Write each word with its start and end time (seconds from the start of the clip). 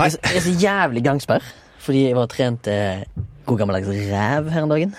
Jeg 0.00 0.06
er 0.06 0.10
så- 0.14 0.20
jeg 0.24 0.36
er 0.36 0.40
så 0.40 0.54
jævlig 0.60 1.02
gangsperr, 1.04 1.44
fordi 1.78 2.06
jeg 2.06 2.16
var 2.16 2.22
og 2.22 2.30
trente 2.32 3.04
god 3.46 3.58
gammeldags 3.58 3.88
ræv 3.88 4.48
her 4.50 4.62
en 4.62 4.70
dagen. 4.70 4.94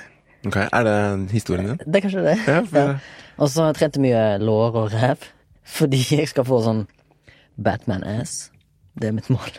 Ok, 0.46 0.56
Er 0.58 0.84
det 0.84 1.32
historien 1.32 1.68
din? 1.68 1.78
Det 1.78 1.96
er 1.96 2.02
kanskje 2.02 2.24
det. 2.26 2.38
Ja, 2.48 2.60
for- 2.62 3.00
Og 3.38 3.50
så 3.50 3.62
har 3.62 3.68
jeg 3.74 3.76
trent 3.76 3.98
mye 3.98 4.38
lår 4.38 4.76
og 4.76 4.92
ræv, 4.94 5.18
fordi 5.66 6.02
jeg 6.18 6.28
skal 6.28 6.44
få 6.46 6.62
sånn 6.64 6.88
Batman-ass. 7.58 8.52
Det 9.00 9.08
er 9.08 9.12
mitt 9.12 9.30
mål. 9.30 9.50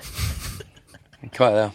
Hva 1.37 1.47
er 1.49 1.55
det? 1.57 1.71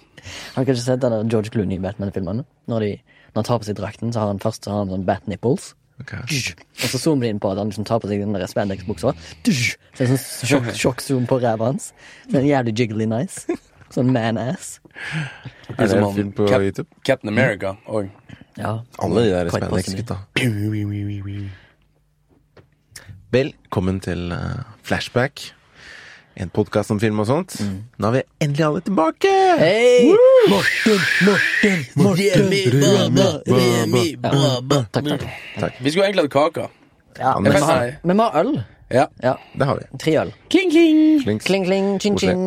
Har 0.55 0.63
du 0.63 0.71
kanskje 0.71 0.83
sett 0.85 1.01
den 1.01 1.29
George 1.29 1.49
Clooney 1.49 1.77
i 1.77 1.81
Batman-filmene? 1.81 2.45
Når, 2.67 2.79
de- 2.79 3.01
når 3.33 3.41
han 3.41 3.43
tar 3.43 3.59
på 3.59 3.65
seg 3.65 3.75
drakten, 3.75 4.13
så 4.13 4.19
har 4.19 4.27
han 4.27 4.39
først 4.39 4.63
så 4.65 4.71
har 4.71 4.77
han 4.85 4.89
sånn 4.89 5.05
bat-nipples. 5.05 5.73
Ok. 6.01 6.11
Og 6.13 6.89
så 6.91 6.99
zoomer 7.01 7.25
de 7.25 7.29
inn 7.33 7.39
på 7.41 7.49
at 7.51 7.57
han 7.57 7.71
liksom 7.71 7.85
tar 7.89 7.99
på 8.03 8.07
seg 8.11 8.21
den 8.21 8.35
der 8.37 8.45
spandex-buksa. 8.49 9.15
Så 9.47 10.03
er 10.05 10.11
sånn 10.13 10.67
sjokk-zoom 10.83 11.25
på 11.29 11.39
ræva 11.41 11.71
hans. 11.71 11.89
Så 12.27 12.35
det 12.35 12.43
er 12.43 12.49
jævlig 12.51 12.75
jiggly 12.83 13.07
nice. 13.09 13.57
Sånn 13.93 14.11
man-ass. 14.13 14.77
Er 15.71 15.79
det 15.79 15.89
som 15.89 15.97
en 15.99 16.03
han- 16.05 16.15
film 16.19 16.31
på 16.37 16.47
Cap- 16.51 16.61
YouTube? 16.61 16.87
Captain 17.07 17.31
America 17.33 17.75
òg. 17.87 18.09
Ja. 18.57 18.75
Alle 18.99 19.23
de 19.25 19.31
der 19.33 19.49
spandex-gutta. 19.53 20.19
Velkommen 23.31 23.99
til 24.01 24.31
eh, 24.31 24.61
Flashback. 24.87 25.51
En 26.37 26.49
podkast 26.53 26.91
om 26.93 26.99
film 27.01 27.17
og 27.23 27.25
sånt. 27.25 27.55
Nå 27.97 28.09
er 28.11 28.13
vi 28.13 28.21
endelig 28.45 28.65
alle 28.67 28.81
tilbake! 28.85 29.29
Hei! 29.57 30.11
Morten, 30.51 30.99
Morten, 31.25 31.79
Morten. 31.97 32.51
Ja. 34.21 34.51
Takk, 34.93 35.09
takk. 35.57 35.79
Vi 35.81 35.89
skulle 35.93 36.05
egentlig 36.05 36.27
hatt 36.27 36.35
kake. 36.35 36.67
Ja, 37.17 37.31
men 37.41 37.49
vi 37.55 37.61
har, 37.65 37.95
men 38.05 38.19
vi 38.21 38.27
har 38.27 38.37
øl. 38.43 38.51
Ja. 38.93 39.07
Ja, 39.23 39.33
Det 39.57 39.65
har 39.65 39.81
vi. 39.81 39.87
tre 39.97 40.13
øl. 40.21 40.33
Kling, 40.53 40.69
kling. 40.71 41.01
Kling, 41.25 41.65
kling, 41.65 41.99
ching, 42.05 42.17
ching. 42.21 42.45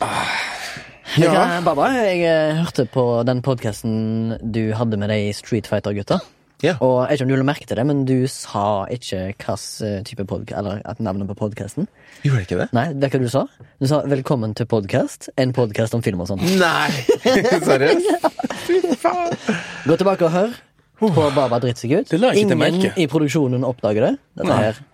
Ja. 0.00 1.32
Ja. 1.34 1.44
Baba, 1.66 1.90
jeg 1.92 2.22
eh, 2.24 2.56
hørte 2.62 2.86
på 2.88 3.04
den 3.28 3.42
podkasten 3.44 4.38
du 4.40 4.70
hadde 4.78 4.96
med 4.96 5.10
de 5.12 5.32
Street 5.36 5.66
Fighter-gutta. 5.68 6.20
Ja. 6.60 6.74
Og 6.84 7.08
jeg 7.08 7.10
vet 7.10 7.20
ikke 7.20 7.26
om 7.26 7.30
du 7.32 7.40
la 7.40 7.46
merke 7.48 7.66
til 7.68 7.78
det, 7.80 7.84
men 7.88 8.02
du 8.08 8.16
sa 8.28 8.64
ikke 8.92 9.20
hvilken 9.32 10.04
type 10.04 10.26
podkast 10.28 10.58
Eller 10.60 10.82
at 10.84 11.00
navnet 11.00 11.30
på 11.30 11.36
podkasten. 11.38 11.88
Gjorde 12.24 12.42
jeg 12.42 12.48
ikke 12.48 12.58
det? 12.60 12.68
Nei, 12.76 12.86
vet 12.92 13.14
du 13.14 13.18
hva 13.18 13.22
du 13.24 13.32
sa? 13.32 13.44
Du 13.80 13.86
sa 13.88 14.02
'velkommen 14.04 14.54
til 14.54 14.66
podkast', 14.66 15.30
en 15.38 15.52
podkast 15.56 15.94
om 15.94 16.02
film 16.02 16.20
og 16.20 16.28
sånn. 16.28 16.44
Nei! 16.60 16.90
Seriøst? 17.70 18.28
Fy 18.66 18.80
faen. 19.00 19.32
Gå 19.86 19.96
tilbake 19.96 20.28
og 20.28 20.32
hør 20.36 20.52
på 21.00 21.30
Baba 21.34 21.60
seg 21.72 21.96
ut. 21.96 22.10
Det 22.10 22.36
Ingen 22.36 22.92
i 22.96 23.06
produksjonen 23.08 23.64
oppdager 23.64 24.10
det. 24.10 24.14
Dette 24.36 24.60
her. 24.60 24.84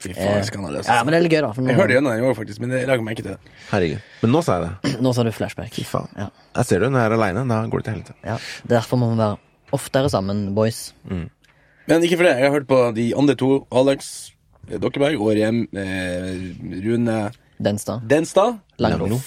Fy 0.00 0.14
faen, 0.14 0.44
skandaløst. 0.46 0.88
Ja, 0.88 1.02
men 1.04 1.12
det 1.12 1.18
er 1.18 1.26
litt 1.26 1.34
gøy, 1.34 1.42
da. 1.44 1.52
For 1.52 1.66
Jeg 1.68 1.76
hørte 1.76 1.92
gjennom 1.92 2.14
den 2.14 2.22
i 2.22 2.26
år, 2.30 2.34
faktisk, 2.38 2.62
men 2.62 2.70
jeg 2.72 2.86
lager 2.88 3.04
meg 3.04 3.18
ikke 3.18 3.26
til 3.26 3.34
det. 3.34 3.54
Herregud. 3.68 4.08
Men 4.22 4.32
nå 4.32 4.40
sa 4.46 4.56
jeg 4.56 4.70
det. 4.70 4.94
nå 5.04 5.12
sa 5.12 5.26
du 5.26 5.32
flashback. 5.34 5.74
Fy 5.74 5.84
faen. 5.84 6.08
Ja. 6.16 6.30
Jeg 6.56 6.70
ser 6.70 6.80
du, 6.80 6.88
når 6.88 7.02
jeg 7.02 7.10
er 7.10 7.16
aleine, 7.18 7.44
da 7.50 7.60
går 7.66 7.82
det 7.82 7.88
til 7.88 7.96
helvete. 7.98 8.16
Ja. 8.24 8.38
Derfor 8.70 9.00
må 9.02 9.10
vi 9.12 9.18
være 9.20 9.49
oftere 9.72 10.10
sammen, 10.10 10.54
boys. 10.54 10.92
Men 11.06 12.02
ikke 12.06 12.16
for 12.20 12.24
det. 12.28 12.36
Jeg 12.38 12.46
har 12.50 12.54
hørt 12.58 12.68
på 12.70 12.80
de 12.94 13.08
andre 13.18 13.34
to. 13.40 13.66
Alex 13.72 14.30
eh, 14.70 14.78
Dokkeberg 14.78 15.18
og 15.20 15.32
Rem, 15.36 15.62
eh, 15.74 16.80
Rune 16.84 17.18
Denstad. 17.60 18.06
Denstad. 18.08 18.58
Langlo. 18.80 19.18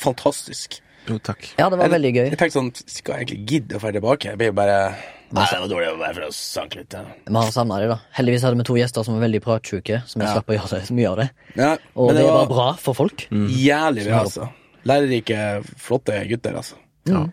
Fantastisk. 0.00 0.80
Jo, 1.08 1.16
takk. 1.18 1.46
Ja, 1.58 1.68
det 1.70 1.78
var 1.78 1.86
Jeg- 1.88 1.94
veldig 1.96 2.12
gøy. 2.14 2.28
Jeg 2.30 2.38
tenkte 2.38 2.58
sånn, 2.60 2.72
Skal 2.88 3.14
jeg 3.14 3.26
egentlig 3.26 3.46
gidde 3.48 3.76
å 3.76 3.80
dra 3.80 3.92
tilbake? 3.92 4.24
Jeg 4.30 4.38
blir 4.38 4.46
jo 4.46 4.52
bare 4.52 4.94
Nei, 5.32 5.46
det 5.46 5.60
var 5.60 5.68
dårlig 5.68 5.88
å 5.94 5.98
være 5.98 6.14
for 6.14 6.22
å 6.22 6.32
sanke 6.34 6.76
litt. 6.76 6.92
Ja. 6.92 7.04
Vi 7.26 7.34
har 7.34 7.50
savna 7.52 7.78
dem, 7.78 7.88
da. 7.88 7.98
Heldigvis 8.16 8.42
hadde 8.42 8.56
vi 8.58 8.64
to 8.64 8.74
gjester 8.74 9.04
som 9.04 9.14
var 9.14 9.28
veldig 9.28 9.40
pratsjuke, 9.40 10.02
så 10.04 10.18
vi 10.18 10.24
Ja. 10.24 10.32
slapp 10.34 10.46
å 10.50 10.58
gjøre 10.58 10.82
så 10.86 10.90
mye 10.92 11.08
av 11.10 11.16
det. 11.18 11.30
Ja, 11.56 11.76
Og 11.94 12.08
det, 12.10 12.16
det 12.18 12.24
var 12.26 12.46
var 12.46 12.46
bra 12.48 12.72
for 12.74 12.94
folk. 12.94 13.28
jævlig 13.30 14.04
bra, 14.08 14.24
altså. 14.24 14.48
Lærerike, 14.84 15.62
flotte 15.78 16.28
gutter, 16.28 16.56
altså. 16.56 16.74
Ja. 17.06 17.26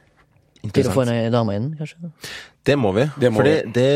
Til 0.73 0.89
å 0.89 0.93
få 0.95 1.03
ei 1.07 1.25
en 1.27 1.33
dame 1.35 1.55
inn, 1.57 1.67
kanskje. 1.79 2.11
Det 2.67 2.75
må 2.79 2.91
vi. 2.95 3.05
Det 3.19 3.29
må 3.31 3.39
fordi 3.41 3.53
vi. 3.55 3.71
det, 3.75 3.87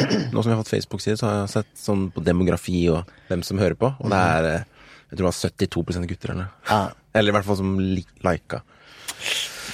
det 0.00 0.20
Nå 0.32 0.42
som 0.42 0.50
vi 0.50 0.54
har 0.56 0.60
fått 0.62 0.72
Facebook-side, 0.72 1.18
så 1.20 1.28
har 1.28 1.36
jeg 1.42 1.52
sett 1.54 1.70
sånn 1.78 2.08
på 2.14 2.24
demografi 2.24 2.80
og 2.92 3.10
hvem 3.28 3.44
som 3.46 3.60
hører 3.62 3.78
på, 3.78 3.92
og 3.98 4.10
det 4.12 4.18
er 4.18 4.48
eh, 4.50 4.64
Jeg 5.12 5.18
tror 5.18 5.22
det 5.22 5.28
var 5.28 5.38
72 5.38 6.06
gutter, 6.14 6.34
eller 6.34 6.48
Ja, 6.70 6.80
Eller 7.14 7.32
i 7.32 7.36
hvert 7.36 7.46
fall 7.46 7.60
som 7.60 7.76
li 7.80 8.04
lika. 8.24 8.62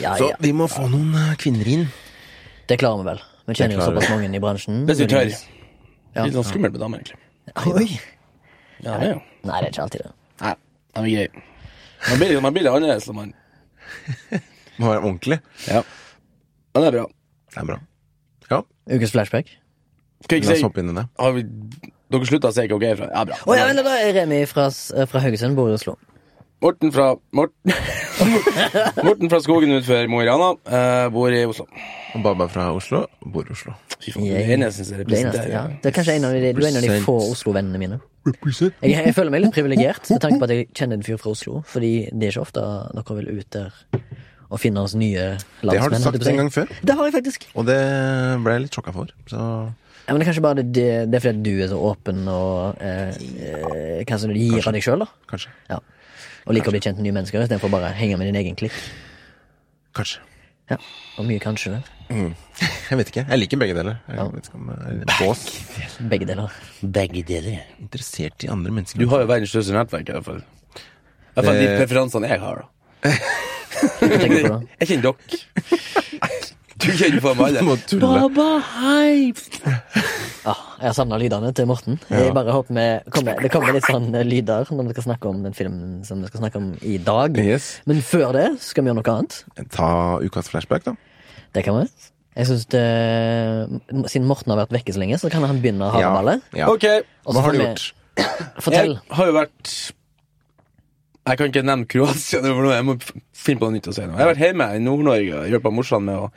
ja, 0.03 0.17
Så 0.19 0.31
ja. 0.33 0.37
vi 0.43 0.53
må 0.53 0.67
få 0.69 0.89
noen 0.91 1.15
eh, 1.15 1.35
kvinner 1.41 1.69
inn. 1.77 1.87
Det 2.69 2.79
klarer 2.81 3.01
vi 3.05 3.09
vel. 3.13 3.23
Vi 3.49 3.55
kjenner 3.57 3.79
jo 3.79 3.87
såpass 3.89 4.11
mange 4.13 4.29
i 4.29 4.43
bransjen. 4.43 4.83
Hvis 4.89 5.01
vi 5.01 5.09
tør. 5.09 5.31
Ja. 6.17 6.25
Litt 6.27 6.35
sånn 6.37 6.49
skummelt 6.51 6.75
med 6.75 6.83
damer, 6.83 7.01
egentlig. 7.01 7.25
Oi! 7.73 8.01
Ja, 8.85 8.99
det 8.99 9.07
er 9.07 9.13
jo. 9.15 9.21
Nei, 9.49 9.61
det 9.63 9.69
er 9.69 9.73
ikke 9.73 9.85
alltid 9.87 10.03
det. 10.05 10.11
Nei, 10.43 10.55
de 10.99 11.01
er 11.01 11.15
greie. 11.15 11.47
Man 12.09 12.21
blir, 12.21 12.41
man 12.45 12.55
blir 12.55 12.67
litt 12.67 12.75
annerledes 12.77 13.09
når 13.09 13.17
man 13.17 13.33
Må 14.79 14.91
være 14.93 15.03
ordentlig. 15.05 15.41
Ja. 15.69 15.83
Men 16.75 16.85
det 16.85 16.89
er 16.93 16.97
bra. 16.99 17.07
Det 17.55 17.63
er 17.63 17.69
bra. 17.73 17.79
Ja, 18.51 18.61
Ukens 18.95 19.13
flashback. 19.13 19.51
Skal 20.25 20.39
jeg 20.41 20.45
la 20.49 20.53
oss 20.53 20.59
ikke 20.63 20.69
hoppe 20.71 20.81
inn 20.83 20.91
i 20.91 20.97
det. 20.99 21.07
har 21.21 21.33
vi, 21.37 21.43
Dere 22.09 22.25
slutta 22.27 22.49
å 22.49 22.55
si 22.57 22.63
hva 22.65 22.77
ok 22.79 22.85
er 22.89 22.97
fra? 22.99 23.09
Ja, 23.13 23.25
bra. 23.29 23.37
Å 23.45 23.57
ja, 23.59 23.67
men 23.69 23.77
da 23.85 23.97
er 24.01 24.15
Remi 24.17 24.39
fra, 24.49 24.69
fra 25.11 25.21
Haugesund, 25.21 25.55
bor 25.59 25.69
i 25.69 25.75
Oslo. 25.77 25.99
Morten 26.65 26.91
fra 26.91 27.13
Morten, 27.39 27.71
Morten 29.07 29.31
fra 29.31 29.39
Skogen 29.45 29.71
utenfor 29.77 30.09
Mo 30.11 30.19
i 30.25 30.27
Rana 30.27 30.49
eh, 30.67 31.05
bor 31.15 31.31
i 31.31 31.45
Oslo. 31.47 31.69
Og 32.17 32.25
Baba 32.25 32.49
fra 32.51 32.71
Oslo 32.75 33.05
bor 33.23 33.47
i 33.47 33.55
Oslo. 33.55 33.75
Fy 34.03 34.15
faen, 34.15 34.25
Jeg- 34.27 34.35
det 34.41 34.47
Det, 34.49 34.57
eneste, 34.57 34.99
representerer 35.03 35.53
ja. 35.53 35.63
det 35.83 35.91
er 35.93 35.95
kanskje 36.01 36.17
en 36.19 36.25
av 36.27 36.33
de, 36.35 36.53
du 36.57 36.63
er 36.65 36.69
en 36.73 36.81
av 36.81 36.87
de 36.89 36.99
få 37.05 37.15
Oslo-vennene 37.31 37.79
mine. 37.79 38.01
Jeg, 38.27 38.91
jeg 38.91 39.15
føler 39.15 39.31
meg 39.37 39.45
litt 39.45 39.55
privilegert 39.55 40.11
med 40.11 40.21
tanke 40.25 40.41
på 40.43 40.49
at 40.49 40.55
jeg 40.57 40.67
kjenner 40.77 40.99
en 40.99 41.07
fyr 41.07 41.21
fra 41.23 41.31
Oslo. 41.37 41.63
Fordi 41.69 41.93
det 42.11 42.27
er 42.29 42.35
ikke 42.35 42.43
ofte 42.49 42.65
dere 42.97 43.19
vil 43.21 43.31
ut 43.39 43.51
der 43.55 43.79
og 44.49 44.61
finne 44.63 44.81
oss 44.81 44.95
nye 44.97 45.35
landsmenn. 45.61 45.73
Det 45.73 45.83
har 45.83 45.93
du 45.93 45.99
sagt 46.05 46.31
en 46.33 46.41
gang 46.43 46.51
før, 46.53 46.73
Det 46.81 46.97
har 46.97 47.09
jeg 47.09 47.15
faktisk. 47.19 47.49
og 47.55 47.67
det 47.69 47.79
ble 48.45 48.57
jeg 48.57 48.65
litt 48.67 48.79
sjokka 48.79 48.95
for. 48.97 49.13
Så 49.29 49.43
Ja, 50.09 50.15
men 50.15 50.23
det 50.23 50.25
er 50.25 50.31
kanskje 50.31 50.45
bare 50.47 50.63
det, 50.65 50.89
det, 51.13 51.19
er 51.19 51.21
fordi 51.21 51.43
du 51.45 51.63
er 51.63 51.69
så 51.69 51.79
åpen 51.91 52.23
og 52.33 52.81
eh, 52.81 53.11
eh, 53.45 54.05
kanskje 54.09 54.31
du 54.33 54.39
gir 54.41 54.65
av 54.65 54.73
deg 54.73 54.87
sjøl, 54.87 55.05
da. 55.05 55.11
kanskje. 55.29 55.53
Ja. 55.69 55.83
Og 56.49 56.57
liker 56.57 56.73
å 56.73 56.73
bli 56.73 56.81
kjent 56.81 56.97
med 56.97 57.05
nye 57.11 57.19
mennesker 57.19 57.45
istedenfor 57.45 57.69
bare 57.75 57.93
henge 57.93 58.17
med 58.17 58.31
din 58.31 58.41
egen 58.41 58.57
klikk. 58.57 58.79
Kanskje. 59.99 60.25
Ja. 60.73 60.81
Og 61.19 61.29
mye 61.29 61.41
kanskje 61.43 61.83
Mm. 62.09 62.31
Jeg 62.89 62.97
vet 62.97 63.11
ikke. 63.13 63.25
Jeg 63.29 63.39
liker 63.43 63.59
begge 63.61 63.75
deler. 63.77 63.99
Jeg 64.09 64.31
vet 64.33 64.47
ikke 64.49 64.57
om 64.57 64.71
jeg 64.73 65.01
er 65.03 65.11
bås. 65.21 65.43
Begge 66.09 66.29
deler. 66.31 66.55
Begge 66.81 67.23
deler. 67.29 67.67
Interessert 67.85 68.47
i 68.47 68.49
andre 68.49 68.73
mennesker. 68.73 69.03
Du 69.03 69.11
har 69.13 69.21
jo 69.21 69.29
verdens 69.29 69.53
største 69.53 69.77
nettverk, 69.77 70.09
i 70.09 70.17
hvert 70.17 70.25
fall. 70.25 70.41
I 70.41 71.37
hvert 71.37 71.49
fall 71.51 71.61
de 71.61 71.67
preferansene 71.83 72.31
jeg 72.33 72.41
har, 72.41 72.63
da. 72.63 72.78
Jeg 73.03 74.89
kjenner 74.89 75.11
dere. 75.11 75.15
Du 76.79 76.87
kjenner 76.95 77.21
på 77.23 77.33
meg 77.39 77.57
alle. 77.59 77.77
Baba, 78.03 78.47
hei! 78.79 79.33
Ah, 80.49 80.61
jeg 80.79 80.87
har 80.87 80.95
savna 80.97 81.19
lydene 81.21 81.51
til 81.57 81.67
Morten. 81.69 81.99
Jeg 82.09 82.31
bare 82.37 82.55
håper 82.55 82.77
vi 82.77 82.85
kommer, 83.13 83.41
Det 83.43 83.51
kommer 83.53 83.75
litt 83.75 83.89
sånn 83.91 84.07
eh, 84.15 84.23
lyder 84.25 84.71
når 84.73 84.87
vi 84.89 84.95
skal 84.97 85.07
snakke 85.09 85.29
om 85.33 85.43
den 85.45 85.57
filmen 85.59 85.99
som 86.07 86.23
vi 86.23 86.31
skal 86.31 86.45
snakke 86.45 86.61
om 86.63 86.69
i 86.87 86.95
dag. 87.03 87.37
Yes. 87.43 87.67
Men 87.91 88.01
før 88.07 88.31
det 88.39 88.47
skal 88.65 88.87
vi 88.87 88.93
gjøre 88.93 89.01
noe 89.03 89.17
annet. 89.17 89.41
Ta 89.75 89.91
ukas 90.23 90.49
flashback, 90.53 90.87
da. 90.87 90.95
Det 91.57 91.67
kan 91.67 91.81
vi. 91.81 91.89
Jeg 92.39 92.47
synes 92.47 92.65
det, 92.71 92.85
Siden 94.15 94.29
Morten 94.31 94.55
har 94.55 94.61
vært 94.63 94.77
vekke 94.79 94.95
så 94.95 95.03
lenge, 95.03 95.19
så 95.19 95.31
kan 95.35 95.43
han 95.51 95.59
begynne 95.63 95.89
å 95.89 95.93
ha 95.97 96.01
Ja. 96.05 96.15
ballet. 96.15 96.47
Ja. 96.55 96.71
Ok. 96.71 96.87
Hva 97.27 97.43
har 97.43 97.53
du 97.53 97.59
gjort? 97.65 97.89
Fortell. 98.63 98.95
Jeg 99.03 99.17
har 99.19 99.27
jo 99.27 99.35
vært 99.37 99.75
Jeg 101.29 101.37
kan 101.39 101.51
ikke 101.51 101.65
nevne 101.67 101.89
Kroatia, 101.91 102.41
for 102.41 102.71
jeg 102.73 102.87
må 102.89 102.95
finne 103.37 103.61
på 103.61 103.69
noe 103.69 103.77
nytt 103.77 103.89
å 103.91 103.95
si. 103.95 104.05
nå. 104.07 104.15
Jeg 104.17 104.25
har 104.25 104.31
vært 104.33 104.45
hjemme 104.47 104.69
i 104.75 104.81
Nord-Norge 104.81 105.43
og 105.43 105.51
hjulpet 105.53 105.75
morsan 105.77 106.07
med 106.09 106.17
å, 106.25 106.31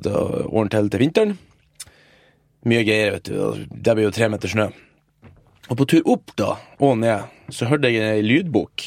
å 0.00 0.24
ordne 0.48 0.72
til 0.72 0.88
til 0.92 1.02
vinteren. 1.04 1.34
Mye 2.66 2.84
greier, 2.86 3.16
vet 3.18 3.28
du. 3.28 3.66
Det 3.70 3.94
blir 3.94 4.08
jo 4.08 4.14
tre 4.16 4.30
meter 4.32 4.50
snø. 4.50 4.70
Og 5.68 5.76
på 5.80 5.86
tur 5.90 6.08
opp 6.14 6.32
da, 6.38 6.54
og 6.80 6.96
ned, 7.02 7.26
så 7.52 7.68
hørte 7.70 7.90
jeg 7.92 8.02
ei 8.16 8.24
lydbok. 8.24 8.86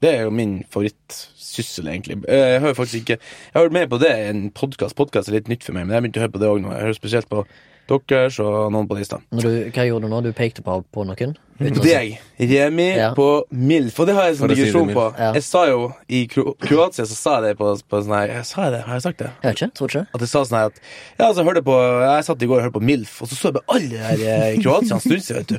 Det 0.00 0.12
er 0.16 0.22
jo 0.26 0.30
min 0.34 0.60
favorittsyssel, 0.72 1.88
egentlig. 1.92 2.20
Eh, 2.28 2.54
Jeg 2.54 2.60
hører 2.64 2.76
faktisk 2.78 3.02
ikke 3.02 3.16
Jeg 3.20 3.52
har 3.54 3.66
hørt 3.66 3.74
mer 3.76 3.86
på 3.90 3.98
det 4.00 4.12
i 4.16 4.28
en 4.30 4.46
podkast. 4.50 4.96
Podkast 4.96 5.28
er 5.28 5.36
litt 5.38 5.48
nytt 5.52 5.64
for 5.66 5.76
meg, 5.76 5.86
men 5.86 5.94
jeg 5.96 6.04
begynte 6.06 6.20
å 6.20 6.24
høre 6.24 6.34
på 6.36 6.40
det 6.42 6.48
òg 6.50 6.62
nå. 6.64 6.72
Jeg 6.72 6.86
hører 6.86 6.98
spesielt 7.00 7.28
på 7.32 7.44
deres 7.90 8.38
og 8.40 8.70
noen 8.72 8.86
på 8.88 8.96
lista. 8.96 9.18
Hva 9.34 9.84
gjorde 9.88 10.06
du 10.06 10.12
nå? 10.12 10.20
Du 10.24 10.30
pekte 10.36 10.62
på, 10.62 10.78
på 10.94 11.04
noen? 11.08 11.34
Deg, 11.60 12.18
Remi, 12.40 12.96
Ja. 12.96 13.10
på 13.14 13.44
MILF. 13.52 13.98
Og 14.00 14.06
det 14.08 14.14
har 14.16 14.24
jeg 14.30 14.36
sånn 14.38 14.48
digresjon 14.48 14.88
si 14.88 14.94
på. 14.96 15.02
Ja. 15.18 15.32
Jeg 15.36 15.42
sa 15.44 15.66
jo 15.68 15.92
i 16.08 16.26
Kro 16.26 16.54
Kroatia 16.56 17.04
så 17.04 17.12
sa 17.18 17.34
jeg 17.36 17.50
det 17.50 17.58
på, 17.58 17.68
på 17.84 18.00
sånn 18.00 18.14
her 18.16 18.28
jeg 18.32 18.46
Sa 18.48 18.62
jeg 18.64 18.72
det? 18.72 18.80
Har 18.86 18.94
jeg 18.96 19.02
sagt 19.04 19.18
det? 19.18 19.28
Jeg 19.42 19.50
vet 19.50 19.60
ikke. 19.60 19.68
Tror 19.76 19.88
ikke. 19.92 20.02
At 20.14 20.20
jeg 20.24 20.30
sa 20.32 20.42
sånn 20.48 20.56
her 20.58 20.70
at 20.70 20.80
Ja, 21.20 21.28
så 21.36 21.44
hørte 21.44 21.62
på 21.66 21.76
Jeg 22.00 22.24
satt 22.24 22.42
i 22.42 22.48
går 22.48 22.56
og 22.56 22.64
hørte 22.64 22.76
på 22.80 22.82
MILF, 22.88 23.12
og 23.22 23.28
så 23.28 23.36
så 23.36 23.50
jeg 23.50 23.58
bare 23.58 23.76
alle 23.76 23.98
her 24.08 24.24
eh, 24.24 24.54
i 24.56 24.62
Kroatia 24.62 24.96
en 24.96 25.00
stund 25.04 25.20
siden, 25.26 25.44
vet 25.44 25.52
du. 25.52 25.58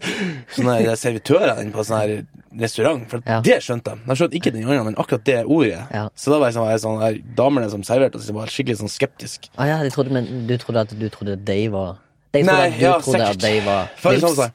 Sånne 0.57 0.79
her 0.81 0.95
servitørene 1.03 1.61
inne 1.67 1.71
på 1.77 1.85
sånn 1.85 2.01
her 2.01 2.25
restaurant. 2.65 3.05
For 3.13 3.21
Ja. 3.27 3.39
det 3.45 3.59
skjønte 3.61 3.93
de. 3.93 4.01
De 4.09 4.17
skjønte 4.17 4.39
ikke 4.41 4.51
den 4.57 4.65
gangen, 4.65 4.85
men 4.89 4.95
akkurat 4.95 5.23
det 5.23 5.37
ordet. 5.45 5.85
Ja. 5.93 6.07
Så 6.17 6.31
da 6.33 6.39
var 6.41 6.49
jeg 6.49 6.55
sånn, 6.57 6.69
jeg 6.73 6.81
sånn 6.81 6.99
her, 7.05 7.21
damene 7.37 7.69
som 7.69 7.83
serverte 7.83 8.15
oss, 8.17 8.27
var 8.33 8.47
skikkelig 8.49 8.81
sånn 8.81 8.89
skeptisk. 8.89 9.49
Ah, 9.57 9.65
ja, 9.69 9.77
de 9.83 9.89
trodde, 9.93 10.09
men 10.11 10.47
du 10.49 10.57
trodde 10.57 10.81
at 10.81 10.89
du 10.97 11.09
trodde 11.13 11.33
at 11.37 11.45
de 11.45 11.67
var 11.69 11.99
De 12.33 12.41
trodde 12.41 12.51
Nei, 12.57 12.67
at 12.71 12.79
du 12.79 12.83
ja, 12.85 12.91
trodde 12.97 13.19
sikkert. 13.19 13.29
at 13.29 13.39
de 13.39 13.59
var 13.61 14.19
sånn 14.19 14.51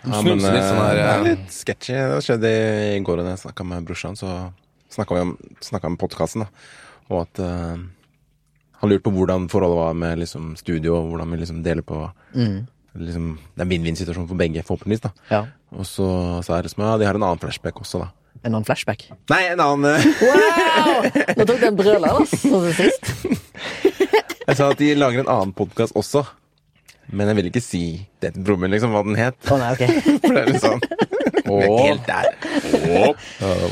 Ja, 0.00 0.20
men, 0.24 0.40
litt 0.40 0.64
sånn 0.64 0.80
her 0.80 0.96
det 0.96 1.04
er 1.04 1.14
eh, 1.14 1.24
litt 1.26 1.52
sketchy. 1.52 1.94
Det 1.94 2.20
skjedde 2.24 2.50
i 2.96 3.00
går 3.04 3.20
da 3.20 3.34
jeg 3.34 3.42
snakka 3.42 3.66
med 3.68 3.88
brorsan, 3.88 4.16
så 4.16 4.50
snakka 4.92 5.16
vi 5.16 5.24
om, 5.26 5.32
snakket 5.60 5.90
om 5.92 5.98
podkasten, 6.00 6.46
da. 6.46 6.68
Og 7.10 7.24
at 7.24 7.40
uh, 7.42 7.76
han 8.80 8.90
lurte 8.90 9.04
på 9.04 9.12
hvordan 9.12 9.48
forholdet 9.52 9.80
var 9.80 9.98
med 9.98 10.22
liksom, 10.22 10.54
studio, 10.56 10.96
og 10.96 11.10
hvordan 11.12 11.34
vi 11.34 11.40
liksom 11.42 11.60
deler 11.66 11.84
på 11.84 11.98
liksom, 12.32 13.34
Det 13.52 13.60
er 13.60 13.66
en 13.66 13.74
vinn-vinn-situasjon 13.74 14.30
for 14.30 14.40
begge, 14.40 14.64
forhåpentligvis. 14.64 15.04
da 15.04 15.12
Ja. 15.30 15.42
Og 15.76 15.86
så 15.86 16.08
sa 16.46 16.58
Erisma 16.58 16.88
ja, 16.88 16.96
de 16.98 17.06
har 17.06 17.18
en 17.18 17.26
annen 17.26 17.42
flashback 17.42 17.82
også, 17.82 18.06
da. 18.06 18.10
En 18.40 18.54
annen 18.54 18.64
flashback. 18.64 19.04
Nei, 19.28 19.42
en 19.52 19.60
annen 19.60 20.00
uh... 20.00 20.06
Wow! 20.24 21.04
Nå 21.36 21.44
tok 21.44 21.60
den 21.60 21.76
brøler, 21.76 22.08
da, 22.08 22.24
sånn 22.24 22.70
som 22.70 22.72
sist. 22.78 23.12
Jeg 24.48 24.56
sa 24.58 24.70
at 24.72 24.80
de 24.80 24.94
lager 24.96 25.22
en 25.22 25.30
annen 25.30 25.52
podkast 25.54 25.94
også. 25.98 26.24
Men 27.10 27.30
jeg 27.30 27.38
vil 27.38 27.48
ikke 27.50 27.62
si 27.64 27.84
broren 28.20 28.60
min, 28.64 28.72
liksom, 28.74 28.92
hva 28.94 29.02
den 29.06 29.18
het. 29.18 29.38
Å 29.50 29.58
nei, 29.58 29.70
ok. 29.74 29.82
For 30.24 30.36
det 30.36 30.42
er 30.42 30.52
litt 30.52 30.64
sånn 30.64 30.82
oh. 31.50 31.62
er 31.62 31.82
helt 31.88 32.06
der. 32.06 32.24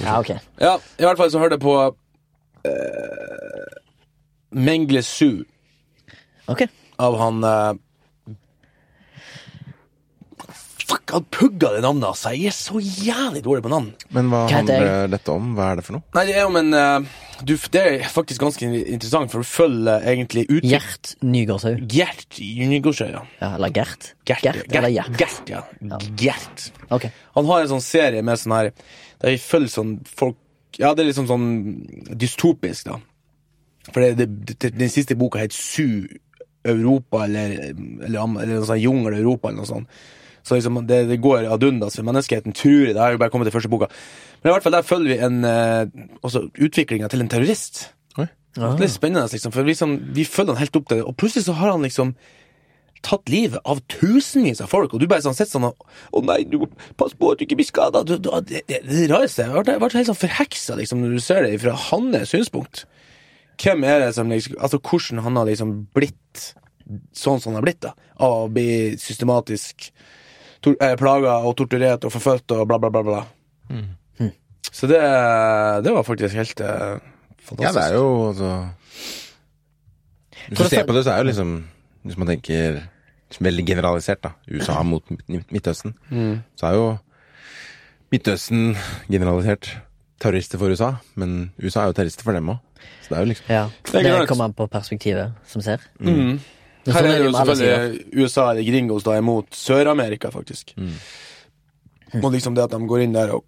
Ja, 0.04 0.18
ok. 0.18 0.30
Ja, 0.60 0.74
i 0.98 1.06
hvert 1.06 1.20
fall 1.20 1.30
så 1.32 1.42
hørte 1.42 1.58
jeg 1.58 1.64
på 1.64 1.76
uh, 2.68 3.68
Mengle 4.50 5.02
Su 5.06 5.44
Ok. 6.48 6.64
av 6.96 7.18
han 7.20 7.44
eh, 7.44 7.72
Fuck, 10.88 11.10
han 11.12 11.24
pugga 11.28 11.74
det 11.74 11.82
navnet, 11.84 12.06
altså. 12.08 12.30
Jeg 12.32 12.48
er 12.48 12.54
så 12.56 12.80
jævlig 12.80 13.42
dårlig 13.44 13.64
på 13.66 13.72
navn. 13.72 13.90
Men 14.14 14.30
hva 14.32 14.46
handler 14.48 15.10
dette 15.12 15.34
om? 15.34 15.50
Hva 15.58 15.66
er 15.72 15.80
det 15.80 15.84
for 15.84 15.98
noe? 15.98 16.04
Nei, 16.16 16.22
det 16.30 16.36
er 16.40 16.48
om 16.48 16.56
en 16.56 16.72
uh, 16.72 17.18
du, 17.42 17.52
Det 17.74 17.82
er 17.82 18.06
faktisk 18.08 18.40
ganske 18.40 18.68
interessant, 18.68 19.28
for 19.32 19.44
du 19.44 19.48
følger 19.48 20.06
egentlig 20.14 20.46
ut 20.48 20.64
Gjert 20.64 21.12
Nygårdshaug. 21.20 21.84
Gjert 21.92 22.40
Nygårdshaug, 22.40 23.12
ja. 23.18 23.22
Ja, 23.42 23.52
eller 23.58 23.74
Gert. 23.76 24.14
Gert, 24.24 24.46
Gert 24.46 24.64
eller 24.80 24.94
Gjert. 24.94 25.20
Gert, 25.20 25.52
ja. 25.52 25.62
Gert. 26.16 26.64
Okay. 26.88 27.12
Han 27.36 27.50
har 27.50 27.66
en 27.66 27.72
sånn 27.76 27.84
serie 27.84 28.24
med 28.24 28.40
sånn 28.40 28.56
her 28.56 28.72
Der 28.72 29.34
vi 29.34 29.38
følger 29.42 29.74
sånn 29.74 29.94
folk 30.08 30.40
Ja, 30.80 30.94
det 30.94 31.04
er 31.04 31.10
liksom 31.10 31.28
sånn 31.28 31.48
dystopisk, 32.16 32.88
da. 32.88 32.96
For 33.92 34.04
det, 34.04 34.14
det, 34.22 34.56
det, 34.56 34.72
den 34.76 34.92
siste 34.92 35.16
boka 35.20 35.40
het 35.42 35.52
Su 35.56 36.06
Europa, 36.68 37.24
eller, 37.24 37.52
eller, 37.70 38.06
eller, 38.08 38.24
eller 38.24 38.56
noe 38.58 38.68
sånt 38.68 38.82
Jungel 38.82 39.16
Europa, 39.20 39.48
eller 39.50 39.62
noe 39.62 39.68
sånt. 39.68 40.00
Så 40.48 40.56
liksom, 40.56 40.80
det, 40.88 41.02
det 41.10 41.20
går 41.22 41.46
ad 41.52 41.66
undas 41.68 41.98
for 42.00 42.08
menneskeheten, 42.08 42.56
tror 42.56 42.88
jeg. 42.88 42.96
Det 42.96 43.04
har 43.04 43.14
jo 43.14 43.20
bare 43.20 43.32
kommet 43.34 43.50
til 43.50 43.56
første 43.58 43.70
boka. 43.72 43.90
Men 44.40 44.50
i 44.50 44.54
hvert 44.54 44.64
fall 44.64 44.76
der 44.78 44.86
følger 44.86 45.12
vi 45.12 45.20
en 45.26 45.38
eh, 45.44 46.08
også 46.24 46.48
utviklinga 46.56 47.10
til 47.12 47.24
en 47.24 47.30
terrorist. 47.30 47.88
Ah. 48.58 48.74
Det 48.74 48.88
er 48.88 48.90
spennende, 48.90 49.28
liksom, 49.30 49.52
for 49.54 49.62
liksom, 49.62 49.94
vi 50.16 50.24
følger 50.26 50.56
han 50.56 50.62
helt 50.64 50.76
opp 50.76 50.88
til 50.88 50.98
det, 50.98 51.06
og 51.06 51.16
plutselig 51.20 51.46
så 51.46 51.54
har 51.60 51.70
han 51.70 51.84
liksom 51.86 52.14
tatt 53.06 53.30
livet 53.30 53.62
av 53.68 53.78
tusenvis 53.92 54.62
av 54.64 54.70
folk, 54.72 54.94
og 54.94 54.98
du 54.98 55.06
bare 55.06 55.22
sånn 55.22 55.36
sitter 55.36 55.52
sånn 55.52 55.68
og 55.68 55.84
Å 56.18 56.22
nei, 56.26 56.40
du, 56.50 56.64
pass 56.98 57.14
på 57.14 57.30
at 57.30 57.38
du 57.38 57.44
ikke 57.46 57.60
blir 57.60 57.68
skada. 57.68 58.02
Det, 58.02 58.18
det, 58.24 58.40
det, 58.48 58.62
det 58.66 58.80
det 58.88 59.04
rareste. 59.12 59.46
Jeg 59.46 59.66
ble, 59.68 59.90
helt 59.94 60.10
sånn 60.10 60.18
forheksa 60.18 60.78
liksom, 60.80 61.04
når 61.04 61.14
du 61.14 61.22
ser 61.22 61.46
det 61.46 61.60
fra 61.62 61.76
hans 61.88 62.32
synspunkt. 62.32 62.86
Hvem 63.62 63.84
er 63.86 64.02
det 64.02 64.12
som 64.16 64.30
liksom 64.30 64.58
Altså, 64.58 64.80
hvordan 64.82 65.22
han 65.26 65.38
har 65.38 65.46
liksom 65.46 65.76
blitt 65.94 66.48
sånn 67.14 67.38
som 67.38 67.52
han 67.52 67.60
har 67.60 67.68
blitt, 67.68 67.82
da. 67.84 67.94
Av 68.24 68.48
å 68.48 68.50
bli 68.50 68.96
systematisk 68.98 69.90
plaga 70.98 71.38
og 71.46 71.56
torturert 71.56 72.04
og 72.04 72.12
forfulgt 72.12 72.52
og 72.52 72.66
bla, 72.68 72.78
bla, 72.78 72.90
bla. 72.90 73.02
bla. 73.02 73.24
Så 74.72 74.86
det, 74.86 75.00
det 75.84 75.92
var 75.94 76.02
faktisk 76.06 76.34
helt 76.34 76.60
eh, 76.60 76.98
fantastisk. 77.42 77.62
Ja, 77.62 77.72
det 77.72 77.84
er 77.88 77.94
jo 77.94 78.28
altså 78.28 78.68
Hvis 80.48 80.58
du 80.58 80.68
ser 80.68 80.86
på 80.86 80.92
det, 80.92 81.04
så 81.04 81.10
er 81.10 81.18
jo 81.18 81.28
liksom 81.30 81.64
Hvis 82.04 82.18
man 82.18 82.28
tenker 82.28 82.80
liksom 83.28 83.44
veldig 83.44 83.66
generalisert, 83.66 84.22
da. 84.24 84.30
USA 84.50 84.82
mot 84.82 85.04
Midtøsten, 85.10 85.44
Midtøsten. 85.52 85.94
Så 86.56 86.66
er 86.66 86.74
jo 86.74 86.96
Midtøsten 88.12 88.76
generalisert 89.10 89.78
terrorister 90.20 90.58
for 90.58 90.72
USA, 90.72 90.94
men 91.14 91.52
USA 91.62 91.82
er 91.82 91.90
jo 91.90 91.98
terrorister 91.98 92.24
for 92.24 92.32
dem 92.32 92.48
òg. 92.48 92.62
Så 93.02 93.10
det 93.10 93.16
er 93.16 93.20
jo 93.20 93.28
liksom 93.28 93.50
Ja. 93.52 93.66
Det 93.92 94.06
er 94.06 94.26
kommer 94.26 94.44
an 94.48 94.54
på 94.56 94.66
perspektivet 94.66 95.34
som 95.46 95.62
ser. 95.62 95.84
Mm. 96.00 96.40
Her 96.88 97.04
sånn 97.04 97.12
er 97.12 97.22
jo 97.24 97.32
selvfølgelig 97.36 98.22
USA 98.24 98.50
eller 98.52 98.66
Gringos 98.66 99.06
da 99.06 99.18
imot 99.20 99.56
Sør-Amerika, 99.56 100.32
faktisk. 100.34 100.74
Og 102.18 102.30
liksom 102.32 102.56
det 102.56 102.64
at 102.68 102.74
de 102.74 102.80
går 102.88 103.04
inn 103.04 103.16
der 103.16 103.34
og, 103.36 103.44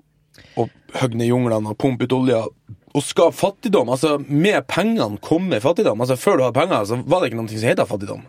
og 0.60 0.68
ned 1.14 1.30
junglene 1.30 1.72
og 1.72 1.78
pumper 1.80 2.08
ut 2.08 2.16
olja 2.18 2.42
og 2.90 3.04
skaper 3.06 3.36
fattigdom. 3.36 3.90
Altså, 3.94 4.16
med 4.18 4.64
pengene 4.68 5.18
kommer 5.22 5.62
fattigdom. 5.62 6.00
Altså, 6.02 6.18
før 6.18 6.36
du 6.38 6.44
hadde 6.44 6.58
penger, 6.58 6.84
så 6.88 6.98
var 7.06 7.22
det 7.22 7.30
ikke 7.30 7.40
noe 7.40 7.52
som 7.52 7.68
heter 7.70 7.88
fattigdom. 7.88 8.24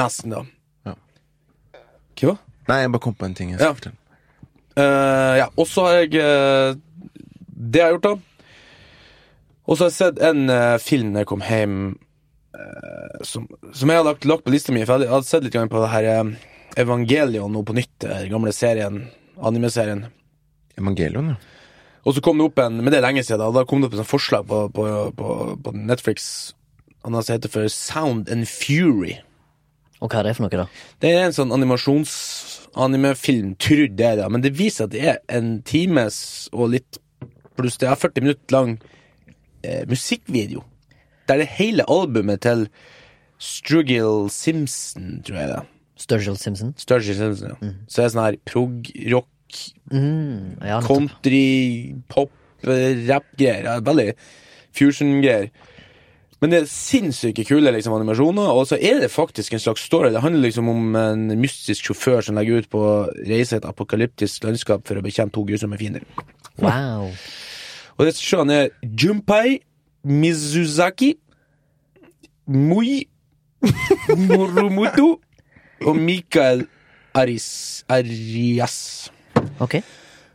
Nesten, 0.00 0.34
da. 0.34 0.42
Ja. 0.88 0.94
Hva? 2.20 2.36
Nei, 2.70 2.80
jeg 2.84 2.92
bare 2.94 3.02
kom 3.02 3.16
på 3.18 3.26
en 3.26 3.36
ting 3.38 3.54
jeg 3.54 3.62
Ja. 3.62 3.74
Eh, 4.78 5.36
ja, 5.40 5.48
og 5.58 5.66
så 5.66 5.84
har 5.88 5.96
jeg 5.98 6.20
uh, 6.22 6.76
Det 7.42 7.82
har 7.82 7.96
gjort, 7.96 8.06
da. 8.06 8.44
Og 9.66 9.76
så 9.76 9.84
har 9.84 9.90
jeg 9.90 9.98
sett 9.98 10.20
en 10.22 10.44
uh, 10.50 10.78
film 10.82 11.12
da 11.14 11.24
jeg 11.24 11.30
kom 11.30 11.42
hjem 11.46 11.80
som, 13.22 13.46
som 13.72 13.90
jeg 13.92 14.00
har 14.00 14.06
lagt, 14.06 14.26
lagt 14.28 14.44
på 14.44 14.52
lista 14.54 14.74
mi. 14.74 14.82
For 14.84 14.98
jeg 14.98 15.00
hadde- 15.00 15.08
jeg 15.08 15.14
hadde 15.14 15.30
sett 15.30 15.44
litt 15.44 15.70
på 15.70 15.82
det 15.84 15.92
her 15.92 16.04
eh, 16.04 16.36
Evangelion 16.80 17.52
nå 17.52 17.64
på 17.66 17.74
nytt, 17.74 17.98
den 18.02 18.30
gamle 18.30 18.52
serien. 18.52 19.04
Anime-serien. 19.40 20.06
Evangelion, 20.78 21.34
ja. 21.34 21.38
Og 22.06 22.14
så 22.16 22.22
kom 22.24 22.38
det 22.38 22.46
opp 22.48 22.58
en 22.58 22.78
Men 22.80 22.92
det 22.92 22.98
er 22.98 23.06
lenge 23.06 23.24
siden, 23.24 23.40
da. 23.42 23.50
Da 23.52 23.64
kom 23.68 23.82
det 23.82 23.90
opp 23.90 23.98
et 24.00 24.08
forslag 24.08 24.46
på, 24.48 24.62
på, 24.72 24.86
på, 25.16 25.26
på 25.62 25.74
Netflix. 25.76 26.54
Han 27.04 27.14
altså 27.14 27.36
heter 27.36 27.52
for 27.52 27.68
Sound 27.68 28.30
and 28.30 28.48
Fury. 28.48 29.18
Og 30.00 30.08
hva 30.08 30.20
er 30.20 30.30
det 30.30 30.36
for 30.36 30.46
noe, 30.46 30.62
da? 30.62 30.66
Det 31.00 31.10
er 31.12 31.26
en 31.26 31.36
sånn 31.36 31.52
animasjons-animefilm, 31.52 33.52
trodde 33.60 33.98
det, 34.00 34.14
da, 34.16 34.28
men 34.32 34.40
det 34.40 34.54
viser 34.56 34.86
at 34.86 34.94
det 34.94 35.02
er 35.12 35.18
en 35.28 35.58
times 35.68 36.48
og 36.56 36.70
litt 36.72 36.96
pluss 37.58 37.76
det 37.80 37.90
er 37.90 38.00
40 38.00 38.24
minutter 38.24 38.54
lang 38.56 38.70
eh, 39.62 39.84
musikkvideo. 39.90 40.62
Der 41.30 41.44
det 41.44 41.50
hele 41.60 41.86
albumet 41.86 42.42
til 42.42 42.66
Struggle 43.38 44.28
Simpson, 44.34 45.20
tror 45.24 45.38
jeg 45.38 45.48
det 45.52 45.58
er. 45.60 45.68
Sturgill 46.00 46.36
Simpson? 46.40 46.72
Sturgill 46.80 47.16
Simpson, 47.16 47.52
ja. 47.52 47.70
Så 47.88 48.00
er 48.02 48.08
det 48.08 48.12
sånn 48.14 48.24
her 48.24 48.40
prog-rock, 48.48 49.28
Mm, 49.90 50.60
ja, 50.62 50.76
country, 50.86 51.96
pop, 52.06 52.30
rap-greier. 52.62 53.80
Veldig 53.82 54.12
fusion-greier. 54.78 55.48
Men 56.40 56.52
det 56.52 56.60
er 56.62 56.68
sinnssyke 56.70 57.42
kule 57.44 57.72
liksom, 57.74 57.96
animasjoner, 57.98 58.52
og 58.54 58.68
så 58.70 58.78
er 58.78 59.02
det 59.02 59.10
faktisk 59.10 59.52
en 59.52 59.60
slags 59.60 59.82
story. 59.84 60.12
Det 60.14 60.22
handler 60.22 60.46
liksom 60.46 60.70
om 60.70 60.94
en 60.96 61.26
mystisk 61.40 61.90
sjåfør 61.90 62.22
som 62.28 62.38
legger 62.38 62.62
ut 62.62 62.70
på 62.72 62.84
reise 63.28 63.58
et 63.58 63.66
apokalyptisk 63.68 64.46
landskap 64.46 64.86
for 64.88 64.96
å 64.96 65.04
bekjempe 65.04 65.34
to 65.36 65.44
grusomme 65.50 65.80
fiender. 65.80 66.06
Wow. 66.62 67.10
Og 67.98 68.06
det 68.06 68.14
sjøen 68.16 68.54
er 68.54 68.70
Junpai 68.86 69.58
Mizuzaki 70.04 71.14
Mui 72.48 73.04
Moromoto 74.16 75.20
og 75.86 75.96
Mikael 75.96 76.66
Aris 77.14 77.84
Arias. 77.88 79.10
Ok. 79.60 79.74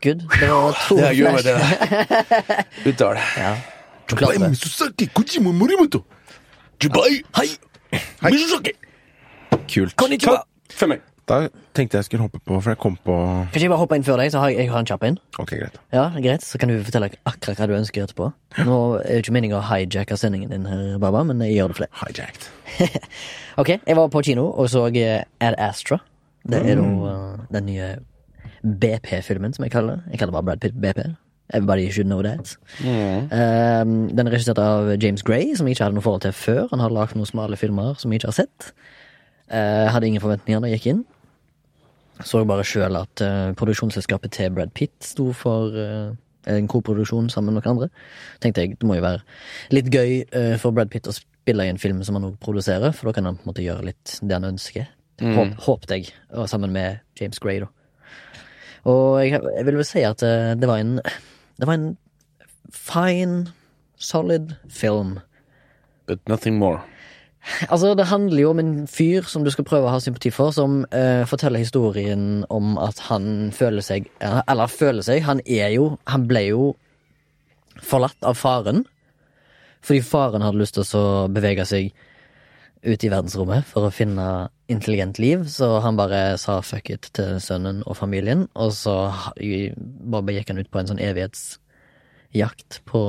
Good. 0.03 0.21
Det 0.39 0.49
var 0.49 0.75
to 0.87 0.95
Det 0.97 1.05
er 1.07 1.13
gøy 1.13 1.31
med 1.31 1.41
flash. 1.41 2.83
det 2.83 2.93
uttale. 2.93 3.19
Ja. 3.37 3.55
Du 4.09 4.15
klarte 4.15 4.39
det. 4.39 4.49
Misuzaki 4.49 5.07
Kojima 5.13 5.51
Morimoto. 5.51 6.03
Junpai 6.83 7.21
Hei 7.37 7.49
Mizuzaki 8.31 8.71
Kult. 9.73 9.95
Konnichiwa 9.95 10.43
For 10.71 10.87
meg. 10.91 11.01
Da 11.29 11.47
tenkte 11.75 11.99
jeg 11.99 12.07
skulle 12.07 12.25
hoppe 12.25 12.39
på, 12.39 12.57
for 12.57 12.71
jeg 12.73 12.79
kom 12.81 12.95
på 13.05 13.15
Kan 13.15 13.51
ikke 13.51 13.65
jeg 13.65 13.73
bare 13.73 13.81
hoppe 13.81 13.99
inn 13.99 14.07
før 14.07 14.21
deg, 14.21 14.31
så 14.33 14.41
har 14.41 14.53
jeg, 14.53 14.63
jeg 14.63 14.71
har 14.71 14.81
en 14.83 14.89
kjapp 14.89 15.05
inn? 15.09 15.19
Ok, 15.41 15.53
greit. 15.59 15.77
Ja, 15.95 16.07
greit. 16.15 16.45
Så 16.47 16.59
kan 16.61 16.71
du 16.71 16.79
fortelle 16.87 17.11
akkurat 17.27 17.61
hva 17.61 17.69
du 17.69 17.75
ønsker 17.77 18.05
etterpå. 18.05 18.31
Nå 18.65 18.79
er 19.01 19.11
det 19.11 19.21
ikke 19.23 19.35
meningen 19.35 19.59
å 19.59 19.65
hijacke 19.67 20.17
sendingen 20.19 20.53
din, 20.53 20.67
her, 20.69 20.97
Baba, 21.03 21.23
men 21.27 21.43
jeg 21.45 21.59
gjør 21.59 21.73
det 21.73 21.79
for 21.79 21.87
det. 21.87 21.93
Hijacked. 22.03 22.49
Ok, 23.55 23.69
jeg 23.71 23.95
var 23.95 24.09
på 24.11 24.19
kino 24.27 24.49
og 24.51 24.67
så 24.67 24.81
eh, 24.91 25.21
Ad 25.39 25.55
Astra. 25.63 26.01
Det 26.43 26.59
er 26.59 26.75
jo 26.75 26.83
mm. 26.83 27.45
den 27.55 27.69
nye 27.69 27.85
BP-filmen, 28.65 29.53
som 29.55 29.63
jeg 29.63 29.71
kaller 29.71 29.95
det. 29.95 30.11
Jeg 30.11 30.19
kaller 30.19 30.33
det 30.33 30.35
bare 30.35 30.49
Brad 30.49 30.59
Pitt 30.59 30.75
BP. 30.81 31.15
Everybody 31.53 31.91
should 31.91 32.07
know 32.07 32.21
that. 32.21 32.57
Um, 32.81 34.09
den 34.09 34.27
er 34.27 34.33
regissert 34.33 34.59
av 34.59 34.89
James 35.01 35.23
Gray, 35.23 35.53
som 35.55 35.67
jeg 35.67 35.77
ikke 35.77 35.85
hadde 35.85 35.97
noe 35.99 36.05
forhold 36.05 36.23
til 36.25 36.33
før. 36.33 36.65
Han 36.71 36.81
har 36.81 36.93
lagd 36.93 37.15
noen 37.15 37.29
smale 37.29 37.57
filmer 37.57 37.93
som 38.01 38.11
jeg 38.11 38.23
ikke 38.23 38.31
har 38.31 38.39
sett. 38.39 38.71
Uh, 39.45 39.85
hadde 39.93 40.09
ingen 40.09 40.23
forventninger 40.23 40.63
da 40.63 40.71
jeg 40.71 40.81
gikk 40.81 40.91
inn. 40.95 41.03
Så 42.23 42.43
bare 42.47 42.63
sjøl 42.67 42.95
at 42.95 43.23
uh, 43.25 43.51
produksjonsselskapet 43.59 44.31
til 44.37 44.53
Brad 44.55 44.71
Pitt 44.77 44.95
sto 45.03 45.31
for 45.35 45.75
uh, 45.75 46.13
en 46.47 46.69
koproduksjon 46.71 47.27
sammen 47.33 47.53
med 47.53 47.65
noen 47.65 47.73
andre. 47.75 47.89
Tenkte 48.43 48.63
jeg 48.63 48.77
det 48.79 48.87
må 48.87 48.97
jo 48.99 49.05
være 49.05 49.23
litt 49.75 49.91
gøy 49.91 50.21
uh, 50.31 50.55
for 50.61 50.75
Brad 50.75 50.93
Pitt 50.93 51.09
å 51.11 51.15
spille 51.15 51.65
i 51.65 51.73
en 51.73 51.81
film 51.81 51.99
som 52.07 52.17
han 52.17 52.29
òg 52.29 52.37
produserer, 52.41 52.95
for 52.95 53.09
da 53.09 53.17
kan 53.17 53.27
han 53.27 53.39
på 53.39 53.45
en 53.45 53.51
måte 53.51 53.65
gjøre 53.65 53.89
litt 53.89 54.17
det 54.21 54.37
han 54.37 54.47
ønsker. 54.53 54.87
Håp, 55.15 55.53
håpte 55.63 55.95
jeg, 55.95 56.09
og 56.35 56.49
sammen 56.51 56.73
med 56.75 56.99
James 57.15 57.39
Gray, 57.39 57.61
da. 57.63 57.69
Og 58.91 59.21
jeg, 59.23 59.39
jeg 59.39 59.67
vil 59.67 59.77
vel 59.79 59.87
si 59.87 60.01
at 60.03 60.19
det 60.19 60.67
var 60.67 60.81
en 60.83 60.97
Det 61.55 61.69
var 61.69 61.77
en 61.79 61.93
fine, 62.75 63.47
solid 63.95 64.55
film. 64.67 65.19
But 66.05 66.19
nothing 66.27 66.59
more. 66.59 66.83
Altså, 67.69 67.93
Det 67.95 68.07
handler 68.09 68.41
jo 68.41 68.49
om 68.49 68.59
en 68.59 68.87
fyr 68.87 69.27
som 69.29 69.43
du 69.45 69.51
skal 69.53 69.67
prøve 69.67 69.87
å 69.87 69.93
ha 69.93 69.99
sympati 70.01 70.31
for, 70.33 70.51
som 70.51 70.83
eh, 70.91 71.25
forteller 71.29 71.61
historien 71.61 72.45
om 72.49 72.77
at 72.81 72.99
han 73.09 73.51
føler 73.53 73.85
seg 73.85 74.09
Eller 74.21 74.71
føler 74.71 75.05
seg, 75.05 75.21
han 75.23 75.41
er 75.45 75.69
jo 75.75 75.97
Han 76.09 76.27
ble 76.27 76.47
jo 76.49 76.65
forlatt 77.85 78.23
av 78.23 78.37
faren. 78.39 78.85
Fordi 79.83 80.01
faren 80.01 80.41
hadde 80.41 80.61
lyst 80.61 80.77
til 80.77 80.97
å 80.97 81.27
bevege 81.29 81.65
seg 81.67 81.91
ut 82.85 83.03
i 83.03 83.09
verdensrommet 83.11 83.65
for 83.67 83.87
å 83.87 83.93
finne 83.93 84.47
intelligent 84.71 85.19
liv, 85.21 85.43
så 85.51 85.79
han 85.83 85.97
bare 85.97 86.37
sa 86.41 86.59
fuck 86.65 86.89
it 86.93 87.09
til 87.17 87.39
sønnen 87.43 87.81
og 87.85 87.97
familien, 87.99 88.45
og 88.55 88.71
så 88.77 88.95
bare 89.35 90.37
gikk 90.37 90.53
han 90.53 90.61
ut 90.61 90.71
på 90.71 90.81
en 90.81 90.91
sånn 90.91 91.03
evighetsjakt 91.03 92.79
på 92.89 93.03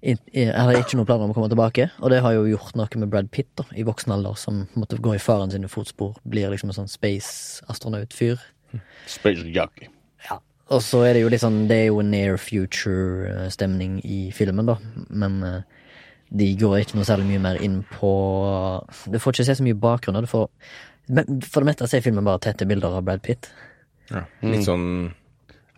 Jeg 0.00 0.52
hadde 0.54 0.78
ikke 0.78 0.94
noen 0.94 1.06
planer 1.08 1.24
om 1.26 1.32
å 1.32 1.34
komme 1.34 1.48
tilbake, 1.50 1.88
og 1.98 2.12
det 2.12 2.20
har 2.22 2.32
jo 2.36 2.44
gjort 2.46 2.76
noe 2.78 3.00
med 3.02 3.10
Brad 3.10 3.30
Pitt 3.34 3.48
da, 3.58 3.64
i 3.74 3.82
voksen 3.82 4.12
alder, 4.14 4.36
som 4.38 4.60
måtte 4.78 4.98
gå 5.02 5.16
i 5.16 5.18
faren 5.22 5.50
sine 5.50 5.66
fotspor, 5.70 6.14
blir 6.22 6.52
liksom 6.52 6.70
en 6.70 6.76
sånn 6.76 6.90
space-astronaut-fyr. 6.92 8.38
Space 9.10 9.42
jockey. 9.50 9.88
Ja. 10.28 10.38
Og 10.70 10.82
så 10.84 11.00
er 11.08 11.14
det 11.16 11.22
jo 11.24 11.30
litt 11.32 11.40
sånn 11.40 11.62
Det 11.70 11.76
er 11.80 11.86
jo 11.88 12.02
near 12.04 12.36
future-stemning 12.36 13.98
i 14.04 14.30
filmen, 14.36 14.66
da, 14.68 14.76
men 15.10 15.42
eh, 15.42 15.62
de 16.28 16.50
går 16.60 16.82
ikke 16.84 16.98
noe 16.98 17.08
særlig 17.08 17.26
mye 17.30 17.40
mer 17.40 17.58
inn 17.64 17.78
på 17.96 18.10
Du 19.08 19.16
får 19.18 19.32
ikke 19.34 19.46
se 19.48 19.54
så 19.58 19.64
mye 19.64 19.78
bakgrunn. 19.80 20.20
Du 20.20 20.28
får, 20.28 20.46
for 21.48 21.64
det 21.64 21.70
meste 21.70 21.88
så 21.88 21.96
er 21.98 22.04
filmen 22.04 22.26
bare 22.26 22.42
tette 22.44 22.68
bilder 22.68 22.98
av 23.00 23.06
Brad 23.08 23.22
Pitt. 23.24 23.48
Ja. 24.12 24.26
Litt 24.44 24.66
sånn 24.68 25.14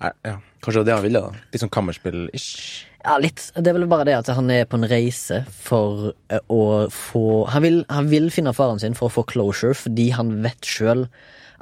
er- 0.03 0.17
Ja. 0.27 0.37
Kanskje 0.61 0.73
det 0.73 0.81
var 0.83 0.85
det 0.91 0.95
han 0.99 1.03
ville, 1.05 1.21
da. 1.21 1.31
Litt 1.55 1.63
sånn 1.63 1.71
kammerspill-ish. 1.73 2.85
Ja, 3.01 3.17
litt. 3.17 3.47
Det 3.57 3.71
er 3.71 3.77
vel 3.79 3.89
bare 3.89 4.05
det 4.09 4.17
at 4.19 4.29
han 4.37 4.51
er 4.53 4.67
på 4.69 4.77
en 4.77 4.89
reise 4.91 5.41
for 5.49 6.13
eh, 6.29 6.43
å 6.53 6.89
få 6.93 7.47
han 7.49 7.65
vil, 7.65 7.79
han 7.89 8.11
vil 8.13 8.29
finne 8.33 8.53
faren 8.57 8.81
sin 8.83 8.97
for 8.99 9.09
å 9.09 9.15
få 9.15 9.25
closure, 9.31 9.77
fordi 9.77 10.11
han 10.13 10.35
vet 10.45 10.69
sjøl 10.69 11.07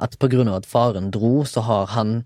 at 0.03 0.17
på 0.19 0.29
grunn 0.31 0.51
av 0.51 0.61
at 0.61 0.67
faren 0.69 1.11
dro, 1.15 1.45
så 1.47 1.63
har 1.67 1.91
han 1.95 2.21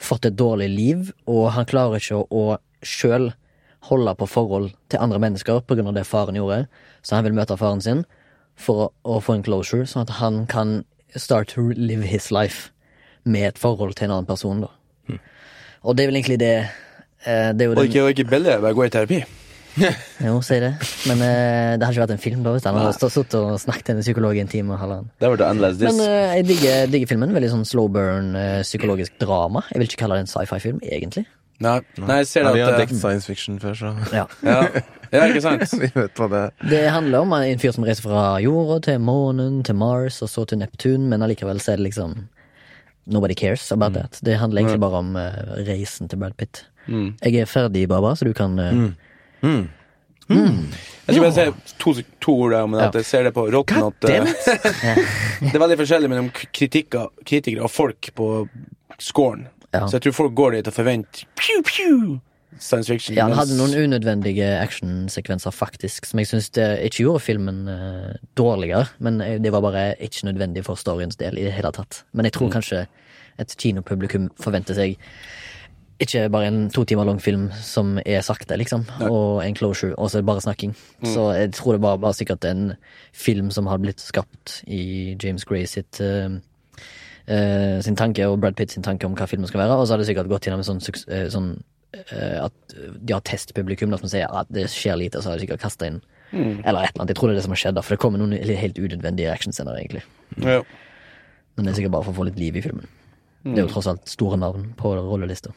fått 0.00 0.28
et 0.28 0.36
dårlig 0.36 0.68
liv, 0.72 1.10
og 1.28 1.52
han 1.56 1.68
klarer 1.68 2.00
ikke 2.00 2.24
å, 2.24 2.44
sjøl 2.84 3.30
holde 3.88 4.12
på 4.20 4.28
forhold 4.28 4.72
til 4.92 5.00
andre 5.00 5.20
mennesker 5.20 5.60
på 5.64 5.76
grunn 5.76 5.88
av 5.88 5.96
det 5.96 6.06
faren 6.08 6.36
gjorde. 6.36 6.64
Så 7.04 7.16
han 7.16 7.24
vil 7.24 7.36
møte 7.36 7.56
faren 7.60 7.80
sin 7.84 8.02
for 8.60 8.86
å, 8.86 8.88
å 9.04 9.20
få 9.24 9.38
en 9.38 9.44
closure, 9.44 9.88
sånn 9.88 10.04
at 10.04 10.16
han 10.20 10.44
kan 10.48 10.82
start 11.16 11.52
to 11.52 11.70
live 11.76 12.04
his 12.08 12.30
life 12.32 12.72
med 13.24 13.48
et 13.48 13.60
forhold 13.60 13.96
til 13.96 14.08
en 14.08 14.18
annen 14.18 14.28
person, 14.28 14.64
da. 14.64 14.72
Og 15.84 15.96
det 15.96 16.04
er 16.04 16.08
vel 16.08 16.16
egentlig 16.16 16.40
det 16.40 16.54
Det 17.24 17.64
er 17.64 17.70
jo 17.70 17.78
Og 17.78 17.88
ikke, 17.88 18.04
og 18.04 18.12
ikke 18.14 18.28
billig, 18.30 18.60
bare 18.60 18.76
gå 18.76 18.86
i 18.86 18.92
terapi. 18.92 19.24
jo, 20.26 20.38
si 20.46 20.58
det. 20.62 20.72
Men 21.10 21.18
uh, 21.18 21.74
det 21.74 21.82
hadde 21.82 21.92
ikke 21.94 22.04
vært 22.04 22.14
en 22.14 22.22
film 22.22 22.42
da 22.44 22.52
hvis 22.54 22.66
han 22.68 22.76
hadde 22.78 22.94
stått 22.94 23.14
sittet 23.16 23.38
og 23.40 23.56
snakket 23.58 23.88
til 23.88 23.96
en 23.96 24.04
psykolog 24.04 24.36
i 24.38 24.42
en 24.44 24.50
time 24.50 24.74
og 24.76 24.82
halvannen. 24.82 25.08
Det 25.18 25.30
var 25.32 25.40
det 25.40 25.48
endless 25.50 25.80
this. 25.80 25.88
Men 25.88 26.02
uh, 26.04 26.34
jeg 26.38 26.46
digger, 26.50 26.92
digger 26.92 27.10
filmen. 27.10 27.34
Veldig 27.34 27.54
sånn 27.56 27.64
slow 27.68 27.88
burn, 27.92 28.34
uh, 28.38 28.60
psykologisk 28.66 29.16
drama. 29.22 29.64
Jeg 29.72 29.82
vil 29.82 29.90
ikke 29.90 30.04
kalle 30.04 30.20
det 30.20 30.26
en 30.28 30.30
sci-fi-film, 30.30 30.78
egentlig. 30.86 31.26
Nei, 31.62 31.78
nei, 32.02 32.18
jeg 32.22 32.28
ser 32.28 32.48
Ja, 32.48 32.52
vi 32.54 32.62
har 32.64 32.72
at 32.74 32.80
eh, 32.80 32.82
dekt 32.82 32.98
science 32.98 33.30
fiction 33.30 33.60
før, 33.62 33.76
så 33.78 33.92
Ja. 34.10 34.24
ja. 34.42 34.82
ja, 35.12 35.26
ikke 35.30 35.42
sant? 35.44 35.62
vi 35.82 35.90
vet 35.94 36.18
hva 36.18 36.26
det 36.32 36.44
Det 36.72 36.82
handler 36.90 37.26
om 37.26 37.34
en 37.36 37.62
fyr 37.62 37.74
som 37.76 37.86
reiser 37.86 38.06
fra 38.08 38.24
jorda 38.42 38.80
til 38.88 38.98
månen, 39.02 39.62
til 39.66 39.78
Mars 39.78 40.18
og 40.24 40.32
så 40.32 40.46
til 40.50 40.58
Neptun, 40.58 41.06
men 41.10 41.22
allikevel 41.22 41.62
så 41.62 41.74
er 41.74 41.82
det 41.82 41.92
liksom 41.92 42.24
Nobody 43.06 43.34
cares 43.36 43.68
about 43.70 43.92
that. 43.92 44.16
Det 44.24 44.38
handler 44.40 44.62
egentlig 44.62 44.80
bare 44.80 45.00
om 45.04 45.16
eh, 45.20 45.40
reisen 45.66 46.08
til 46.08 46.18
Brad 46.18 46.38
Pitt. 46.40 46.62
Jeg 46.88 47.34
er 47.40 47.46
ferdig, 47.50 47.86
Baba, 47.88 48.14
så 48.16 48.24
du 48.28 48.32
kan 48.36 48.58
eh, 48.58 48.74
Jeg 49.44 51.16
skal 51.16 51.20
bare 51.20 51.32
si 51.36 51.74
to, 51.78 51.92
to 52.20 52.34
ord 52.46 52.52
der, 52.54 52.62
Om 52.64 52.74
at 52.74 52.84
Ja. 52.86 52.90
jeg 52.98 53.04
ser 53.04 53.22
det 53.28 53.34
på 53.36 53.44
Rotten 53.52 53.82
at 53.84 54.04
eh, 54.08 54.24
Det 55.44 55.54
er 55.54 55.60
veldig 55.64 55.78
forskjellig 55.82 56.08
mellom 56.12 56.30
kritikker, 56.32 57.10
kritikere 57.26 57.66
og 57.66 57.70
folk 57.70 58.08
på 58.16 58.28
scoren. 58.98 59.48
Ja. 59.74 59.86
Så 59.88 59.98
jeg 59.98 60.02
tror 60.06 60.12
folk 60.12 60.34
går 60.38 60.50
dit 60.58 60.68
og 60.70 60.72
forventer 60.76 61.26
pew, 61.36 61.60
pew, 61.66 62.18
science 62.62 62.88
fiction. 62.88 63.16
Ja, 63.18 63.26
han 63.26 63.34
hadde 63.36 63.56
noen 63.58 63.74
unødvendige 63.74 64.46
actionsekvenser, 64.62 65.50
faktisk, 65.50 66.06
som 66.06 66.20
jeg 66.22 66.30
syns 66.30 66.48
ikke 66.54 67.02
gjorde 67.02 67.20
filmen 67.24 67.64
uh, 67.66 68.12
dårligere, 68.38 68.86
men 69.02 69.18
det 69.18 69.50
var 69.52 69.64
bare 69.66 69.82
ikke 69.98 70.28
nødvendig 70.30 70.62
for 70.64 70.78
storyens 70.78 71.18
del 71.18 71.40
i 71.42 71.48
det 71.48 71.56
hele 71.56 71.72
tatt. 71.74 72.04
Men 72.14 72.28
jeg 72.30 72.36
tror 72.38 72.52
kanskje 72.54 72.84
et 73.42 73.56
kinopublikum 73.58 74.30
forventer 74.38 74.78
seg 74.78 74.94
ikke 76.02 76.28
bare 76.32 76.48
en 76.50 76.70
to 76.74 76.82
timer 76.84 77.06
lang 77.06 77.20
film 77.22 77.50
som 77.62 77.98
er 78.04 78.22
sakte, 78.26 78.56
liksom, 78.58 78.82
og 79.06 79.44
en 79.44 79.54
closure, 79.54 79.94
og 79.94 80.10
så 80.10 80.18
er 80.18 80.24
det 80.24 80.26
bare 80.26 80.42
snakking. 80.42 80.74
Så 81.06 81.28
jeg 81.36 81.52
tror 81.54 81.76
det 81.76 81.82
var 81.84 82.00
bare 82.02 82.14
sikkert 82.14 82.44
en 82.48 82.72
film 83.12 83.50
som 83.54 83.68
hadde 83.70 83.86
blitt 83.86 84.02
skapt 84.02 84.62
i 84.66 85.16
James 85.22 85.44
Gray 85.44 85.68
sitt 85.70 86.00
uh, 86.02 86.34
uh, 87.30 87.78
sin 87.84 87.96
tanke 87.96 88.26
og 88.26 88.40
Brad 88.42 88.58
Pitt 88.58 88.74
sin 88.74 88.82
tanke 88.82 89.06
om 89.06 89.14
hva 89.14 89.28
filmen 89.30 89.46
skal 89.50 89.62
være, 89.64 89.76
og 89.78 89.86
så 89.86 89.94
hadde 89.94 90.04
det 90.04 90.10
sikkert 90.10 90.32
gått 90.32 90.48
gjennom 90.48 90.64
en 90.64 90.68
sånn, 90.72 90.82
eh, 91.08 91.28
sånn 91.30 91.54
at 91.94 92.74
de 92.74 93.14
har 93.14 93.22
testpublikum 93.22 93.92
som 93.94 94.10
sier 94.10 94.26
at 94.26 94.48
det 94.50 94.64
skjer 94.72 94.98
lite, 94.98 95.20
så 95.22 95.30
har 95.30 95.38
de 95.38 95.44
sikkert 95.44 95.62
kasta 95.62 95.86
inn 95.86 96.00
Eller 96.34 96.82
et 96.82 96.90
eller 96.90 97.04
annet. 97.04 97.12
Jeg 97.12 97.16
tror 97.20 97.30
det 97.30 97.36
er 97.36 97.38
det 97.38 97.44
som 97.44 97.52
har 97.54 97.60
skjedd, 97.60 97.78
for 97.78 97.94
det 97.94 98.00
kommer 98.02 98.18
noen 98.18 98.32
helt 98.34 98.80
unødvendige 98.82 99.30
actionscener, 99.30 99.76
egentlig. 99.78 100.02
ja. 100.42 100.64
Men 101.54 101.68
det 101.68 101.70
er 101.70 101.76
sikkert 101.78 101.92
bare 101.94 102.02
for 102.08 102.10
å 102.10 102.18
få 102.18 102.24
litt 102.26 102.40
liv 102.40 102.56
i 102.58 102.62
filmen. 102.64 102.88
Det 103.44 103.60
er 103.60 103.66
jo 103.68 103.70
tross 103.70 103.86
alt 103.86 104.08
store 104.10 104.38
navn 104.40 104.72
på 104.74 104.90
rollelista. 104.96 105.52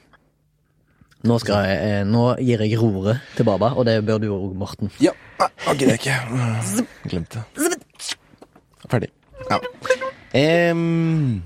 Nå, 1.26 1.40
skal 1.42 1.66
jeg, 1.66 1.78
eh, 1.82 2.04
nå 2.06 2.24
gir 2.46 2.62
jeg 2.62 2.78
roret 2.78 3.24
til 3.36 3.48
Baba, 3.48 3.72
og 3.74 3.88
det 3.88 3.98
bør 4.06 4.20
du 4.22 4.28
òg, 4.36 4.52
Morten. 4.58 4.92
ja. 5.02 5.16
Nei, 5.38 5.50
jeg 5.68 5.78
gidder 5.78 5.98
ikke. 6.00 6.16
Glemte. 7.10 7.44
Ferdig. 8.90 9.10
Ja. 9.50 9.60
Um, 10.72 11.44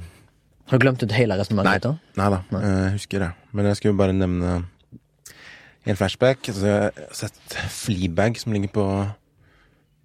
Har 0.67 0.79
du 0.79 0.85
glemt 0.85 1.03
ut 1.03 1.11
hele 1.11 1.35
resonnementet? 1.39 1.83
da? 1.83 1.91
nei 2.19 2.29
da, 2.31 2.39
jeg 2.55 2.93
husker 2.95 3.25
det. 3.25 3.31
Men 3.51 3.67
jeg 3.67 3.79
skulle 3.79 3.99
bare 3.99 4.15
nevne 4.15 4.53
en 5.85 5.99
flashback. 5.99 6.47
Altså, 6.47 6.67
jeg 6.67 6.77
har 6.79 7.17
sett 7.17 7.57
Fleabag, 7.73 8.39
som 8.39 8.55
ligger 8.55 8.71
på 8.75 8.85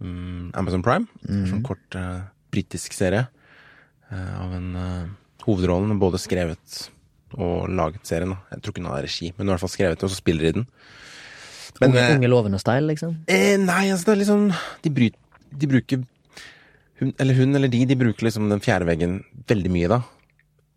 um, 0.02 0.50
Amazon 0.54 0.82
Prime. 0.82 1.06
Sånn 1.26 1.62
kort 1.66 1.98
uh, 1.98 2.26
britisk 2.54 2.96
serie 2.96 3.26
uh, 4.10 4.34
av 4.42 4.54
en 4.56 4.68
uh, 4.74 5.14
hovedrollen. 5.46 5.94
Både 6.02 6.18
skrevet 6.22 6.88
og 7.36 7.68
laget 7.68 8.08
serien. 8.08 8.32
Da. 8.32 8.38
Jeg 8.54 8.62
tror 8.62 8.72
ikke 8.72 8.82
hun 8.82 8.90
har 8.90 9.04
regi, 9.04 9.30
men 9.32 9.44
hun 9.44 9.48
har 9.48 9.54
i 9.54 9.56
hvert 9.56 9.66
fall 9.66 9.74
skrevet 9.74 9.98
det, 9.98 10.08
og 10.08 10.12
så 10.12 10.20
spiller 10.20 10.48
de 10.48 10.52
den. 10.58 10.66
Men, 11.80 11.90
unge, 11.92 12.02
eh, 12.02 12.16
unge 12.16 12.30
lovende 12.32 12.60
style, 12.60 12.86
liksom? 12.88 13.16
Eh, 13.28 13.56
nei, 13.60 13.90
altså 13.92 14.08
det 14.08 14.12
er 14.14 14.20
liksom 14.22 14.44
De, 14.84 14.92
bryt, 14.96 15.16
de 15.52 15.68
bruker 15.68 16.04
hun, 17.00 17.10
Eller 17.20 17.36
hun 17.36 17.52
eller 17.58 17.68
de, 17.68 17.82
de 17.84 17.98
bruker 18.00 18.24
liksom 18.24 18.48
den 18.48 18.62
fjerde 18.64 18.88
veggen 18.88 19.18
veldig 19.48 19.72
mye, 19.74 19.90
da. 19.92 20.00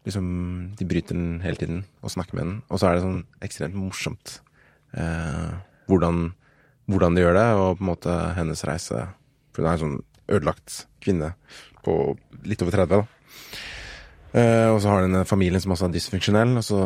Liksom, 0.07 0.27
De 0.79 0.87
bryter 0.89 1.15
den 1.15 1.39
hele 1.45 1.59
tiden 1.59 1.85
og 2.03 2.11
snakker 2.11 2.35
med 2.35 2.43
den. 2.43 2.57
Og 2.67 2.81
så 2.81 2.89
er 2.89 2.97
det 2.97 3.05
sånn 3.05 3.21
ekstremt 3.45 3.77
morsomt 3.79 4.39
eh, 4.97 5.55
hvordan, 5.87 6.33
hvordan 6.91 7.15
de 7.15 7.23
gjør 7.23 7.39
det, 7.39 7.47
og 7.61 7.79
på 7.79 7.85
en 7.85 7.91
måte 7.93 8.17
hennes 8.35 8.65
reise 8.67 9.05
For 9.53 9.63
hun 9.63 9.69
er 9.69 9.77
en 9.77 9.83
sånn 9.85 9.97
ødelagt 10.29 10.83
kvinne 11.01 11.31
på 11.85 11.95
litt 12.45 12.61
over 12.65 12.75
30, 12.75 12.99
da. 12.99 13.18
Eh, 14.33 14.67
og 14.69 14.81
så 14.81 14.91
har 14.91 15.05
den 15.05 15.17
en 15.17 15.29
familien 15.29 15.61
som 15.61 15.73
også 15.73 15.87
er 15.87 15.95
dysfunksjonell, 15.95 16.57
og 16.59 16.65
så 16.65 16.83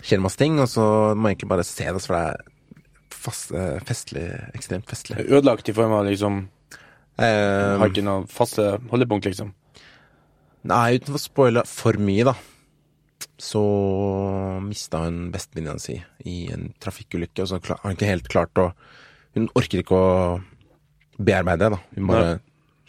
skjer 0.00 0.16
det 0.16 0.24
masse 0.24 0.40
ting, 0.40 0.56
og 0.62 0.68
så 0.72 0.84
må 1.12 1.26
man 1.26 1.34
egentlig 1.34 1.50
bare 1.50 1.66
se 1.68 1.84
det, 1.84 2.00
for 2.00 2.16
det 2.16 2.22
er 2.30 2.60
fast, 3.20 3.50
uh, 3.52 3.76
festlig, 3.84 4.24
ekstremt 4.56 4.88
festlig. 4.88 5.18
Ødelagt 5.28 5.68
i 5.68 5.74
form 5.76 5.92
av 5.98 6.06
liksom 6.08 6.38
uh, 7.20 7.24
Har 7.82 7.90
ikke 7.90 8.06
noe 8.06 8.24
faste 8.32 8.78
holdepunkt, 8.92 9.28
liksom. 9.28 9.52
nei, 10.70 10.86
uten 10.96 11.18
å 11.18 11.20
spoile 11.20 11.66
for 11.68 12.00
mye, 12.00 12.30
da, 12.30 12.34
så 13.40 13.60
mista 14.64 15.02
hun 15.04 15.28
bestevenninna 15.34 15.80
si 15.80 15.98
i 16.28 16.38
en 16.52 16.70
trafikkulykke, 16.80 17.44
og 17.44 17.50
så 17.50 17.60
har 17.60 17.84
hun 17.84 17.96
ikke 17.98 18.08
helt 18.08 18.32
klart 18.32 18.60
å 18.60 18.72
Hun 19.30 19.44
orker 19.54 19.78
ikke 19.78 19.94
å 19.94 20.14
bearbeide 21.22 21.68
det, 21.68 21.76
da. 21.76 21.76
Hun 21.94 22.08
bare 22.08 22.30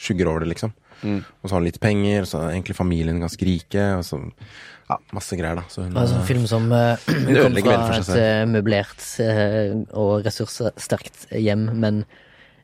skygger 0.02 0.32
over 0.32 0.42
det, 0.42 0.56
liksom. 0.56 0.72
Og 1.04 1.46
så 1.48 1.54
har 1.54 1.62
hun 1.62 1.68
litt 1.68 1.82
penger, 1.84 2.26
og 2.26 2.30
så 2.30 2.42
er 2.42 2.56
egentlig 2.56 2.78
familien 2.78 3.22
ganske 3.24 3.48
rike, 3.48 3.88
og 3.98 4.06
så 4.08 4.22
Ja, 4.92 4.98
masse 5.16 5.38
greier, 5.40 5.56
da. 5.56 5.64
Så 5.72 5.86
hun 5.86 5.96
Altså 5.96 6.18
en 6.20 6.26
film 6.28 6.48
som 6.50 6.66
uh, 6.76 7.06
kom 7.08 7.86
fra 7.88 8.02
et 8.02 8.10
eh, 8.18 8.42
møblert 8.50 9.06
uh, 9.24 9.78
og 9.96 10.26
ressurssterkt 10.26 11.30
hjem, 11.32 11.70
men 11.80 12.04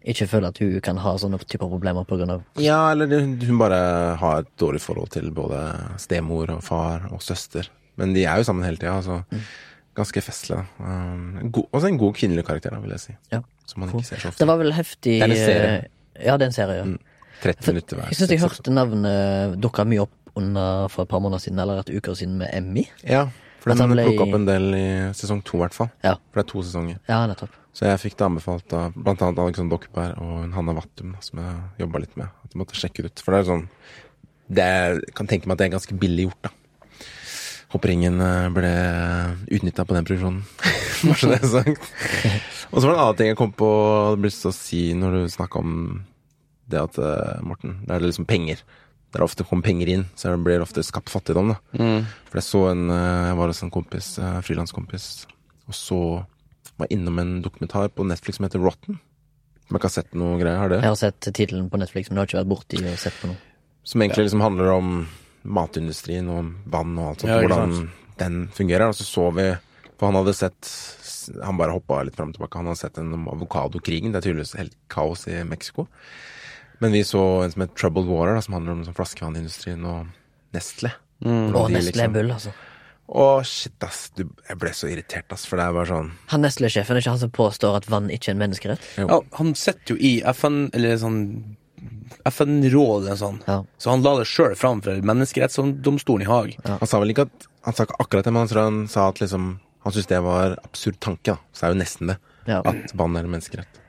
ikke 0.07 0.27
føler 0.27 0.51
at 0.51 0.59
hun 0.63 0.75
kan 0.83 0.99
ha 1.03 1.13
sånne 1.19 1.39
typer 1.43 1.71
problemer 1.71 2.03
av 2.03 2.43
Ja, 2.59 2.91
eller 2.91 3.11
hun 3.11 3.59
bare 3.59 3.79
har 4.19 4.43
et 4.43 4.51
dårlig 4.59 4.81
forhold 4.83 5.11
til 5.15 5.31
både 5.35 5.61
stemor 5.99 6.51
og 6.53 6.61
far 6.63 7.09
og 7.11 7.23
søster. 7.23 7.67
Men 7.99 8.13
de 8.15 8.23
er 8.27 8.39
jo 8.39 8.47
sammen 8.47 8.63
hele 8.67 8.79
tida, 8.79 9.01
så 9.03 9.23
ganske 9.97 10.21
festlig. 10.21 10.57
da. 10.57 10.63
Um, 10.79 11.51
god, 11.51 11.67
også 11.71 11.89
en 11.89 11.99
god 11.99 12.15
kvinnelig 12.17 12.45
karakter, 12.45 12.73
da, 12.75 12.81
vil 12.83 12.93
jeg 12.95 13.03
si. 13.03 13.15
Ja. 13.33 13.41
Som 13.67 13.83
man 13.83 13.91
ikke 13.91 14.07
ser 14.07 14.21
så 14.21 14.31
ofte. 14.31 14.39
Det 14.43 14.47
var 14.47 14.59
vel 14.61 14.73
heftig 14.77 15.15
Det 15.17 15.25
er 15.25 15.33
en 15.33 15.39
serie. 15.41 15.77
Ja, 16.17 16.37
det 16.37 16.45
er 16.45 16.51
en 16.51 16.57
serie, 16.57 16.75
ja. 16.81 17.16
30 17.43 17.67
minutter 17.73 17.99
hver. 17.99 18.07
Jeg 18.11 18.19
syns 18.21 18.31
jeg 18.33 18.41
hørte 18.43 18.73
navnet 18.73 19.57
dukka 19.61 19.85
mye 19.87 20.05
opp 20.07 20.13
under 20.37 20.87
for 20.93 21.03
et 21.05 21.09
par 21.11 21.21
måneder 21.23 21.41
siden, 21.43 21.59
eller 21.59 21.81
et 21.81 21.89
uker 21.97 22.13
siden, 22.17 22.37
med 22.41 22.49
Emmy. 22.53 22.83
Ja, 23.03 23.27
for 23.63 23.73
den 23.73 23.89
ble- 23.93 24.05
plukka 24.09 24.27
opp 24.27 24.35
en 24.37 24.45
del 24.47 24.67
i 24.77 24.83
sesong 25.17 25.41
to, 25.45 25.57
i 25.57 25.63
hvert 25.65 25.73
fall. 25.77 25.89
Ja. 26.05 26.15
For 26.31 26.41
det 26.41 26.45
er 26.45 26.51
to 26.53 26.61
sesonger. 26.65 26.99
Ja, 27.09 27.23
nettopp. 27.29 27.55
Så 27.77 27.85
jeg 27.85 27.99
fikk 28.01 28.15
det 28.17 28.25
anbefalt 28.25 28.73
av 28.73 28.93
blant 28.97 29.21
annet 29.21 29.37
Alexander 29.43 29.75
Dokkerberg 29.77 30.17
og 30.21 30.53
Hanna 30.55 30.73
Wattum, 30.77 31.15
som 31.21 31.41
jeg 31.43 31.57
jobba 31.83 32.01
litt 32.01 32.15
med. 32.17 32.29
At 32.45 32.53
jeg 32.55 32.61
måtte 32.63 32.77
sjekke 32.79 33.03
det 33.05 33.11
ut. 33.13 33.21
For 33.25 33.33
det 33.35 33.41
er 33.43 33.49
sånn 33.51 33.67
det 34.47 34.63
er, 34.63 35.01
kan 35.13 35.27
tenke 35.29 35.45
meg 35.49 35.57
at 35.57 35.59
det 35.61 35.65
er 35.67 35.73
ganske 35.75 35.97
billig 35.99 36.29
gjort, 36.29 36.47
da. 36.47 36.53
hoppringen 37.73 38.21
eh, 38.23 38.45
ble 38.55 38.69
utnytta 39.57 39.83
på 39.85 39.97
den 39.97 40.05
produksjonen. 40.07 40.43
Bare 41.03 41.17
så 41.19 41.31
det 41.33 41.39
er 41.41 41.51
sagt. 41.51 41.89
Og 42.71 42.79
så 42.81 42.87
var 42.87 42.93
det 42.93 42.97
en 42.97 43.03
annen 43.03 43.17
ting 43.19 43.31
jeg 43.33 43.39
kom 43.39 43.51
på 43.55 43.67
og 43.67 44.05
hadde 44.13 44.23
lyst 44.27 44.41
til 44.45 44.51
å 44.53 44.55
si 44.55 44.81
når 44.97 45.17
du 45.17 45.33
snakka 45.35 45.59
om 45.61 45.73
det 46.71 46.81
at 46.81 46.97
eh, 46.99 47.39
Morten, 47.47 47.79
det 47.87 47.95
er 47.95 48.05
liksom 48.05 48.27
penger. 48.29 48.61
Der 49.15 49.23
ofte 49.23 49.45
kommer 49.47 49.63
penger 49.63 49.87
inn, 49.87 50.05
så 50.19 50.33
det 50.33 50.43
blir 50.43 50.59
det 50.59 50.65
ofte 50.67 50.83
skapt 50.83 51.09
fattigdom. 51.13 51.53
da. 51.53 51.59
For 52.27 52.41
jeg 52.41 52.47
så 52.47 52.63
en 52.73 52.89
eh, 52.91 53.27
Jeg 53.29 53.37
var 53.39 53.53
hos 53.53 53.63
en 53.63 53.71
kompis, 53.73 54.09
eh, 54.19 54.39
frilanskompis, 54.43 55.05
og 55.67 55.77
så 55.77 55.99
var 56.77 56.89
jeg 56.89 56.99
innom 56.99 57.19
en 57.23 57.37
dokumentar 57.41 57.89
på 57.95 58.05
Netflix 58.05 58.37
som 58.37 58.45
heter 58.45 58.61
Rotten. 58.61 58.99
Som 59.67 59.75
jeg 59.75 59.79
ikke 59.81 59.89
har 59.89 59.95
sett 59.95 60.13
noe 60.15 60.35
greier. 60.39 60.59
Har 60.61 60.69
det? 60.71 60.81
Jeg 60.83 60.91
har 60.93 60.99
sett 60.99 61.19
tittelen 61.31 61.69
på 61.71 61.79
Netflix, 61.81 62.09
men 62.09 62.19
jeg 62.19 62.21
har 62.21 62.29
ikke 62.29 62.41
vært 62.43 62.51
borti 62.51 62.83
og 62.83 62.99
sett 63.01 63.17
på 63.21 63.31
noe. 63.31 63.39
Som 63.87 64.03
egentlig 64.03 64.27
liksom 64.27 64.43
handler 64.43 64.69
om 64.75 64.91
matindustrien 65.47 66.27
og 66.31 66.51
vann 66.71 66.93
og 66.99 67.09
alt 67.13 67.23
sånt. 67.23 67.31
Ja, 67.31 67.39
hvordan 67.43 67.89
den 68.19 68.37
fungerer. 68.55 68.91
Og 68.91 68.95
så 68.99 69.07
så 69.07 69.29
vi 69.35 69.47
For 69.97 70.11
han 70.11 70.17
hadde 70.19 70.35
sett 70.37 70.69
Han 71.43 71.57
bare 71.57 71.73
hoppa 71.73 72.03
litt 72.05 72.15
fram 72.15 72.29
og 72.29 72.37
tilbake. 72.37 72.59
Han 72.59 72.69
hadde 72.69 72.79
sett 72.79 72.97
en 73.01 73.13
om 73.17 73.27
avokadokrigen. 73.31 74.11
Det 74.13 74.21
er 74.21 74.27
tydeligvis 74.29 74.55
helt 74.59 74.75
kaos 74.93 75.25
i 75.27 75.41
Mexico. 75.43 75.87
Men 76.79 76.91
vi 76.93 77.03
så 77.07 77.43
en 77.43 77.51
som 77.51 77.61
het 77.65 77.75
Troubled 77.75 78.05
Water, 78.09 78.35
da, 78.37 78.41
som 78.45 78.53
handler 78.57 78.75
om 78.77 78.85
sånn 78.85 78.97
flaskevannindustrien 78.97 79.85
og 79.89 80.07
Nestle. 80.53 80.91
Mm. 81.25 81.55
Og 81.55 81.67
de 81.69 81.73
Nestle 81.79 81.91
liksom- 81.91 82.13
Bull, 82.13 82.31
altså. 82.31 82.53
Å, 83.07 83.41
shit, 83.47 83.83
ass. 83.87 84.09
Du, 84.19 84.25
jeg 84.49 84.57
ble 84.59 84.69
så 84.75 84.89
irritert, 84.91 85.31
ass. 85.31 85.45
For 85.47 85.55
det 85.55 85.63
er 85.65 85.73
bare 85.77 85.87
sånn 85.87 86.11
Han 86.27 86.41
Nestle-sjefen 86.43 86.97
er 86.97 86.99
ikke 86.99 87.13
han 87.15 87.19
som 87.21 87.31
påstår 87.31 87.77
at 87.77 87.85
vann 87.87 88.09
ikke 88.11 88.29
er 88.29 88.35
en 88.35 88.41
menneskerett? 88.43 88.83
Jo. 88.97 89.07
Ja, 89.07 89.21
han 89.39 89.53
sitter 89.55 89.95
jo 89.95 89.97
i 90.03 90.21
FN, 90.33 90.69
eller 90.75 90.97
sånn 90.99 91.21
FN-råd 92.27 93.05
eller 93.05 93.15
sånn. 93.19 93.39
Ja. 93.47 93.61
Så 93.77 93.91
han 93.93 94.03
la 94.03 94.17
det 94.19 94.27
sjøl 94.27 94.55
fram 94.59 94.81
for 94.83 94.99
menneskerettsdomstolen 95.07 96.25
i 96.25 96.29
Haag. 96.29 96.57
Han 96.67 96.89
sa 96.89 96.99
vel 96.99 97.13
ikke 97.13 97.27
at 97.29 97.47
Han 97.67 97.75
sa 97.75 97.83
ikke 97.83 97.99
akkurat 97.99 98.23
det, 98.23 98.31
men 98.31 98.41
han 98.45 98.47
tror 98.51 98.63
han 98.63 98.87
sa 98.87 99.09
at 99.09 99.19
liksom 99.19 99.59
Han 99.83 99.93
syntes 99.93 100.07
det 100.07 100.21
var 100.23 100.57
absurd 100.63 100.99
tanke, 100.99 101.31
da. 101.31 101.37
Så 101.53 101.61
det 101.61 101.67
er 101.67 101.73
jo 101.75 101.79
nesten 101.79 102.07
det. 102.11 102.17
Ja. 102.47 102.61
At 102.65 102.91
vann 102.95 103.15
er 103.15 103.23
en 103.23 103.31
menneskerett. 103.31 103.79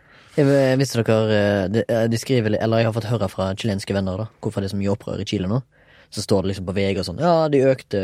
Visste 0.78 1.02
dere 1.02 1.34
eh, 1.38 1.68
de, 1.72 1.82
eh, 1.88 2.04
de 2.08 2.18
skriver, 2.20 2.54
Eller 2.62 2.78
jeg 2.82 2.86
har 2.88 2.94
fått 2.94 3.08
høre 3.10 3.28
fra 3.32 3.50
chilenske 3.58 3.94
venner 3.96 4.20
da 4.22 4.26
hvorfor 4.40 4.62
det 4.62 4.68
er 4.70 4.74
så 4.76 4.80
mye 4.80 4.92
opprør 4.94 5.20
i 5.22 5.26
Chile 5.28 5.48
nå. 5.50 5.60
Så 6.10 6.22
står 6.24 6.42
det 6.44 6.52
liksom 6.54 6.68
på 6.68 6.74
VG 6.76 7.00
og 7.02 7.06
sånn 7.08 7.18
Ja, 7.20 7.34
de 7.52 7.64
økte 7.68 8.00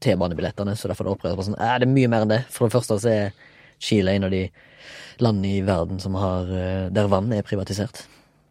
T-banebillettene, 0.00 0.76
så 0.78 0.86
derfor 0.88 1.04
er 1.04 1.10
det 1.10 1.16
opprør. 1.16 1.40
Sånn, 1.42 1.56
ja, 1.58 1.78
det 1.82 1.88
er 1.88 1.90
mye 1.90 2.08
mer 2.12 2.22
enn 2.24 2.30
det. 2.30 2.42
For 2.54 2.68
det 2.68 2.76
første 2.76 3.00
så 3.02 3.10
er 3.10 3.32
Chile 3.82 4.14
en 4.14 4.28
av 4.28 4.30
de 4.30 4.44
landene 5.18 5.56
i 5.58 5.64
verden 5.66 5.98
som 6.02 6.14
har 6.14 6.46
eh, 6.54 6.84
der 6.94 7.10
vann 7.10 7.32
er 7.34 7.42
privatisert. 7.42 8.04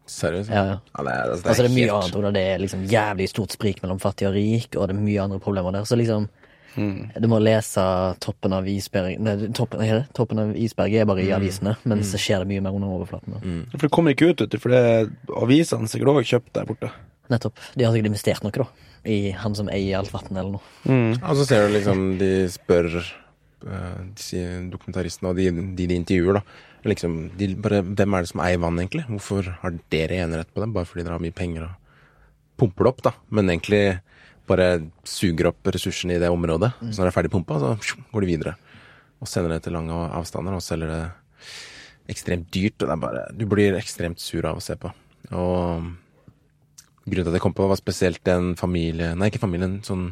Seriøst? 0.08 0.48
Ja, 0.52 0.64
ja. 0.68 0.76
Ja, 0.96 1.04
det 1.04 1.14
er, 1.14 1.30
altså, 1.32 1.48
Altså 1.48 1.64
det 1.64 1.70
er 1.70 1.74
mye 1.74 1.86
helt- 1.88 2.18
annet, 2.18 2.34
det 2.36 2.42
er 2.52 2.60
liksom 2.62 2.84
jævlig 2.88 3.28
stort 3.32 3.52
sprik 3.56 3.80
mellom 3.82 3.98
fattig 4.00 4.28
og 4.28 4.36
rik, 4.36 4.76
og 4.76 4.88
det 4.88 4.96
er 4.96 5.00
mye 5.00 5.24
andre 5.24 5.40
problemer 5.40 5.72
der. 5.72 5.88
Så 5.88 5.96
liksom 6.00 6.28
Du 6.76 7.26
må 7.30 7.38
lese 7.42 7.82
toppen 8.22 8.52
av 8.54 8.66
isberg 8.70 9.16
Nei, 9.24 9.34
toppen, 9.56 9.80
er 9.82 10.00
det? 10.00 10.12
toppen 10.14 10.38
av 10.42 10.50
isberget 10.58 11.02
er 11.02 11.08
bare 11.08 11.24
i 11.24 11.32
avisene, 11.34 11.76
men 11.88 12.04
så 12.06 12.20
skjer 12.20 12.44
det 12.44 12.50
mye 12.52 12.64
mer 12.64 12.76
under 12.76 12.92
overflaten. 12.98 13.38
Mm. 13.42 13.62
For 13.72 13.86
det 13.86 13.92
kommer 13.94 14.14
ikke 14.14 14.30
ut, 14.30 14.42
vet 14.44 14.52
du, 14.52 14.58
for 14.62 14.74
det 14.74 14.82
avisene 15.40 15.90
sikkert 15.90 16.12
òg 16.12 16.28
kjøpt 16.28 16.52
der 16.54 16.68
borte. 16.68 16.92
Nettopp. 17.32 17.58
De 17.74 17.84
har 17.84 17.92
sikkert 17.94 18.12
investert 18.12 18.44
noe, 18.44 18.54
da. 18.54 18.68
I 19.08 19.32
han 19.36 19.56
som 19.56 19.70
eier 19.72 19.98
alt 20.00 20.12
vann 20.12 20.30
eller 20.36 20.58
noe. 20.58 21.18
Og 21.18 21.34
så 21.38 21.46
ser 21.48 21.66
du 21.66 21.74
liksom 21.76 22.06
De 22.20 22.30
spør 22.52 22.88
eh, 22.98 24.46
dokumentaristene 24.72 25.30
og 25.32 25.38
de, 25.38 25.50
de 25.78 25.88
de 25.90 25.98
intervjuer, 25.98 26.40
da. 26.40 26.64
Liksom, 26.88 27.16
de 27.38 27.50
bare, 27.58 27.82
hvem 27.82 28.14
er 28.14 28.24
det 28.24 28.30
som 28.30 28.42
eier 28.44 28.60
vann, 28.62 28.78
egentlig? 28.80 29.04
Hvorfor 29.10 29.50
har 29.62 29.76
dere 29.92 30.22
enerett 30.24 30.52
på 30.54 30.62
det? 30.62 30.70
Bare 30.74 30.88
fordi 30.88 31.04
dere 31.04 31.18
har 31.18 31.24
mye 31.24 31.34
penger 31.36 31.66
og 31.66 31.74
pumper 32.58 32.86
det 32.86 32.92
opp, 32.92 33.02
da. 33.08 33.12
Men 33.34 33.50
egentlig 33.50 33.82
bare 34.48 34.68
suger 35.06 35.50
opp 35.52 35.70
ressursene 35.74 36.16
i 36.16 36.22
det 36.22 36.30
området. 36.32 36.72
Så 36.80 36.96
når 36.96 37.08
det 37.08 37.12
er 37.12 37.16
ferdig 37.18 37.32
pumpa, 37.34 37.58
så 37.60 37.74
går 38.12 38.24
de 38.24 38.30
videre. 38.30 38.54
Og 39.22 39.30
sender 39.30 39.54
det 39.54 39.64
til 39.66 39.74
lange 39.76 39.94
avstander 40.18 40.56
og 40.56 40.64
selger 40.64 40.92
det 40.92 41.02
ekstremt 42.12 42.48
dyrt. 42.54 42.78
Og 42.80 42.86
det 42.86 42.94
er 42.94 43.02
bare 43.02 43.26
Du 43.36 43.46
blir 43.50 43.76
ekstremt 43.78 44.22
sur 44.22 44.46
av 44.48 44.60
å 44.60 44.64
se 44.64 44.76
på. 44.80 44.92
Og 45.32 45.88
grunnen 47.08 47.24
til 47.24 47.32
at 47.32 47.38
jeg 47.38 47.44
kom 47.44 47.56
på 47.56 47.68
var 47.68 47.80
spesielt 47.80 48.28
en 48.28 48.54
familie 48.56 49.14
Nei, 49.16 49.30
ikke 49.30 49.42
familie, 49.42 49.68
en 49.68 49.82
sånn 49.84 50.08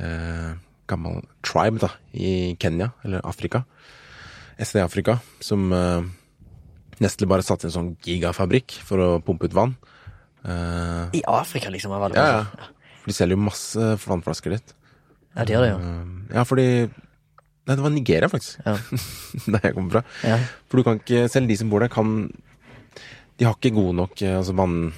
eh, 0.00 0.54
gammel 0.90 1.22
tribe 1.44 1.80
da, 1.82 1.90
i 2.12 2.56
Kenya, 2.60 2.92
eller 3.04 3.24
Afrika. 3.24 3.64
SD-Afrika, 4.60 5.18
som 5.42 5.72
eh, 5.74 6.04
Nestle 7.02 7.26
bare 7.26 7.42
satte 7.42 7.66
inn 7.66 7.72
en 7.72 7.76
sånn 7.78 7.92
gigafabrikk 8.06 8.76
for 8.86 9.02
å 9.02 9.08
pumpe 9.24 9.48
ut 9.48 9.56
vann. 9.56 9.74
Eh, 10.44 11.18
I 11.18 11.22
Afrika, 11.26 11.72
liksom. 11.72 11.94
Var 11.94 12.12
det 12.12 12.20
ja, 12.20 12.42
ja. 12.44 12.68
For 13.04 13.12
de 13.12 13.18
selger 13.18 13.36
jo 13.36 13.44
masse 13.44 13.88
vannflasker 14.08 14.56
dit. 14.56 14.74
ja, 15.36 15.44
de 15.44 15.52
gjør 15.52 15.66
det, 15.66 15.72
jo. 15.74 15.80
Eh, 15.84 16.38
ja, 16.38 16.46
fordi 16.48 16.68
Nei, 17.64 17.78
det 17.78 17.80
var 17.80 17.92
Nigeria, 17.94 18.28
faktisk. 18.28 18.58
Ja. 18.60 18.74
Der 19.52 19.62
jeg 19.64 19.74
kommer 19.76 19.94
fra. 19.94 20.02
Ja. 20.24 20.36
For 20.68 20.80
du 20.80 20.84
kan 20.84 20.98
ikke 21.00 21.22
Selv 21.32 21.48
de 21.48 21.56
som 21.56 21.70
bor 21.72 21.80
der, 21.80 21.88
kan 21.88 22.28
De 23.40 23.46
har 23.46 23.56
ikke 23.56 23.72
gode 23.72 23.96
nok 23.96 24.20
eh, 24.20 24.36
altså 24.36 24.52
vann 24.56 24.92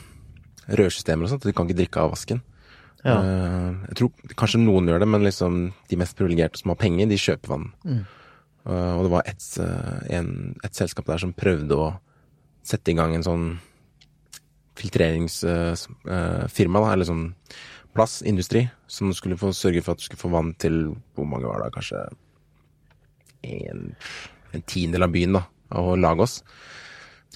rørsystemer 0.66 1.26
og 1.26 1.30
sånt. 1.30 1.46
De 1.46 1.54
kan 1.54 1.66
ikke 1.66 1.78
drikke 1.78 2.02
av 2.02 2.10
vasken. 2.14 2.42
Ja. 3.04 3.20
Eh, 3.22 3.70
jeg 3.92 4.00
tror 4.00 4.34
kanskje 4.34 4.64
noen 4.64 4.90
gjør 4.90 5.02
det, 5.02 5.10
men 5.14 5.26
liksom 5.26 5.60
de 5.86 6.00
mest 6.00 6.18
privilegerte 6.18 6.58
som 6.58 6.74
har 6.74 6.80
penger, 6.80 7.06
de 7.06 7.22
kjøper 7.22 7.54
vann. 7.54 7.70
Mm. 7.86 8.02
Og 8.66 9.04
det 9.06 9.12
var 9.12 9.28
et, 9.30 9.44
en, 10.10 10.28
et 10.66 10.74
selskap 10.74 11.06
der 11.06 11.22
som 11.22 11.36
prøvde 11.38 11.78
å 11.78 11.92
sette 12.66 12.90
i 12.90 12.96
gang 12.98 13.14
en 13.14 13.22
sånn 13.22 13.44
filtreringsfirma, 14.76 16.82
da, 16.82 16.92
eller 16.92 17.08
sånn 17.08 17.34
plass, 17.96 18.20
industri, 18.26 18.66
som 18.87 19.12
skulle 19.16 19.38
få 19.40 19.52
sørge 19.56 19.82
for 19.85 19.96
at 19.96 20.02
du 20.02 20.06
skulle 20.06 20.22
få 20.22 20.32
vann 20.32 20.54
til 20.61 20.80
Hvor 21.16 21.28
mange 21.28 21.48
var 21.48 21.64
det? 21.64 21.72
Kanskje 21.74 22.06
en, 23.46 23.94
en 24.52 24.66
tiendedel 24.66 25.06
av 25.06 25.14
byen, 25.14 25.38
da, 25.38 25.46
av 25.76 25.94
Lagos. 25.98 26.40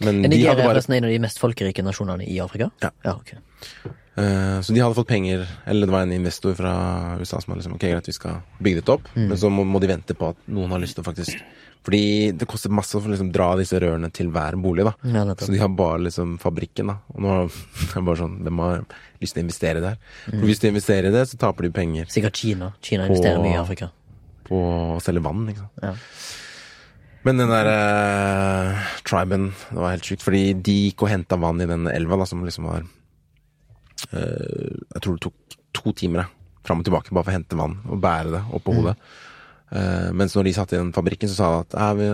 Men 0.00 0.24
Er 0.24 0.28
de 0.30 0.36
Nigeria 0.36 0.64
bare 0.64 0.80
en 0.80 1.04
av 1.04 1.12
de 1.12 1.22
mest 1.22 1.40
folkerike 1.40 1.84
nasjonene 1.84 2.24
i 2.24 2.38
Afrika? 2.40 2.70
Ja. 2.80 2.90
ja 3.04 3.16
okay. 3.16 3.38
Eh, 4.16 4.60
Så 4.60 4.72
de 4.72 4.80
hadde 4.80 4.96
fått 4.96 5.10
penger, 5.10 5.46
eller 5.66 5.86
det 5.86 5.94
var 5.94 6.06
en 6.06 6.12
investor 6.12 6.54
fra 6.58 6.74
USA 7.20 7.40
som 7.40 7.52
hadde 7.52 7.62
liksom 7.62 7.76
Ok, 7.76 7.84
greit, 7.84 8.08
vi 8.08 8.16
skal 8.16 8.40
bygge 8.58 8.80
dette 8.80 8.94
opp, 8.96 9.10
men 9.14 9.36
så 9.38 9.50
må, 9.52 9.66
må 9.68 9.80
de 9.82 9.90
vente 9.90 10.16
på 10.16 10.32
at 10.32 10.40
noen 10.50 10.72
har 10.74 10.82
lyst 10.82 10.98
til 10.98 11.04
å 11.04 11.10
faktisk 11.10 11.44
Fordi 11.86 12.32
det 12.36 12.48
koster 12.48 12.72
masse 12.72 12.96
å 12.96 13.04
liksom 13.04 13.30
dra 13.32 13.52
disse 13.60 13.78
rørene 13.80 14.10
til 14.12 14.32
hver 14.32 14.56
bolig, 14.60 14.84
da. 14.88 14.96
Ja, 15.04 15.24
så 15.36 15.52
de 15.52 15.60
har 15.60 15.70
bare 15.72 16.02
liksom 16.08 16.38
fabrikken, 16.42 16.92
da. 16.92 16.98
Og 17.14 17.22
nå 17.24 17.36
er 17.36 17.54
det 17.94 18.04
bare 18.08 18.20
sånn 18.24 18.40
Hvem 18.44 18.64
har 18.64 18.82
lyst 19.20 19.34
til 19.36 19.42
å 19.42 19.46
investere 19.46 19.80
der? 19.84 19.96
For 20.26 20.46
hvis 20.48 20.60
de 20.62 20.70
investerer 20.72 21.08
i 21.10 21.14
det, 21.14 21.24
så 21.30 21.38
taper 21.40 21.66
de 21.68 21.70
penger 21.76 22.08
Sikkert 22.12 22.36
Kina. 22.40 22.72
Kina 22.84 23.06
investerer 23.08 23.36
På- 23.40 23.44
mye 23.46 23.56
i 23.58 23.60
Afrika. 23.62 23.90
på 24.50 24.60
å 24.96 25.00
selge 25.04 25.22
vann, 25.22 25.44
ikke 25.52 25.62
sant. 25.66 25.82
Ja. 25.84 25.94
Men 27.22 27.36
den 27.36 27.50
der 27.52 27.68
eh, 27.68 28.84
triben, 29.04 29.50
det 29.68 29.76
var 29.76 29.92
helt 29.92 30.06
sjukt. 30.08 30.22
Fordi 30.24 30.54
de 30.64 30.76
gikk 30.88 31.02
og 31.04 31.10
henta 31.12 31.36
vann 31.38 31.60
i 31.60 31.66
den 31.68 31.84
elva, 31.92 32.16
da, 32.22 32.24
som 32.26 32.40
liksom 32.46 32.64
var 32.70 32.80
eh, 34.16 34.76
Jeg 34.94 35.02
tror 35.04 35.18
det 35.18 35.24
tok 35.26 35.58
to 35.76 35.92
timer 35.96 36.24
da, 36.24 36.28
fram 36.66 36.80
og 36.82 36.88
tilbake 36.88 37.12
bare 37.14 37.26
for 37.26 37.32
å 37.32 37.36
hente 37.36 37.58
vann 37.60 37.76
og 37.88 38.00
bære 38.02 38.32
det 38.34 38.40
opp 38.56 38.64
på 38.66 38.74
hodet. 38.78 38.96
Eh, 39.70 40.08
mens 40.16 40.34
når 40.34 40.48
de 40.48 40.54
satt 40.56 40.72
i 40.74 40.80
den 40.80 40.90
fabrikken, 40.96 41.30
så 41.30 41.36
sa 41.36 41.50
de 41.62 41.78
at 41.78 42.00
vi, 42.00 42.08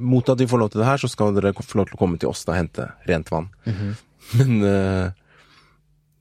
mot 0.00 0.30
at 0.32 0.40
vi 0.40 0.48
får 0.48 0.62
lov 0.62 0.70
til 0.72 0.80
det 0.82 0.88
her, 0.88 1.02
så 1.02 1.10
skal 1.10 1.34
dere 1.36 1.52
få 1.58 1.80
lov 1.82 1.90
til 1.90 1.98
å 1.98 2.00
komme 2.00 2.18
til 2.22 2.30
oss 2.30 2.46
da 2.46 2.54
og 2.54 2.60
hente 2.62 2.86
rent 3.10 3.30
vann. 3.34 3.50
Men 4.38 4.54
eh, 4.70 5.10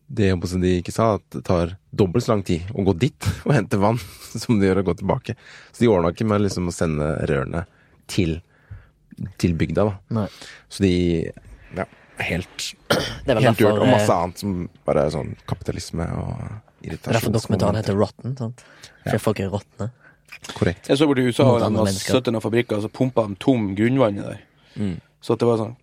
det 0.08 0.30
som 0.50 0.62
de 0.62 0.76
ikke 0.80 0.94
sa, 0.94 1.16
at 1.18 1.26
det 1.34 1.44
tar 1.48 1.76
dobbelt 1.96 2.26
så 2.26 2.36
lang 2.36 2.44
tid 2.46 2.68
å 2.76 2.84
gå 2.86 2.94
dit 3.02 3.28
og 3.46 3.54
hente 3.56 3.80
vann 3.82 4.00
som 4.36 4.60
det 4.60 4.70
gjør 4.70 4.84
å 4.84 4.88
gå 4.92 4.98
tilbake. 5.02 5.36
Så 5.72 5.86
de 5.86 5.92
ordna 5.92 6.12
ikke 6.14 6.28
med 6.30 6.44
liksom 6.46 6.70
å 6.70 6.76
sende 6.76 7.08
rørene 7.30 7.66
til, 8.12 8.38
til 9.42 9.56
bygda, 9.58 9.88
da. 9.90 9.98
Nei. 10.20 10.28
Så 10.70 10.86
de 10.86 10.94
ja, 11.76 11.88
helt, 12.22 12.70
er 13.26 13.42
helt 13.48 13.64
gjort. 13.64 13.82
Og 13.82 13.90
masse 13.90 14.12
eh, 14.12 14.22
annet 14.22 14.44
som 14.44 14.58
bare 14.88 15.08
er 15.08 15.16
sånn 15.16 15.34
kapitalisme 15.50 16.08
og 16.22 16.34
Det 16.36 16.46
er 16.46 16.92
irritasjon. 16.92 17.18
derfor 17.18 17.38
dokumentaren 17.40 17.80
heter 17.82 17.98
Rotten. 17.98 18.36
sant? 18.38 18.66
For 19.08 19.24
folk 19.32 19.42
er 19.42 19.50
råtne. 19.54 19.90
Korrekt. 20.54 20.92
Jeg 20.92 21.00
så 21.00 21.08
borti 21.10 21.26
USA 21.26 21.48
og 21.50 21.64
de 21.64 21.72
mennesker. 21.74 22.20
17 22.22 22.42
fabrikker, 22.44 22.78
og 22.78 22.86
så 22.86 22.92
pumpa 22.94 23.26
de 23.26 23.38
tom 23.42 23.72
grunnvannet 23.78 24.28
der. 24.28 24.44
Mm. 24.76 24.96
Så 25.24 25.34
at 25.34 25.42
det 25.42 25.50
var 25.50 25.64
sånn 25.64 25.74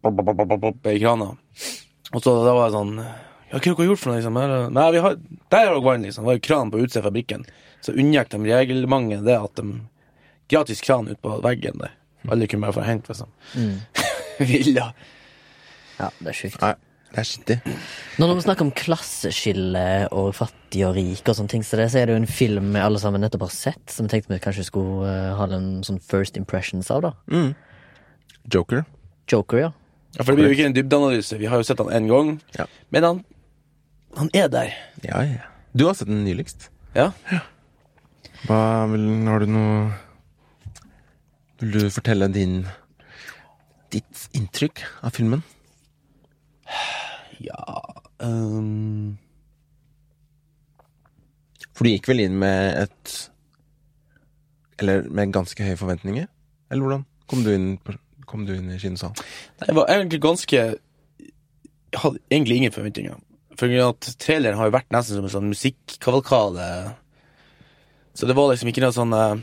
i 0.00 0.98
krana. 0.98 1.34
Og 2.10 2.22
så 2.24 2.32
da 2.42 2.54
var 2.56 2.70
det 2.70 2.74
sånn 2.74 2.94
Ja, 3.50 3.58
hva 3.58 3.72
har 3.72 3.78
dere 3.80 3.88
gjort 3.90 3.98
for 3.98 4.12
noe, 4.12 4.18
liksom? 4.20 4.36
Nei, 4.74 4.90
vi 4.94 5.00
har 5.02 5.16
Der 5.50 5.64
har 5.66 5.72
dere 5.74 5.84
vann, 5.84 6.04
liksom. 6.06 6.22
Det 6.22 6.30
var 6.30 6.36
jo 6.38 6.44
kran 6.46 6.70
på 6.70 6.82
utsida 6.84 7.00
av 7.02 7.08
fabrikken. 7.10 7.46
Så 7.82 7.94
unngikk 7.98 8.30
de 8.30 8.44
reglementet 8.46 9.24
det 9.26 9.38
at 9.38 9.56
de 9.58 9.80
Gratis 10.50 10.80
kran 10.82 11.06
ut 11.06 11.20
på 11.22 11.36
veggen 11.44 11.78
der. 11.78 11.92
Alle 12.26 12.46
kunne 12.50 12.66
bare 12.66 12.74
få 12.74 12.82
hengt, 12.82 13.08
liksom. 13.08 13.28
Villa. 14.50 14.88
Ja, 16.00 16.08
det 16.18 16.32
er 16.32 16.36
sjukt. 16.36 16.58
Nei, 16.62 16.72
det 17.12 17.20
er 17.22 17.28
skittig. 17.28 17.56
Når 18.18 18.34
vi 18.34 18.44
snakker 18.46 18.66
om 18.66 18.72
klasseskille 18.74 19.84
og 20.10 20.32
fattig 20.34 20.82
og 20.88 20.96
rik 20.98 21.22
og 21.22 21.38
sånne 21.38 21.54
ting, 21.54 21.62
så, 21.66 21.78
det, 21.78 21.86
så 21.92 22.00
er 22.00 22.10
det 22.10 22.16
jo 22.16 22.22
en 22.24 22.30
film 22.30 22.72
vi 22.74 22.82
alle 22.82 22.98
sammen 23.02 23.22
nettopp 23.22 23.46
har 23.46 23.54
sett, 23.54 23.84
som 23.94 24.08
vi 24.08 24.14
tenkte 24.16 24.34
vi 24.34 24.42
kanskje 24.42 24.66
skulle 24.66 25.06
uh, 25.06 25.36
ha 25.38 25.46
en 25.54 25.84
sånn 25.86 26.02
first 26.02 26.40
impressions 26.40 26.90
av, 26.90 27.06
da. 27.06 27.44
Joker. 28.50 28.82
Joker, 29.30 29.62
ja. 29.68 29.72
Ja, 30.16 30.24
for 30.24 30.32
det 30.32 30.40
blir 30.40 30.50
jo 30.50 30.56
ikke 30.58 30.70
en 30.72 30.74
dybdeanalyse. 30.74 31.38
Vi 31.38 31.46
har 31.46 31.60
jo 31.60 31.66
sett 31.68 31.78
han 31.78 31.92
én 31.94 32.10
gang. 32.10 32.38
Ja. 32.58 32.66
Men 32.90 33.06
han 33.06 33.20
Han 34.18 34.30
er 34.34 34.48
der. 34.50 34.74
Ja, 35.04 35.22
ja. 35.22 35.46
Du 35.72 35.86
har 35.86 35.94
sett 35.94 36.08
den 36.10 36.24
nyligst. 36.24 36.70
Ja. 36.94 37.10
Hva 38.46 38.86
vil, 38.90 39.06
har 39.28 39.42
du 39.44 39.50
noe 39.52 39.74
Vil 41.60 41.74
du 41.76 41.82
fortelle 41.92 42.26
din 42.32 42.64
ditt 43.92 44.28
inntrykk 44.38 44.82
av 45.02 45.14
filmen? 45.14 45.42
Ja 47.42 47.80
um... 48.22 49.18
For 51.74 51.86
du 51.86 51.94
gikk 51.94 52.10
vel 52.10 52.22
inn 52.26 52.36
med 52.40 52.76
et 52.84 53.14
Eller 54.80 55.08
med 55.08 55.34
ganske 55.34 55.64
høye 55.64 55.78
forventninger? 55.80 56.28
Eller 56.70 56.86
hvordan 56.86 57.06
kom 57.30 57.42
du 57.46 57.50
inn, 57.54 57.72
kom 58.30 58.46
du 58.46 58.54
inn 58.56 58.70
i 58.72 58.78
kinosalen? 58.78 59.18
Jeg 59.66 59.76
var 59.78 59.90
egentlig 59.90 60.22
ganske 60.22 60.60
Jeg 60.60 61.98
hadde 62.04 62.22
egentlig 62.30 62.60
ingen 62.60 62.74
forventninger. 62.74 63.18
For 63.60 63.68
at 63.84 64.08
traileren 64.22 64.56
har 64.56 64.70
jo 64.70 64.72
vært 64.78 64.92
nesten 64.94 65.18
som 65.18 65.26
en 65.26 65.34
sånn 65.34 65.50
musikkavalkade. 65.50 66.66
Så 68.16 68.24
det 68.28 68.36
var 68.38 68.46
liksom 68.50 68.70
ikke 68.70 68.82
noe 68.84 68.94
sånn 68.96 69.12
eh, 69.16 69.42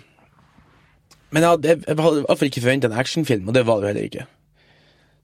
Men 1.31 1.41
jeg 1.43 1.51
hadde, 1.51 1.67
jeg, 1.69 1.77
hadde 1.85 2.19
i 2.23 2.25
hvert 2.25 2.39
fall 2.39 2.49
ikke 2.49 2.63
forventa 2.63 2.87
en 2.89 3.01
actionfilm, 3.03 3.45
og 3.47 3.53
det 3.55 3.63
var 3.67 3.77
det 3.81 3.89
heller 3.91 4.07
ikke. 4.09 4.25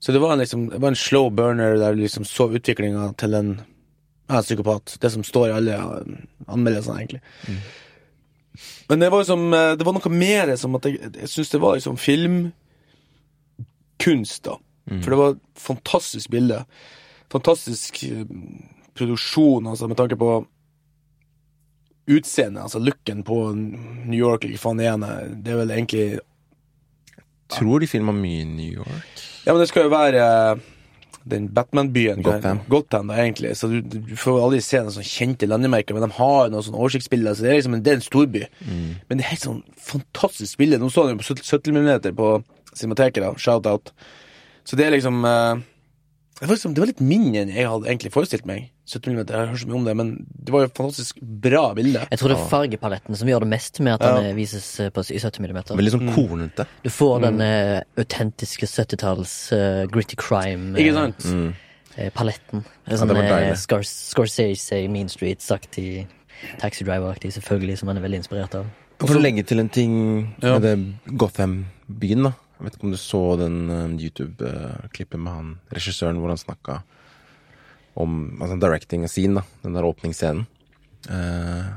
Så 0.03 0.07
det 0.13 0.21
var, 0.21 0.31
en, 0.35 0.41
liksom, 0.43 0.61
det 0.69 0.81
var 0.83 0.89
en 0.91 0.99
slow 0.99 1.27
burner 1.33 1.71
der 1.79 1.91
du 1.95 1.99
liksom 2.03 2.25
så 2.27 2.43
utviklinga 2.51 3.03
til 3.17 3.31
en 3.39 3.49
ja, 4.27 4.37
psykopat. 4.43 4.85
Det 5.01 5.09
som 5.13 5.23
står 5.25 5.45
i 5.49 5.55
alle 5.57 5.73
eh, 5.79 6.03
anmeldelsene, 6.53 6.97
egentlig. 6.99 7.23
Men 8.91 8.97
det 9.01 9.09
var 9.09 9.19
liksom 9.23 9.43
Det 9.49 9.85
var 9.87 9.93
noe 9.95 10.09
mer 10.13 10.55
som 10.61 10.75
at 10.77 10.85
jeg, 10.85 10.95
jeg 11.17 11.29
syns 11.31 11.49
det 11.49 11.63
var 11.63 11.73
liksom 11.79 11.97
filmkunst, 11.97 12.51
da. 14.45 14.55
For 14.99 15.09
det 15.09 15.17
var 15.17 15.29
et 15.33 15.43
fantastisk 15.57 16.29
bilde. 16.29 16.59
Fantastisk 17.33 18.03
produksjon, 18.97 19.67
altså, 19.67 19.89
med 19.89 19.99
tanke 19.99 20.17
på 20.19 20.43
utseendet, 22.11 22.65
altså 22.65 22.81
looken 22.83 23.23
på 23.23 23.39
New 23.55 24.19
York, 24.19 24.43
eller 24.43 24.57
hva 24.57 24.63
faen 24.65 24.81
det 24.81 24.89
er. 24.91 25.33
Det 25.39 25.53
er 25.53 25.59
vel 25.63 25.75
egentlig 25.77 26.05
Tror 27.53 27.83
de 27.83 27.87
filma 27.87 28.13
mye 28.15 28.41
i 28.41 28.45
New 28.49 28.79
York? 28.79 29.19
Ja, 29.45 29.53
men 29.53 29.59
det 29.61 29.67
skal 29.69 29.85
jo 29.85 29.91
være 29.91 30.21
eh, 30.23 30.61
den 31.29 31.49
Batman-byen. 31.53 32.23
Gotham. 32.25 32.63
Gotham, 32.71 33.11
da, 33.11 33.19
egentlig. 33.21 33.51
Så 33.59 33.67
du, 33.69 33.77
du 33.83 34.15
får 34.17 34.39
aldri 34.41 34.61
se 34.63 34.81
noen 34.81 34.95
sånn 34.95 35.05
kjente 35.05 35.47
landemerker, 35.51 35.93
men 35.93 36.07
de 36.07 36.15
har 36.17 36.49
noen 36.49 36.65
sånne 36.65 36.79
oversiktsbilder, 36.81 37.35
så 37.37 37.45
det 37.45 37.51
er 37.51 37.59
liksom 37.59 37.77
en, 37.77 37.83
det 37.85 37.93
er 37.93 37.99
en 37.99 38.05
storby. 38.07 38.43
Men 38.65 39.19
det 39.19 39.27
er 39.27 39.31
helt 39.35 39.45
sånn 39.45 39.61
fantastisk 39.91 40.57
bilde. 40.63 40.81
Nå 40.81 40.89
så 40.89 41.05
den 41.05 41.19
jo 41.19 41.21
på 41.21 41.37
70 41.43 41.77
mm 41.77 41.93
på 42.17 42.33
Cinemateket, 42.73 43.21
da. 43.21 43.33
Shout-out. 43.37 43.93
Så 44.65 44.79
det 44.79 44.87
er 44.87 44.95
liksom 44.95 45.21
eh, 45.29 45.63
det, 46.39 46.47
var 46.47 46.55
liksom 46.55 46.73
det 46.73 46.81
var 46.81 46.89
litt 46.89 47.03
mindre 47.03 47.43
enn 47.43 47.53
jeg 47.53 47.69
hadde 47.69 47.91
egentlig 47.91 48.13
forestilt 48.15 48.47
meg. 48.49 48.71
70 48.83 49.13
mm, 49.13 49.19
jeg 49.23 49.37
har 49.37 49.47
hørt 49.47 49.61
så 49.61 49.67
mye 49.69 49.77
om 49.77 49.85
det, 49.87 49.93
men 49.95 50.09
det 50.27 50.51
var 50.51 50.63
jo 50.63 50.67
et 50.67 50.75
fantastisk 50.75 51.19
bra 51.23 51.61
bilde. 51.77 52.01
Jeg 52.11 52.19
tror 52.19 52.33
det 52.33 52.35
er 52.35 52.49
fargepaletten 52.51 53.15
som 53.15 53.29
gjør 53.31 53.45
det 53.45 53.49
mest 53.53 53.79
med 53.79 53.95
at 53.95 54.03
den 54.03 54.27
eh, 54.27 54.35
vises 54.35 54.67
eh, 54.83 54.89
på, 54.91 55.05
i 55.07 55.21
70 55.23 55.39
mm. 55.39 55.59
Veldig 55.71 55.93
sånn 55.93 56.11
kornete. 56.11 56.65
Du 56.83 56.89
får 56.91 57.23
den 57.23 57.39
eh, 57.45 57.77
autentiske 58.03 58.67
70-talls 58.67 59.35
uh, 59.55 59.85
gritty 59.91 60.19
crime 60.19 60.75
Ikke 60.75 60.97
sant? 60.97 61.23
eh, 61.95 62.11
paletten. 62.11 62.65
Ja, 62.89 62.99
sånn 62.99 63.13
deilig. 63.15 63.55
Scor 63.63 63.87
Scorsese 63.87 64.83
Mean 64.91 65.11
Streets-aktig. 65.11 66.03
Taxi 66.59 66.83
Driver-aktig, 66.83 67.31
selvfølgelig, 67.37 67.79
som 67.79 67.87
han 67.87 68.01
er 68.01 68.03
veldig 68.03 68.19
inspirert 68.19 68.57
av. 68.59 68.67
For 68.99 69.15
å 69.15 69.21
legge 69.23 69.45
til 69.47 69.63
en 69.63 69.71
ting 69.71 69.93
Ja. 70.43 70.57
med 70.57 70.65
det 70.67 71.17
Gotham-byen, 71.19 72.27
da. 72.27 72.33
Jeg 72.59 72.67
vet 72.67 72.75
ikke 72.75 72.87
om 72.89 72.91
du 72.91 72.99
så 72.99 73.21
den 73.39 73.95
YouTube-klippet 73.99 75.19
med 75.19 75.33
han 75.33 75.47
regissøren 75.71 76.19
hvor 76.19 76.31
han 76.31 76.39
snakka 76.39 76.81
om 77.95 78.39
altså 78.41 78.57
directing 78.61 79.03
a 79.05 79.07
scene, 79.11 79.41
da. 79.41 79.43
Den 79.63 79.75
der 79.77 79.85
åpningsscenen. 79.87 80.45
Eh, 81.09 81.71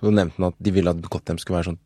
så 0.00 0.10
nevnte 0.10 0.36
han 0.40 0.48
at 0.50 0.58
de 0.60 0.72
ville 0.74 0.90
at 0.90 1.02
Gotham 1.12 1.38
skulle 1.38 1.60
være 1.60 1.72
sånn 1.72 1.80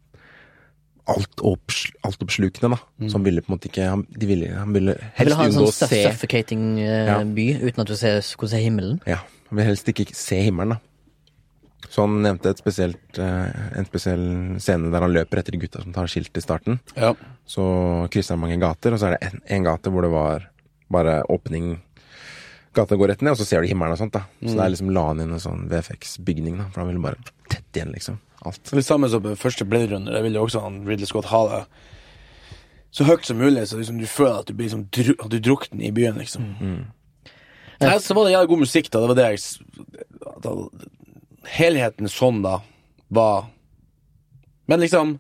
altoppslukende, 1.09 2.69
alt 2.69 2.83
da. 3.01 3.07
Så 3.09 3.17
han 3.17 3.25
ville 3.25 3.41
på 3.45 3.51
en 3.53 3.57
måte 3.57 3.71
ikke 3.71 3.87
Han, 3.89 4.03
de 4.13 4.27
ville, 4.29 4.51
han 4.53 4.75
ville 4.77 4.95
se... 4.99 5.07
Han 5.17 5.25
ville 5.29 5.39
ha 5.39 5.47
en 5.49 5.55
sånn 5.57 5.71
suff- 5.73 5.93
se 5.95 6.03
suffocating 6.05 6.65
uh, 6.83 7.07
Ja. 7.09 7.17
by, 7.25 7.47
uten 7.65 7.81
at 7.85 7.89
du 7.91 7.97
ser 7.97 8.21
hvordan 8.21 8.53
ser 8.53 8.65
himmelen. 8.65 9.01
Ja, 9.09 9.23
han 9.49 9.61
vil 9.61 9.69
helst 9.71 9.89
ikke 9.89 10.09
se 10.17 10.43
himmelen, 10.45 10.77
da. 10.77 10.81
Så 11.89 12.05
han 12.05 12.19
nevnte 12.25 12.51
et 12.53 12.61
spesielt, 12.61 13.01
uh, 13.23 13.49
en 13.79 13.89
spesiell 13.89 14.25
scene 14.61 14.91
der 14.93 15.07
han 15.07 15.15
løper 15.15 15.41
etter 15.41 15.55
de 15.57 15.63
gutta 15.63 15.81
som 15.85 15.95
tar 15.97 16.11
skilt 16.13 16.37
i 16.37 16.45
starten. 16.45 16.81
Ja. 16.99 17.15
Så 17.49 17.65
krysser 18.13 18.37
han 18.37 18.43
mange 18.45 18.61
gater, 18.61 18.93
og 18.93 19.01
så 19.01 19.09
er 19.09 19.17
det 19.17 19.31
en, 19.31 19.41
en 19.57 19.65
gate 19.71 19.93
hvor 19.95 20.05
det 20.05 20.13
var 20.13 20.49
bare 20.93 21.19
åpning 21.33 21.79
Gata 22.79 22.97
går 22.99 23.13
rett 23.13 23.27
ned, 23.27 23.35
og 23.35 23.41
så 23.43 23.47
ser 23.49 23.63
du 23.65 23.71
himmelen 23.71 23.97
og 23.97 24.01
sånt, 24.01 24.15
da. 24.17 24.25
Så 24.41 24.55
det 24.55 24.65
er 24.65 24.73
liksom 24.73 24.95
la 24.95 25.05
han 25.11 25.21
inn 25.25 25.35
en 25.37 25.43
sånn 25.43 25.67
VFX-bygning, 25.71 26.57
da. 26.63 26.71
For 26.73 26.85
han 26.85 26.91
ville 26.93 27.05
bare 27.05 27.37
tett 27.51 27.67
igjen, 27.77 27.93
liksom. 27.97 28.19
Alt. 28.47 28.71
Det 28.71 28.87
samme 28.87 29.11
som 29.11 29.25
første 29.37 29.67
Blade 29.67 29.91
Runner. 29.93 30.15
Jeg 30.15 30.29
ville 30.29 30.39
jo 30.39 30.47
også 30.47 30.63
han 30.63 30.85
Ridley 30.87 31.09
Scott 31.11 31.27
ha 31.33 31.45
det 31.51 31.63
så 32.91 33.05
høyt 33.05 33.27
som 33.29 33.37
mulig, 33.41 33.67
så 33.69 33.79
liksom 33.79 33.99
du 34.01 34.07
føler 34.09 34.41
at 34.41 34.49
du 34.49 34.55
blir 34.57 34.69
liksom 34.71 34.87
dru 34.95 35.13
at 35.19 35.29
du 35.33 35.39
drukner 35.45 35.85
i 35.85 35.93
byen, 35.95 36.17
liksom. 36.23 36.47
Nei, 37.79 37.95
så 38.03 38.17
var 38.17 38.27
det 38.27 38.33
jævlig 38.35 38.51
god 38.55 38.63
musikk, 38.65 38.91
da. 38.91 39.03
Det 39.03 39.11
var 39.11 39.19
det 39.19 39.27
jeg 39.29 39.43
da, 40.43 40.55
Helheten 41.49 42.11
sånn, 42.13 42.43
da, 42.45 42.59
var 43.15 43.47
Men 44.69 44.83
liksom 44.83 45.15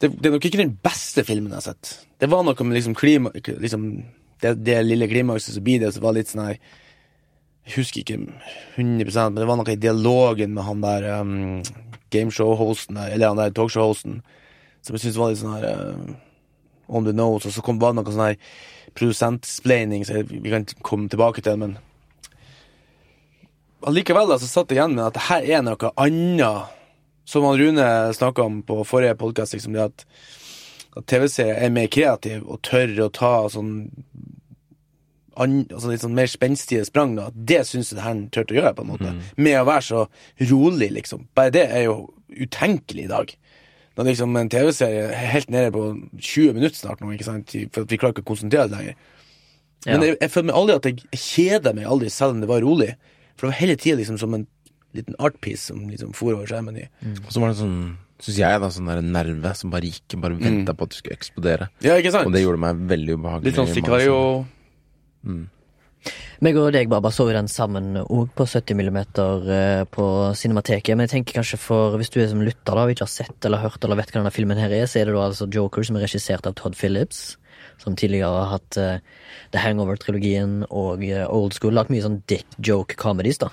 det, 0.00 0.08
det 0.16 0.30
er 0.30 0.32
nok 0.32 0.46
ikke 0.48 0.62
den 0.62 0.78
beste 0.80 1.26
filmen 1.28 1.52
jeg 1.52 1.58
har 1.58 1.64
sett. 1.74 1.90
Det 2.16 2.28
var 2.32 2.44
noe 2.46 2.64
med 2.64 2.78
liksom 2.78 2.94
klima 2.96 3.32
liksom, 3.36 3.82
det, 4.42 4.54
det 4.64 4.78
lille 4.86 5.08
klimakset 5.10 5.56
som 5.56 5.64
blir 5.64 5.82
det, 5.82 5.92
som 5.94 6.04
var 6.04 6.16
litt 6.16 6.30
sånn 6.30 6.46
her 6.46 6.56
Jeg 7.68 7.76
husker 7.76 8.02
ikke 8.02 8.18
100% 8.80 9.34
men 9.34 9.38
det 9.40 9.48
var 9.50 9.60
noe 9.60 9.74
i 9.74 9.80
dialogen 9.80 10.56
med 10.56 10.66
han 10.66 10.82
der 10.84 11.06
um, 11.20 11.60
gameshow-hosten 12.14 12.98
der, 12.98 13.14
eller 13.14 13.32
han 13.32 13.40
der 13.40 13.54
talkshow-hosten, 13.54 14.20
som 14.82 14.96
jeg 14.96 15.04
syntes 15.04 15.20
var 15.20 15.32
litt 15.32 15.42
sånn 15.42 15.56
her 15.58 15.68
uh, 15.70 16.18
on 16.90 17.06
the 17.06 17.14
nose, 17.14 17.46
og 17.46 17.54
så 17.54 17.62
kom 17.64 17.78
var 17.82 17.94
det 17.94 18.00
noe 18.00 18.14
sånn 18.16 18.28
her 18.32 18.40
produsentsplaining, 18.98 20.02
så 20.06 20.24
vi 20.26 20.50
kan 20.50 20.66
komme 20.82 21.10
tilbake 21.12 21.44
til 21.44 21.52
det, 21.52 21.60
men 21.62 21.78
allikevel 23.86 24.34
så 24.40 24.48
satt 24.48 24.72
jeg 24.72 24.80
igjen 24.80 24.96
med 24.96 25.06
at 25.06 25.16
det 25.16 25.26
her 25.28 25.46
er 25.58 25.64
noe 25.64 25.92
annet, 26.00 26.76
som 27.28 27.46
han 27.46 27.60
Rune 27.60 27.86
snakket 28.16 28.42
om 28.42 28.60
på 28.66 28.80
forrige 28.88 29.14
podcast, 29.20 29.54
liksom 29.54 29.76
det 29.76 29.86
at, 29.86 30.04
at 30.96 31.06
TV-serier 31.06 31.60
er 31.62 31.74
mer 31.74 31.90
kreativ 31.92 32.46
og 32.46 32.62
tør 32.66 32.96
å 33.06 33.10
ta 33.14 33.34
sånn 33.52 33.90
an, 35.40 35.60
altså 35.70 35.90
litt 35.90 36.02
sånn 36.02 36.16
mer 36.16 36.28
spenstige 36.30 36.84
sprang, 36.84 37.14
da. 37.16 37.28
Det 37.32 37.62
syns 37.68 37.92
jeg 37.94 38.02
her 38.02 38.24
turte 38.34 38.54
å 38.54 38.58
gjøre, 38.58 38.74
på 38.76 38.84
en 38.84 38.90
måte. 38.90 39.12
Med 39.40 39.60
å 39.60 39.68
være 39.68 39.86
så 39.86 40.02
rolig, 40.50 40.90
liksom. 40.98 41.28
Bare 41.38 41.54
det 41.54 41.66
er 41.68 41.86
jo 41.86 41.94
utenkelig 42.28 43.06
i 43.06 43.12
dag. 43.12 43.32
Da 43.96 44.06
liksom 44.06 44.36
en 44.38 44.50
TV-serie 44.52 45.06
er 45.08 45.32
helt 45.34 45.50
nede 45.50 45.72
på 45.74 45.86
20 46.18 46.58
minutter 46.58 46.78
snart 46.78 47.00
nå, 47.02 47.12
ikke 47.14 47.26
sant, 47.26 47.56
for 47.72 47.86
at 47.86 47.94
vi 47.94 47.98
klarer 48.00 48.16
ikke 48.16 48.26
å 48.26 48.30
konsentrere 48.32 48.68
oss 48.68 48.74
lenger. 48.74 49.00
Men 49.86 50.04
jeg, 50.04 50.16
jeg 50.20 50.32
føler 50.34 50.50
meg 50.50 50.58
aldri 50.60 50.76
at 50.76 50.88
jeg 50.90 51.20
kjeder 51.24 51.76
meg 51.76 51.88
aldri, 51.88 52.12
selv 52.12 52.36
om 52.36 52.42
det 52.42 52.50
var 52.50 52.64
rolig. 52.64 52.90
For 53.34 53.46
det 53.46 53.52
var 53.54 53.60
hele 53.62 53.78
tida 53.80 54.00
liksom 54.00 54.18
som 54.20 54.36
en 54.36 54.46
liten 54.96 55.18
artpiece 55.22 55.70
som 55.70 55.82
liksom 55.88 56.14
for 56.16 56.34
over 56.34 56.48
skjermen 56.50 56.78
i. 56.80 56.86
Og 57.24 57.28
så 57.30 57.42
var 57.42 57.52
det 57.52 57.60
sånn, 57.60 57.76
syns 58.20 58.40
jeg, 58.42 58.62
da, 58.62 58.70
sånn 58.74 58.90
der 58.90 59.02
nerve 59.06 59.52
som 59.58 59.74
bare 59.74 59.90
gikk, 59.90 60.18
bare 60.22 60.38
venta 60.40 60.74
på 60.74 60.88
at 60.88 60.94
du 60.94 60.98
skulle 60.98 61.18
eksplodere. 61.18 61.70
Ja, 61.84 61.98
ikke 62.00 62.14
sant? 62.14 62.28
Og 62.30 62.34
det 62.34 62.42
gjorde 62.44 62.62
meg 62.64 62.82
veldig 62.90 63.20
ubehagelig. 63.20 63.50
Litt 63.50 63.60
sånn 63.62 63.70
Sicario 63.70 64.20
magen. 65.24 65.48
Meg 66.40 66.56
og 66.56 66.70
deg, 66.72 66.88
Baba, 66.88 67.10
så 67.12 67.26
jo 67.28 67.34
den 67.36 67.50
sammen 67.52 67.98
òg 68.00 68.30
på 68.32 68.46
70 68.48 68.72
mm 68.78 68.98
eh, 69.52 69.82
på 69.92 70.04
Cinemateket. 70.32 70.96
Men 70.96 71.04
jeg 71.04 71.12
tenker 71.18 71.40
kanskje 71.42 71.58
for 71.60 71.98
hvis 72.00 72.08
du 72.08 72.22
er 72.22 72.30
som 72.30 72.40
lytter 72.40 72.72
da 72.72 72.86
og 72.86 72.94
ikke 72.94 73.04
har 73.04 73.12
sett 73.12 73.44
eller 73.44 73.60
hørt 73.60 73.84
eller 73.84 74.00
vet 74.00 74.12
hva 74.14 74.22
denne 74.22 74.32
filmen 74.32 74.60
her 74.60 74.72
er, 74.72 74.86
så 74.88 75.02
er 75.02 75.10
det 75.10 75.16
da 75.18 75.26
altså 75.26 75.48
Joker, 75.52 75.84
som 75.84 75.98
er 75.98 76.06
regissert 76.06 76.48
av 76.48 76.56
Todd 76.56 76.78
Phillips. 76.78 77.36
Som 77.80 77.96
tidligere 77.96 78.28
har 78.28 78.50
hatt 78.58 78.76
uh, 78.76 79.22
The 79.54 79.62
Hangover-trilogien 79.62 80.66
og 80.68 81.04
uh, 81.06 81.24
Old 81.32 81.56
School. 81.56 81.72
Lagt 81.76 81.92
mye 81.92 82.04
sånn 82.04 82.20
dick 82.28 82.44
joke 82.58 82.98
comedies, 83.00 83.40
da. 83.40 83.48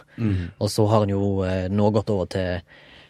Og 0.59 0.71
så 0.73 0.87
har 0.91 1.05
han 1.05 1.13
jo 1.13 1.37
uh, 1.45 1.69
nå 1.71 1.89
gått 1.95 2.11
over 2.11 2.29
til 2.35 2.61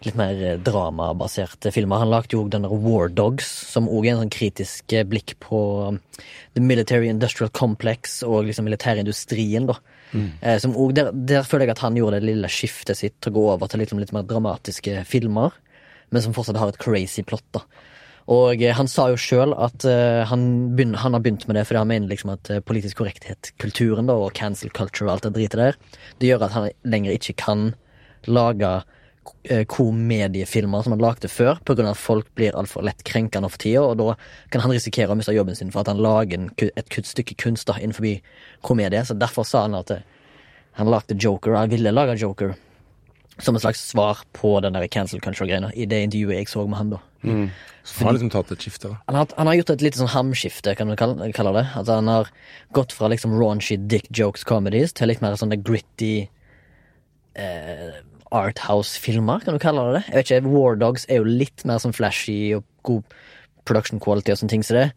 litt 0.06 0.13
mer 0.13 0.60
dramabaserte 0.62 1.71
filmer. 1.73 2.03
Han 2.03 2.12
lagde 2.12 2.36
jo 2.36 2.43
den 2.53 2.67
der 2.67 2.73
War 2.84 3.10
Dogs, 3.10 3.47
som 3.73 3.88
òg 3.89 4.06
er 4.06 4.13
en 4.13 4.19
sånn 4.21 4.34
kritisk 4.36 4.93
blikk 5.10 5.34
på 5.41 5.62
um, 5.89 5.97
the 6.53 6.62
military 6.62 7.10
industrial 7.10 7.49
complex 7.49 8.19
og 8.21 8.45
liksom 8.45 8.69
militærindustrien, 8.69 9.65
da. 9.69 9.80
Eh, 10.41 10.58
som 10.62 10.75
også, 10.75 10.95
der, 10.95 11.12
der 11.12 11.43
føler 11.43 11.67
jeg 11.67 11.75
at 11.75 11.84
han 11.84 11.97
gjorde 11.99 12.21
det 12.21 12.30
lille 12.30 12.51
skiftet 12.51 12.99
sitt 12.99 13.17
til 13.21 13.34
å 13.34 13.38
gå 13.38 13.45
over 13.56 13.71
til 13.71 13.82
litt, 13.84 13.93
litt 13.97 14.13
mer 14.15 14.27
dramatiske 14.27 15.03
filmer, 15.10 15.56
men 16.13 16.23
som 16.23 16.36
fortsatt 16.36 16.60
har 16.62 16.71
et 16.71 16.80
crazy 16.82 17.25
plott, 17.27 17.45
da. 17.56 17.65
Og 18.28 18.60
eh, 18.60 18.76
han 18.76 18.90
sa 18.92 19.08
jo 19.12 19.20
sjøl 19.20 19.56
at 19.56 19.86
eh, 19.88 20.26
han, 20.28 20.76
begyn- 20.76 20.98
han 21.00 21.16
har 21.16 21.24
begynt 21.24 21.48
med 21.48 21.56
det 21.56 21.63
fordi 21.70 21.80
han 21.80 21.92
mener 21.94 22.12
liksom 22.12 22.34
at 22.34 22.52
eh, 22.52 22.60
politisk 22.60 23.00
korrekthet, 23.00 23.54
kulturen 23.62 24.10
da, 24.10 24.18
og 24.20 24.36
cancel 24.36 24.72
culture 24.76 25.08
og 25.08 25.16
alt 25.16 25.28
det 25.30 25.34
dritet 25.38 25.62
der, 25.62 25.80
det 26.20 26.32
gjør 26.32 26.48
at 26.50 26.56
han 26.58 26.70
lenger 26.84 27.16
ikke 27.16 27.38
kan 27.40 27.70
lage 28.28 28.78
komediefilmer 29.68 30.84
som 30.84 30.94
han 30.96 31.02
lagde 31.04 31.28
før, 31.28 31.58
av 31.60 31.80
at 31.84 32.00
folk 32.00 32.30
blir 32.36 32.56
altfor 32.56 32.86
lett 32.88 33.04
krenkende 33.08 33.50
for 33.52 33.60
tida, 33.60 33.82
og 33.84 33.98
da 34.00 34.13
kan 34.52 34.63
han 34.63 34.72
risikere 34.72 35.12
å 35.12 35.18
miste 35.20 35.36
jobben 35.36 35.56
sin 35.56 35.72
for 35.72 35.84
at 35.84 35.92
han 35.92 36.00
lager 36.00 36.48
et 36.63 36.96
stykke 37.12 37.36
kunst 37.36 37.68
da, 37.68 37.76
innenfor 37.76 38.08
komedie. 38.63 39.04
Så 39.04 39.18
derfor 39.20 39.44
sa 39.48 39.66
han 39.66 39.76
at 39.76 39.92
han 40.80 40.92
lagde 40.92 41.20
Joker, 41.20 41.58
han 41.60 41.72
ville 41.72 41.92
lage 41.92 42.16
Joker, 42.24 42.56
Som 43.40 43.56
et 43.56 43.62
slags 43.62 43.84
svar 43.92 44.24
på 44.34 44.60
den 44.66 44.74
der 44.74 44.88
cancel 44.88 45.20
culture-greia 45.22 45.70
i 45.76 45.86
det 45.86 46.00
intervjuet 46.08 46.40
jeg 46.40 46.48
så 46.50 46.63
med 46.66 46.78
han, 46.80 46.90
da. 46.96 46.98
Så 47.88 48.03
har 48.03 48.15
liksom 48.17 48.32
tatt 48.34 48.51
et 48.51 48.63
skifte, 48.63 48.89
da. 48.91 48.97
Han 49.08 49.15
har, 49.15 49.30
han 49.38 49.47
har 49.47 49.56
gjort 49.60 49.69
et 49.77 49.84
lite 49.86 49.99
sånn 50.01 50.12
hamskifte, 50.12 50.73
kan 50.75 50.91
du 50.91 50.97
kalle, 50.99 51.30
kalle 51.36 51.53
det. 51.56 51.65
At 51.80 51.88
han 51.91 52.10
har 52.12 52.27
gått 52.75 52.91
fra 52.95 53.08
liksom 53.12 53.36
raunchy 53.38 53.77
dick 53.80 54.10
jokes 54.12 54.43
comedies 54.47 54.93
til 54.97 55.08
litt 55.12 55.23
mer 55.23 55.38
sånne 55.39 55.60
gritty 55.63 56.27
eh, 57.39 58.01
Arthouse-filmer, 58.36 59.39
kan 59.45 59.56
du 59.56 59.63
kalle 59.63 59.86
det 59.88 59.99
det. 59.99 60.03
Jeg 60.10 60.17
vet 60.17 60.32
ikke, 60.32 60.51
War 60.51 60.80
Dogs 60.80 61.08
er 61.08 61.21
jo 61.21 61.30
litt 61.30 61.63
mer 61.67 61.80
sånn 61.80 61.95
flashy 61.95 62.38
og 62.58 62.65
god 62.88 63.17
production 63.67 64.01
quality 64.03 64.34
og 64.34 64.41
sånne 64.41 64.56
ting 64.58 64.65
som 64.67 64.82
det. 64.82 64.89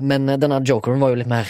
Men 0.00 0.28
eh, 0.28 0.40
denne 0.40 0.60
jokeren 0.66 1.00
var 1.02 1.14
jo 1.14 1.22
litt 1.22 1.30
mer 1.30 1.48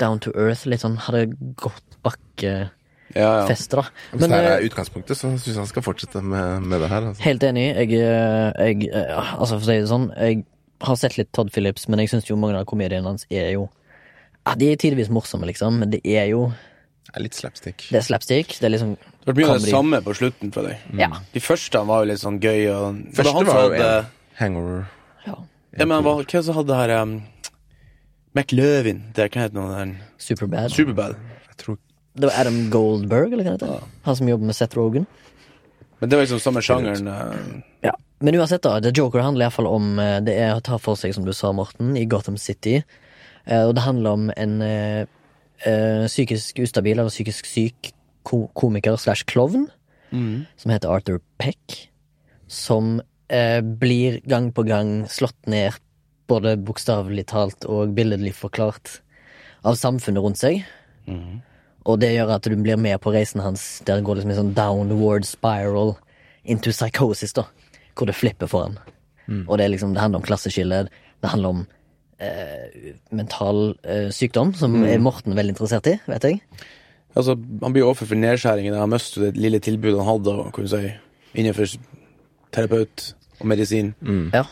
down 0.00 0.22
to 0.24 0.32
earth. 0.32 0.64
Litt 0.66 0.84
sånn 0.84 0.98
hadde 1.04 1.26
gått 1.60 1.98
bakkefeste, 2.06 2.70
Ja, 3.14 3.30
ja. 3.42 3.44
da. 3.46 3.84
Hvis 4.12 4.20
Men 4.20 4.30
det 4.30 4.38
her 4.38 4.48
er 4.54 4.64
utgangspunktet, 4.66 5.18
så 5.18 5.28
syns 5.34 5.46
jeg 5.50 5.60
han 5.60 5.68
skal 5.68 5.84
fortsette 5.84 6.22
med, 6.24 6.64
med 6.64 6.80
det 6.84 6.88
her. 6.92 7.08
Altså. 7.10 7.22
Helt 7.26 7.44
enig. 7.44 7.66
Jeg, 7.76 8.00
eh, 8.00 8.72
jeg 8.72 8.88
eh, 8.88 9.32
Altså, 9.36 9.58
for 9.58 9.62
å 9.62 9.68
si 9.68 9.78
det 9.82 9.90
sånn, 9.90 10.08
jeg 10.16 10.42
har 10.82 10.98
sett 10.98 11.18
litt 11.18 11.30
Todd 11.36 11.52
Phillips, 11.54 11.88
men 11.92 12.02
jeg 12.02 12.12
syns 12.12 12.28
jo 12.30 12.38
mange 12.40 12.58
av 12.58 12.66
komediene 12.68 13.06
hans 13.06 13.26
er 13.30 13.52
jo 13.54 13.68
ja, 14.42 14.56
De 14.58 14.72
er 14.72 14.80
tidvis 14.80 15.10
morsomme, 15.12 15.46
liksom, 15.46 15.76
men 15.82 15.92
det 15.92 16.00
er 16.08 16.30
jo 16.32 16.48
Det 17.06 17.14
er 17.20 17.26
litt 17.26 17.38
slapstick. 17.38 17.84
Det 17.90 18.00
er 18.00 18.06
slapstick. 18.06 18.56
Det 18.58 18.66
er 18.66 18.74
liksom 18.74 18.96
Det 19.26 19.36
blir 19.36 19.52
av 19.52 19.60
det 19.62 19.70
samme 19.70 20.00
på 20.02 20.16
slutten 20.18 20.54
for 20.54 20.66
deg. 20.66 20.82
Ja. 20.98 21.12
De 21.34 21.42
første 21.44 21.84
var 21.86 22.02
jo 22.02 22.10
litt 22.10 22.22
sånn 22.22 22.40
gøy. 22.42 22.64
Og, 22.72 23.04
Første 23.18 23.36
han 23.36 23.46
var 23.46 23.60
jo 23.60 23.68
hadde, 23.68 23.92
en 24.00 24.40
hangover. 24.40 24.82
ja. 25.28 25.36
ja, 25.78 25.86
men 25.86 26.02
hva, 26.02 26.16
Hvem 26.24 26.48
som 26.48 26.58
hadde 26.58 26.80
her 26.80 26.96
um, 27.02 27.14
McLøvin? 28.34 29.04
Det 29.14 29.28
hva 29.28 29.46
heter 29.46 29.60
den? 29.60 29.96
Superbad. 30.18 30.72
Superbad. 30.74 31.20
Jeg 31.52 31.60
tror 31.60 31.78
Det 32.14 32.28
var 32.28 32.40
Adam 32.42 32.70
Goldberg, 32.70 33.32
eller 33.32 33.44
hva 33.46 33.56
det 33.58 33.66
heter. 33.68 33.84
Han 34.04 34.16
som 34.16 34.28
jobber 34.28 34.46
med 34.50 34.56
Seth 34.58 34.76
Rogan. 34.76 35.06
Men 36.00 36.10
det 36.10 36.16
var 36.18 36.24
liksom 36.26 36.40
samme 36.42 36.60
sjangeren. 36.62 37.08
eh, 37.08 37.62
Ja. 37.88 37.94
Men 38.20 38.34
uansett, 38.38 38.62
da. 38.62 38.80
The 38.80 38.92
Joker 38.94 39.20
handler 39.24 39.46
iallfall 39.46 39.66
om 39.66 39.98
eh, 39.98 40.20
Det 40.20 40.34
er 40.38 40.54
å 40.54 40.60
ta 40.62 40.76
for 40.78 40.94
seg, 40.96 41.14
som 41.14 41.24
du 41.24 41.32
sa, 41.32 41.52
Morten, 41.52 41.96
i 41.96 42.04
Gotham 42.04 42.36
City. 42.36 42.82
Eh, 43.46 43.64
Og 43.66 43.74
det 43.74 43.82
handler 43.82 44.10
om 44.18 44.30
en 44.36 44.62
eh, 44.62 45.06
psykisk 46.06 46.58
ustabil 46.58 46.98
eller 46.98 47.10
psykisk 47.10 47.46
syk 47.46 47.92
ko 48.24 48.48
komiker 48.54 48.96
slash 48.98 49.24
klovn 49.26 49.68
som 50.12 50.70
heter 50.70 50.90
Arthur 50.92 51.20
Peck. 51.38 51.88
Som 52.46 53.00
uh, 53.32 53.60
blir 53.62 54.20
gang 54.28 54.50
på 54.52 54.62
gang 54.68 55.06
slått 55.08 55.46
ned, 55.46 55.72
både 56.28 56.56
bokstavelig 56.60 57.24
talt 57.30 57.64
og 57.64 57.94
billedlig 57.96 58.34
forklart, 58.34 58.98
av 59.64 59.74
samfunnet 59.80 60.20
rundt 60.22 60.36
seg. 60.42 60.64
Og 61.84 61.98
det 62.02 62.12
gjør 62.14 62.36
at 62.36 62.46
du 62.46 62.54
blir 62.56 62.78
med 62.78 63.00
på 63.02 63.12
reisen 63.14 63.42
hans, 63.42 63.82
der 63.86 63.98
det 63.98 64.06
går 64.06 64.20
liksom 64.20 64.32
en 64.34 64.40
sånn 64.40 64.54
downward 64.56 65.26
spiral 65.26 65.96
into 66.44 66.70
psychosis, 66.70 67.34
da. 67.34 67.46
Hvor 67.98 68.08
det 68.08 68.16
flipper 68.16 68.50
for 68.50 68.68
han. 68.68 68.78
Og 69.46 69.56
det, 69.58 69.64
er 69.64 69.72
liksom, 69.72 69.94
det 69.94 70.02
handler 70.02 70.20
om 70.20 70.26
klasseskille, 70.26 70.82
det 71.22 71.30
handler 71.30 71.54
om 71.54 71.60
eh, 72.20 72.92
mental 73.14 73.60
eh, 73.82 74.08
sykdom, 74.12 74.52
som 74.58 74.74
er 74.84 75.00
Morten 75.02 75.36
veldig 75.38 75.54
interessert 75.54 75.88
i, 75.88 75.96
vet 76.10 76.26
jeg. 76.26 76.40
Altså, 77.14 77.36
Han 77.62 77.74
blir 77.74 77.86
offer 77.86 78.08
for 78.08 78.18
nedskjæringen. 78.18 78.74
Han 78.76 78.92
mister 78.92 79.28
det 79.28 79.36
lille 79.40 79.60
tilbudet 79.62 80.00
han 80.00 80.10
hadde 80.10 80.50
kunne 80.56 80.70
si, 80.72 80.92
innenfor 81.38 81.76
terapeut 82.52 83.12
og 83.40 83.46
medisin. 83.48 83.94
Ja. 84.34 84.44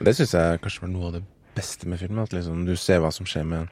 Det 0.00 0.16
syns 0.16 0.32
jeg 0.34 0.60
kanskje 0.64 0.86
var 0.86 0.92
noe 0.94 1.10
av 1.10 1.16
det 1.18 1.24
beste 1.56 1.88
med 1.88 2.00
filmen. 2.00 2.22
At 2.24 2.32
liksom 2.32 2.64
du 2.66 2.74
ser 2.80 3.02
hva 3.04 3.12
som 3.14 3.28
skjer 3.28 3.44
med 3.48 3.68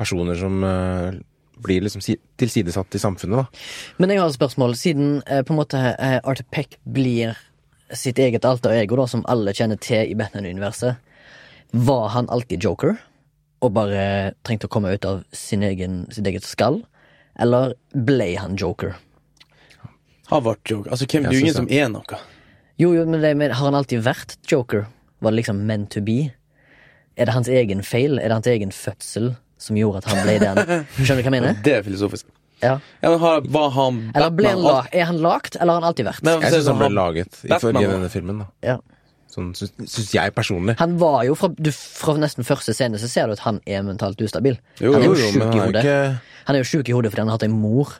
personer 0.00 0.38
som 0.40 0.62
eh, 0.66 1.20
blir 1.62 1.84
liksom 1.84 2.02
tilsidesatt 2.40 2.94
i 2.94 3.00
samfunnet, 3.02 3.44
da. 3.44 3.62
Men 4.02 4.10
jeg 4.10 4.20
har 4.22 4.30
et 4.30 4.36
spørsmål. 4.36 4.76
Siden 4.78 5.22
eh, 5.26 5.42
på 5.46 5.54
en 5.54 5.60
måte 5.60 5.80
eh, 5.92 6.18
Arthur 6.22 6.48
Peck 6.50 6.78
blir 6.82 7.36
sitt 7.92 8.18
eget 8.18 8.46
alter 8.48 8.72
ego, 8.74 8.96
da, 8.98 9.06
som 9.10 9.24
alle 9.30 9.54
kjenner 9.56 9.80
til 9.80 10.10
i 10.10 10.16
Batman-universet, 10.18 10.96
var 11.72 12.08
han 12.16 12.28
alltid 12.32 12.64
joker? 12.64 12.96
Og 13.62 13.72
bare 13.76 14.32
trengte 14.46 14.68
å 14.68 14.72
komme 14.72 14.92
ut 14.92 15.06
av 15.06 15.22
sin 15.36 15.62
egen, 15.66 16.04
sitt 16.12 16.26
eget 16.26 16.46
skall? 16.48 16.82
Eller 17.40 17.76
ble 17.94 18.32
han 18.36 18.56
joker? 18.60 18.96
Har 20.32 20.44
vært 20.44 20.70
joker. 20.70 20.92
Altså, 20.92 21.06
hvem, 21.08 21.26
det 21.28 21.32
er 21.32 21.38
jo 21.38 21.44
ingen 21.46 21.60
som 21.60 21.70
er 21.70 21.88
noe. 21.92 22.20
Jo, 22.80 22.92
jo, 22.96 23.04
men, 23.06 23.20
det, 23.22 23.34
men 23.38 23.52
har 23.52 23.68
han 23.68 23.76
alltid 23.78 24.02
vært 24.04 24.38
joker? 24.50 24.86
Var 25.22 25.32
det 25.32 25.42
liksom 25.42 25.62
meant 25.68 25.92
to 25.94 26.02
be? 26.04 26.32
Er 27.16 27.28
det 27.28 27.36
hans 27.36 27.50
egen 27.52 27.84
feil? 27.84 28.18
Er 28.18 28.32
det 28.32 28.40
hans 28.40 28.50
egen 28.50 28.72
fødsel 28.74 29.34
som 29.62 29.78
gjorde 29.78 30.02
at 30.02 30.08
han 30.10 30.22
ble 30.26 30.38
den? 30.42 30.60
Skjønner 30.98 31.22
du 31.22 31.22
hva 31.22 31.30
jeg 31.30 31.34
mener? 31.38 31.58
Det 31.64 31.74
er 31.78 31.84
filosofisk. 31.86 32.26
Ja. 32.62 32.76
Ja, 33.02 33.10
men 33.10 33.18
har, 33.18 33.40
var 33.50 33.70
han 33.74 33.96
Eller 34.14 34.30
ble 34.38 34.46
han 34.52 34.60
Batman 34.60 34.76
la, 34.76 34.82
er 34.94 35.06
han 35.08 35.16
lagt, 35.24 35.56
eller 35.58 35.72
har 35.74 35.80
han 35.82 35.88
alltid 35.88 36.06
vært? 36.06 36.20
Nei, 36.26 36.34
Jeg 36.44 36.52
syns 36.54 36.68
han 36.70 36.78
ble 36.78 36.90
laget 36.94 37.38
i 37.42 37.48
Batman, 37.50 37.62
forrige 37.64 37.88
da. 37.88 37.94
denne 37.96 38.10
filmen, 38.12 38.42
da. 38.44 38.46
Ja. 38.62 38.76
Sånn 39.32 39.48
syns, 39.58 39.72
syns 39.88 40.12
jeg 40.14 40.34
personlig. 40.36 40.76
Han 40.78 40.94
var 41.00 41.22
jo 41.26 41.34
fra, 41.40 41.48
du, 41.56 41.70
fra 41.72 42.14
nesten 42.20 42.46
første 42.46 42.74
scene 42.76 43.00
så 43.02 43.08
ser 43.10 43.26
du 43.26 43.34
at 43.34 43.42
han 43.46 43.58
er 43.66 43.82
mentalt 43.86 44.20
ustabil. 44.22 44.58
Jo, 44.78 44.92
han 44.94 45.02
er 45.02 45.08
Jo, 45.08 45.14
jo 45.16 45.30
sjuk 45.32 45.40
men 45.40 45.48
i 45.48 45.48
han 45.48 45.52
er 45.52 45.58
jo 45.58 45.66
hodet. 45.72 45.82
ikke 45.82 46.46
Han 46.46 46.54
er 46.58 46.62
jo 46.62 46.68
sjuk 46.70 46.88
i 46.92 46.94
hodet 46.98 47.10
fordi 47.14 47.22
han 47.24 47.32
har 47.32 47.38
hatt 47.40 47.46
en 47.48 47.58
mor 47.64 47.94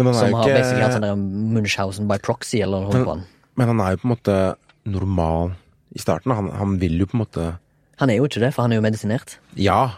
Men 0.00 0.08
han 0.08 0.14
er 0.14 0.18
som 0.18 0.30
jo 0.32 0.36
har 0.40 0.48
basically 0.56 0.82
hatt 0.82 0.90
ikke 0.90 0.98
sånn 0.98 1.06
der 1.06 1.54
Munchhausen 1.60 2.08
by 2.10 2.18
proxy 2.26 2.62
eller 2.64 2.86
noe 2.88 2.92
Men- 2.96 3.04
på 3.06 3.14
han. 3.18 3.24
Men 3.60 3.68
han 3.74 3.80
er 3.86 3.90
jo 3.94 4.00
på 4.02 4.08
en 4.08 4.14
måte 4.16 4.36
normal 4.88 5.52
i 5.94 6.00
starten. 6.00 6.32
da. 6.32 6.40
Han, 6.40 6.48
han 6.56 6.78
vil 6.80 6.98
jo 6.98 7.06
på 7.06 7.14
en 7.18 7.22
måte 7.26 7.46
Han 8.00 8.10
er 8.10 8.16
jo 8.18 8.24
ikke 8.26 8.40
det, 8.42 8.50
for 8.56 8.64
han 8.66 8.72
er 8.72 8.80
jo 8.80 8.82
medisinert. 8.88 9.36
Ja, 9.54 9.92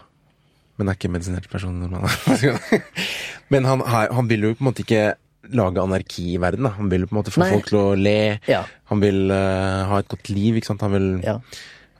men 0.78 0.88
er 0.90 0.96
ikke 0.98 1.10
medisinert 1.12 1.48
person 1.52 1.76
men 3.52 3.64
han, 3.68 3.82
han 3.86 4.28
vil 4.30 4.48
jo 4.48 4.54
på 4.56 4.64
en 4.64 4.68
måte 4.70 4.82
ikke 4.82 5.14
lage 5.54 5.80
anarki 5.82 6.34
i 6.34 6.40
verden. 6.40 6.64
da. 6.64 6.70
Han 6.78 6.88
vil 6.90 7.04
jo 7.04 7.06
på 7.10 7.14
en 7.14 7.20
måte 7.20 7.32
få 7.34 7.42
Nei. 7.42 7.50
folk 7.52 7.66
til 7.68 7.78
å 7.78 7.94
le. 7.98 8.38
Ja. 8.48 8.62
Han 8.90 9.02
vil 9.02 9.26
uh, 9.30 9.84
ha 9.90 9.98
et 10.00 10.08
godt 10.08 10.30
liv. 10.32 10.56
ikke 10.56 10.70
sant? 10.70 10.80
Han 10.86 10.94
vil 10.94 11.08
Ja. 11.24 11.38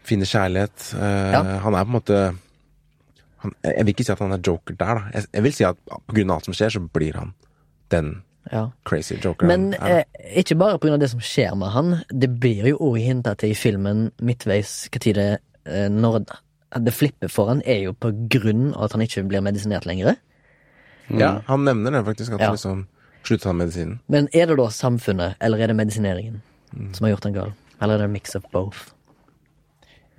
finne 0.03 0.25
kjærlighet. 0.25 0.95
Uh, 0.97 1.33
Ja. 1.35 1.43
Han 1.61 1.75
er 1.75 1.85
på 1.85 1.93
en 1.93 1.99
måte 1.99 2.21
han, 3.45 3.53
Jeg 3.63 3.85
vil 3.85 3.95
ikke 3.95 4.05
si 4.05 4.13
at 4.13 4.19
han 4.25 4.33
er 4.33 4.39
joker 4.41 4.75
der, 4.75 4.95
da. 4.95 5.03
Jeg, 5.13 5.27
jeg 5.35 5.43
vil 5.43 5.53
si 5.53 5.65
at 5.65 5.77
av 5.93 6.37
alt 6.37 6.45
som 6.49 6.55
skjer, 6.57 6.71
så 6.71 6.81
blir 6.81 7.15
han 7.21 7.35
den 7.91 8.23
ja. 8.53 8.71
crazy 8.85 9.17
joker 9.21 9.47
Men 9.47 9.75
eh, 9.75 10.05
ikke 10.41 10.57
bare 10.57 10.79
pga. 10.79 10.97
det 10.97 11.11
som 11.11 11.21
skjer 11.21 11.55
med 11.55 11.69
han. 11.69 11.95
Det 12.09 12.31
blir 12.41 12.67
jo 12.73 12.79
òg 12.79 12.99
hinta 12.99 13.35
til 13.37 13.53
i 13.53 13.55
filmen 13.59 14.11
midtveis 14.21 14.89
hva 14.93 15.01
det 16.81 16.95
flipper 16.95 17.29
for 17.31 17.49
han, 17.53 17.63
er 17.67 17.85
jo 17.85 17.93
på 17.93 18.11
grunn 18.33 18.73
av 18.75 18.89
at 18.89 18.93
han 18.97 19.05
ikke 19.05 19.23
blir 19.29 19.45
medisinert 19.45 19.87
lenger. 19.87 20.17
Ja, 21.09 21.43
han 21.47 21.65
nevner 21.65 21.93
det 21.93 22.05
faktisk, 22.07 22.33
at 22.35 22.41
Ja. 22.41 22.47
han 22.47 22.57
liksom 22.57 22.87
sluttet 23.25 23.45
han 23.45 23.57
medisinen. 23.57 24.01
Men 24.09 24.29
er 24.33 24.47
det 24.47 24.57
da 24.57 24.69
samfunnet, 24.71 25.37
eller 25.41 25.59
er 25.59 25.67
det 25.69 25.77
medisineringen, 25.77 26.43
Mm. 26.75 26.95
som 26.95 27.05
har 27.05 27.15
gjort 27.15 27.25
han 27.25 27.33
gal? 27.33 27.53
Eller 27.81 27.95
er 27.95 27.99
det 27.99 28.05
en 28.05 28.13
mix 28.13 28.35
of 28.35 28.43
both? 28.53 28.91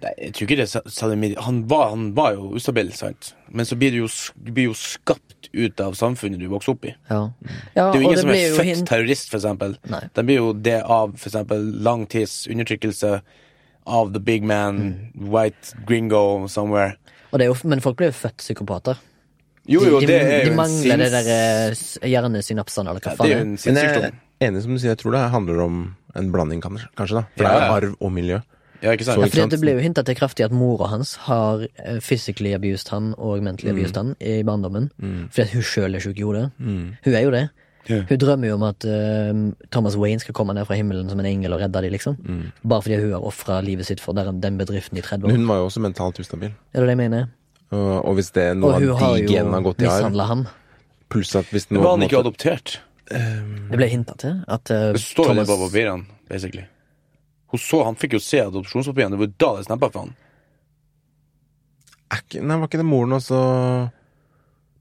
Nei, 0.03 0.11
jeg 0.19 0.33
tror 0.33 0.47
ikke 0.47 0.57
det 0.57 1.35
er 1.37 1.41
han 1.41 1.67
var, 1.67 1.89
han 1.89 2.13
var 2.15 2.33
jo 2.35 2.49
ustabil, 2.55 2.91
sant? 2.93 3.33
Men 3.49 3.65
så 3.65 3.77
blir 3.79 3.91
du 3.91 3.97
jo, 4.03 4.07
du 4.43 4.51
blir 4.51 4.65
jo 4.65 4.73
skapt 4.73 5.47
ut 5.53 5.79
av 5.79 5.93
samfunnet 5.95 6.39
du 6.39 6.49
vokser 6.51 6.73
opp 6.73 6.83
i. 6.85 6.93
Ja. 7.09 7.31
ja 7.75 7.91
Det 7.91 7.99
er 7.99 8.01
jo 8.01 8.09
ingen 8.09 8.17
som 8.19 8.29
er 8.29 8.57
født 8.57 8.85
terrorist, 8.89 9.29
for 9.29 9.37
eksempel. 9.39 9.77
Nei. 9.87 10.01
Den 10.13 10.25
blir 10.25 10.35
jo 10.35 10.53
det 10.53 10.81
av 10.83 11.15
for 11.17 11.29
eksempel 11.29 11.81
lang 11.81 12.05
tids 12.07 12.45
undertrykkelse 12.47 13.21
av 13.87 14.13
the 14.13 14.19
big 14.19 14.43
man, 14.43 14.77
Mm. 15.15 15.29
white 15.29 15.73
gringo 15.85 16.47
somewhere. 16.47 16.95
Og 17.31 17.39
det 17.39 17.45
er 17.45 17.53
jo, 17.53 17.55
men 17.69 17.81
folk 17.81 17.97
blir 17.97 18.07
jo 18.07 18.13
født 18.13 18.37
psykopater. 18.37 18.97
Jo, 19.67 19.81
jo, 19.83 19.99
de, 19.99 20.05
det 20.05 20.19
de, 20.21 20.25
er 20.25 20.43
de 20.43 20.45
jo 20.45 20.51
en 20.51 20.57
mangler 20.57 20.97
det 20.97 21.11
sinns- 21.11 21.99
der 21.99 22.05
eh, 22.05 22.09
hjernesynapsene, 22.11 22.89
eller 22.89 22.99
hva 23.01 23.11
ja, 23.11 23.15
Det 23.15 23.25
er 23.25 23.29
jo 23.29 23.37
er. 23.37 23.41
en 23.41 23.57
Men 23.65 23.75
jeg 23.75 24.11
er 24.41 24.47
enig 24.51 24.61
som 24.61 24.71
du 24.73 24.79
sier, 24.79 24.89
jeg 24.93 24.97
tror 24.99 25.11
det 25.11 25.31
handler 25.31 25.59
om 25.61 25.95
en 26.15 26.31
blanding, 26.31 26.61
kanskje. 26.61 26.87
da. 26.95 27.23
For 27.35 27.43
det 27.43 27.45
er 27.45 27.67
jo 27.67 27.73
arv 27.73 27.95
og 27.99 28.11
miljø. 28.11 28.41
Ja, 28.83 28.91
ikke 28.91 29.03
sant? 29.05 29.15
Så- 29.17 29.21
Ja, 29.21 29.27
fordi 29.27 29.41
sant? 29.41 29.51
det 29.51 29.61
ble 29.61 29.71
jo 29.73 29.79
hinta 29.79 30.03
til 30.05 30.15
kraftig 30.15 30.45
at 30.45 30.51
mora 30.51 30.87
hans 30.87 31.15
har 31.15 31.61
eh, 31.83 31.99
physically 31.99 32.53
abused 32.53 32.89
han 32.89 33.15
og 33.17 33.41
mentally 33.41 33.71
Mm. 33.71 33.77
abused 33.79 33.95
han 33.95 34.15
i 34.21 34.43
barndommen. 34.43 34.91
Fordi 35.31 35.41
at 35.41 35.49
hun 35.53 35.61
sjøl 35.63 35.95
er 35.95 35.99
sjuk 35.99 36.17
i 36.19 36.21
hodet. 36.21 36.51
Mm. 36.59 36.97
Hun 37.03 37.13
er 37.15 37.21
jo 37.21 37.31
det. 37.31 37.49
Ja. 37.89 38.01
Hun 38.09 38.19
drømmer 38.21 38.49
jo 38.49 38.57
om 38.57 38.65
at 38.65 38.85
uh, 38.89 39.31
Thomas 39.73 39.97
Wayne 39.99 40.23
skal 40.23 40.33
komme 40.37 40.55
ned 40.57 40.65
fra 40.65 40.77
himmelen 40.77 41.09
som 41.11 41.21
en 41.21 41.27
engel 41.29 41.53
og 41.53 41.61
redde 41.61 41.83
dem, 41.85 41.93
liksom. 41.93 42.17
Mm. 42.25 42.47
Bare 42.65 42.85
fordi 42.85 42.99
hun 43.03 43.13
har 43.13 43.27
ofra 43.29 43.59
livet 43.65 43.89
sitt 43.89 44.01
for 44.01 44.17
den, 44.17 44.41
den 44.41 44.57
bedriften 44.61 44.97
i 44.97 45.03
30 45.05 45.27
Men 45.27 45.43
hun 45.43 45.49
var 45.51 45.61
jo 45.61 45.69
også 45.69 45.83
mentalt 45.85 46.19
ustabil. 46.23 46.53
Er 46.73 46.81
det 46.81 46.89
det 46.89 46.95
jeg 46.95 47.03
mener? 47.03 47.29
Og, 47.75 47.93
og 48.05 48.17
hvis 48.17 48.31
det 48.33 48.49
er 48.51 48.57
noe 48.57 48.77
av 48.77 48.83
de 48.85 49.25
genene 49.29 49.57
har 49.57 49.65
gått 49.65 49.83
i 49.85 49.89
arv, 49.89 50.19
han. 50.31 50.45
pluss 51.13 51.33
at 51.37 51.49
hvis 51.53 51.69
noe 51.71 51.83
var 51.83 51.97
han 51.97 52.05
ikke 52.07 52.17
måtte... 52.17 52.29
adoptert? 52.29 52.77
Det 53.05 53.77
ble 53.77 53.89
hinta 53.91 54.15
til 54.17 54.39
at 54.49 54.71
uh, 54.73 54.91
Det 54.95 55.01
står 55.01 55.29
jo 55.29 55.33
det 55.33 55.45
Thomas 55.45 55.51
på 55.51 55.57
papirene, 55.67 56.21
basically. 56.29 56.65
Hun 57.53 57.61
så, 57.61 57.83
Han 57.85 57.97
fikk 57.99 58.17
jo 58.17 58.21
se 58.23 58.41
adopsjonspapirene. 58.41 59.13
Det 59.13 59.21
var 59.21 59.29
jo 59.29 59.35
da 59.45 59.49
det 59.59 59.67
snappa 59.67 59.91
for 59.93 60.07
han. 60.07 60.15
ikke, 62.17 62.41
Nei, 62.41 62.57
var 62.57 62.69
ikke 62.69 62.81
det 62.81 62.87
moren 62.89 63.17
også 63.19 63.41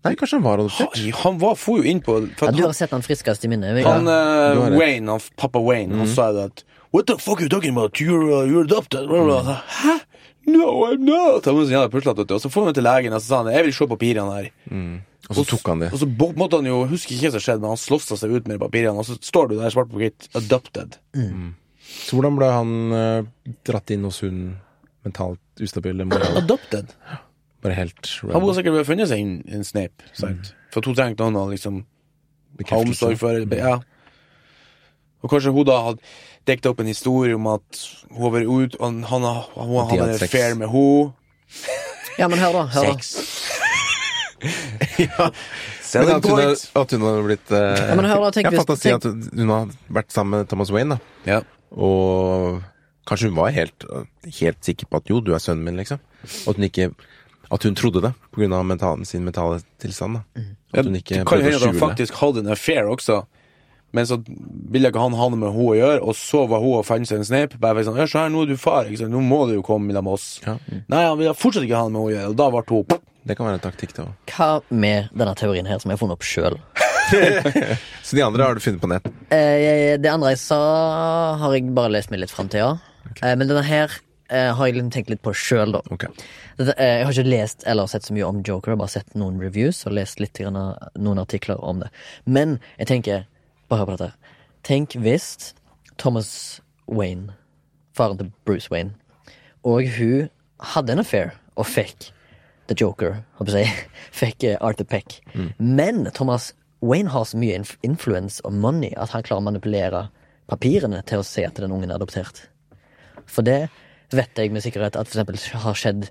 Nei, 0.04 0.14
kanskje 0.20 0.36
han 0.36 0.44
var 0.44 0.60
adoptert? 0.60 0.98
Han, 1.00 1.12
han 1.22 1.38
var, 1.40 1.54
for 1.56 1.80
jo 1.80 1.88
inn 1.88 2.02
på 2.04 2.18
for 2.36 2.50
ja, 2.50 2.52
Du 2.52 2.60
han, 2.62 2.68
har 2.68 2.76
sett 2.76 2.92
han 2.92 3.04
friskest 3.04 3.44
i 3.44 3.48
minnet? 3.48 3.84
han 3.86 4.06
Ja. 4.06 4.54
rett. 4.58 4.78
Wayne, 4.78 5.08
han, 5.10 5.20
pappa 5.40 5.62
Wayne, 5.64 5.96
han 5.96 6.08
sa 6.08 6.32
det 6.32 6.44
at 6.50 6.64
What 6.94 7.08
the 7.08 7.16
fuck 7.18 7.40
are 7.40 7.42
you 7.42 7.48
talking 7.50 7.72
about? 7.72 7.98
You're, 7.98 8.30
uh, 8.30 8.46
you're 8.46 8.62
adopted. 8.62 9.08
Bla. 9.08 9.62
Hæ? 9.66 9.98
No, 10.46 10.84
I'm 10.86 11.02
not! 11.02 11.44
Han 11.44 11.56
vet 11.56 12.28
du. 12.28 12.34
Og 12.34 12.40
så 12.40 12.50
får 12.52 12.68
han 12.68 12.76
til 12.76 12.84
legen 12.84 13.16
og 13.16 13.22
så 13.22 13.26
sa 13.26 13.40
han, 13.42 13.50
jeg 13.54 13.64
vil 13.66 13.74
se 13.74 13.88
papirene 13.90 14.36
her. 14.36 14.48
Og 15.24 15.38
så 15.38 15.44
tok 15.48 15.68
han 15.72 15.82
det. 15.82 15.90
Og 15.96 16.02
så 16.02 16.08
måtte 16.36 16.60
han 16.60 16.68
jo 16.68 16.82
huske 16.90 17.16
ikke 17.16 17.30
hva 17.30 17.34
som 17.34 17.44
skjedde, 17.46 17.62
men 17.64 17.72
han 17.72 17.80
slåssa 17.80 18.18
seg 18.20 18.34
ut 18.36 18.50
med 18.50 18.60
papirene, 18.60 19.00
og 19.00 19.08
så 19.08 19.16
står 19.24 19.50
du 19.50 19.56
der 19.56 19.72
svart 19.72 19.88
på 19.90 20.02
hvitt 20.02 20.28
'adopted'. 20.36 20.98
Så 21.84 22.16
hvordan 22.16 22.36
ble 22.36 22.50
han 22.52 22.70
uh, 22.92 23.24
dratt 23.64 23.90
inn 23.90 24.04
hos 24.04 24.20
hun 24.24 24.60
mentalt 25.04 25.40
ustabile? 25.64 26.06
Adopted? 26.36 26.92
Bare 27.64 27.74
helt 27.78 28.10
Han 28.22 28.42
burde 28.44 28.54
sikkert 28.58 28.76
ha 28.76 28.84
funnet 28.86 29.08
seg 29.10 29.22
en, 29.24 29.34
en 29.56 29.64
Snape, 29.64 30.04
sant? 30.12 30.52
For 30.74 30.82
at 30.82 30.88
hun 30.90 30.96
trengte 30.98 31.24
noen 31.24 31.38
å 31.40 31.46
liksom 31.52 31.82
ha 32.68 32.78
omsorg 32.82 33.16
for. 33.18 33.40
Ja. 33.56 33.78
Og 35.24 35.32
kanskje 35.32 35.52
hun 35.56 35.64
da 35.66 35.78
hadde 35.86 36.02
dekket 36.44 36.66
opp 36.74 36.82
en 36.84 36.90
historie 36.92 37.34
om 37.38 37.46
at 37.54 37.78
hun 38.10 38.20
har 38.26 38.34
vært 38.36 38.50
ut, 38.52 38.74
og 38.76 38.84
han, 38.84 38.98
han, 39.08 39.24
har- 39.24 39.46
hadde 39.56 39.86
hadde 39.94 40.08
en 40.12 40.18
sex. 40.20 40.28
affair 40.28 40.58
med 40.60 40.68
henne. 40.68 41.12
Ja, 42.20 42.28
men 42.30 42.38
hør, 42.38 42.52
da. 42.54 42.66
Hør, 42.70 42.92
da. 42.92 42.98
Men 44.44 45.32
Selling 45.82 46.16
at 46.18 46.26
hun, 46.28 46.38
har, 46.38 46.52
at 46.82 46.92
hun 46.94 47.02
har 47.06 47.22
blitt 47.26 47.50
uh, 47.54 47.58
Ja, 47.78 47.94
men 47.96 48.06
hør 48.10 48.20
da, 48.26 48.30
tenk 48.34 48.48
Jeg 48.48 48.54
hvis- 48.58 48.70
å 48.70 48.76
si 48.78 48.92
at 48.92 49.04
hun 49.06 49.50
har 49.52 49.68
vært 49.98 50.12
sammen 50.14 50.40
med 50.42 50.48
Thomas 50.50 50.70
Wayne, 50.74 50.96
da. 50.96 50.98
Ja. 51.30 51.40
Og 51.72 52.60
kanskje 53.08 53.30
hun 53.30 53.36
var 53.38 53.50
helt, 53.54 53.86
helt 54.40 54.60
sikker 54.64 54.86
på 54.90 55.00
at 55.00 55.10
jo, 55.12 55.20
du 55.24 55.32
er 55.36 55.42
sønnen 55.42 55.64
min, 55.64 55.78
liksom. 55.80 56.00
Og 56.44 56.52
at 56.54 56.60
hun 56.60 56.66
ikke 56.68 56.88
At 57.54 57.62
hun 57.66 57.76
trodde 57.78 58.02
det 58.02 58.12
av 58.50 58.66
mental, 58.66 59.04
sin 59.06 59.24
mentale 59.24 59.60
tilstand. 59.82 60.18
da 60.18 60.44
At 60.74 60.88
hun 60.88 60.98
ikke 60.98 61.20
det 61.20 61.22
kan 61.22 61.22
jo 61.22 61.30
prøvde 61.30 61.50
hende 61.52 61.62
at 61.62 61.70
han 61.70 61.80
faktisk 61.82 62.20
hadde 62.20 62.42
en 62.42 62.52
affair 62.54 62.90
også. 62.90 63.22
Men 63.94 64.08
så 64.10 64.18
ville 64.26 64.90
ikke 64.90 64.98
han 64.98 65.14
ha 65.14 65.26
noe 65.30 65.38
med 65.38 65.52
henne 65.54 65.70
å 65.70 65.74
gjøre, 65.78 65.98
og 66.02 66.16
så 66.18 66.40
var 66.50 66.62
hun 66.64 66.80
og 66.80 66.86
fant 66.86 67.06
seg 67.06 67.20
en 67.20 67.28
sneip. 67.28 67.52
Bare 67.62 67.84
sånn, 67.86 67.98
ja, 68.00 68.08
så 68.10 68.24
her, 68.24 68.32
nå 68.34 68.42
er 68.42 68.50
du 68.50 68.56
far, 68.58 68.88
ikke 68.90 69.04
sant? 69.04 69.14
nå 69.14 69.20
må 69.22 69.44
du 69.46 69.54
jo 69.54 69.62
komme 69.66 69.94
med 69.94 70.10
oss. 70.10 70.40
Ja. 70.42 70.56
Nei, 70.90 71.04
han 71.06 71.20
ville 71.20 71.34
fortsatt 71.38 71.66
ikke 71.66 71.78
ha 71.78 71.86
noe 71.86 71.92
med 71.94 72.00
henne 72.00 72.08
å 72.08 72.14
gjøre, 72.16 72.32
og 72.32 72.40
da 72.40 72.48
ble 72.50 72.64
hun 72.72 73.04
Det 73.24 73.36
kan 73.38 73.46
være 73.46 73.60
en 73.60 73.62
taktikk, 73.62 73.94
det 73.94 74.02
òg. 74.02 74.32
Hva 74.34 74.48
med 74.74 75.14
denne 75.14 75.36
teorien 75.38 75.70
her, 75.70 75.78
som 75.78 75.92
jeg 75.92 75.96
har 75.96 76.02
funnet 76.02 76.18
opp 76.18 76.26
sjøl? 76.26 76.58
Så 78.04 78.18
de 78.18 78.24
andre 78.24 78.48
har 78.48 78.58
du 78.58 78.64
funnet 78.64 78.82
på 78.82 78.90
nett? 78.90 79.06
Eh, 79.30 79.94
det 80.02 80.10
andre 80.10 80.34
jeg 80.34 80.42
sa, 80.42 80.58
har 81.38 81.54
jeg 81.54 81.70
bare 81.76 81.94
lest 81.94 82.10
meg 82.10 82.24
litt 82.24 82.34
fram 82.34 82.50
til, 82.50 82.66
ja. 82.66 83.14
Eh, 83.20 83.36
men 83.38 83.46
denne 83.46 83.62
her 83.62 83.94
har 84.32 84.66
jeg 84.66 84.76
liksom 84.78 84.90
tenkt 84.94 85.10
litt 85.12 85.22
på 85.24 85.34
sjøl, 85.36 85.74
da. 85.74 85.82
Okay. 85.92 86.08
Eh, 86.58 86.70
jeg 86.78 87.04
har 87.04 87.12
ikke 87.12 87.28
lest 87.28 87.64
eller 87.68 87.90
sett 87.90 88.06
så 88.06 88.14
mye 88.16 88.28
om 88.28 88.40
Joker, 88.40 88.72
jeg 88.72 88.78
har 88.78 88.80
bare 88.80 88.94
sett 88.94 89.16
noen 89.18 89.40
reviews 89.42 89.82
og 89.84 89.96
lest 89.98 90.22
litt 90.22 90.38
grann, 90.40 90.56
noen 90.96 91.20
artikler 91.20 91.60
om 91.60 91.82
det. 91.84 91.90
Men 92.24 92.58
jeg 92.78 92.90
tenker 92.92 93.28
Bare 93.68 93.80
hør 93.80 93.88
på 93.88 93.94
dette. 93.96 94.32
Tenk 94.66 94.92
hvis 95.00 95.54
Thomas 95.96 96.60
Wayne, 96.84 97.32
faren 97.96 98.18
til 98.20 98.28
Bruce 98.44 98.68
Wayne, 98.68 98.92
og 99.64 99.88
hun 99.96 100.28
hadde 100.74 100.92
en 100.92 101.00
affair 101.00 101.32
og 101.56 101.64
fikk 101.70 102.10
The 102.68 102.76
Joker, 102.76 103.22
håper 103.40 103.56
jeg, 103.62 103.86
fikk 104.20 104.44
eh, 104.44 104.58
Arthur 104.60 104.84
Peck. 104.88 105.16
Men 105.58 106.04
Thomas 106.12 106.52
Wayne 106.84 107.08
har 107.08 107.24
så 107.24 107.40
mye 107.40 107.56
inf 107.56 107.78
influence 107.82 108.44
og 108.44 108.52
money 108.52 108.92
at 109.00 109.14
han 109.16 109.24
klarer 109.24 109.40
å 109.40 109.48
manipulere 109.48 110.02
papirene 110.50 111.00
til 111.08 111.22
å 111.22 111.26
se 111.26 111.46
at 111.46 111.56
den 111.56 111.72
ungen 111.72 111.88
er 111.88 111.96
adoptert. 111.96 112.44
For 113.24 113.46
det 113.46 113.70
vet 114.16 114.40
jeg 114.40 114.52
med 114.54 114.64
sikkerhet 114.64 114.96
at 114.98 115.10
for 115.10 115.18
eksempel 115.18 115.40
har 115.64 115.78
skjedd 115.78 116.08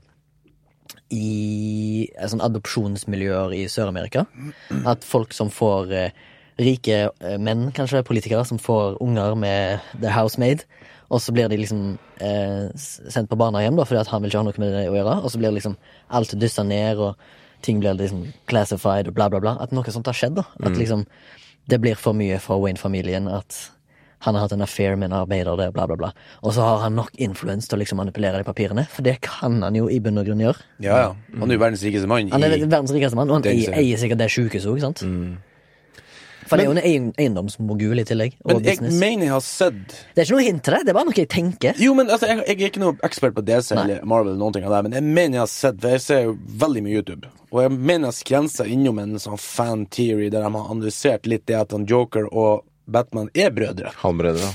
i 1.13 2.07
eh, 2.09 2.29
sånn 2.29 2.43
adopsjonsmiljøer 2.43 3.55
i 3.57 3.65
Sør-Amerika. 3.71 4.25
At 4.89 5.05
folk 5.07 5.35
som 5.35 5.51
får 5.53 5.93
eh, 5.93 6.23
rike 6.61 7.03
eh, 7.09 7.37
menn, 7.41 7.69
kanskje 7.75 8.03
politikere, 8.07 8.45
som 8.47 8.61
får 8.61 8.97
unger 9.03 9.37
med 9.39 9.93
the 9.99 10.11
housemaid, 10.13 10.65
og 11.13 11.21
så 11.21 11.33
blir 11.35 11.49
de 11.51 11.59
liksom 11.61 11.95
eh, 12.25 12.71
sendt 12.73 13.29
på 13.29 13.37
barnehjem 13.37 13.77
da, 13.77 13.85
fordi 13.85 14.01
at 14.01 14.09
han 14.09 14.23
vil 14.23 14.31
ikke 14.31 14.41
ha 14.41 14.47
noe 14.47 14.63
med 14.63 14.73
det 14.73 14.87
å 14.89 14.97
gjøre, 14.97 15.15
og 15.21 15.33
så 15.33 15.41
blir 15.41 15.53
liksom 15.53 15.77
alt 16.17 16.35
dyssa 16.41 16.65
ned, 16.65 17.01
og 17.01 17.63
ting 17.63 17.79
blir 17.79 17.95
liksom 17.99 18.25
classified 18.49 19.09
og 19.09 19.17
bla, 19.17 19.29
bla, 19.31 19.41
bla. 19.43 19.55
At 19.63 19.75
noe 19.75 19.93
sånt 19.93 20.09
har 20.09 20.17
skjedd, 20.17 20.39
da. 20.41 20.47
At 20.65 20.75
liksom 20.79 21.05
det 21.71 21.79
blir 21.79 21.95
for 21.95 22.17
mye 22.17 22.39
for 22.43 22.59
Wayne-familien. 22.59 23.29
At 23.31 23.55
han 24.23 24.35
har 24.37 24.45
hatt 24.45 24.53
en 24.55 24.63
affair 24.63 24.95
med 24.95 25.09
en 25.11 25.17
arbeider 25.21 25.57
der, 25.59 25.71
bla, 25.75 25.85
bla, 25.89 25.97
bla. 25.99 26.11
Og 26.41 26.53
så 26.55 26.63
har 26.63 26.83
han 26.85 26.95
nok 26.95 27.11
influens 27.21 27.67
til 27.67 27.77
å 27.77 27.81
liksom 27.83 27.99
manipulere 27.99 28.39
de 28.39 28.47
papirene, 28.47 28.85
for 28.91 29.03
det 29.05 29.17
kan 29.25 29.59
han 29.65 29.75
jo 29.75 29.89
i 29.91 29.99
bunn 30.03 30.21
og 30.21 30.27
grunn 30.29 30.43
gjøre. 30.45 30.63
Ja, 30.85 30.99
ja. 31.07 31.15
Han 31.39 31.51
er 31.51 31.59
jo 31.59 31.63
verdens 31.65 31.83
rikeste 31.83 32.07
mann. 32.11 32.31
Han 32.31 32.45
er 32.47 32.55
verdens 32.63 32.93
rikeste 32.95 33.19
mann, 33.19 33.31
og 33.31 33.41
han 33.41 33.49
eier, 33.51 33.75
eier 33.79 33.99
sikkert 33.99 34.23
det 34.23 34.29
sjukehuset 34.31 34.71
òg, 34.71 34.79
sant? 34.85 35.03
For 36.43 36.59
det 36.59 36.65
er 36.65 36.67
jo 36.67 36.73
en 36.75 37.11
eiendomsmogul 37.17 38.01
i 38.01 38.03
tillegg, 38.07 38.33
Men 38.43 38.57
jeg 38.59 38.77
business. 38.81 38.97
mener 38.99 39.25
jeg 39.29 39.31
har 39.31 39.43
sett 39.45 39.93
Det 40.13 40.21
er 40.21 40.25
ikke 40.27 40.35
noe 40.35 40.43
hint 40.43 40.63
til 40.65 40.75
det, 40.75 40.81
det 40.83 40.91
er 40.91 40.97
bare 40.97 41.07
noe 41.07 41.15
jeg 41.15 41.29
tenker. 41.31 41.79
Jo, 41.79 41.93
men 41.95 42.11
altså, 42.11 42.27
jeg, 42.29 42.41
jeg 42.49 42.57
er 42.57 42.71
ikke 42.73 42.81
noe 42.83 42.97
ekspert 43.07 43.37
på 43.37 43.43
DC 43.47 43.71
Nei. 43.77 43.83
eller 43.85 44.03
Marvel, 44.11 44.33
eller 44.33 44.41
noen 44.43 44.57
ting 44.57 44.67
av 44.67 44.75
det, 44.75 44.81
men 44.89 44.97
jeg 44.99 45.07
mener 45.07 45.37
jeg 45.39 45.43
har 45.45 45.53
sett, 45.53 45.79
for 45.79 45.95
jeg 45.95 46.03
ser 46.03 46.21
jo 46.27 46.35
veldig 46.65 46.83
mye 46.83 46.99
YouTube, 46.99 47.31
og 47.49 47.61
jeg 47.63 47.71
mener 47.77 48.11
jeg 48.11 48.19
skrenser 48.19 48.69
innom 48.75 48.99
en 49.03 49.15
sånn 49.23 49.39
fan 49.39 49.85
theory 49.87 50.27
der 50.33 50.43
de 50.43 50.51
har 50.57 50.69
analysert 50.75 51.31
litt 51.31 51.45
det 51.47 51.57
at 51.61 51.71
han 51.77 51.87
Joker 51.89 52.27
og 52.27 52.65
Batman 52.85 53.29
er 53.35 53.51
brødre. 53.55 53.93
Halvbrødre, 54.03 54.43
ja. 54.43 54.53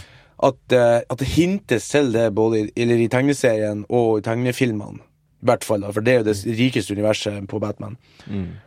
At, 0.48 0.60
uh, 0.70 1.00
at 1.02 1.18
det 1.18 1.28
hintes 1.34 1.88
til 1.90 2.12
det 2.14 2.28
både 2.34 2.60
i, 2.60 2.66
eller 2.76 3.00
i 3.02 3.08
tegneserien 3.10 3.84
og 3.88 4.20
i 4.20 4.26
tegnefilmene. 4.26 5.02
I 5.38 5.46
hvert 5.46 5.64
fall, 5.66 5.82
da, 5.86 5.90
for 5.94 6.02
det 6.02 6.12
er 6.12 6.20
jo 6.20 6.26
det 6.26 6.58
rikeste 6.58 6.94
universet 6.94 7.46
på 7.50 7.60
Batman. 7.62 7.96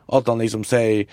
At 0.07 0.27
han 0.31 0.39
liksom 0.39 0.63
sier 0.67 1.07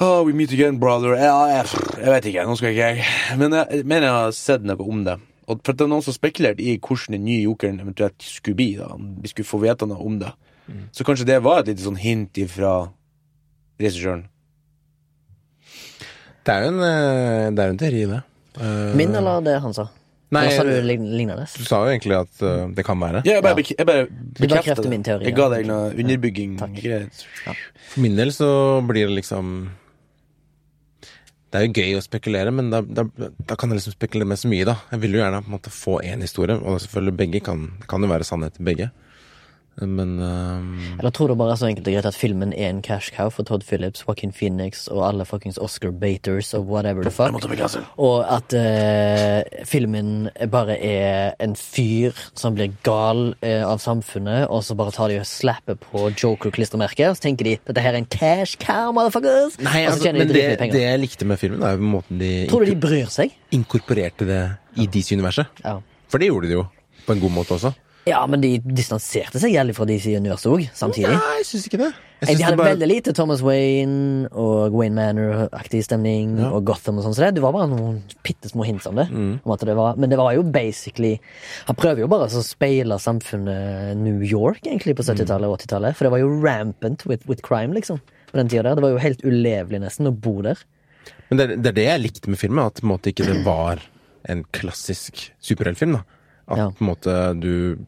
Oh, 0.00 0.24
we 0.24 0.32
meet 0.32 0.52
again, 0.52 0.78
brother. 0.80 1.12
Ja, 1.14 1.44
jeg, 1.50 1.66
jeg 2.00 2.12
vet 2.14 2.28
ikke, 2.30 2.44
nå 2.48 2.54
skal 2.56 2.72
ikke 2.72 2.86
jeg 2.88 3.38
Men 3.38 3.52
jeg, 3.52 3.82
mener 3.84 4.06
jeg 4.08 4.16
har 4.16 4.32
sett 4.34 4.64
noe 4.64 4.88
om 4.88 5.04
det. 5.04 5.18
Og 5.50 5.60
for 5.66 5.76
det 5.76 5.84
er 5.84 5.90
noen 5.92 6.04
som 6.06 6.16
spekulerte 6.16 6.64
i 6.64 6.78
hvordan 6.78 7.18
den 7.18 7.26
nye 7.26 7.44
jokeren 7.44 7.80
eventuelt 7.82 8.24
skulle 8.24 8.56
bli. 8.56 8.70
da 8.80 8.88
Vi 8.96 9.30
skulle 9.30 9.48
få 9.48 9.60
vite 9.62 9.86
noe 9.90 10.00
om 10.00 10.16
det. 10.22 10.32
Så 10.96 11.04
kanskje 11.04 11.28
det 11.28 11.42
var 11.44 11.60
et 11.60 11.72
lite 11.72 11.84
sånn 11.84 12.00
hint 12.00 12.38
ifra 12.40 12.92
regissøren. 13.82 14.26
Det 16.42 16.52
er 16.54 16.64
jo 16.64 16.70
en, 16.72 16.78
eh, 16.82 17.50
det 17.54 17.62
er 17.64 17.68
jo 17.70 17.74
en 17.76 17.82
teori, 17.82 18.04
det. 18.10 18.22
Uh, 18.58 18.94
Min 18.98 19.14
eller 19.16 19.40
det 19.46 19.58
han 19.64 19.74
sa? 19.76 19.86
Nei, 20.32 20.46
sa 20.56 20.64
du 20.64 20.70
lignende? 20.84 21.44
Du 21.56 21.64
sa 21.68 21.82
jo 21.84 21.92
egentlig 21.92 22.16
at 22.16 22.40
uh, 22.40 22.64
det 22.72 22.84
kan 22.86 22.96
være. 23.00 23.20
Ja, 23.28 23.34
jeg 23.36 23.44
bare, 23.44 23.58
bek- 23.58 23.74
jeg 23.76 23.86
bare 23.88 24.06
bekrefter 24.40 24.80
det. 24.82 24.90
min 24.90 25.04
teori, 25.04 25.26
Jeg 25.28 25.36
ga 25.36 25.48
deg 25.52 25.66
noe 25.68 25.90
underbygging. 25.92 26.54
Ja, 26.82 27.02
ja. 27.46 27.54
For 27.92 28.00
min 28.00 28.16
del 28.16 28.32
så 28.32 28.48
blir 28.88 29.10
det 29.10 29.18
liksom 29.20 29.52
Det 31.52 31.60
er 31.60 31.66
jo 31.66 31.72
gøy 31.76 31.98
å 31.98 32.02
spekulere, 32.04 32.50
men 32.56 32.70
da, 32.72 32.80
da, 32.80 33.04
da 33.44 33.56
kan 33.60 33.68
jeg 33.68 33.82
liksom 33.82 33.92
spekulere 33.92 34.30
med 34.30 34.40
så 34.40 34.48
mye, 34.48 34.64
da. 34.64 34.78
Jeg 34.94 35.02
vil 35.02 35.18
jo 35.18 35.20
gjerne 35.20 35.42
på 35.44 35.50
en 35.52 35.56
måte 35.58 35.72
få 35.74 35.98
én 36.00 36.24
historie, 36.24 36.56
og 36.56 36.80
selvfølgelig 36.80 37.16
begge 37.18 37.42
kan, 37.44 37.66
det 37.82 37.88
kan 37.92 38.00
jo 38.00 38.08
være 38.08 38.24
sannhet 38.24 38.56
i 38.56 38.64
begge. 38.70 38.86
Men 39.80 40.18
um... 40.20 40.80
Eller 40.98 41.10
tror 41.10 41.28
du 41.32 41.34
bare 41.40 41.56
så 41.56 41.66
enkelt 41.70 41.88
og 41.88 41.94
greit 41.94 42.08
at 42.08 42.16
filmen 42.16 42.52
er 42.52 42.68
en 42.68 42.82
cash 42.84 43.12
cow 43.14 43.30
for 43.32 43.46
Todd 43.48 43.64
Phillips, 43.64 44.04
Joaquin 44.04 44.32
Phoenix 44.36 44.84
og 44.92 45.00
alle 45.06 45.24
fuckings 45.24 45.58
Oscar-baters 45.62 46.52
og 46.58 46.68
whatever 46.68 47.06
the 47.06 47.12
fuck? 47.12 47.32
Og 47.96 48.20
at 48.28 48.52
uh, 48.52 49.64
filmen 49.68 50.28
bare 50.52 50.76
er 50.76 51.32
en 51.42 51.56
fyr 51.56 52.16
som 52.38 52.56
blir 52.58 52.74
gal 52.84 53.32
uh, 53.40 53.64
av 53.70 53.80
samfunnet, 53.82 54.44
og 54.52 54.64
så 54.66 54.76
bare 54.78 54.94
tar 54.94 55.12
de 55.12 55.20
og 55.22 55.28
slapper 55.28 55.78
på 55.80 56.10
Joker-klistremerket, 56.10 57.08
og 57.08 57.18
så 57.18 57.28
tenker 57.28 57.48
de 57.48 57.56
dette 57.64 57.84
her 57.84 57.96
er 57.96 58.02
en 58.02 58.10
cash 58.12 58.60
cow, 58.60 58.92
motherfuckers! 58.92 59.56
Nei, 59.62 59.86
altså, 59.88 60.12
men 60.12 60.28
de 60.28 60.36
det, 60.36 60.72
det 60.74 60.84
jeg 60.84 61.00
likte 61.00 61.28
med 61.28 61.40
filmen, 61.40 61.64
er 61.64 61.78
jo 61.78 61.94
måten 61.96 62.20
de 62.20 62.34
Tror 62.50 62.66
du 62.66 62.74
de 62.74 62.78
bryr 62.80 63.08
seg? 63.12 63.32
inkorporerte 63.52 64.26
det 64.28 64.42
i 64.80 64.86
DC-universet. 64.88 65.62
Ja. 65.64 65.78
For 66.10 66.20
det 66.20 66.30
gjorde 66.30 66.48
de 66.48 66.56
jo, 66.56 66.66
på 67.06 67.16
en 67.16 67.20
god 67.22 67.34
måte 67.34 67.56
også. 67.58 67.72
Ja, 68.06 68.24
men 68.26 68.40
de 68.42 68.56
distanserte 68.58 69.38
seg 69.38 69.52
jævlig 69.54 69.76
fra 69.76 69.84
DC 69.86 70.08
Universe 70.18 70.48
òg, 70.50 70.64
samtidig. 70.74 71.12
Nei, 71.14 71.36
jeg 71.38 71.46
syns 71.46 71.66
ikke 71.68 71.78
det. 71.84 71.90
Synes 72.22 72.38
de 72.38 72.44
hadde 72.44 72.54
det 72.56 72.58
bare- 72.58 72.72
veldig 72.74 72.88
lite 72.90 73.12
Thomas 73.14 73.40
Wayne 73.42 74.28
og 74.32 74.74
Wayne 74.74 74.94
Manor-aktig 74.98 75.82
stemning 75.86 76.32
og 76.48 76.64
Gotham 76.66 76.98
og 76.98 77.04
sånn, 77.04 77.14
så 77.14 77.24
det, 77.26 77.34
det 77.36 77.42
var 77.42 77.52
bare 77.54 77.68
noen 77.70 78.00
bitte 78.26 78.50
små 78.50 78.64
hints 78.66 78.86
om 78.90 78.94
det. 78.98 79.06
Mm. 79.10 79.40
Om 79.44 79.56
det 79.62 79.76
var, 79.78 79.96
men 79.96 80.10
det 80.10 80.18
var 80.18 80.32
jo 80.34 80.42
basically 80.42 81.18
Han 81.66 81.76
prøver 81.78 82.02
jo 82.02 82.08
bare 82.10 82.26
å 82.26 82.42
speile 82.46 82.98
samfunnet 82.98 83.96
New 83.98 84.22
York, 84.26 84.62
egentlig, 84.66 84.96
på 84.98 85.02
70-tallet 85.06 85.46
og 85.50 85.58
80-tallet. 85.60 85.94
For 85.98 86.04
det 86.06 86.12
var 86.14 86.22
jo 86.22 86.30
rampant 86.42 87.06
with, 87.06 87.26
with 87.30 87.42
crime, 87.42 87.72
liksom. 87.74 88.00
På 88.32 88.38
den 88.38 88.48
tida 88.48 88.62
der. 88.66 88.74
Det 88.78 88.82
var 88.82 88.94
jo 88.96 89.02
helt 89.02 89.22
ulevelig, 89.26 89.80
nesten, 89.82 90.10
å 90.10 90.14
bo 90.14 90.40
der. 90.42 90.58
Men 91.30 91.38
det, 91.38 91.48
det 91.62 91.70
er 91.72 91.78
det 91.78 91.86
jeg 91.86 92.02
likte 92.02 92.30
med 92.34 92.38
filmen, 92.38 92.66
at 92.66 92.80
på 92.82 92.86
en 92.86 92.92
måte 92.96 93.10
ikke 93.14 93.26
det 93.30 93.44
var 93.46 93.82
en 94.30 94.42
klassisk 94.54 95.30
superheltfilm. 95.42 95.98
da. 96.00 96.02
At 96.52 96.58
Ja. 96.58 96.64
på 96.70 96.82
en 96.82 96.88
måte 96.90 97.40
du 97.40 97.78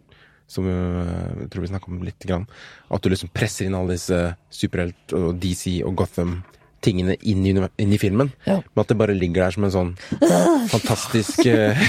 som 0.50 0.66
øh, 0.68 1.44
jeg 1.44 1.50
tror 1.52 1.64
vi 1.64 1.70
snakket 1.72 1.92
om 1.92 2.02
litt, 2.04 2.26
grann, 2.28 2.48
at 2.92 3.04
du 3.04 3.08
liksom 3.12 3.32
presser 3.34 3.68
inn 3.68 3.76
alle 3.78 3.96
disse 3.96 4.18
superhelt- 4.52 5.14
og 5.16 5.38
DC 5.42 5.78
og 5.86 5.96
Gotham-tingene 6.02 7.16
inn, 7.22 7.46
inn 7.48 7.96
i 7.96 8.00
filmen. 8.00 8.32
Ja. 8.46 8.60
Men 8.60 8.84
at 8.84 8.92
det 8.92 8.98
bare 9.00 9.16
ligger 9.16 9.46
der 9.46 9.56
som 9.56 9.64
en 9.66 9.74
sånn 9.74 9.94
fantastisk 10.74 11.46
øh, 11.48 11.88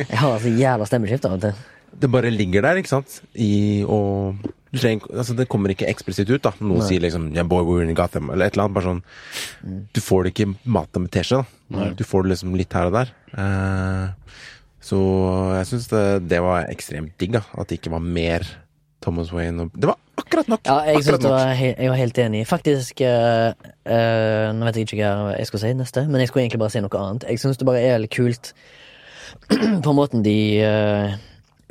Jeg 0.00 0.18
har 0.18 0.32
altså 0.32 0.52
jævla 0.56 0.88
stemmeskift 0.88 1.28
av 1.28 1.38
og 1.38 1.46
til. 1.46 1.62
Det 2.02 2.08
bare 2.10 2.32
ligger 2.32 2.64
der, 2.64 2.80
ikke 2.80 2.94
sant? 2.94 3.20
I, 3.36 3.84
og 3.84 4.40
du 4.72 4.78
trenger, 4.80 5.04
altså 5.12 5.34
Det 5.36 5.44
kommer 5.52 5.74
ikke 5.74 5.84
eksplisitt 5.90 6.30
ut. 6.32 6.40
da 6.40 6.54
Noen 6.64 6.80
sier 6.86 7.02
liksom 7.04 7.26
yeah, 7.34 7.44
boy, 7.44 7.60
we're 7.68 7.84
in 7.84 7.92
Gotham 7.94 8.30
Eller 8.32 8.48
et 8.48 8.56
eller 8.56 8.64
annet. 8.70 8.76
Bare 8.78 8.88
sånn 8.88 9.84
Du 9.92 10.00
får 10.00 10.24
det 10.24 10.32
ikke 10.32 10.54
mata 10.64 11.02
med 11.02 11.12
teskje. 11.12 11.42
Du 11.98 12.04
får 12.08 12.24
det 12.24 12.32
liksom 12.32 12.56
litt 12.56 12.72
her 12.72 12.88
og 12.88 12.96
der. 12.96 13.12
Eh, 13.36 14.40
så 14.82 14.98
jeg 15.60 15.70
syns 15.70 15.88
det, 15.92 16.04
det 16.30 16.42
var 16.42 16.66
ekstremt 16.72 17.14
digg. 17.20 17.36
da 17.36 17.44
At 17.54 17.70
det 17.70 17.78
ikke 17.78 17.94
var 17.94 18.02
mer 18.02 18.46
Thomas 19.02 19.32
Wayne. 19.34 19.62
Og, 19.66 19.74
det 19.78 19.90
var 19.90 19.98
akkurat 20.18 20.48
nok. 20.50 20.66
Ja, 20.66 20.78
jeg, 20.88 21.02
akkurat 21.02 21.22
nok. 21.22 21.32
var 21.32 21.54
jeg 21.62 21.90
var 21.90 21.98
helt 22.00 22.18
enig. 22.18 22.46
Faktisk 22.50 23.02
eh, 23.06 24.52
Nå 24.52 24.68
vet 24.68 24.78
jeg 24.78 24.88
ikke 24.88 25.02
hva 25.02 25.34
jeg 25.36 25.50
skal 25.50 25.64
si 25.64 25.74
neste, 25.78 26.06
men 26.08 26.22
jeg 26.22 26.30
skulle 26.32 26.46
egentlig 26.46 26.62
bare 26.62 26.74
si 26.74 26.82
noe 26.82 27.02
annet. 27.02 27.28
Jeg 27.30 27.42
syns 27.42 27.60
det 27.60 27.68
bare 27.68 27.82
er 27.82 28.02
litt 28.02 28.14
kult 28.14 28.54
på 29.86 29.94
måten 29.96 30.24
de 30.26 30.38
eh, 30.60 31.14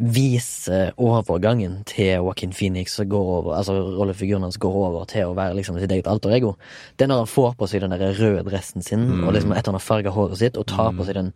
viser 0.02 0.96
overgangen 0.98 1.82
til 1.86 2.16
Joaquin 2.16 2.56
Phoenix 2.58 2.96
går 2.98 3.28
over, 3.38 3.54
altså 3.60 3.76
rollefiguren 4.00 4.48
hans 4.48 4.58
går 4.58 4.78
over 4.88 5.06
til 5.06 5.30
å 5.30 5.36
være 5.38 5.60
liksom 5.60 5.78
sitt 5.78 5.92
eget 5.94 6.10
alter 6.10 6.34
ego. 6.34 6.56
Det 6.98 7.06
er 7.06 7.12
når 7.12 7.26
han 7.26 7.30
får 7.30 7.54
på 7.60 7.70
seg 7.70 7.84
den 7.84 7.94
der 7.94 8.16
røde 8.18 8.48
dressen 8.50 8.82
sin, 8.86 9.06
og 9.22 9.36
liksom 9.36 9.54
etter 9.54 9.70
han 9.70 9.78
har 9.78 9.86
farga 9.86 10.14
håret 10.16 10.42
sitt, 10.42 10.58
og 10.58 10.66
tar 10.72 10.96
på 10.98 11.06
seg 11.06 11.20
den 11.20 11.30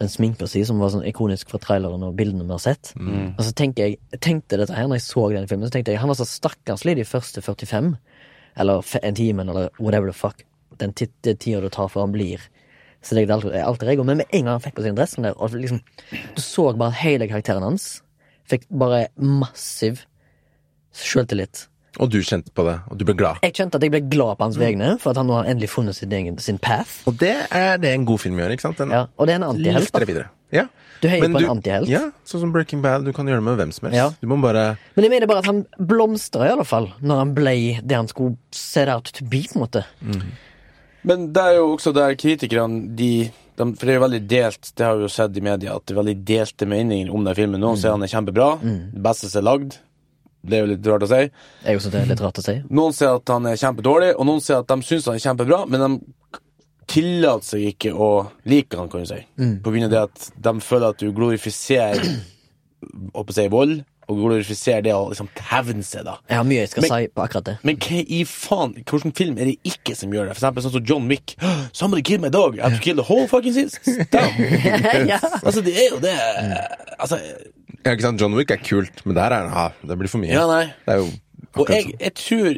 den 0.00 0.10
sminka 0.12 0.46
si, 0.50 0.60
som 0.68 0.80
var 0.82 0.90
sånn 0.92 1.06
ikonisk 1.08 1.48
fra 1.52 1.60
traileren 1.62 2.02
og 2.04 2.16
bildene 2.18 2.44
vi 2.44 2.52
har 2.52 2.62
sett. 2.62 2.92
Og 3.38 3.44
så 3.46 3.54
tenker 3.56 3.86
jeg, 3.86 3.98
jeg 4.12 4.20
tenkte 4.20 4.58
dette 4.60 4.76
her 4.76 4.88
når 4.90 5.00
jeg 5.00 5.06
så 5.06 5.28
den 5.32 5.48
filmen, 5.48 5.68
så 5.68 5.72
tenkte 5.72 5.94
jeg 5.94 6.02
han 6.02 6.12
var 6.12 6.18
så 6.18 6.28
stakkarslig 6.28 6.98
de 6.98 7.08
første 7.08 7.40
45, 7.40 7.94
eller 8.56 8.92
en 9.02 9.16
time, 9.16 9.46
eller 9.46 9.70
whatever 9.80 10.10
the 10.10 10.16
fuck, 10.16 10.44
den 10.80 10.92
tida 10.92 11.60
det 11.64 11.72
tar 11.72 11.88
før 11.88 12.06
han 12.06 12.12
blir 12.12 12.44
så 13.06 13.14
det 13.14 13.26
er 13.26 13.32
alter, 13.36 13.54
alter 13.62 13.92
ego. 13.92 14.04
Men 14.06 14.18
med 14.22 14.32
en 14.34 14.44
gang 14.46 14.56
han 14.56 14.64
fikk 14.64 14.78
på 14.80 14.84
den 14.86 14.96
dressen 14.98 15.26
der, 15.26 15.36
og 15.38 15.54
liksom, 15.54 15.80
du 16.10 16.42
så 16.42 16.72
bare 16.74 16.96
hele 16.98 17.28
karakteren 17.30 17.62
hans 17.62 18.00
fikk 18.50 18.66
bare 18.70 19.06
massiv 19.18 20.04
sjøltillit. 20.96 21.66
Og 21.98 22.10
du 22.12 22.18
kjente 22.20 22.52
på 22.52 22.64
det, 22.66 22.78
og 22.90 22.98
du 22.98 23.04
ble 23.08 23.14
glad. 23.16 23.38
Jeg 23.42 23.54
kjente 23.56 23.78
at 23.78 23.82
jeg 23.86 23.90
ble 23.94 24.02
glad 24.12 24.36
på 24.38 24.44
hans 24.44 24.58
vegne, 24.60 24.98
for 25.00 25.10
at 25.14 25.16
han 25.16 25.26
nå 25.30 25.38
har 25.38 25.46
endelig 25.48 25.70
funnet 25.72 25.96
sin, 25.96 26.12
egen, 26.12 26.36
sin 26.38 26.58
path. 26.58 26.98
Og 27.08 27.16
det 27.18 27.34
er 27.50 27.78
det 27.80 27.94
en 27.94 28.04
god 28.08 28.20
film 28.20 28.36
gjør, 28.40 28.52
ikke 28.56 28.66
sant? 28.68 28.76
Den 28.82 28.90
Ja, 28.92 29.06
og 29.16 29.26
det 29.26 29.32
er 29.36 29.40
en 29.40 29.48
antihelt. 29.50 30.26
Ja. 30.52 30.66
Du 31.02 31.08
heier 31.08 31.20
Men 31.26 31.32
på 31.34 31.40
du- 31.40 31.44
en 31.44 31.50
antihelt. 31.58 31.88
Ja, 31.88 32.10
sånn 32.24 32.40
som 32.40 32.52
Breaking 32.52 32.80
Bad. 32.82 33.04
Du 33.04 33.12
kan 33.12 33.26
gjøre 33.26 33.40
det 33.42 33.44
med 33.44 33.58
hvem 33.58 33.72
som 33.72 33.88
helst. 33.88 33.96
Ja. 33.96 34.10
Du 34.20 34.26
må 34.28 34.40
bare 34.40 34.78
Men 34.96 35.04
jeg 35.04 35.10
mener 35.10 35.26
bare 35.26 35.38
at 35.38 35.46
han 35.46 35.66
blomstra 35.78 36.46
i 36.46 36.52
alle 36.52 36.64
fall, 36.64 36.92
når 37.02 37.16
han 37.18 37.34
ble 37.34 37.80
det 37.84 37.96
han 37.96 38.08
skulle 38.08 38.36
set 38.52 38.88
out 38.88 39.04
to 39.12 39.24
be, 39.24 39.42
på 39.42 39.56
en 39.56 39.62
måte. 39.66 39.84
Men 41.06 41.32
det 41.32 41.42
er 41.42 41.56
jo 41.60 41.76
også 41.76 41.92
der 41.94 42.14
kritikerne 42.18 42.94
de, 42.96 43.30
de 43.56 43.64
For 43.76 43.86
det 43.86 43.92
er 43.94 43.98
jo 44.00 44.04
veldig 44.08 44.22
delt, 44.28 44.72
det 44.76 44.84
har 44.86 44.96
vi 44.96 45.02
jo 45.06 45.08
sett 45.12 45.36
i 45.36 45.40
media, 45.44 45.76
at 45.76 45.86
det 45.86 45.94
er 45.96 46.00
veldig 46.02 46.16
delte 46.28 46.66
meninger 46.68 47.12
om 47.14 47.24
den 47.24 47.34
filmen. 47.38 47.60
Noen 47.62 47.76
sier 47.80 47.90
han 47.94 48.02
er 48.02 48.10
kjempebra, 48.12 48.48
det 48.62 49.02
beste 49.02 49.30
som 49.30 49.40
er 49.42 49.46
lagd. 49.50 49.78
Det 50.46 50.58
er 50.58 50.64
jo 50.64 50.70
litt 50.72 50.86
rart 50.86 51.06
å 51.06 51.10
si. 51.10 51.22
Jeg 51.66 51.80
også 51.80 51.92
det 51.92 52.02
er 52.02 52.10
litt 52.12 52.22
rart 52.24 52.38
å 52.40 52.44
si. 52.44 52.54
Noen 52.78 52.94
sier 52.96 53.18
at 53.18 53.32
han 53.34 53.48
er 53.50 53.58
kjempedårlig, 53.60 54.12
og 54.16 54.28
noen 54.28 54.44
sier 54.44 54.62
at 54.62 54.70
de 54.70 54.86
syns 54.86 55.08
han 55.10 55.18
er 55.18 55.24
kjempebra, 55.24 55.58
men 55.70 55.84
de 55.84 56.40
tillater 56.86 57.48
seg 57.50 57.66
ikke 57.72 57.92
å 57.92 58.10
like 58.46 58.78
han, 58.78 58.88
kan 58.92 59.02
du 59.02 59.10
si. 59.10 59.20
På 59.64 59.74
grunn 59.74 59.88
av 59.88 59.92
det 59.94 60.02
at 60.06 60.28
de 60.46 60.54
føler 60.62 60.94
at 60.94 61.02
du 61.02 61.10
glorifiserer 61.16 62.06
å 63.18 63.26
si, 63.34 63.46
vold, 63.52 63.80
og 64.08 64.18
glorifisere 64.20 64.82
det 64.86 64.92
og 64.94 65.08
liksom 65.10 65.28
hevne 65.50 65.82
seg, 65.82 66.04
da. 66.06 66.12
Jeg 66.30 66.36
har 66.38 66.44
mye 66.46 66.60
jeg 66.60 66.68
skal 66.70 66.82
Men- 66.86 66.90
si 66.92 67.08
på 67.08 67.22
akkurat 67.24 67.44
det. 67.48 67.54
Men 67.66 67.76
hva 67.82 68.02
i 68.06 68.20
faen, 68.24 68.74
hvilken 68.84 69.12
film 69.18 69.38
er 69.38 69.44
det 69.50 69.56
ikke 69.66 69.96
som 69.98 70.12
gjør 70.14 70.28
det? 70.28 70.36
For 70.36 70.44
eksempel 70.46 70.62
sånn 70.62 70.72
som 70.76 70.84
John 70.86 71.08
Wick. 71.10 71.34
Somebody 71.72 72.02
kill 72.02 72.20
my 72.22 72.28
dog. 72.30 72.58
I 72.58 72.62
have 72.68 72.76
to 72.78 72.82
kill 72.84 72.96
the 72.96 73.02
whole 73.02 73.26
fucking 73.26 73.52
system. 73.52 74.30
ja. 75.10 75.18
altså, 75.42 75.60
det 75.66 75.74
er 75.74 75.88
jo 75.90 75.98
det. 76.00 76.14
Altså, 76.98 77.18
Ja, 77.84 77.92
ikke 77.92 78.02
sant? 78.02 78.20
John 78.20 78.34
Wick 78.34 78.50
er 78.50 78.56
kult, 78.62 79.02
men 79.06 79.14
der 79.16 79.30
er 79.34 79.50
ja, 79.50 79.68
det 79.86 79.98
blir 79.98 80.08
for 80.10 80.18
mye. 80.22 80.30
ja, 80.34 80.46
nei. 80.46 80.64
Det 80.86 80.94
er 80.94 81.02
jo 81.02 81.10
Og 81.56 81.68
jeg, 81.70 81.92
jeg 82.00 82.14
tror 82.14 82.54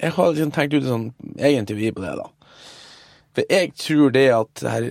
Jeg 0.00 0.12
har 0.16 0.30
liksom 0.32 0.52
tenkt 0.52 0.74
ut 0.74 0.82
en 0.84 0.88
sånn 0.88 1.08
egen 1.38 1.66
teori 1.68 1.90
på 1.92 2.00
det, 2.04 2.14
da. 2.16 2.28
For 3.36 3.44
jeg 3.52 3.72
tror 3.78 4.10
det 4.14 4.26
at 4.34 4.54
det 4.62 4.70
her, 4.72 4.86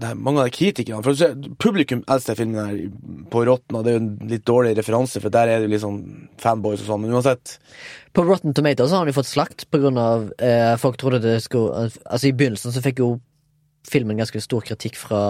det 0.00 0.08
er 0.08 0.20
Mange 0.20 0.40
av 0.40 0.48
de 0.48 0.56
kritikerne. 0.56 1.02
For 1.04 1.40
Publikum 1.60 2.02
elsker 2.08 2.38
filmen 2.38 2.60
her 2.60 3.24
på 3.32 3.44
Rotten, 3.48 3.76
og 3.76 3.84
det 3.84 3.92
er 3.92 3.98
jo 3.98 4.02
en 4.02 4.30
litt 4.30 4.46
dårlig 4.48 4.74
referanse, 4.78 5.20
for 5.20 5.32
der 5.34 5.50
er 5.50 5.60
det 5.60 5.68
jo 5.68 5.72
litt 5.74 5.84
sånn 5.84 6.00
fanboys 6.40 6.84
og 6.84 6.88
sånn, 6.88 7.02
men 7.04 7.16
uansett. 7.18 7.58
På 8.16 8.24
Rotten 8.24 8.56
Tomatoes 8.56 8.94
har 8.96 9.08
jo 9.08 9.16
fått 9.18 9.30
slakt 9.30 9.66
på 9.70 9.82
grunn 9.82 10.00
av 10.00 10.30
eh, 10.42 10.72
Folk 10.82 10.96
trodde 10.98 11.20
det 11.22 11.36
skulle 11.44 11.84
Altså 11.86 12.26
I 12.26 12.32
begynnelsen 12.34 12.74
så 12.74 12.82
fikk 12.82 12.98
jo 13.04 13.10
filmen 13.86 14.18
ganske 14.18 14.42
stor 14.42 14.64
kritikk 14.66 14.98
fra 14.98 15.20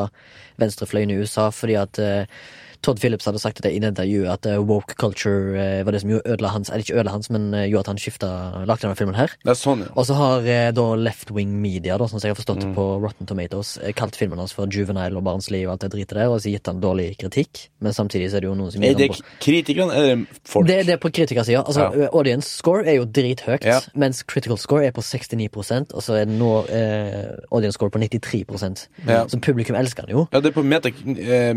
venstrefløyen 0.61 1.12
i 1.12 1.18
USA 1.21 1.51
fordi 1.55 1.77
at 1.77 2.01
eh, 2.01 2.41
Todd 2.83 2.99
Phillips 3.01 3.26
hadde 3.28 3.39
sagt 3.43 3.61
det 3.62 3.72
i 3.74 3.78
det 3.78 3.91
intervjuet 3.93 4.31
at 4.33 4.47
eh, 4.47 4.59
woke 4.64 4.95
culture 4.97 5.53
eh, 5.59 5.83
var 5.85 5.93
det 5.93 6.01
som 6.03 6.11
ødela 6.16 6.49
hans 6.55 6.70
Eller 6.70 6.85
ikke 6.85 6.97
ødela 6.97 7.12
hans, 7.12 7.31
men 7.31 7.53
eh, 7.55 7.66
gjorde 7.68 7.81
at 7.85 7.91
han 7.93 7.99
skifta 8.01 8.31
lagde 8.64 8.83
denne 8.87 8.97
filmen 8.97 9.14
her. 9.18 9.35
Det 9.45 9.53
er 9.53 9.59
sånn, 9.59 9.85
ja. 9.85 9.91
Og 9.97 10.07
så 10.09 10.14
har 10.16 10.47
da 10.72 10.87
left 10.97 11.31
wing 11.31 11.53
media, 11.61 11.99
da, 12.01 12.07
som 12.09 12.18
jeg 12.22 12.33
har 12.33 12.39
forstått 12.39 12.62
det 12.64 12.70
på 12.76 12.87
Rotten 13.03 13.26
Tomatoes, 13.28 13.74
kalt 13.99 14.16
filmen 14.16 14.39
hans 14.41 14.53
for 14.57 14.66
juvenile 14.70 15.16
og 15.20 15.24
barnslig 15.26 15.64
og 15.66 15.74
alt 15.74 15.85
det 15.87 15.91
dritet 15.95 16.16
der, 16.16 16.28
og 16.33 16.41
så 16.41 16.53
gitt 16.55 16.66
han 16.70 16.81
dårlig 16.83 17.11
kritikk. 17.20 17.66
Men 17.85 17.93
samtidig 17.97 18.31
så 18.33 18.39
er 18.41 18.45
det 18.47 18.51
jo 18.51 18.55
noen 18.59 18.72
som 18.72 18.83
Er 18.83 18.95
gir 18.95 18.99
det 19.03 19.09
bra- 19.12 19.37
kritikerne, 19.45 19.93
eller 20.01 20.24
folk? 20.49 20.66
det 20.68 20.78
det 20.89 20.95
er 20.97 21.03
på 21.05 21.11
kritikersida. 21.12 21.62
Altså, 21.66 21.91
Ja. 22.01 22.09
Audience 22.12 22.49
score 22.49 22.85
er 22.87 22.97
jo 23.01 23.05
drithøyt, 23.05 23.64
Ja. 23.64 23.81
mens 23.95 24.22
critical 24.22 24.57
score 24.59 24.87
er 24.87 24.93
på 24.93 25.03
69% 25.05 25.93
og 25.95 26.03
så 26.03 26.14
er 26.20 26.24
det 26.24 26.35
nå 26.39 26.64
eh, 26.68 27.37
audience 27.53 27.74
score 27.76 27.91
på 27.91 27.99
93 28.01 28.89
Ja. 29.07 29.26
Så 29.28 29.41
publikum 29.41 29.76
elsker 29.76 30.07
den 30.07 30.16
jo. 30.16 30.28
Ja, 30.33 30.41
det 30.41 30.51
er 30.53 30.57
på 30.57 30.64
meta, 30.64 30.89
eh, 30.89 31.55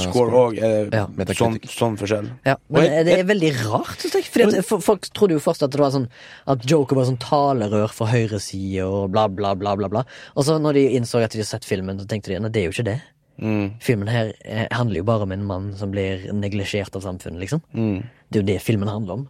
metascore 0.00 0.32
òg, 0.32 0.58
er 0.58 0.88
Ja. 0.92 1.06
sånn, 1.34 1.60
sånn 1.64 1.96
forskjell. 1.98 2.30
Ja, 2.46 2.56
men 2.68 2.82
jeg- 2.84 3.04
det 3.06 3.18
er 3.20 3.24
veldig 3.24 3.52
rart, 3.70 3.98
jeg. 4.12 4.24
Fordi 4.24 4.58
at 4.58 4.82
folk 4.84 5.02
trodde 5.12 5.32
jo 5.32 5.38
først 5.38 5.62
at 5.62 5.70
det 5.70 5.80
var 5.80 5.90
sånn 5.90 6.08
At 6.46 6.64
Joker 6.68 6.96
var 6.96 7.04
sånn 7.04 7.18
talerør 7.18 7.90
for 7.90 8.06
høyresida 8.08 8.84
og 8.86 9.10
bla, 9.12 9.28
bla, 9.28 9.54
bla, 9.54 9.76
bla. 9.76 9.88
bla 9.88 10.04
Og 10.36 10.44
så 10.44 10.58
når 10.60 10.74
de 10.74 10.88
innså 10.98 11.22
at 11.22 11.30
de 11.30 11.38
hadde 11.38 11.46
sett 11.46 11.64
filmen, 11.64 11.98
så 11.98 12.06
tenkte 12.06 12.26
de 12.28 12.38
nei, 12.40 12.48
det 12.48 12.62
er 12.64 12.70
jo 12.70 12.82
ikke 12.82 12.84
det. 12.84 13.02
Mm. 13.40 13.80
Filmen 13.80 14.08
her 14.08 14.32
eh, 14.44 14.66
handler 14.70 14.96
jo 14.96 15.04
bare 15.04 15.22
om 15.22 15.32
en 15.32 15.44
mann 15.44 15.74
som 15.76 15.90
blir 15.90 16.30
neglisjert 16.32 16.94
av 16.94 17.02
samfunnet, 17.02 17.40
liksom. 17.40 17.62
Mm. 17.74 18.02
Det 18.30 18.38
er 18.38 18.42
jo 18.42 18.46
det 18.54 18.60
filmen 18.62 18.88
handler 18.88 19.12
om. 19.14 19.28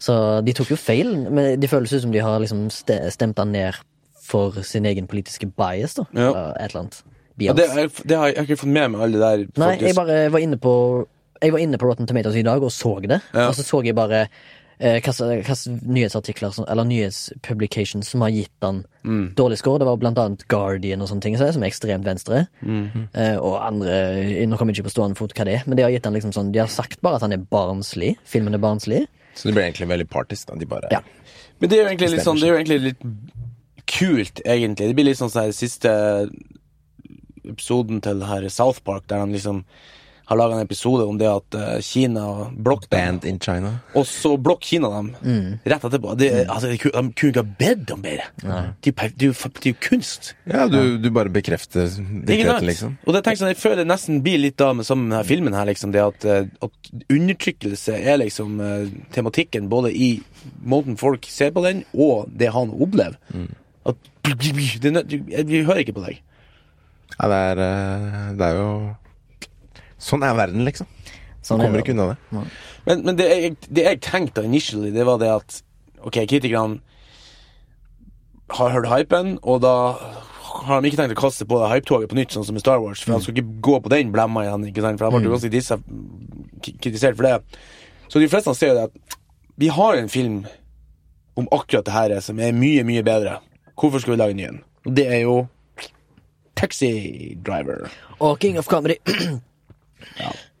Så 0.00 0.44
de 0.44 0.52
tok 0.52 0.68
jo 0.70 0.76
feil, 0.76 1.30
men 1.30 1.58
det 1.60 1.70
føles 1.70 1.92
ut 1.92 2.02
som 2.02 2.10
de 2.12 2.18
har 2.22 2.38
liksom 2.40 2.68
stemt 2.70 3.38
han 3.38 3.52
ned 3.52 3.74
for 4.28 4.52
sin 4.62 4.84
egen 4.86 5.06
politiske 5.08 5.46
bias, 5.56 5.94
da. 5.94 6.04
Ja. 6.14 6.28
Eller 6.30 6.56
Et 6.60 6.70
eller 6.74 6.80
annet. 6.82 7.02
Ja, 7.46 7.52
det, 7.54 7.68
har- 7.70 7.88
det 8.04 8.16
har 8.18 8.26
jeg, 8.26 8.34
jeg 8.34 8.42
har 8.42 8.46
ikke 8.48 8.60
fått 8.64 8.72
med 8.74 8.90
meg 8.90 9.00
alle 9.00 9.12
det 9.18 9.20
der. 9.20 9.46
Nei, 9.62 9.76
jeg 9.86 9.94
bare 9.94 10.28
var 10.34 10.38
inne 10.40 10.58
på 10.58 11.06
Jeg 11.40 11.52
var 11.54 11.58
inne 11.62 11.78
på 11.78 11.86
Rotten 11.86 12.06
Tomatoes 12.06 12.34
i 12.34 12.42
dag 12.42 12.62
og 12.62 12.70
så 12.74 12.96
det. 13.04 13.20
Ja. 13.32 13.48
Og 13.48 13.54
så 13.54 13.62
så 13.62 13.78
jeg 13.86 13.94
bare 13.94 14.24
eh, 14.80 14.98
nyhetsartikler 15.86 16.54
eller 16.68 16.84
nyhetspublications 16.84 18.08
som 18.10 18.20
har 18.22 18.30
gitt 18.30 18.50
han 18.62 18.84
Mm. 19.04 19.34
dårlig 19.34 19.56
score. 19.58 19.78
Det 19.78 19.86
var 19.86 19.96
blant 19.96 20.18
annet 20.18 20.42
Guardian 20.48 21.00
og 21.00 21.08
sånne 21.08 21.22
ting, 21.22 21.36
som 21.38 21.62
er 21.62 21.68
ekstremt 21.70 22.04
venstre. 22.04 22.46
Mm. 22.62 23.08
Eh, 23.14 23.36
og 23.38 23.54
andre 23.64 24.46
Nå 24.46 24.56
kommer 24.58 24.74
jeg 24.74 24.82
ikke 24.82 24.88
på 24.90 24.96
stående 24.96 25.16
fot 25.16 25.32
hva 25.32 25.44
det 25.46 25.54
er, 25.54 25.62
men 25.66 25.76
de 25.78 25.82
har 25.82 25.90
gitt 25.90 26.04
han 26.04 26.12
liksom 26.14 26.32
sånn 26.34 26.52
De 26.52 26.58
har 26.58 26.68
sagt 26.68 27.00
bare 27.00 27.16
at 27.16 27.22
han 27.22 27.32
er 27.32 27.38
barnslig. 27.38 28.16
Filmen 28.26 28.54
er 28.54 28.58
barnslig. 28.58 29.06
Så 29.34 29.48
det 29.48 29.54
blir 29.54 29.64
egentlig 29.70 29.88
veldig 29.88 30.08
partisk. 30.10 30.48
Da. 30.50 30.56
De 30.58 30.66
bare 30.66 30.88
Ja. 30.90 31.00
Men 31.60 31.70
det 31.70 31.78
er 31.78 31.82
jo 31.84 31.88
egentlig 31.88 32.10
litt 32.10 32.24
sånn 32.26 32.36
Det 32.40 32.48
er 32.48 32.52
jo 32.52 32.58
egentlig 32.58 32.80
litt 32.82 33.02
kult, 33.86 34.40
egentlig. 34.44 34.88
Det 34.88 34.94
blir 34.98 35.04
litt 35.08 35.16
sånn 35.18 35.30
sånn 35.30 35.44
her 35.48 35.52
siste 35.56 35.90
episoden 37.48 38.00
til 38.04 38.24
her 38.28 38.48
South 38.48 38.80
Park, 38.84 39.06
der 39.08 39.18
han 39.24 39.32
liksom 39.32 39.64
har 40.28 40.36
laga 40.36 40.58
en 40.58 40.66
episode 40.66 41.06
om 41.08 41.16
det 41.16 41.24
at 41.24 41.54
eh, 41.56 41.78
Kina 41.80 42.50
blokker 42.52 42.90
dem. 42.90 42.98
Band 42.98 43.24
in 43.24 43.38
China. 43.40 43.70
Og 43.96 44.04
så 44.04 44.34
blokker 44.36 44.66
Kina 44.74 44.90
dem 44.92 45.06
Mm. 45.24 45.54
rett 45.64 45.84
etterpå. 45.88 46.12
Det, 46.20 46.28
er- 46.28 46.50
altså, 46.52 46.68
de, 46.68 46.76
kunne- 46.82 47.00
de 47.06 47.14
kunne 47.16 47.30
ikke 47.32 47.40
ha 47.40 47.54
bedt 47.62 47.90
om 47.94 48.02
bedre. 48.04 48.26
Det 48.36 48.92
er 48.92 49.24
jo 49.24 49.32
det 49.32 49.70
er 49.72 49.78
kunst. 49.88 50.34
Ja, 50.44 50.66
du, 50.68 50.98
du 51.00 51.08
bare 51.16 51.32
bekrefter 51.32 51.88
Ikke 51.88 52.58
liksom. 52.60 52.98
Og 53.06 53.14
det 53.16 53.24
tenker 53.24 53.38
jeg, 53.38 53.40
sånn, 53.40 53.52
jeg 53.54 53.60
føler 53.62 53.76
det 53.80 53.86
nesten 53.88 54.20
blir 54.22 54.36
litt 54.42 54.58
da 54.60 54.74
med 54.76 54.84
sammen 54.84 55.08
med 55.08 55.16
denne 55.16 55.28
filmen 55.30 55.56
her, 55.56 55.64
liksom, 55.64 55.92
det 55.96 56.04
at, 56.04 56.24
eh, 56.28 56.44
at 56.60 56.92
undertrykkelse 57.08 57.96
er 57.96 58.20
liksom 58.20 58.60
eh, 58.60 58.86
tematikken 59.16 59.70
både 59.72 59.94
i 59.96 60.10
måten 60.60 60.98
folk 61.00 61.24
ser 61.24 61.56
på 61.56 61.64
den, 61.64 61.86
og 61.96 62.28
det 62.36 62.52
han 62.52 62.68
opplever. 62.76 63.16
At 63.88 63.96
det, 64.28 64.92
er 65.32 65.44
vi 65.48 65.62
hører 65.64 65.80
ikke 65.86 65.96
på 65.96 66.04
deg. 66.04 66.20
Ja, 67.16 67.28
det 67.30 67.38
er, 67.50 67.62
eh, 67.64 68.18
det 68.38 68.48
er 68.50 68.58
jo 68.60 68.68
Sånn 69.98 70.22
er 70.22 70.36
verden, 70.38 70.62
liksom. 70.62 70.86
Sånn 71.42 71.58
er 71.58 71.66
kommer 71.66 71.80
det. 71.80 71.86
ikke 71.86 71.94
unna 71.96 72.12
det. 72.12 72.42
Men, 72.86 73.00
men 73.06 73.16
det, 73.18 73.26
jeg, 73.32 73.56
det 73.74 73.86
jeg 73.88 74.00
tenkte 74.06 74.44
initially, 74.46 74.92
det 74.94 75.06
var 75.08 75.18
det 75.22 75.32
at 75.32 75.62
Ok, 76.06 76.20
kritikerne 76.30 76.78
har 78.54 78.70
hørt 78.70 78.86
hypen, 78.86 79.32
og 79.42 79.58
da 79.64 79.72
har 80.62 80.80
de 80.80 80.88
ikke 80.88 81.00
tenkt 81.00 81.16
å 81.16 81.18
kaste 81.18 81.46
på 81.48 81.58
det 81.60 81.70
hypetoget 81.72 82.10
på 82.10 82.16
nytt, 82.16 82.32
sånn 82.32 82.46
som 82.46 82.56
i 82.56 82.62
Star 82.62 82.78
Wars. 82.80 83.02
For 83.02 83.16
de 83.16 83.24
skal 83.26 83.34
ikke 83.34 83.58
gå 83.66 83.74
på 83.84 83.90
den 83.92 84.12
blemma 84.14 84.44
igjen, 84.46 84.68
ikke 84.70 84.84
sant? 84.84 85.00
for 85.02 85.10
de 85.10 85.20
ble 85.26 85.34
ganske 85.34 85.50
disse, 85.52 85.76
kritisert 86.68 87.18
for 87.18 87.26
det. 87.26 87.58
Så 88.08 88.22
de 88.22 88.30
fleste 88.30 88.54
ser 88.56 88.72
jo 88.72 88.78
det 88.78 88.86
at 88.88 89.18
vi 89.58 89.68
har 89.74 89.98
en 89.98 90.08
film 90.08 90.38
om 91.38 91.50
akkurat 91.54 91.86
det 91.86 91.94
her 91.94 92.16
som 92.24 92.40
er 92.42 92.54
mye, 92.56 92.86
mye 92.86 93.02
bedre. 93.06 93.38
Hvorfor 93.78 94.02
skal 94.02 94.14
vi 94.14 94.20
lage 94.22 94.34
en 94.34 94.40
ny 94.40 94.46
en? 94.48 94.60
Og 94.86 94.94
det 94.96 95.06
er 95.10 95.20
jo 95.26 95.36
Taxi 96.58 96.90
Driver. 97.46 97.88
Og 98.18 98.38
King 98.42 98.58
of 98.58 98.66
Comedy. 98.70 98.98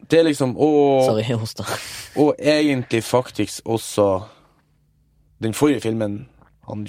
Det 0.08 0.18
er 0.18 0.24
liksom 0.24 0.54
Og 0.56 1.04
Sorry, 1.04 1.24
jeg 1.28 1.36
hosta. 1.36 1.64
Og 2.22 2.34
egentlig 2.38 3.02
faktisk 3.04 3.60
også 3.64 4.22
den 5.42 5.54
forrige 5.54 5.80
filmen 5.80 6.28
han 6.68 6.86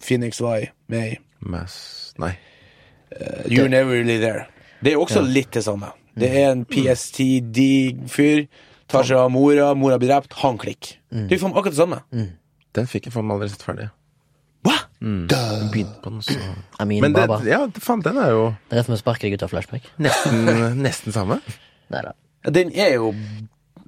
Phoenix 0.00 0.40
var 0.40 0.56
i, 0.56 0.68
med 0.86 1.12
i. 1.12 1.16
Mass 1.40 2.14
Nei. 2.18 2.32
You're 3.44 3.68
Never 3.68 3.90
Really 3.90 4.18
There. 4.18 4.46
Det 4.84 4.92
er 4.92 4.96
også 4.96 5.20
litt 5.20 5.54
det 5.54 5.64
samme. 5.64 5.90
Det 6.18 6.30
er 6.30 6.52
en 6.52 6.64
PSTD-fyr 6.64 8.46
tar 8.88 9.06
seg 9.06 9.20
av 9.20 9.30
mora, 9.32 9.70
mora 9.78 9.98
blir 10.00 10.10
drept, 10.12 10.34
han 10.42 10.58
klikker. 10.60 10.98
Mm. 11.12 11.28
Det 11.28 11.36
er 11.36 11.42
jo 11.42 11.50
akkurat 11.52 11.74
det 11.74 11.80
samme. 11.80 12.00
Den 12.76 12.90
fikk 12.90 13.08
jeg 13.08 13.14
faen 13.14 13.32
aldri 13.34 13.50
sett 13.52 13.64
ferdig. 13.64 13.88
Hva? 15.00 15.40
Begynte 15.70 16.00
på 16.02 16.10
den, 16.10 16.22
så 16.26 16.34
mean, 16.84 17.00
Men 17.04 17.12
det, 17.14 17.26
Baba. 17.28 17.36
ja, 17.46 17.60
faen, 17.78 18.00
den 18.02 18.16
er 18.18 18.32
jo 18.34 18.56
Det 18.70 18.80
er 18.80 18.86
som 18.88 18.96
å 18.96 18.98
sparker 18.98 19.28
deg 19.28 19.36
ut 19.38 19.44
av 19.46 19.52
flashback. 19.52 19.84
nesten, 20.02 20.48
nesten 20.86 21.14
samme. 21.14 21.38
Neida. 21.92 22.16
Den 22.50 22.72
er 22.74 22.96
jo 22.98 23.12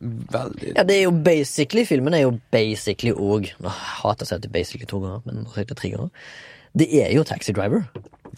veldig 0.00 0.76
Ja, 0.76 0.84
det 0.86 0.94
er 0.96 1.02
jo 1.04 1.10
basically 1.12 1.84
Filmen 1.88 2.14
er 2.16 2.22
jo 2.24 2.30
basically 2.52 3.12
òg 3.12 3.50
Nå 3.60 3.68
jeg 3.68 3.90
hater 4.00 4.24
å 4.24 4.28
si 4.30 4.34
at 4.36 4.40
det 4.44 4.48
er 4.48 4.54
basically 4.54 4.86
to 4.88 5.00
ganger, 5.02 5.20
men 5.26 5.42
nå 5.42 5.50
sier 5.52 5.64
jeg 5.64 5.68
det 5.72 5.76
tre 5.82 5.90
ganger. 5.92 6.10
Det 6.80 6.86
er 7.02 7.10
jo 7.16 7.24
Taxi 7.26 7.52
Driver. 7.52 7.82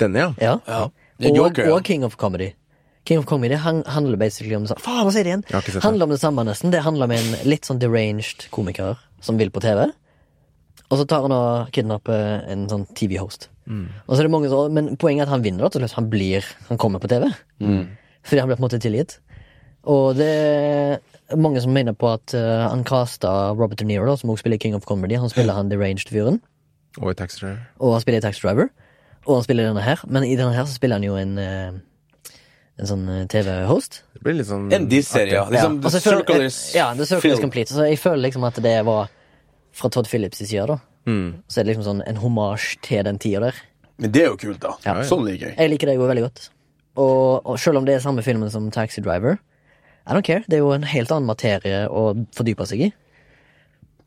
Denne, 0.01 0.19
ja. 0.25 0.33
Ja. 0.41 0.57
Ja. 0.67 0.83
Det 1.21 1.29
er 1.29 1.37
Og, 1.37 1.37
Joker, 1.43 1.69
ja. 1.69 1.75
og 1.77 1.85
King 1.85 2.05
of 2.09 2.17
Comedy. 2.17 2.51
King 3.05 3.19
of 3.21 3.27
Comedy 3.29 3.55
han, 3.61 3.83
handler 3.87 4.17
basically 4.17 4.55
om 4.57 4.65
det 4.65 4.73
samme. 4.73 4.81
Faen, 4.83 5.03
hva 5.05 5.13
sier 5.13 5.27
det 5.27 5.33
igjen? 5.35 5.45
Jeg 5.49 5.55
har 5.59 5.61
ikke 5.63 5.73
sett 5.75 5.81
det. 5.83 5.87
Handler 5.87 6.09
om 6.09 6.15
det 6.15 6.21
samme, 6.23 6.45
nesten. 6.49 6.73
Det 6.73 6.81
handler 6.87 7.11
om 7.11 7.15
en 7.19 7.33
litt 7.51 7.69
sånn 7.69 7.81
deranged 7.83 8.47
komiker 8.55 8.97
som 9.23 9.37
vil 9.39 9.51
på 9.55 9.61
TV. 9.63 9.85
Og 10.93 11.01
så 11.01 11.07
tar 11.09 11.25
han 11.25 11.33
og 11.33 11.71
kidnapper 11.73 12.43
en 12.53 12.67
sånn 12.69 12.85
TV-host. 12.99 13.49
Mm. 13.65 13.87
Og 14.05 14.13
så 14.13 14.21
er 14.21 14.27
det 14.27 14.33
mange 14.35 14.51
som, 14.53 14.73
Men 14.75 14.97
poenget 15.01 15.25
er 15.25 15.31
at 15.31 15.37
han 15.37 15.45
vinner, 15.45 15.71
slutt. 15.73 15.95
Han 15.97 16.11
blir 16.13 16.45
Han 16.69 16.81
kommer 16.83 17.01
på 17.01 17.09
TV. 17.09 17.31
Mm. 17.63 17.87
Fordi 18.27 18.41
han 18.43 18.51
blir 18.51 18.59
på 18.59 18.63
en 18.63 18.69
måte 18.69 18.81
tilgitt. 18.83 19.17
Og 19.89 20.15
det 20.19 20.29
er 20.29 21.39
mange 21.41 21.63
som 21.63 21.73
mener 21.75 21.97
på 21.97 22.11
at 22.13 22.35
uh, 22.37 22.69
han 22.69 22.85
casta 22.87 23.51
Robert 23.57 23.81
De 23.81 23.87
Niro, 23.89 24.05
da, 24.07 24.15
som 24.21 24.31
også 24.31 24.45
spiller 24.45 24.61
King 24.63 24.77
of 24.77 24.85
Comedy. 24.87 25.17
Han 25.19 25.33
spiller 25.33 25.57
han 25.57 25.71
deranged-fyren. 25.73 26.39
Og 27.01 27.15
i 27.15 27.17
Taxi 27.19 27.41
Driver. 27.41 27.63
Og 27.81 27.97
han 27.97 28.05
spiller 28.05 28.21
i 28.21 28.27
Taxi 28.27 28.45
Driver. 28.45 28.69
Og 29.25 29.39
han 29.39 29.47
spiller 29.47 29.71
denne 29.71 29.83
her. 29.83 30.05
Men 30.07 30.27
i 30.29 30.37
denne 30.37 30.53
her 30.55 30.69
så 30.69 30.77
spiller 30.77 31.01
han 31.01 31.09
jo 31.09 31.17
en 31.17 31.35
uh, 31.39 31.81
En 32.83 32.89
sånn 32.89 33.03
eh, 33.13 33.25
TV-host. 33.29 33.99
Det 34.17 34.23
blir 34.25 34.39
litt 34.39 34.49
sånn 34.49 34.71
En 34.73 34.87
diss-serie, 34.89 35.35
ja. 35.37 35.43
Liksom, 35.53 35.75
ja. 35.77 35.83
The 35.85 36.01
føler- 36.01 36.23
Circle 36.23 36.47
is 36.47 36.61
ja, 36.75 36.87
The 36.97 37.07
Circle 37.07 37.35
is. 37.35 37.43
Complete. 37.43 37.75
Så 37.75 37.85
jeg 37.85 37.99
føler 38.01 38.23
liksom 38.29 38.47
at 38.49 38.57
det 38.65 38.79
var 38.89 39.11
fra 39.77 39.91
Todd 39.93 40.09
Phillips' 40.11 40.43
side, 40.45 40.67
da. 40.69 40.79
Mm. 41.09 41.43
Så 41.49 41.61
er 41.61 41.65
det 41.67 41.73
liksom 41.73 41.87
sånn 41.89 42.03
en 42.07 42.19
homasj 42.23 42.77
til 42.87 43.05
den 43.09 43.19
tida 43.23 43.41
der. 43.49 43.61
Men 44.03 44.13
det 44.15 44.23
er 44.25 44.31
jo 44.33 44.39
kult, 44.41 44.61
da. 44.63 44.75
Ja. 44.87 44.97
Sånn 45.07 45.25
liker 45.27 45.51
jeg. 45.51 45.57
Jeg 45.59 45.73
liker 45.75 45.91
det 45.91 45.97
jo 45.99 46.09
veldig 46.11 46.25
godt. 46.29 46.49
Og, 47.01 47.47
og 47.49 47.59
selv 47.61 47.81
om 47.81 47.87
det 47.89 47.97
er 47.97 48.05
samme 48.05 48.23
filmen 48.25 48.51
som 48.53 48.71
Taxi 48.75 49.03
Driver, 49.05 49.39
I 50.03 50.17
don't 50.17 50.27
care. 50.27 50.43
Det 50.51 50.59
er 50.59 50.65
jo 50.65 50.73
en 50.75 50.85
helt 50.89 51.13
annen 51.15 51.29
materie 51.31 51.85
å 51.89 52.13
fordype 52.37 52.67
seg 52.69 52.89
i. 52.89 52.91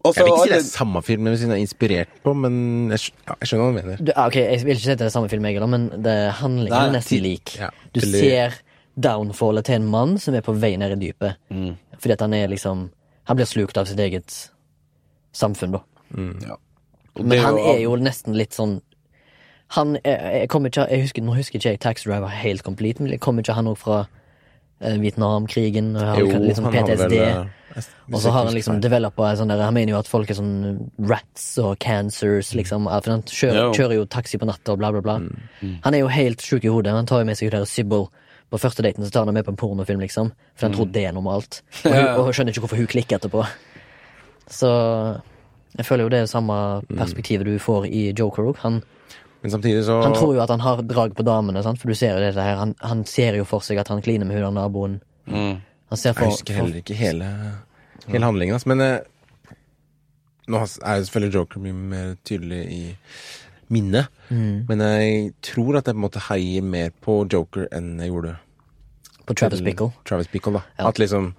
Også, 0.06 0.20
Jeg 0.22 0.26
vil 0.28 0.34
ikke 0.36 0.44
si 0.44 0.52
det 0.52 0.58
er 0.60 0.66
samme 0.68 1.02
film 1.02 1.30
hvis 1.32 1.42
den 1.42 1.54
er 1.56 1.62
inspirert 1.64 2.12
på, 2.22 2.34
men 2.38 2.58
jeg, 2.94 3.14
ja, 3.26 3.38
jeg 3.42 3.50
skjønner 3.50 3.64
hva 3.64 3.72
du 3.72 3.78
mener. 3.80 4.04
Du, 4.06 4.12
ah, 4.14 4.28
ok, 4.30 4.36
Jeg 4.38 4.66
vil 4.68 4.76
ikke 4.76 4.84
si 4.84 4.92
at 4.94 5.02
det 5.02 5.08
er 5.08 5.14
samme 5.16 5.32
film, 5.32 5.48
jeg, 5.50 5.70
men 5.72 5.88
det 6.06 6.18
handlingen 6.42 6.76
er 6.78 6.94
nesten 6.94 7.24
lik. 7.26 7.56
ja, 7.58 7.72
Du 7.96 8.04
ser 8.06 8.60
downfallet 9.02 9.66
til 9.66 9.80
en 9.80 9.88
mann 9.90 10.14
som 10.22 10.38
er 10.38 10.46
på 10.46 10.54
vei 10.62 10.76
ned 10.78 10.94
i 10.94 11.00
dypet. 11.08 11.40
Mm. 11.50 11.74
Fordi 11.98 12.14
at 12.14 12.22
han 12.22 12.36
er 12.38 12.52
liksom 12.52 12.90
Han 13.26 13.40
blir 13.40 13.48
slukt 13.50 13.78
av 13.82 13.88
sitt 13.90 13.98
eget 13.98 14.30
samfunn, 15.36 15.76
da. 15.78 15.84
ja. 16.48 16.56
Og 17.16 17.24
det 17.24 17.30
Men 17.32 17.40
han 17.46 17.58
er 17.60 17.80
jo 17.86 17.96
nesten 18.00 18.36
litt 18.36 18.52
sånn 18.56 18.78
Han 19.76 19.96
er, 20.04 20.18
jeg 20.42 20.50
kommer 20.52 20.70
ikke 20.70 20.84
jeg 20.92 21.02
husker, 21.06 21.24
Nå 21.26 21.36
husker 21.38 21.58
ikke 21.60 21.72
jeg 21.74 21.80
Taxi 21.84 22.10
Driver 22.10 22.28
helt 22.28 22.64
complete, 22.64 23.02
men 23.04 23.18
kommer 23.24 23.42
ikke 23.46 23.56
han 23.58 23.70
òg 23.72 23.78
fra 23.80 24.02
eh, 24.82 24.98
Vietnamkrigen? 25.02 25.94
og 25.96 26.04
har 26.12 26.20
Jo, 26.20 26.28
liksom 26.44 26.68
han 26.68 26.74
PTSD? 26.76 27.16
vel, 27.16 27.48
eh, 27.76 27.88
Og 28.14 28.20
så 28.22 28.32
har 28.36 28.46
han 28.46 28.54
liksom 28.56 28.82
developa 28.84 29.32
sånn 29.40 29.50
der 29.52 29.64
Han 29.64 29.74
mener 29.74 29.96
jo 29.96 30.00
at 30.04 30.08
folk 30.12 30.30
er 30.30 30.38
sånn 30.38 30.90
rats 31.10 31.48
og 31.64 31.80
cancers, 31.80 32.54
liksom. 32.56 32.86
For 32.88 33.12
han 33.16 33.24
kjører, 33.24 33.62
Jo. 33.64 33.72
kjører 33.80 33.96
jo 34.02 34.06
taxi 34.06 34.38
på 34.40 34.46
natta 34.48 34.76
og 34.76 34.80
bla, 34.84 34.92
bla, 34.92 35.02
bla. 35.02 35.18
Mm. 35.20 35.80
Han 35.84 35.94
er 35.98 36.00
jo 36.04 36.08
helt 36.12 36.40
sjuk 36.46 36.64
i 36.64 36.72
hodet. 36.72 36.94
Han 36.94 37.06
tar 37.10 37.20
jo 37.24 37.26
med 37.26 37.36
seg 37.40 37.50
hun 37.52 37.60
der 37.60 37.66
Sybil 37.66 38.08
på 38.52 38.60
første 38.62 38.84
daten, 38.86 39.04
så 39.04 39.12
tar 39.12 39.26
han 39.26 39.34
med 39.34 39.44
på 39.48 39.52
en 39.52 39.58
pornofilm, 39.60 40.00
liksom. 40.06 40.32
For 40.56 40.68
han 40.70 40.76
tror 40.78 40.92
det 40.94 41.04
er 41.10 41.12
normalt. 41.18 41.64
Og, 41.86 41.90
hun, 41.92 41.96
Ja, 41.96 42.06
ja. 42.06 42.16
og 42.20 42.26
hun 42.30 42.34
skjønner 42.38 42.54
ikke 42.54 42.62
hvorfor 42.68 42.78
hun 42.80 42.88
klikker 42.88 43.18
etterpå. 43.18 43.44
Så 44.52 44.70
jeg 45.76 45.88
føler 45.88 46.06
jo 46.06 46.12
det 46.14 46.20
er 46.24 46.30
samme 46.32 46.58
perspektivet 46.90 47.48
du 47.48 47.56
får 47.62 47.88
i 47.90 48.08
Joker 48.16 48.52
òg. 48.52 48.60
Han, 48.64 48.82
så 49.46 49.60
han 50.02 50.16
tror 50.16 50.34
jo 50.34 50.42
at 50.42 50.50
han 50.50 50.64
har 50.64 50.82
drag 50.88 51.16
på 51.18 51.26
damene, 51.26 51.62
sant? 51.64 51.82
for 51.82 51.92
du 51.92 51.98
ser 51.98 52.16
jo 52.16 52.24
dette 52.24 52.42
her. 52.42 52.58
Han, 52.62 52.74
han 52.82 53.04
ser 53.10 53.38
jo 53.38 53.46
for 53.48 53.66
seg 53.66 53.82
at 53.82 53.92
han 53.94 54.02
kliner 54.06 54.26
med 54.30 54.40
hun 54.40 54.48
av 54.50 54.56
naboen. 54.56 55.00
Mm. 55.30 55.60
Han 55.94 56.02
ser 56.02 56.16
Jeg 56.18 56.32
husker 56.34 56.58
heller 56.58 56.80
ikke 56.82 56.98
hele, 56.98 57.28
hele 58.08 58.26
handlingen, 58.26 58.58
altså. 58.58 58.72
Men 58.74 58.82
eh, 58.86 59.56
nå 60.50 60.62
er 60.62 61.02
jo 61.02 61.10
selvfølgelig 61.10 61.36
Joker 61.36 61.62
mye 61.66 61.78
mer 61.94 62.16
tydelig 62.26 62.62
i 62.74 62.82
minnet. 63.74 64.10
Mm. 64.30 64.66
Men 64.70 64.82
jeg 64.86 65.30
tror 65.46 65.78
at 65.78 65.86
jeg 65.86 65.94
på 65.94 66.00
en 66.00 66.06
måte 66.08 66.26
heier 66.30 66.66
mer 66.66 66.96
på 67.06 67.24
Joker 67.32 67.70
enn 67.74 67.96
jeg 68.02 68.14
gjorde 68.14 68.38
på 69.26 69.34
Travis 69.34 69.62
Bickle. 69.66 69.90
Travis 70.06 70.28
Bickle, 70.30 70.60
da. 70.60 70.62
Ja. 70.78 70.88
At 70.90 71.00
liksom 71.02 71.34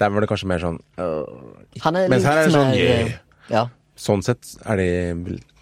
Der 0.00 0.12
var 0.12 0.24
det 0.24 0.28
kanskje 0.30 0.48
mer 0.50 0.62
sånn 0.62 0.78
øh, 1.00 1.24
Han 1.84 1.96
er 1.96 2.10
Mens 2.12 2.26
her 2.28 2.42
er 2.42 2.48
det 2.48 2.54
sånn, 2.54 2.72
mer 2.74 2.80
yeah. 2.82 3.12
Ja. 3.52 3.66
Sånn 3.96 4.24
sett 4.26 4.52
er 4.66 4.80
det 4.80 4.90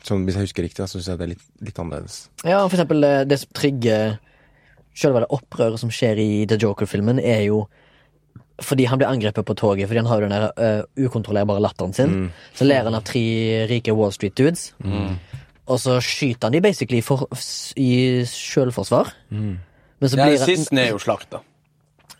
sånn, 0.06 0.24
Hvis 0.26 0.38
jeg 0.38 0.48
husker 0.48 0.66
riktig, 0.66 0.88
så 0.88 0.98
syns 0.98 1.12
jeg 1.12 1.20
det 1.20 1.26
er 1.26 1.32
litt, 1.36 1.46
litt 1.62 1.80
annerledes. 1.80 2.18
Ja, 2.42 2.62
for 2.64 2.76
eksempel 2.76 3.06
eh, 3.06 3.22
det 3.28 3.40
som 3.44 3.54
trigger 3.56 4.18
Selve 4.94 5.24
det 5.24 5.30
opprøret 5.34 5.80
som 5.82 5.90
skjer 5.90 6.20
i 6.22 6.28
The 6.46 6.54
Joker-filmen, 6.62 7.18
er 7.18 7.40
jo 7.48 7.64
fordi 8.62 8.84
han 8.86 9.00
blir 9.00 9.10
angrepet 9.10 9.42
på 9.42 9.56
toget 9.58 9.88
fordi 9.90 9.98
han 9.98 10.06
har 10.06 10.20
jo 10.20 10.28
den 10.28 10.34
der 10.36 10.44
uh, 10.54 11.06
ukontrollerbare 11.08 11.62
latteren 11.64 11.96
sin. 11.96 12.12
Mm. 12.14 12.28
Så 12.54 12.68
ler 12.68 12.86
han 12.86 12.94
av 12.94 13.02
tre 13.02 13.24
rike 13.66 13.90
Wall 13.90 14.14
Street-dudes, 14.14 14.68
og 15.66 15.80
så 15.82 15.96
skyter 15.98 16.46
han 16.46 16.54
de 16.54 16.62
basically 16.62 17.00
for, 17.02 17.26
i 17.74 18.22
sjølforsvar. 18.30 19.10
Mm. 19.34 19.56
Men 19.98 20.12
så 20.12 20.20
blir 20.20 20.36
ja, 20.36 20.44
Sisten 20.44 20.68
siste 20.68 20.84
er 20.84 20.92
jo 20.92 21.02
slakt, 21.02 21.30
da. 21.34 21.42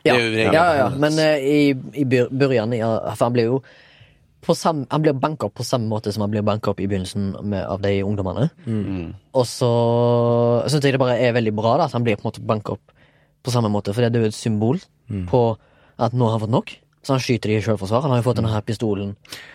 Ja, 0.05 0.15
ja, 0.21 0.67
ja, 0.79 0.87
men 1.01 1.17
uh, 1.17 1.39
i, 1.41 1.73
i 1.97 2.05
ja, 2.05 2.91
For 3.17 3.25
han 3.25 3.37
blir 3.37 3.49
jo 3.49 3.59
på 4.45 4.53
sam, 4.53 4.83
Han 4.91 5.01
blir 5.01 5.17
banka 5.17 5.49
opp 5.49 5.55
på 5.57 5.65
samme 5.65 5.89
måte 5.89 6.13
som 6.13 6.21
han 6.21 6.33
blir 6.35 6.45
banka 6.45 6.75
opp 6.75 6.81
i 6.81 6.87
begynnelsen 6.87 7.33
med, 7.49 7.63
av 7.65 7.81
de 7.81 7.95
ungdommene. 8.05 8.51
Mm. 8.69 9.15
Og 9.33 9.47
så 9.49 9.71
syns 10.69 10.85
jeg 10.85 10.99
det 10.99 11.01
bare 11.01 11.17
er 11.17 11.33
veldig 11.33 11.55
bra 11.57 11.79
da 11.81 11.87
at 11.89 11.97
han 11.97 12.05
blir 12.05 12.19
på 12.19 12.27
en 12.27 12.29
måte 12.29 12.45
banka 12.45 12.77
opp 12.77 12.93
på 13.45 13.53
samme 13.53 13.71
måte, 13.73 13.93
for 13.97 14.05
det 14.05 14.13
er 14.13 14.27
jo 14.27 14.33
et 14.33 14.37
symbol 14.37 14.83
på 15.29 15.41
at 16.01 16.15
nå 16.17 16.29
har 16.29 16.37
han 16.37 16.45
fått 16.45 16.53
nok. 16.53 16.75
Så 17.05 17.13
han 17.13 17.21
skyter 17.21 17.51
de 17.53 17.57
i 17.59 17.63
selvforsvar. 17.65 18.01
Han 18.03 18.11
har 18.15 18.23
jo 18.23 18.25
fått 18.31 18.39
denne 18.41 18.49
her 18.53 18.63
pistolen 18.65 19.11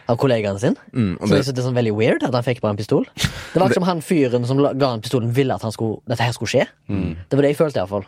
av 0.07 0.17
kollegaen 0.21 0.59
sin. 0.61 0.75
Mm, 0.93 1.17
så 1.17 1.29
det- 1.33 1.55
det 1.55 1.57
er 1.63 1.65
sånn 1.67 1.73
veldig 1.79 1.95
weird 1.97 2.23
at 2.23 2.33
han 2.33 2.43
fikk 2.45 2.61
bare 2.61 2.75
en 2.75 2.77
pistol. 2.77 3.05
Det 3.53 3.57
var 3.59 3.69
ikke 3.69 3.79
som 3.81 3.87
han 3.89 4.01
fyren 4.05 4.45
som 4.45 4.57
ga 4.61 4.89
han 4.93 5.01
pistolen, 5.01 5.31
ville 5.33 5.53
at 5.55 5.61
han 5.65 5.71
skulle, 5.73 5.97
dette 6.07 6.21
her 6.21 6.31
skulle 6.37 6.49
skje. 6.53 6.67
Det 6.87 7.33
var 7.33 7.41
det 7.41 7.55
jeg 7.55 7.57
følte, 7.57 7.81
iallfall. 7.81 8.05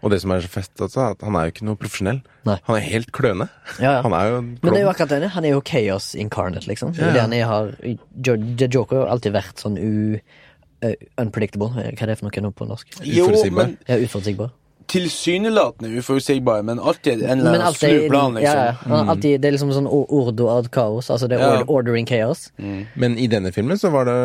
Og 0.00 0.10
det 0.12 0.20
som 0.22 0.30
er 0.30 0.40
så 0.40 0.48
fest, 0.48 0.72
altså, 0.80 1.10
at 1.10 1.20
han 1.26 1.34
er 1.36 1.48
jo 1.48 1.52
ikke 1.52 1.64
noe 1.66 1.76
profesjonell. 1.76 2.20
Nei. 2.46 2.56
Han 2.68 2.76
er 2.76 2.84
helt 2.86 3.10
kløne. 3.12 3.48
Ja, 3.82 3.98
ja. 3.98 4.02
Han 4.02 4.12
er 4.14 4.28
jo 4.30 4.36
en 4.38 4.58
Men 4.62 4.72
det 4.72 4.78
er 4.80 4.84
jo 4.86 4.90
akkurat 4.94 5.08
det. 5.10 5.30
Han 5.34 5.44
er 5.44 5.50
jo 5.56 5.60
chaos 5.60 6.14
incarnate, 6.14 6.68
liksom. 6.70 6.94
Ja, 6.96 7.10
det 7.12 7.20
han 7.20 7.32
har 7.32 7.74
Joker 8.22 9.02
har 9.02 9.08
alltid 9.12 9.32
vært 9.34 9.58
sånn 9.60 9.76
u... 9.76 10.20
Uh, 10.78 10.92
unpredictable. 11.18 11.72
Hva 11.74 11.82
er 11.90 12.06
det 12.06 12.18
for 12.20 12.28
noe 12.30 12.40
nå 12.44 12.52
på 12.54 12.64
norsk? 12.68 12.86
Jo, 13.02 13.26
men 13.50 13.76
Ja, 13.88 13.96
uforutsigbar. 13.98 14.52
Tilsynelatende 14.88 15.90
uforutsigbar, 16.00 16.62
men 16.64 16.80
alltid 16.80 17.22
en 17.22 17.40
eller 17.40 17.52
Men 17.52 17.60
annen 17.68 17.90
er, 18.04 18.08
plan, 18.08 18.34
liksom. 18.34 18.58
ja. 18.58 18.74
ja. 18.88 19.00
Mm. 19.02 19.08
alltid, 19.14 19.40
det 19.40 19.48
er 19.50 19.52
liksom 19.56 19.72
sånn 19.76 19.88
ordo 19.90 20.48
ad 20.54 20.70
kaos. 20.74 21.10
Altså 21.12 21.28
det 21.28 21.38
er 21.38 21.44
Ja. 21.44 21.58
ord- 21.60 21.68
ordering 21.80 22.06
chaos. 22.08 22.48
Men 22.58 23.18
i 23.18 23.26
denne 23.28 23.52
filmen 23.52 23.76
så 23.78 23.90
var 23.92 24.04
det 24.08 24.18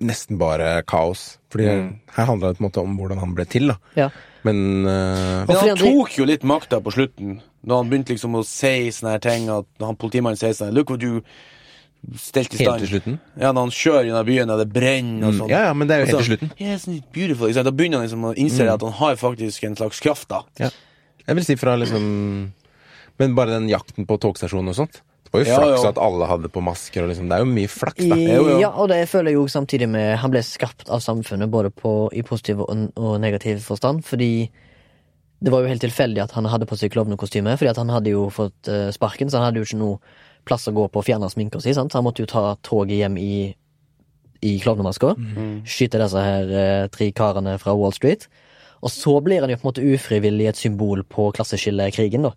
nesten 0.00 0.38
bare 0.38 0.82
kaos. 0.86 1.38
Fordi 1.50 1.66
her 1.66 2.24
handla 2.28 2.48
det 2.52 2.58
på 2.58 2.64
en 2.64 2.68
måte 2.70 2.82
om 2.82 2.96
hvordan 2.98 3.18
han 3.22 3.34
ble 3.34 3.44
til, 3.48 3.68
da. 3.72 3.76
Ja. 3.96 4.10
Men 4.44 4.86
uh, 4.86 5.44
Men 5.48 5.56
han 5.56 5.68
han 5.72 5.76
tok 5.80 6.18
jo 6.18 6.24
litt 6.28 6.44
makta 6.46 6.80
på 6.84 6.92
slutten, 6.94 7.40
da 7.66 7.76
han 7.80 7.88
begynte 7.90 8.14
liksom 8.14 8.36
å 8.38 8.44
si 8.46 8.90
sånne 8.94 9.16
her 9.16 9.18
ting, 9.24 9.48
at 9.50 9.66
når 9.80 9.86
han 9.86 9.96
politimannen 9.96 10.38
sier 10.38 10.52
sånn 10.54 10.74
Look 10.76 10.90
what 10.90 11.02
you 11.02 11.22
stelte 12.16 12.54
i 12.60 12.64
helt 12.64 12.78
til 12.84 12.90
slutten 12.92 13.16
Ja, 13.40 13.50
når 13.52 13.60
han 13.66 13.70
kjører 13.74 14.04
gjennom 14.06 14.26
byen, 14.28 14.50
og 14.54 14.58
det 14.62 14.68
brenner 14.72 15.26
og 15.28 15.32
Mm, 15.34 15.38
sånn. 15.40 15.50
Ja, 15.50 15.62
ja, 15.66 15.72
men 15.74 15.88
det 15.88 15.94
er 15.96 16.00
jo 16.04 16.06
helt 16.06 16.16
så, 16.16 16.22
til 16.22 16.30
slutten. 16.36 16.50
Yes, 16.60 16.84
beautiful. 17.12 17.48
Ikke 17.48 17.54
sant? 17.58 17.64
Da 17.70 17.72
begynner 17.72 17.98
han 17.98 18.06
liksom 18.06 18.24
å 18.28 18.34
innse 18.36 18.62
Mm. 18.62 18.74
at 18.74 18.82
han 18.82 18.92
har 18.92 19.16
faktisk 19.16 19.64
en 19.64 19.76
slags 19.76 20.00
kraft, 20.00 20.28
da. 20.28 20.42
Ja. 20.58 20.70
Jeg 21.26 21.34
vil 21.36 21.44
si 21.44 21.56
fra 21.56 21.76
liksom 21.76 22.52
Men 23.18 23.34
bare 23.34 23.48
den 23.58 23.68
jakten 23.68 24.06
på 24.06 24.18
togstasjonen 24.20 24.68
og 24.68 24.74
sånt. 24.76 25.00
Det 25.24 25.32
var 25.32 25.40
jo 25.42 25.46
Ja, 25.50 25.56
flaks 25.58 25.82
ja. 25.82 25.88
at 25.88 25.98
alle 25.98 26.26
hadde 26.28 26.48
på 26.52 26.62
masker 26.62 27.02
og 27.02 27.08
liksom 27.10 27.28
Det 27.28 27.34
er 27.34 27.42
jo 27.42 27.50
mye 27.50 27.66
flaks, 27.68 28.04
da. 28.08 28.14
I, 28.14 28.26
Jo, 28.36 28.48
jo. 28.48 28.58
ja, 28.60 28.68
og 28.70 28.88
det 28.88 29.08
føler 29.08 29.30
jeg 29.32 29.34
jo 29.40 29.46
samtidig 29.48 29.88
med 29.88 30.18
Han 30.18 30.30
ble 30.30 30.42
skapt 30.42 30.88
av 30.88 31.00
samfunnet 31.00 31.50
både 31.50 31.70
på, 31.74 32.10
i 32.12 32.22
positiv 32.22 32.60
og, 32.60 32.92
og 32.96 33.20
negativ 33.20 33.58
forstand, 33.64 34.04
fordi 34.04 34.50
det 35.42 35.50
var 35.52 35.60
jo 35.62 35.68
helt 35.68 35.82
tilfeldig 35.82 36.22
at 36.22 36.30
han 36.32 36.44
hadde 36.48 36.64
på 36.66 36.76
seg 36.78 36.90
klovnekostyme, 36.92 37.56
fordi 37.58 37.68
at 37.68 37.76
han 37.76 37.88
hadde 37.92 38.08
jo 38.14 38.30
fått 38.30 38.68
eh, 38.68 38.90
sparken, 38.90 39.28
så 39.28 39.36
han 39.36 39.44
hadde 39.50 39.60
jo 39.60 39.66
ikke 39.68 39.80
noe 39.82 39.98
plass 40.46 40.68
å 40.70 40.74
gå 40.76 40.86
på 40.88 41.02
å 41.02 41.06
fjerne 41.06 41.28
sminka 41.32 41.60
si, 41.62 41.74
sant? 41.76 41.92
så 41.92 42.00
han 42.00 42.06
måtte 42.06 42.24
jo 42.24 42.30
ta 42.30 42.56
toget 42.66 43.00
hjem 43.00 43.18
i, 43.20 43.50
i 44.46 44.56
klovnemaska, 44.62 45.14
skyte 45.66 46.00
disse 46.02 46.22
her 46.22 46.52
eh, 46.62 46.88
tre 46.94 47.10
karene 47.16 47.56
fra 47.62 47.74
Wall 47.78 47.94
Street, 47.96 48.28
og 48.84 48.92
så 48.92 49.16
blir 49.24 49.42
han 49.42 49.50
jo 49.50 49.58
på 49.58 49.66
en 49.66 49.70
måte 49.72 49.86
ufrivillig 49.94 50.50
et 50.50 50.60
symbol 50.60 51.02
på 51.10 51.30
klasseskillekrigen, 51.34 52.28
da. 52.28 52.34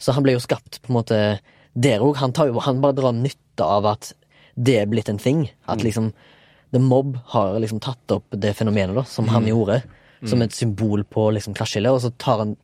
Så 0.00 0.14
han 0.16 0.24
ble 0.24 0.36
jo 0.36 0.42
skapt 0.42 0.80
på 0.80 0.92
en 0.92 0.96
måte 0.96 1.16
der 1.74 2.02
òg. 2.04 2.16
Han, 2.20 2.32
han 2.64 2.82
bare 2.82 2.96
drar 2.96 3.16
nytte 3.16 3.66
av 3.66 3.88
at 3.90 4.12
det 4.56 4.78
er 4.80 4.90
blitt 4.90 5.10
en 5.12 5.20
ting. 5.20 5.44
At 5.70 5.84
liksom 5.84 6.10
The 6.72 6.80
Mob 6.82 7.18
har 7.34 7.58
liksom 7.60 7.82
tatt 7.82 8.14
opp 8.14 8.26
det 8.30 8.54
fenomenet 8.58 8.96
da, 8.96 9.04
som 9.08 9.28
han 9.32 9.48
gjorde, 9.48 9.80
som 10.28 10.42
et 10.44 10.54
symbol 10.54 11.04
på 11.08 11.30
liksom 11.34 11.56
klasseskillet, 11.56 11.92
og 11.92 12.02
så 12.04 12.12
tar 12.20 12.44
han 12.44 12.56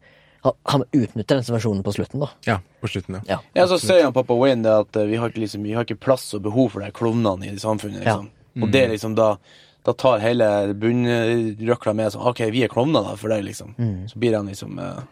har, 0.47 0.85
utnytter 0.93 1.39
den 1.39 1.45
situasjonen 1.47 1.83
på 1.87 1.93
slutten, 1.97 2.23
da. 2.23 2.29
Ja, 2.47 2.57
på 2.83 2.89
slutten, 2.93 3.19
ja. 3.19 3.23
Ja. 3.37 3.39
Ja, 3.59 3.67
så 3.71 3.79
sier 3.83 4.05
han 4.05 4.15
pappa 4.17 4.37
Wayne 4.39 4.63
det 4.67 4.73
at 4.73 4.97
eh, 5.01 5.07
vi 5.11 5.21
har 5.21 5.33
ikke, 5.33 5.43
liksom, 5.45 5.63
vi 5.67 5.75
har 5.77 5.87
ikke 5.87 5.99
plass 6.07 6.29
og 6.39 6.43
behov 6.47 6.73
for 6.75 6.85
de 6.85 6.91
klovnene 6.95 7.49
i 7.51 7.59
samfunnet. 7.63 8.03
liksom. 8.05 8.31
Og 8.63 8.71
det 8.73 8.85
er 8.87 8.93
liksom 8.95 9.17
da 9.19 9.37
Da 9.87 9.93
tar 9.95 10.19
hele 10.19 10.47
bunnrøkla 10.75 11.93
med 11.95 12.11
sånn 12.11 12.25
OK, 12.27 12.41
vi 12.51 12.65
er 12.67 12.71
klovner 12.73 13.05
da 13.07 13.13
for 13.21 13.31
deg, 13.31 13.45
liksom. 13.47 13.77
Så 14.11 14.19
blir 14.19 14.35
han 14.35 14.49
liksom 14.51 14.79
eh, 14.83 15.03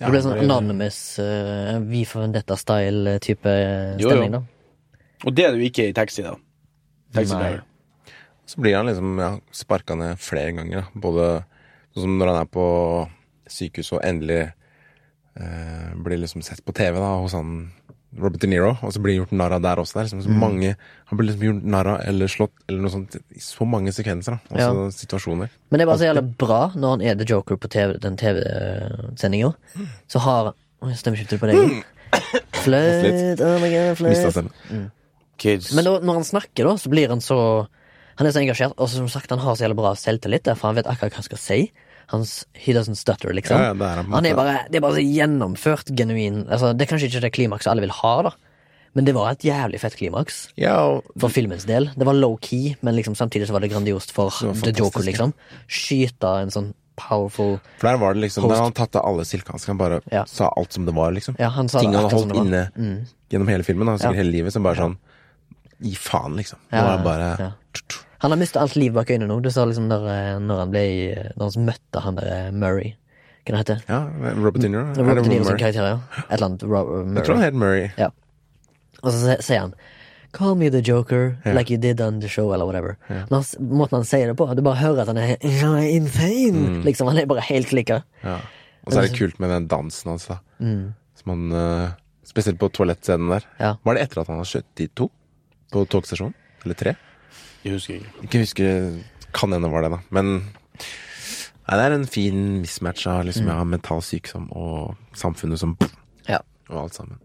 Det 0.00 0.10
blir 0.10 0.24
sånn 0.24 0.40
anonymous 0.42 0.98
uh, 1.22 1.76
Vi 1.86 2.00
for 2.08 2.24
Vendetta-style-type 2.24 3.52
Jo, 4.00 4.02
jo. 4.02 4.08
stemning, 4.10 4.34
da. 4.34 4.42
Og 5.26 5.34
det 5.34 5.44
er 5.46 5.54
det 5.54 5.60
jo 5.62 5.68
ikke 5.70 5.86
i 5.90 5.94
taxi, 5.94 6.24
da. 6.26 6.34
Taxi 7.14 7.38
Nei. 7.38 7.52
Så 8.48 8.60
blir 8.64 8.76
han 8.78 8.86
liksom 8.88 9.18
ja, 9.20 9.30
sparka 9.52 9.94
ned 9.98 10.18
flere 10.22 10.52
ganger. 10.56 10.82
Da. 10.82 11.00
Både 11.04 11.28
sånn 11.92 12.04
som 12.06 12.18
når 12.18 12.30
han 12.32 12.40
er 12.40 12.50
på 12.58 12.66
sykehus 13.52 13.92
og 13.96 14.04
endelig 14.06 14.40
eh, 15.38 15.90
blir 16.04 16.20
liksom 16.22 16.44
sett 16.46 16.64
på 16.64 16.74
TV 16.76 16.98
da, 17.00 17.16
hos 17.22 17.36
han 17.36 17.72
Robert 18.18 18.40
De 18.40 18.48
Niro, 18.48 18.70
og 18.82 18.92
så 18.94 19.02
blir 19.04 19.18
gjort 19.18 19.34
narr 19.36 19.52
av 19.58 19.62
der 19.62 19.80
også. 19.82 19.98
Det 19.98 20.00
er 20.00 20.06
liksom 20.08 20.22
så 20.24 20.36
mange, 20.40 20.70
han 21.10 21.18
blir 21.18 21.28
liksom 21.28 21.44
gjort 21.44 21.66
narr 21.74 21.90
av 21.92 21.98
eller 22.08 22.30
slått 22.32 22.54
eller 22.66 22.80
noe 22.86 22.92
sånt 22.94 23.18
i 23.36 23.42
så 23.44 23.66
mange 23.68 23.92
sekvenser. 23.92 24.38
da, 24.48 24.56
Altså 24.56 24.86
situasjoner. 24.96 25.52
Men 25.68 25.78
det 25.78 25.84
er 25.84 25.90
bare 25.90 26.00
så 26.00 26.08
jævla 26.08 26.24
bra 26.40 26.60
når 26.74 26.94
han 26.94 27.04
er 27.04 27.18
The 27.20 27.28
Joker 27.28 27.60
på 27.60 27.68
TV, 27.68 27.98
den 28.00 28.16
TV-sendinga. 28.16 29.52
Så 30.08 30.24
har 30.24 30.54
Stemmeskiftet 30.78 31.40
på 31.42 31.48
deg. 31.50 31.82
Fløyt, 32.62 33.40
oh 33.42 33.56
my 33.60 33.70
god, 33.72 33.98
stemmen. 34.30 34.86
Kids. 35.38 35.72
Men 35.74 35.86
da, 35.86 35.96
når 36.02 36.20
han 36.20 36.26
snakker, 36.26 36.66
da, 36.66 36.76
så 36.78 36.90
blir 36.90 37.10
han 37.12 37.20
så 37.22 37.38
Han 38.18 38.26
er 38.26 38.32
så 38.34 38.40
engasjert, 38.40 38.72
og 38.74 38.88
som 38.90 39.06
sagt, 39.06 39.30
han 39.30 39.38
har 39.38 39.54
så 39.54 39.62
jævla 39.62 39.76
bra 39.78 39.92
selvtillit, 39.94 40.48
for 40.58 40.72
han 40.72 40.78
vet 40.80 40.88
akkurat 40.90 41.12
hva 41.14 41.20
han 41.20 41.26
skal 41.28 41.38
si. 41.38 41.58
Hans, 42.08 42.46
he 42.56 42.72
doesn't 42.72 42.96
stutter, 42.96 43.34
liksom. 43.36 43.58
Ja, 43.60 43.70
ja, 43.70 43.76
det 43.76 43.84
er 43.84 43.98
han 44.00 44.12
han 44.16 44.26
er 44.26 44.36
bare, 44.38 44.58
det 44.72 44.78
er 44.78 44.84
bare 44.84 44.96
så 44.96 45.04
gjennomført, 45.04 45.90
genuin 45.92 46.46
altså, 46.48 46.72
Det 46.72 46.86
er 46.86 46.92
kanskje 46.94 47.10
ikke 47.10 47.24
det 47.26 47.32
klimakset 47.36 47.72
alle 47.72 47.84
vil 47.84 47.92
ha, 48.00 48.14
da. 48.30 48.32
Men 48.96 49.04
det 49.04 49.12
var 49.14 49.34
et 49.34 49.44
jævlig 49.44 49.78
fett 49.82 49.94
klimaks 49.98 50.48
Ja, 50.58 50.78
og 50.88 51.10
for 51.20 51.32
filmens 51.32 51.66
del. 51.68 51.90
Det 51.94 52.08
var 52.08 52.16
low-key, 52.16 52.78
men 52.82 52.96
liksom 52.96 53.14
samtidig 53.18 53.50
så 53.50 53.56
var 53.56 53.62
det 53.62 53.70
grandiost 53.74 54.14
for 54.16 54.32
Det 54.40 54.72
The 54.72 54.76
Joker, 54.80 55.04
liksom. 55.04 55.34
Skyte 55.68 56.32
en 56.42 56.54
sånn 56.54 56.72
powerful 56.98 57.58
For 57.78 57.90
der 57.90 58.00
var 58.00 58.16
det 58.16 58.24
liksom 58.24 58.46
Host. 58.46 58.56
Der 58.56 58.64
han 58.64 58.74
tatt 58.74 58.96
av 58.98 59.06
alle 59.06 59.28
silkehanskene, 59.28 59.76
Han 59.76 59.78
bare 59.78 60.00
Ja. 60.10 60.24
sa 60.24 60.50
alt 60.56 60.72
som 60.72 60.86
det 60.88 60.94
var, 60.94 61.12
liksom. 61.12 61.36
Han 61.38 61.68
Ting 61.68 61.92
han 61.94 62.08
har 62.08 62.10
holdt 62.10 62.34
inne 62.34 62.70
mm. 62.74 63.06
gjennom 63.30 63.48
hele 63.48 63.62
filmen, 63.62 63.86
da, 63.86 63.98
sikkert 64.00 64.22
hele 64.24 64.32
livet, 64.32 64.52
som 64.52 64.62
bare 64.62 64.76
sånn 64.76 64.98
Gi 65.78 65.94
faen, 65.94 66.34
liksom. 66.34 66.58
Nå 66.72 66.82
var 66.82 66.96
det 66.96 67.04
bare. 67.04 67.52
Han 68.20 68.30
har 68.34 68.38
mista 68.40 68.60
alt 68.60 68.74
liv 68.76 68.92
bak 68.96 69.10
øynene 69.14 69.28
nå. 69.30 69.40
Du 69.44 69.50
sa 69.54 69.64
liksom 69.68 69.86
når, 69.90 70.06
eh, 70.10 70.38
når 70.42 70.58
han 70.64 70.70
ble 70.72 70.82
Når 71.38 71.52
han 71.54 71.66
møtte 71.68 72.00
han 72.02 72.16
der 72.18 72.30
eh, 72.34 72.50
Murray. 72.52 72.94
Hva 73.46 73.54
det 73.54 73.60
heter 73.62 73.84
Ja, 73.88 73.98
Robert 74.36 74.60
De 74.60 74.68
Niro. 74.68 74.82
Er 74.92 74.98
Robert 75.06 75.24
De 75.24 75.30
Niro 75.30 75.44
som 75.44 75.54
Murray? 75.54 75.60
karakter, 75.62 75.86
ja. 75.86 76.24
Et 76.26 76.32
eller 76.36 76.46
annet 76.50 76.62
Ro 76.68 76.80
Jeg 77.14 77.24
tror 77.24 77.38
han 77.38 77.38
Murray. 77.38 77.46
het 77.46 77.54
Murray. 77.54 77.90
Ja. 77.96 78.08
Og 79.02 79.12
så 79.14 79.36
sier 79.40 79.60
han 79.62 79.74
Call 80.36 80.56
me 80.60 80.68
the 80.68 80.82
joker, 80.84 81.38
like 81.56 81.70
you 81.72 81.78
did 81.80 82.02
on 82.04 82.18
the 82.20 82.28
show, 82.28 82.52
eller 82.52 82.66
whatever. 82.66 82.98
Når 83.08 83.30
han, 83.32 83.68
måten 83.78 83.96
han 83.96 84.04
sier 84.04 84.26
det 84.28 84.34
på, 84.36 84.44
du 84.54 84.60
bare 84.62 84.76
hører 84.76 85.00
at 85.00 85.08
han 85.08 85.16
er 85.16 85.36
«Ja, 85.40 85.70
Mm. 86.52 86.82
Liksom, 86.84 87.08
Han 87.08 87.16
er 87.16 87.24
bare 87.26 87.40
helt 87.40 87.66
klikka. 87.70 88.02
Ja. 88.22 88.34
Og 88.84 88.92
så 88.92 88.98
er 89.00 89.08
det 89.08 89.16
kult 89.16 89.40
med 89.40 89.48
den 89.48 89.66
dansen 89.68 90.10
hans, 90.10 90.26
da. 90.28 90.36
Som 90.60 91.32
han 91.32 91.52
eh, 91.52 91.88
Spesielt 92.28 92.58
på 92.60 92.68
toalettscenen 92.68 93.30
der. 93.32 93.46
Ja. 93.58 93.70
Var 93.82 93.94
det 93.96 94.02
etter 94.04 94.20
at 94.20 94.28
han 94.28 94.36
har 94.36 94.44
skjøtt 94.44 94.68
de 94.76 94.86
to? 94.94 95.08
På 95.72 95.86
togstasjonen? 95.88 96.34
Eller 96.66 96.74
tre? 96.76 96.92
Jeg 97.64 97.74
husker 97.74 97.98
ikke. 97.98 98.24
Ikke 98.26 98.42
husker 98.44 99.30
Kan 99.36 99.52
hende 99.52 99.68
var 99.70 99.84
det, 99.84 99.90
da. 99.92 99.98
Men 100.14 100.28
nei, 100.38 101.74
det 101.76 101.82
er 101.84 101.94
en 101.96 102.06
fin 102.08 102.38
mismatch 102.62 103.06
av 103.10 103.24
liksom, 103.28 103.48
ja, 103.50 103.58
mental 103.68 104.00
sykdom 104.04 104.46
og 104.56 104.94
samfunnet 105.18 105.60
som 105.60 105.76
Ja. 106.28 106.40
Og 106.70 106.84
alt 106.86 106.96
sammen. 106.96 107.18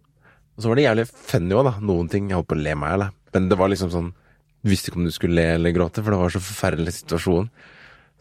Og 0.58 0.64
så 0.64 0.70
var 0.70 0.78
det 0.78 0.86
jævlig 0.88 1.06
funny 1.10 1.56
òg, 1.56 1.64
da. 1.70 1.76
Noen 1.82 2.10
ting. 2.12 2.28
Jeg 2.30 2.38
holdt 2.38 2.50
på 2.52 2.58
å 2.58 2.64
le 2.64 2.76
meg 2.78 2.92
i 2.92 2.96
hjel, 2.98 3.06
men 3.34 3.48
det 3.50 3.58
var 3.60 3.72
liksom 3.72 3.92
sånn 3.94 4.12
Du 4.64 4.70
visste 4.72 4.92
ikke 4.92 5.00
om 5.02 5.08
du 5.08 5.12
skulle 5.12 5.36
le 5.36 5.56
eller 5.58 5.74
gråte, 5.76 6.04
for 6.04 6.14
det 6.14 6.20
var 6.22 6.32
så 6.32 6.40
forferdelig 6.40 6.94
situasjon. 7.02 7.50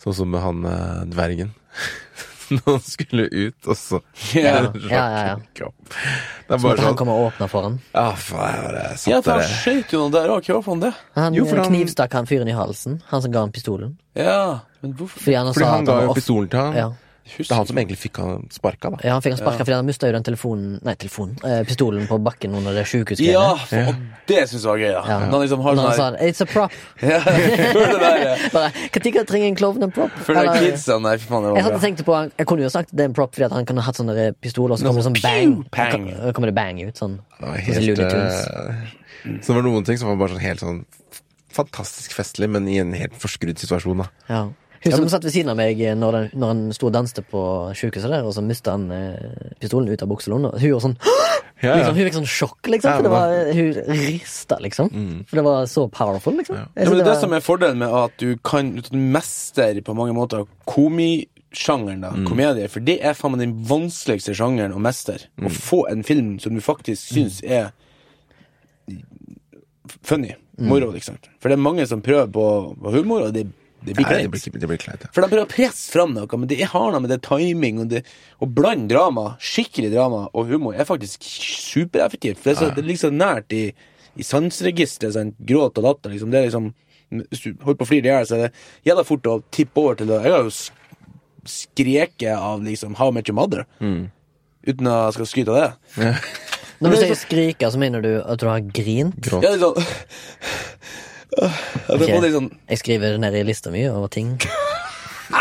Sånn 0.03 0.17
som 0.19 0.31
med 0.33 0.43
han 0.43 0.65
eh, 0.67 1.03
dvergen. 1.13 1.53
Når 2.59 2.67
han 2.69 2.83
skulle 2.85 3.27
ut, 3.33 3.69
og 3.69 3.77
så 3.79 4.01
Ja. 4.35 4.55
Ja, 4.91 5.03
ja, 5.03 5.23
ja. 5.27 5.37
Det 5.59 5.65
er 5.65 6.59
Så 6.59 6.59
bare 6.59 6.61
måtte 6.63 6.83
han 6.83 6.89
sånn 6.93 6.99
komme 7.01 7.15
og 7.17 7.29
åpne 7.31 7.49
for 7.53 7.67
han. 7.69 7.79
Ja, 7.95 8.07
for, 8.19 8.43
jeg 8.49 8.63
bare 8.67 8.85
satt 8.97 9.11
Ja, 9.13 9.21
for 9.25 9.33
han 9.41 9.55
skjøt 9.63 9.93
jo 9.97 10.03
noen 10.05 10.15
der 10.17 10.33
òg. 10.37 10.49
Var 10.53 10.65
faen 10.67 10.83
det? 10.85 10.93
Han, 11.17 11.35
Jo, 11.39 11.45
for 11.49 11.57
eh, 11.59 11.63
han- 11.65 11.73
knivstakk 11.73 12.13
han 12.19 12.27
fyren 12.31 12.49
i 12.53 12.57
halsen, 12.57 13.01
han 13.13 13.23
som 13.25 13.33
ga 13.35 13.41
han 13.47 13.53
pistolen. 13.55 13.97
Ja, 14.19 14.61
men 14.83 14.93
hvorfor 14.99 15.21
Fordi 15.23 15.37
han, 15.39 15.53
Fordi 15.55 15.65
han, 15.67 15.75
han 15.75 15.85
ga 15.89 16.01
jo 16.09 16.15
pistolen 16.19 16.49
til 16.53 16.61
han. 16.61 16.77
Ja. 16.77 16.91
Det 17.23 17.47
er 17.47 17.55
han 17.55 17.67
som 17.69 17.79
egentlig 17.79 17.99
fikk 18.01 18.19
han 18.19 18.49
sparka, 18.51 18.91
da. 18.91 18.99
Ja, 19.07 19.13
han 19.15 19.23
fikk 19.23 19.37
han 19.37 19.41
sparka 19.41 19.63
fordi 19.63 19.77
han 19.79 19.87
mista 19.87 20.09
jo 20.11 20.15
den 20.17 20.25
telefonen 20.27 20.81
Nei, 20.83 20.95
telefonen. 20.99 21.37
Eh, 21.47 21.61
pistolen 21.69 22.09
på 22.11 22.19
bakken 22.23 22.57
under 22.59 22.75
det 22.75 22.83
sjukehusgreiene. 22.91 23.37
Ja, 23.37 23.55
for, 23.71 23.93
og 23.93 24.27
det 24.29 24.41
syns 24.51 24.65
jeg 24.65 24.71
var 24.73 24.81
gøy, 24.83 24.91
da. 24.97 25.03
Ja. 25.07 25.19
Når 25.29 25.37
han 25.37 25.45
liksom 25.45 25.63
har 25.67 25.79
sånn 25.79 25.95
sa 26.01 26.09
It's 26.27 26.43
a 26.43 26.49
prop. 26.51 26.75
eh, 27.03 27.29
Når 28.57 29.29
trenger 29.31 29.47
en 29.47 29.59
klovn 29.61 29.87
en 29.87 29.95
prop? 29.95 30.17
For 30.27 30.35
det 30.35 30.43
Eller- 30.43 30.67
kidsa, 30.67 30.99
nei, 31.03 31.15
for 31.23 31.37
faen, 31.37 31.47
det 31.47 31.55
Jeg 31.55 31.67
hadde 31.69 31.77
bra. 31.77 31.85
tenkt 31.87 32.05
på 32.09 32.19
Jeg 32.39 32.49
kunne 32.51 32.67
jo 32.67 32.73
sagt 32.75 32.91
det 32.91 33.07
er 33.07 33.13
en 33.13 33.17
prop 33.17 33.37
fordi 33.37 33.47
at 33.47 33.55
han 33.57 33.69
kunne 33.71 33.85
hatt 33.87 34.01
sånne 34.01 34.17
der 34.19 34.35
pistoler, 34.35 34.75
og 34.75 34.83
så 34.83 34.91
kommer 34.91 35.03
det 35.03 35.09
sånn 35.11 35.21
bang. 35.23 35.55
Pang. 35.71 36.09
Kommer 36.35 36.51
det 36.51 36.57
bang 36.59 36.83
ut. 36.83 36.99
Sånn. 36.99 37.21
Det 37.39 37.47
var 37.47 37.63
Sånn 37.63 37.87
helt 37.87 38.03
eh, 38.03 39.39
Så 39.39 39.53
det 39.53 39.57
var 39.61 39.63
noen 39.63 39.87
ting 39.87 40.01
som 40.01 40.11
var 40.11 40.19
bare 40.25 40.35
sånn 40.35 40.43
helt 40.43 40.61
sånn 40.65 40.83
fantastisk 41.53 42.15
festlig, 42.17 42.49
men 42.51 42.67
i 42.69 42.79
en 42.81 42.93
helt 42.97 43.15
forskrudd 43.21 43.61
situasjon, 43.61 44.03
da. 44.03 44.09
Ja. 44.29 44.43
Hun 44.85 44.93
som 44.97 45.09
satt 45.13 45.23
ved 45.25 45.33
siden 45.35 45.51
av 45.53 45.57
meg 45.61 45.79
eh, 45.81 45.95
når, 45.95 46.13
den, 46.17 46.41
når 46.43 46.49
han 46.53 46.63
sto 46.75 46.89
og 46.89 46.93
danste 46.97 47.23
på 47.23 47.43
sjukehuset 47.79 48.11
der, 48.11 48.25
og 48.27 48.33
så 48.35 48.43
mista 48.43 48.73
han 48.75 48.89
eh, 48.91 49.53
pistolen 49.63 49.89
ut 49.93 50.03
av 50.03 50.09
bukselommen. 50.11 50.57
Hun 50.59 50.69
gjorde 50.73 50.87
sånn 50.89 50.97
Ja, 51.63 51.77
liksom, 51.79 51.95
Hun 51.95 52.07
fikk 52.09 52.17
sånn 52.17 52.27
sjokk, 52.27 52.71
liksom. 52.73 52.91
Ja, 52.91 52.97
For 52.99 53.07
det 53.07 53.13
var, 53.13 53.35
hun 53.55 54.01
rista, 54.09 54.57
liksom. 54.65 54.89
For 55.31 55.39
det 55.39 55.45
var 55.47 55.69
så 55.71 55.85
powerful, 55.95 56.35
liksom. 56.41 56.57
Ja, 56.59 56.65
men 56.75 56.83
det 56.83 56.97
er 56.97 57.05
det 57.05 57.13
var- 57.13 57.21
som 57.23 57.37
er 57.37 57.45
fordelen 57.47 57.79
med 57.85 57.95
at 57.95 58.17
du 58.19 58.33
kan 58.43 58.73
du 58.83 58.97
mester 58.99 59.79
på 59.87 59.95
mange 59.95 60.17
måter 60.17 60.43
komisjangeren, 60.67 62.03
da. 62.03 62.11
Komedie. 62.27 62.67
For 62.73 62.83
det 62.83 62.99
er 63.07 63.15
faen 63.15 63.37
meg 63.37 63.45
den 63.45 63.55
vanskeligste 63.71 64.35
sjangeren 64.35 64.75
å 64.75 64.83
mestre. 64.83 65.21
Å 65.39 65.55
få 65.55 65.85
en 65.93 66.03
film 66.03 66.35
som 66.43 66.59
du 66.59 66.61
faktisk 66.67 67.13
syns 67.15 67.39
er 67.47 67.71
funny. 70.03 70.35
Moro, 70.59 70.91
liksom. 70.93 71.17
For 71.41 71.49
det 71.51 71.57
er 71.57 71.63
mange 71.63 71.87
som 71.87 72.03
prøver 72.05 72.27
på, 72.35 72.45
på 72.83 72.91
humor, 72.99 73.29
og 73.29 73.35
det, 73.35 73.47
det 73.83 73.97
blir 73.97 74.07
Nei, 74.07 74.27
det 74.31 74.61
det 74.63 74.69
blir 74.71 74.79
kleint, 74.79 75.03
ja. 75.03 75.11
For 75.15 75.25
de 75.25 75.31
prøver 75.33 75.47
å 75.47 75.51
presse 75.51 75.91
fram 75.91 76.13
noe, 76.15 76.29
men 76.39 76.51
det 76.51 76.61
har 76.71 76.93
noe 76.95 77.03
med 77.03 77.11
det 77.11 77.19
timing 77.27 77.81
og 77.83 77.89
det 77.91 78.05
Å 78.39 78.47
blande 78.47 78.93
drama, 78.93 79.33
skikkelig 79.43 79.91
drama, 79.95 80.29
og 80.33 80.53
humor 80.53 80.77
er 80.77 80.87
faktisk 80.89 81.27
supereffektivt. 81.27 82.39
For 82.39 82.53
det, 82.53 82.55
er 82.55 82.61
så, 82.61 82.71
det 82.77 82.85
er 82.85 82.91
liksom 82.93 83.19
nært 83.19 83.57
i, 83.57 83.65
i 84.15 84.27
sanseregisteret. 84.27 85.17
sånn 85.17 85.35
gråt 85.39 85.81
og 85.83 85.89
latter. 85.89 86.15
Liksom. 86.15 86.31
Det 86.31 86.41
er 86.41 86.49
liksom 86.51 86.71
Hvis 87.27 87.45
du 87.45 87.51
holder 87.65 87.81
på 87.81 87.89
å 87.89 87.91
flire 87.91 88.09
i 88.09 88.13
hjel, 88.13 88.29
så 88.29 88.39
er 88.39 88.47
det 88.47 88.53
jævla 88.89 89.07
fort 89.09 89.29
å 89.29 89.41
tippe 89.53 89.83
over 89.83 89.99
til 89.99 90.09
det. 90.13 90.23
Jeg 90.25 90.33
har 90.33 90.47
jo 90.47 90.55
skreket 91.53 92.39
av 92.39 92.63
liksom 92.65 92.95
How 93.01 93.11
Much 93.13 93.29
Your 93.29 93.37
Mother. 93.37 93.67
Uten 93.83 94.89
å 94.89 94.97
jeg 95.09 95.19
skal 95.19 95.29
skryte 95.33 95.53
av 95.53 95.59
det. 95.61 96.15
Når 96.83 96.95
du 96.95 96.97
er 96.97 97.03
sier 97.05 97.19
skrike, 97.19 97.69
så 97.71 97.79
mener 97.79 98.03
du 98.03 98.11
at 98.19 98.41
du 98.43 98.49
har 98.49 98.63
grint? 98.75 99.19
Grått. 99.23 99.45
Ja, 99.45 99.53
det 99.55 99.61
er 101.41 102.07
sånn 102.07 102.27
jeg 102.29 102.49
Jeg 102.75 102.83
skriver 102.83 103.17
det 103.17 103.25
ned 103.25 103.37
i 103.41 103.45
lista 103.49 103.73
mi 103.73 103.87
over 103.89 104.13
ting 104.13 104.37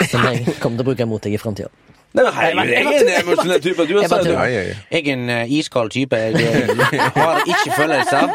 som 0.07 0.23
jeg 0.23 0.57
kommer 0.61 0.79
til 0.79 0.85
å 0.85 0.89
bruke 0.91 1.07
mot 1.09 1.23
deg 1.23 1.35
i 1.35 1.39
framtida. 1.41 1.71
Nei, 2.11 2.25
men 2.27 2.33
herregud, 2.35 2.71
jeg 2.75 2.83
er 2.83 3.05
en 3.05 3.09
emosjonell 3.21 3.61
type. 3.63 3.83
Du 3.87 3.93
har 3.95 4.47
Jeg. 4.51 4.71
Jeg 4.91 5.05
er 5.05 5.13
en 5.13 5.29
eh, 5.31 5.51
iskald 5.55 5.93
type. 5.95 6.17
Jeg 6.19 6.33
eh, 6.43 7.05
har 7.15 7.39
ikke 7.47 7.75
følelser. 7.77 8.33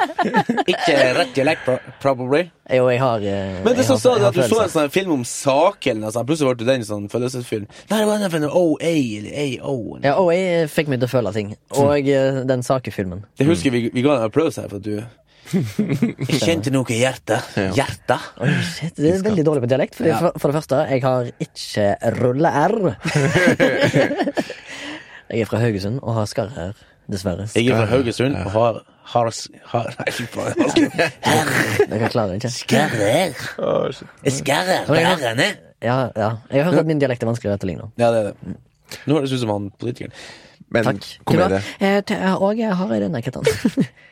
Ikke 0.65 0.95
rett 1.19 1.35
dialekt, 1.37 1.67
pro- 1.67 1.93
probably. 2.01 2.47
Jo, 2.73 2.87
jeg 2.89 3.03
har 3.03 3.27
eh, 3.29 3.59
Men 3.67 3.77
det 3.77 3.85
som 3.85 4.01
sa 4.01 4.15
jeg 4.17 4.25
at 4.31 4.39
du 4.39 4.41
så 4.49 4.63
en 4.65 4.73
sånn 4.73 4.95
film 4.95 5.13
om 5.19 5.27
saken, 5.29 6.07
altså, 6.09 6.25
plutselig 6.25 6.57
ble 6.57 6.71
det 6.71 6.79
en 6.81 6.89
sånn 6.89 7.11
følelsesfilm. 7.13 7.69
Nei, 7.91 8.01
det 8.01 8.09
var 8.09 8.25
den 8.25 8.33
fra 8.33 8.41
en 8.41 8.49
OA 8.49 8.95
eller 9.19 9.61
AO. 9.61 9.77
Ja, 10.07 10.17
OA 10.25 10.41
fikk 10.73 10.89
meg 10.89 11.05
til 11.05 11.11
å 11.11 11.13
føle 11.13 11.37
ting. 11.37 11.53
Og 11.77 12.09
eh, 12.09 12.41
den 12.49 12.65
sakefilmen. 12.65 13.27
Det 13.37 13.51
husker 13.51 13.77
vi, 13.77 13.91
vi 13.93 14.07
ga 14.07 14.17
en 14.17 14.29
applaus 14.31 14.57
her 14.63 14.73
for 14.73 14.81
at 14.81 14.89
du 14.89 15.03
Jeg 15.53 16.41
kjente 16.43 16.73
noe 16.75 16.91
i 16.91 16.99
hjertet. 17.01 17.43
Hjertet. 17.77 18.21
Oi, 18.43 18.51
shit, 18.67 18.95
det 18.99 19.13
er 19.15 19.23
veldig 19.27 19.45
dårlig 19.47 19.63
på 19.67 19.71
dialekt. 19.71 19.95
Fordi 19.99 20.11
Ja. 20.11 20.19
for, 20.23 20.31
for 20.43 20.47
det 20.53 20.57
første, 20.61 20.77
jeg 20.91 21.01
har 21.05 21.23
ikke 21.47 21.87
rulle-R. 22.19 22.77
jeg 25.31 25.41
er 25.41 25.45
fra 25.51 25.59
Haugesund 25.63 26.01
og 26.03 26.15
har 26.19 26.27
skarre 26.31 26.53
her, 26.57 26.73
dessverre. 27.11 27.47
Jeg 27.55 27.67
er 27.71 27.77
fra 27.81 27.87
Haugesund 27.93 28.35
og 28.43 28.51
har, 28.57 28.75
har, 29.15 29.27
har 29.73 29.87
Nei, 30.01 30.11
fy 30.15 30.25
faen. 30.35 30.55
Jeg 31.91 32.11
klarer 32.15 32.33
ikke. 32.39 32.51
Skarrer. 32.55 33.31
Skarrer. 34.41 34.83
Bærene. 34.91 35.49
Ja, 35.85 35.97
ja. 36.17 36.31
Jeg 36.51 36.65
har 36.65 36.71
hørt 36.73 36.81
at 36.87 36.89
min 36.89 37.01
dialekt 37.03 37.23
er 37.23 37.29
vanskelig 37.31 37.53
å 37.53 37.57
etterligne. 37.59 37.91
Ja, 38.01 38.09
det 38.15 38.19
er 38.25 38.33
det. 38.33 38.57
Nå 39.07 39.13
høres 39.19 39.31
det 39.33 39.39
ut 39.41 39.45
som 39.45 39.53
han 39.53 39.65
politikeren. 39.83 40.15
Men 40.75 40.85
Takk. 40.85 41.05
med 41.31 41.53
det 42.09 42.17
Og 42.43 42.59
jeg 42.59 42.75
har 42.75 42.89
den 42.91 43.03
denne 43.07 43.21
ketten. 43.23 43.45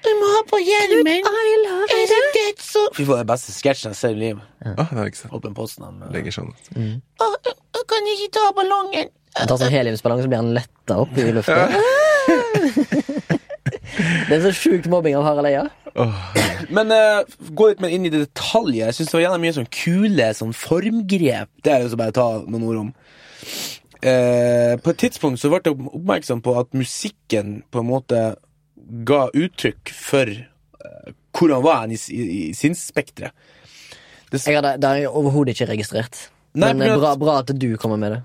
Du 0.05 0.11
må 0.21 0.29
ha 0.37 0.43
på 0.47 0.61
hjelmen. 0.63 1.27
Er 1.27 2.05
det 2.11 2.21
det 2.37 2.45
så 2.63 2.85
Fy 2.95 3.03
faen, 3.03 3.19
det 3.19 3.25
er 3.25 3.31
beste 3.33 3.55
sketsjen 3.57 3.91
jeg 3.91 3.99
ser 3.99 4.15
i 4.15 4.21
livet. 4.21 4.45
Å, 4.63 4.77
det 4.77 4.87
har 4.93 5.01
jeg 5.03 5.15
ikke 5.15 5.23
sett. 5.25 5.35
Åpen 5.35 5.57
posten. 5.57 5.89
Han, 5.89 5.97
Legger 6.15 6.37
sånn. 6.37 6.53
Å, 6.55 7.27
å, 7.27 7.83
kan 7.91 8.07
ikke 8.15 8.31
ta 8.39 8.47
ballongen. 8.57 9.11
Han 9.35 9.51
tar 9.51 9.59
sånn 9.65 9.75
heliumsballong, 9.75 10.23
så 10.23 10.31
blir 10.31 10.45
han 10.45 10.55
letta 10.55 11.01
opp 11.03 11.19
i 11.19 11.27
lufta. 11.35 11.65
det 14.29 14.37
er 14.37 14.45
så 14.45 14.53
sjukt 14.55 14.87
mobbing 14.93 15.17
av 15.19 15.27
Harald 15.27 15.51
Eia. 15.51 15.65
Men 16.75 16.95
uh, 16.95 17.27
gå 17.51 17.73
litt 17.73 17.83
mer 17.83 17.95
inn 17.95 18.07
i 18.07 18.13
det 18.13 18.25
detaljer. 18.29 18.93
Jeg 18.93 18.99
synes 18.99 19.11
det 19.11 19.19
var 19.19 19.25
gjerne 19.27 19.43
mye 19.43 19.57
sånn 19.59 19.73
kule 19.75 20.29
sånn 20.39 20.55
formgrep. 20.55 21.51
Det 21.67 21.75
er 21.75 21.85
jo 21.85 21.91
så 21.93 22.01
bare 22.01 22.15
å 22.15 22.19
ta 22.21 22.29
noen 22.47 22.69
ord 22.69 22.83
om. 22.85 22.93
Eh, 24.05 24.75
på 24.85 24.93
et 24.93 24.99
tidspunkt 25.01 25.41
så 25.41 25.49
ble 25.49 25.63
jeg 25.65 25.79
oppmerksom 25.81 26.43
på 26.45 26.53
at 26.61 26.75
musikken 26.77 27.63
på 27.73 27.81
en 27.81 27.89
måte 27.89 28.19
ga 29.09 29.23
uttrykk 29.33 29.93
for 29.97 30.29
eh, 30.29 31.15
hvor 31.35 31.55
han 31.55 31.65
var 31.65 31.89
i, 31.89 31.97
i, 32.13 32.25
i 32.37 32.43
sinnsspekteret. 32.57 33.33
Jeg 34.35 34.59
hadde, 34.59 34.75
det 34.83 34.89
har 34.91 34.99
jeg 34.99 35.11
overhodet 35.15 35.55
ikke 35.55 35.71
registrert. 35.73 36.19
Nei, 36.55 36.73
Men 36.75 36.85
men- 36.89 37.01
bra, 37.01 37.15
bra 37.19 37.39
at 37.41 37.53
du 37.59 37.69
kommer 37.81 37.97
med 38.01 38.17
det. 38.17 38.23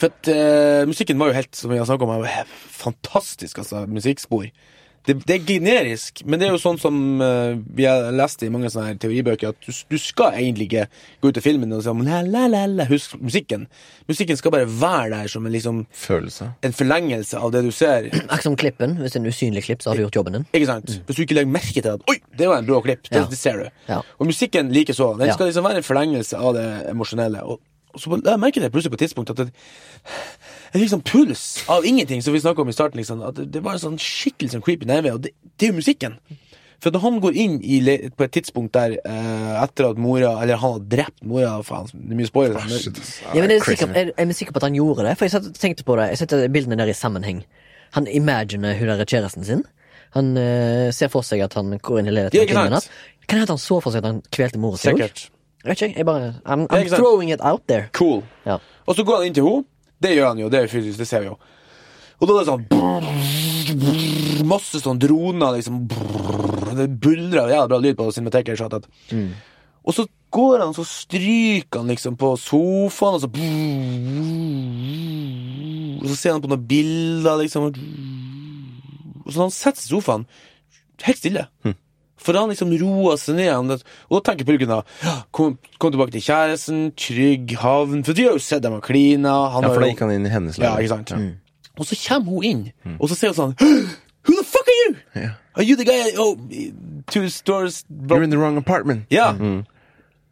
For 0.00 0.08
at 0.08 0.28
eh, 0.32 0.82
musikken 0.88 1.18
var 1.20 1.30
jo 1.30 1.36
helt, 1.36 1.54
som 1.56 1.72
har 1.72 1.84
snakket 1.88 2.08
om, 2.08 2.26
fantastisk, 2.82 3.58
altså, 3.60 3.84
musikkspor. 3.86 4.46
Det, 5.06 5.16
det 5.26 5.34
er 5.34 5.46
generisk, 5.46 6.20
men 6.24 6.38
det 6.38 6.46
er 6.46 6.52
jo 6.54 6.60
sånn 6.62 6.76
som 6.78 6.94
uh, 7.18 7.56
vi 7.74 7.88
har 7.88 8.12
lest 8.14 8.42
i 8.46 8.50
mange 8.54 8.68
sånne 8.70 8.92
her 8.92 8.98
teoribøker, 9.02 9.50
at 9.50 9.64
du, 9.66 9.72
du 9.90 9.96
skal 9.98 10.36
egentlig 10.38 10.68
ikke 10.68 10.84
gå 11.24 11.32
ut 11.32 11.40
av 11.40 11.42
filmen 11.42 11.72
og 11.74 11.82
si 11.82 11.94
la, 12.06 12.20
la, 12.22 12.44
la, 12.52 12.60
la, 12.70 12.86
husk 12.86 13.16
musikken. 13.18 13.64
Musikken 14.06 14.38
skal 14.38 14.54
bare 14.54 14.68
være 14.70 15.10
der 15.16 15.32
som 15.32 15.48
en, 15.48 15.52
liksom, 15.56 15.80
Følelse. 16.04 16.52
en 16.62 16.76
forlengelse 16.78 17.40
av 17.42 17.50
det 17.54 17.64
du 17.66 17.72
ser. 17.74 18.06
Akkurat 18.12 18.46
som 18.46 18.56
klippen. 18.62 18.94
Hvis 19.02 19.16
det 19.16 19.20
er 19.20 19.24
en 19.24 19.32
usynlig 19.34 19.64
klipp, 19.66 19.82
så 19.82 19.90
har 19.90 19.98
du 19.98 20.04
gjort 20.04 20.20
jobben 20.20 20.38
din. 20.38 20.46
Ikke 20.54 20.70
sant? 20.70 20.94
Hvis 21.08 21.18
du 21.18 21.24
ikke 21.26 21.40
legger 21.40 21.50
merke 21.58 21.82
til 21.82 21.90
at 21.96 22.06
Oi, 22.12 22.18
det 22.38 22.48
var 22.52 22.62
en 22.62 22.70
blå 22.70 22.78
klipp. 22.86 23.02
Det, 23.10 23.18
Ja. 23.18 23.26
det 23.30 23.38
ser 23.42 23.58
du. 23.58 23.66
Ja. 23.90 24.00
Og 24.22 24.26
musikken 24.30 24.70
likeså. 24.70 25.16
Den 25.18 25.26
Ja. 25.32 25.34
skal 25.34 25.50
liksom 25.50 25.64
være 25.66 25.82
en 25.82 25.88
forlengelse 25.90 26.38
av 26.38 26.54
det 26.54 26.66
emosjonelle. 26.94 27.42
Og, 27.42 27.58
og 27.92 28.00
så 28.00 28.14
la 28.22 28.36
jeg 28.36 28.40
merke 28.46 28.70
plutselig 28.70 28.94
på 28.94 29.00
et 29.02 29.04
tidspunkt 29.08 29.30
at 29.34 29.36
det, 29.42 29.50
jeg 30.72 30.80
fikk 30.80 30.92
sånn 30.94 31.04
puls 31.04 31.42
av 31.72 31.84
ingenting, 31.84 32.22
som 32.24 32.32
vi 32.32 32.40
snakka 32.40 32.64
om 32.64 32.70
i 32.72 32.74
starten. 32.76 33.00
Liksom, 33.00 33.20
at 33.28 33.40
det, 33.52 33.60
var 33.64 33.76
en 33.76 33.82
sånn 33.82 33.98
skikkelig 34.00 34.54
sånn 34.54 34.64
creepy 34.64 34.88
nerve, 34.88 35.12
og 35.18 35.26
det, 35.26 35.34
det 35.60 35.68
er 35.68 35.74
jo 35.74 35.80
musikken. 35.80 36.16
For 36.82 36.94
når 36.94 37.02
han 37.04 37.18
går 37.22 37.36
inn 37.38 37.58
i, 37.62 37.76
på 38.16 38.24
et 38.26 38.32
tidspunkt 38.34 38.72
der 38.74 38.96
eh, 38.98 39.50
etter 39.62 39.92
at 39.92 40.00
mora 40.02 40.32
Eller 40.42 40.58
han 40.58 40.72
har 40.74 40.80
drept 40.90 41.20
mora 41.22 41.52
faen, 41.62 41.92
Det 41.92 42.16
er 42.16 42.18
mye 42.18 42.30
spoiler. 42.30 42.56
Ah, 42.58 42.66
shit. 42.66 42.98
Ja, 43.28 43.36
men 43.36 43.52
er, 43.54 43.62
sikker, 43.62 43.92
er, 43.94 44.10
er 44.18 44.26
vi 44.26 44.34
sikre 44.34 44.56
på 44.56 44.58
at 44.58 44.66
han 44.66 44.78
gjorde 44.80 45.06
det? 45.06 45.12
For 45.20 45.28
jeg 45.28 45.36
satt, 45.36 45.46
tenkte 45.62 45.86
på 45.86 45.94
det 46.00 46.08
Jeg 46.10 46.22
setter 46.24 46.48
bildene 46.50 46.80
der 46.80 46.90
i 46.90 46.96
sammenheng. 46.96 47.44
Han 47.94 48.08
imaginer 48.10 48.74
hun 48.80 48.90
der 48.90 49.06
kjæresten 49.06 49.46
sin. 49.46 49.62
Han 50.16 50.34
eh, 50.40 50.88
ser 50.96 51.12
for 51.12 51.22
seg 51.22 51.44
at 51.44 51.54
han 51.54 51.70
går 51.78 52.02
inn 52.02 52.10
i 52.10 52.16
livet 52.16 52.34
til 52.34 52.48
kvinnen. 52.50 52.82
Kan 53.28 53.38
det 53.38 53.44
hende 53.44 53.54
han 53.54 53.62
så 53.62 53.78
for 53.78 53.94
seg 53.94 54.02
at 54.02 54.10
han 54.10 54.18
kvelte 54.34 54.58
mora 54.58 54.80
si? 54.80 54.90
Sikkert. 54.90 55.28
Jeg 55.62 55.70
vet 55.70 55.82
ikke, 55.84 55.98
jeg 56.00 56.06
bare 56.08 56.32
I'm, 56.42 56.66
I'm 56.66 56.90
throwing 56.90 57.30
it 57.30 57.40
out 57.40 57.62
there. 57.70 57.86
Cool. 57.94 58.24
Ja. 58.46 58.58
Og 58.90 58.98
så 58.98 59.06
går 59.06 59.22
han 59.22 59.30
inn 59.30 59.36
til 59.38 59.46
henne. 59.46 59.68
Det 60.02 60.12
gjør 60.16 60.28
han 60.32 60.40
jo, 60.42 60.48
det 60.52 60.58
er 60.64 60.70
fysisk, 60.72 60.98
det 60.98 61.06
ser 61.08 61.20
vi 61.24 61.30
jo. 61.30 61.36
Og 62.22 62.28
da 62.28 62.34
er 62.34 62.38
det 62.42 62.50
sånn 62.50 62.64
Masse 64.46 64.80
sånn 64.82 64.98
droner, 65.00 65.54
liksom. 65.56 65.84
Det 66.76 66.88
buldrer 67.02 67.52
jævla 67.52 67.68
bra 67.70 67.78
lyd 67.80 67.96
på 67.98 68.08
cinemateket. 68.12 68.58
skjønte 68.58 68.82
Og 69.84 69.94
så 69.96 70.04
går 70.32 70.58
han, 70.64 70.74
så 70.74 70.84
stryker 70.86 71.78
han 71.82 71.88
liksom 71.92 72.16
på 72.20 72.32
sofaen, 72.40 73.14
og 73.16 73.20
så 73.22 73.28
Og 76.02 76.08
så 76.10 76.16
ser 76.18 76.32
han 76.34 76.42
på 76.42 76.50
noen 76.50 76.66
bilder, 76.66 77.36
liksom. 77.42 77.70
Og 79.22 79.28
så 79.30 79.36
når 79.38 79.46
han 79.46 79.54
setter 79.54 79.80
seg 79.80 79.88
i 79.90 79.94
sofaen, 79.94 80.26
helt 81.06 81.18
stille. 81.22 81.46
For 82.22 82.38
han 82.38 82.52
liksom 82.52 82.72
roer 82.80 83.18
seg 83.20 83.38
ned. 83.40 83.84
Og 84.08 84.16
da 84.18 84.22
tenker 84.30 84.46
pulken 84.48 84.70
da 84.70 84.80
kom, 85.34 85.56
kom 85.82 85.92
tilbake 85.94 86.14
til 86.14 86.24
kjæresten, 86.28 86.82
trygg 86.98 87.56
havn. 87.62 88.04
For 88.06 88.14
vi 88.18 88.28
har 88.28 88.36
jo 88.36 88.42
sett 88.42 88.62
dem 88.62 88.78
og 88.78 88.84
klina. 88.86 89.32
Ja, 89.52 89.62
for 89.66 89.82
da 89.82 89.90
gikk 89.90 90.04
han 90.04 90.14
inn 90.14 90.28
i 90.28 90.32
hennes 90.32 90.58
Ja, 90.62 90.76
ikke 90.78 90.94
sant? 90.96 91.14
Og 91.80 91.88
så 91.88 91.96
kommer 92.06 92.36
hun 92.36 92.44
inn, 92.44 92.64
og 92.98 93.08
så 93.08 93.16
sier 93.16 93.32
hun 93.32 93.38
sånn 93.38 93.54
Who 94.22 94.34
the 94.38 94.44
fuck 94.46 94.68
are 94.68 94.74
you? 94.84 94.90
Yeah. 95.16 95.30
Are 95.56 95.64
you 95.64 95.74
the 95.76 95.84
guy 95.84 96.12
oh, 96.16 96.36
two 97.10 97.28
stores 97.28 97.84
You're 97.90 98.22
in 98.22 98.30
the 98.30 98.38
wrong 98.38 98.56
apartment. 98.56 99.06
Ja. 99.10 99.32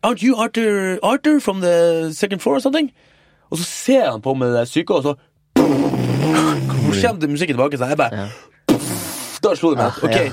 Aren't 0.03 0.23
you 0.23 0.37
Arthur, 0.37 0.99
Arthur 1.03 1.41
from 1.41 1.61
the 1.61 2.13
second 2.13 2.41
floor 2.41 2.57
or 2.57 2.61
something? 2.61 2.93
Og 3.51 3.59
så 3.59 3.65
ser 3.65 4.11
han 4.11 4.21
på 4.23 4.35
med 4.35 4.55
det 4.55 4.69
syke, 4.69 4.95
og 4.95 5.03
så 5.03 5.15
Hvor 5.57 6.95
kommer 7.03 7.21
det 7.21 7.31
musikken 7.31 7.57
tilbake? 7.57 7.79
Så 7.79 7.85
jeg 7.85 7.97
bare 7.97 8.29
Da 9.51 9.59
slo 9.59 9.75
det 9.75 9.81
meg. 9.81 9.87
Ah, 9.91 10.01
Ok, 10.07 10.17
jeg 10.17 10.33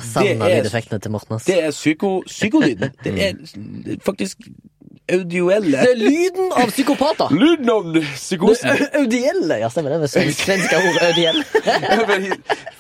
det 1.47 1.59
er, 1.63 1.71
psyko, 1.75 2.11
psykolyden. 2.27 2.91
Det 3.03 3.13
er 3.29 4.01
faktisk 4.05 4.47
audioelle 5.07 5.77
Det 5.79 5.91
er 5.93 5.99
lyden 5.99 6.49
av 6.51 6.71
psykopater! 6.71 7.31
Lyden 7.31 7.69
av 7.71 7.85
psykosen. 8.15 8.73
Det 8.75 8.89
Audielle! 9.01 9.59
Ja, 9.61 9.69
stemmer 9.71 9.95
det. 9.95 9.99
Med 10.03 10.33
svenske 10.45 10.81
ord 10.81 10.99
audiell. 11.07 11.43
for, 11.47 12.25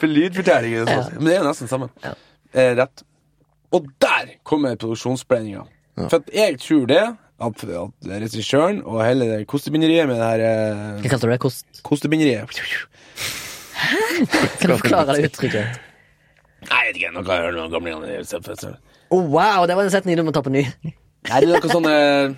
for 0.01 0.11
lydfortelling 0.11 0.75
er 0.81 0.89
sånn. 0.91 1.13
Men 1.19 1.29
det 1.29 1.35
er 1.37 1.39
jo 1.41 1.47
nesten 1.47 1.71
sammen. 1.71 1.93
Ja. 2.03 2.13
Eh, 2.53 2.73
rett. 2.81 3.05
Og 3.75 3.87
der 4.03 4.35
kommer 4.47 4.75
produksjonsspredninga. 4.79 5.65
For 5.97 6.19
at 6.19 6.29
jeg 6.35 6.59
tror 6.61 6.85
det, 6.91 7.01
at, 7.37 7.63
at 7.63 8.11
regissøren 8.25 8.83
og 8.85 9.01
hele 9.05 9.27
det 9.31 9.41
kostebinderiet 9.49 10.07
med 10.09 10.19
det 10.19 10.27
her 10.27 10.43
eh, 10.45 11.01
Hva 11.03 11.11
kalte 11.13 11.27
du 11.27 11.33
det? 11.33 11.41
Kost? 11.41 11.65
Kostebinderiet 11.85 12.49
Kan 14.57 14.71
du 14.71 14.77
forklare 14.77 15.17
det 15.17 15.31
uttrykket? 15.31 15.83
Nei, 16.67 16.79
jeg 16.87 16.93
vet 16.93 16.99
ikke. 17.01 17.13
Noe 17.13 17.23
jeg 17.27 17.43
høre 17.45 17.57
noen 17.57 17.71
gamle 17.71 17.97
Nei, 18.01 18.75
Oh, 19.13 19.23
wow, 19.31 19.63
det 19.69 19.75
var 19.77 19.85
en 19.87 19.93
setning 19.93 20.17
du 20.19 20.23
må 20.27 20.33
ta 20.35 20.41
på 20.43 20.51
ny. 20.51 20.65
Nei, 20.83 21.37
det 21.39 21.47
er 21.47 21.53
noe 21.53 21.69
sånn 21.71 21.85
eh, 21.87 22.33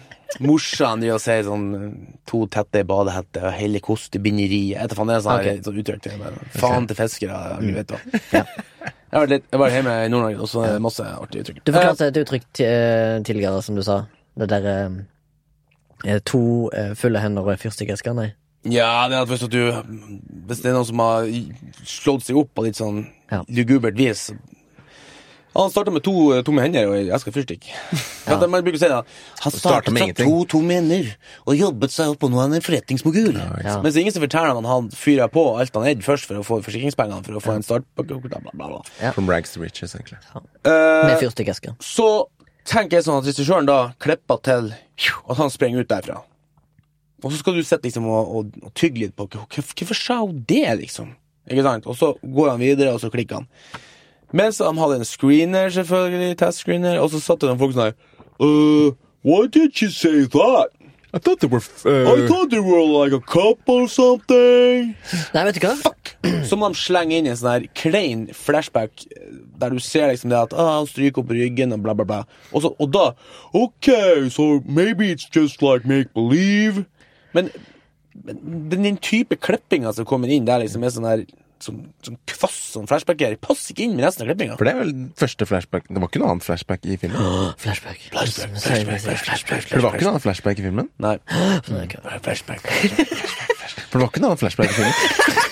morsan 0.45 1.01
de 1.01 1.09
å 1.15 1.17
si 1.21 1.37
sånn 1.47 1.63
eh, 1.77 1.87
To 2.29 2.43
tette 2.51 2.83
i 2.83 2.85
badehette 2.85 3.41
og 3.41 3.55
hele 3.57 3.81
kostebinderiet. 3.81 4.91
Da 4.91 4.97
faen, 4.97 5.09
det 5.09 5.15
er 5.17 5.23
sånn, 5.25 5.39
Ok. 5.39 5.47
okay. 5.47 5.63
sånn 5.65 5.79
uttrykk. 5.81 6.03
det 6.05 6.13
er 6.29 6.37
Faen 6.61 6.85
til 6.89 6.99
fiskere. 6.99 7.39
Jeg 7.65 7.77
vet 7.79 7.93
da. 7.95 8.01
Jeg 9.09 9.17
har 9.17 9.23
vært 9.25 9.31
litt- 9.33 9.45
jeg 9.49 9.57
var 9.59 9.71
hjemme 9.73 9.93
i 10.05 10.09
Nord-Norge, 10.13 10.37
og 10.45 10.49
så 10.51 10.59
er 10.67 10.73
det 10.75 10.81
masse 10.85 11.01
artige 11.01 11.41
uttrykk. 11.41 11.63
Du 11.65 11.71
forklarte 11.73 12.07
et 12.11 12.17
uttrykk 12.21 12.59
eh, 12.61 13.15
tidligere, 13.25 13.63
som 13.65 13.73
du 13.79 13.81
sa. 13.81 13.95
Det 14.37 14.47
derre 14.51 14.75
eh, 16.05 16.19
To 16.29 16.41
eh, 16.69 16.91
fulle 16.93 17.17
hender 17.23 17.41
og 17.49 17.57
fyrstikkesker. 17.57 18.13
Nei. 18.13 18.27
Ja, 18.69 19.07
det 19.09 19.17
er 19.17 19.23
at 19.23 19.31
hvis 19.31 19.47
du 19.49 19.57
Hvis 20.45 20.61
det 20.61 20.69
er 20.69 20.75
noen 20.77 20.85
som 20.85 20.99
har 21.01 21.25
slått 21.87 22.27
seg 22.27 22.37
opp 22.37 22.51
på 22.53 22.67
litt 22.67 22.77
sånn 22.77 23.07
Ja. 23.29 23.43
lugubert 23.47 23.97
vis 23.99 24.31
Han 25.55 25.69
starta 25.73 25.91
med 25.91 26.03
to 26.05 26.13
eh, 26.33 26.43
tomme 26.45 26.61
hender 26.61 26.87
og 26.89 26.95
ei 26.95 27.09
eske 27.13 27.33
fyrstikk. 27.33 27.67
Ja. 28.29 28.37
Man 28.45 28.61
bruker 28.61 28.77
å 28.77 28.81
si 28.83 28.87
det. 28.91 28.97
Han 29.41 29.53
startet 29.55 29.93
med 29.95 30.11
to 30.19 30.43
tomme 30.45 30.75
hender 30.77 31.07
og 31.49 31.55
jobbet 31.57 31.89
seg 31.89 32.11
opp, 32.13 32.21
og 32.27 32.29
nå 32.29 32.37
er 32.37 32.43
han 32.45 32.53
en 32.59 32.61
forretningsmogul. 32.61 33.39
Ja. 33.65 33.79
Mens 33.81 33.97
er 33.97 34.03
ingen 34.03 34.13
som 34.13 34.21
forteller 34.21 34.53
han 34.53 34.67
han 34.69 34.91
fyrer 34.93 35.31
på 35.33 35.41
alt 35.57 35.73
han 35.73 35.87
eide 35.89 36.05
først 36.05 36.29
for 36.29 36.37
å 36.37 36.43
få 36.45 36.59
forsikringspengene 36.67 37.25
for 37.25 37.39
å 37.39 37.41
få 37.41 37.55
en 37.57 37.65
start 37.65 37.87
Bla, 37.97 38.05
bla, 38.05 38.41
bla, 38.45 38.53
bla. 38.53 38.83
Ja. 39.01 39.15
From 39.17 39.25
rags 39.31 39.55
to 39.55 39.63
riches, 39.63 39.95
egentlig. 39.97 40.19
Eh, 40.37 40.69
Med 41.09 41.17
fyrstikkeske. 41.23 41.73
så 41.81 42.05
tenker 42.69 42.99
jeg 42.99 43.07
sånn 43.07 43.17
at 43.23 43.31
regissøren 43.31 43.65
da 43.65 43.79
klipper 43.97 44.43
til 44.45 44.69
at 44.77 45.41
han 45.41 45.49
springer 45.49 45.81
ut 45.81 45.89
derfra. 45.89 46.19
Og 47.23 47.33
så 47.33 47.41
skal 47.41 47.57
du 47.57 47.63
sitte 47.65 47.89
liksom 47.89 48.05
og, 48.07 48.29
og, 48.29 48.61
og 48.61 48.73
tygge 48.77 49.07
litt 49.07 49.17
på 49.17 49.25
Hvorfor 49.33 49.97
sa 49.97 50.19
hun 50.21 50.43
det, 50.47 50.67
liksom? 50.85 51.15
Ikke 51.49 51.65
sant? 51.65 51.87
Og 51.89 51.97
så 51.97 52.13
går 52.23 52.53
han 52.53 52.61
videre, 52.61 52.93
og 52.93 53.01
så 53.01 53.11
klikker 53.13 53.41
han. 53.41 53.49
Mens 54.31 54.61
de 54.61 54.69
hadde 54.77 54.99
en 55.01 55.07
screener, 55.07 55.69
selvfølgelig, 55.73 56.37
test-screener, 56.37 56.99
og 57.01 57.09
så 57.13 57.21
satt 57.23 57.41
det 57.41 57.49
noen 57.49 57.61
folk 57.61 57.73
sånn 57.73 57.89
her 57.89 57.95
uh, 58.45 58.91
Why 59.25 59.47
did 59.51 59.81
you 59.81 59.89
say 59.89 60.27
that? 60.31 60.75
I 61.11 61.17
thought 61.17 61.39
they 61.39 61.47
were 61.47 61.57
I 61.57 62.27
thought 62.27 62.51
they 62.51 62.59
were 62.59 62.85
like 62.85 63.11
a 63.11 63.19
couple 63.19 63.81
or 63.81 63.87
something. 63.87 64.93
Nei, 65.33 65.43
vet 65.47 65.57
du 65.57 65.65
hva? 65.65 65.93
Så 66.45 66.57
må 66.59 66.69
de 66.69 66.77
slenge 66.77 67.17
inn 67.17 67.29
en 67.31 67.39
sånn 67.39 67.49
her 67.55 67.65
klein 67.73 68.27
flashback 68.37 69.07
eh, 69.09 69.39
der 69.59 69.73
du 69.73 69.81
ser 69.81 70.11
liksom 70.11 70.29
det 70.29 70.37
at 70.37 70.53
ah, 70.53 70.75
han 70.77 70.87
stryker 70.87 71.23
opp 71.23 71.33
ryggen 71.33 71.73
og 71.73 71.81
bla, 71.81 71.95
bla, 71.97 72.05
bla. 72.05 72.19
Og, 72.53 72.61
så, 72.61 72.71
og 72.77 72.93
da 72.93 73.07
OK, 73.57 73.89
so 74.29 74.61
maybe 74.69 75.09
it's 75.09 75.25
just 75.25 75.65
like 75.65 75.89
make 75.89 76.13
believe. 76.13 76.85
Men 77.33 77.49
den, 78.13 78.69
den 78.71 78.97
type 79.03 79.37
klippinga 79.39 79.93
som 79.95 80.07
kommer 80.09 80.31
inn 80.33 80.47
der, 80.47 80.63
liksom 80.63 80.83
er 80.83 80.93
sånn 80.95 81.07
her 81.09 81.23
som, 81.59 81.79
som 82.05 82.15
kvass 82.29 82.55
sånn 82.73 82.87
flashback 82.87 83.19
her. 83.25 83.35
passer 83.43 83.73
ikke 83.73 83.85
inn 83.87 83.97
med 83.97 84.05
resten 84.07 84.23
av 84.23 84.31
klippinga. 84.31 84.55
For 84.59 84.67
det 84.67 84.73
er 84.73 84.79
vel 84.79 84.93
første 85.19 85.47
flashback 85.49 85.89
Det 85.89 85.99
var 85.99 86.11
ikke 86.11 86.21
noe 86.23 86.31
annet 86.35 86.47
flashback 86.47 86.87
i 86.87 86.97
filmen? 87.01 87.19
Flashback. 87.63 88.07
Flashback, 88.13 88.55
flashback, 88.55 89.03
sorry. 89.03 89.19
flashback, 89.27 89.67
For 89.67 89.75
det 89.75 89.85
var 89.85 89.99
ikke 89.99 90.07
noe 90.07 90.15
annet 90.15 90.27
flashback 90.27 90.63
i 90.63 90.67
filmen? 90.69 90.89
Nei. 91.03 91.15
Flashback. 92.29 92.71
For 93.89 93.99
det 93.99 94.03
var 94.05 94.11
ikke 94.11 94.23
noe 94.23 94.33
annet 94.33 94.45
flashback 94.45 94.71
i 94.71 94.79
filmen? 94.79 95.45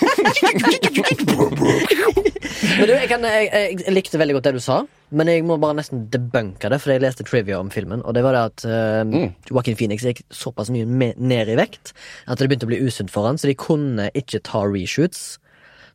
Men 2.78 2.86
du, 2.88 2.92
jeg, 2.92 3.08
kan, 3.10 3.24
jeg, 3.24 3.48
jeg, 3.50 3.92
likte 3.94 4.20
veldig 4.20 4.36
godt 4.38 4.48
det 4.48 4.54
du 4.58 4.62
sa, 4.62 4.78
men 5.14 5.30
jeg 5.30 5.44
må 5.46 5.56
bare 5.60 5.78
nesten 5.78 6.06
debunke 6.12 6.70
det, 6.72 6.80
for 6.82 6.92
jeg 6.92 7.02
leste 7.04 7.26
trivia 7.26 7.58
om 7.60 7.70
filmen, 7.72 8.02
og 8.04 8.14
det 8.16 8.22
var 8.26 8.36
det 8.36 8.42
at 8.50 8.58
uh, 8.68 9.02
Joaquin 9.50 9.78
Phoenix 9.78 10.04
gikk 10.06 10.22
såpass 10.34 10.70
mye 10.74 10.86
ned 11.16 11.52
i 11.52 11.58
vekt 11.58 11.92
at 12.26 12.38
det 12.38 12.48
begynte 12.50 12.68
å 12.68 12.72
bli 12.72 12.82
usunt 12.84 13.12
for 13.14 13.28
han, 13.28 13.38
så 13.40 13.50
de 13.50 13.56
kunne 13.58 14.10
ikke 14.18 14.42
ta 14.46 14.64
reshoots. 14.66 15.38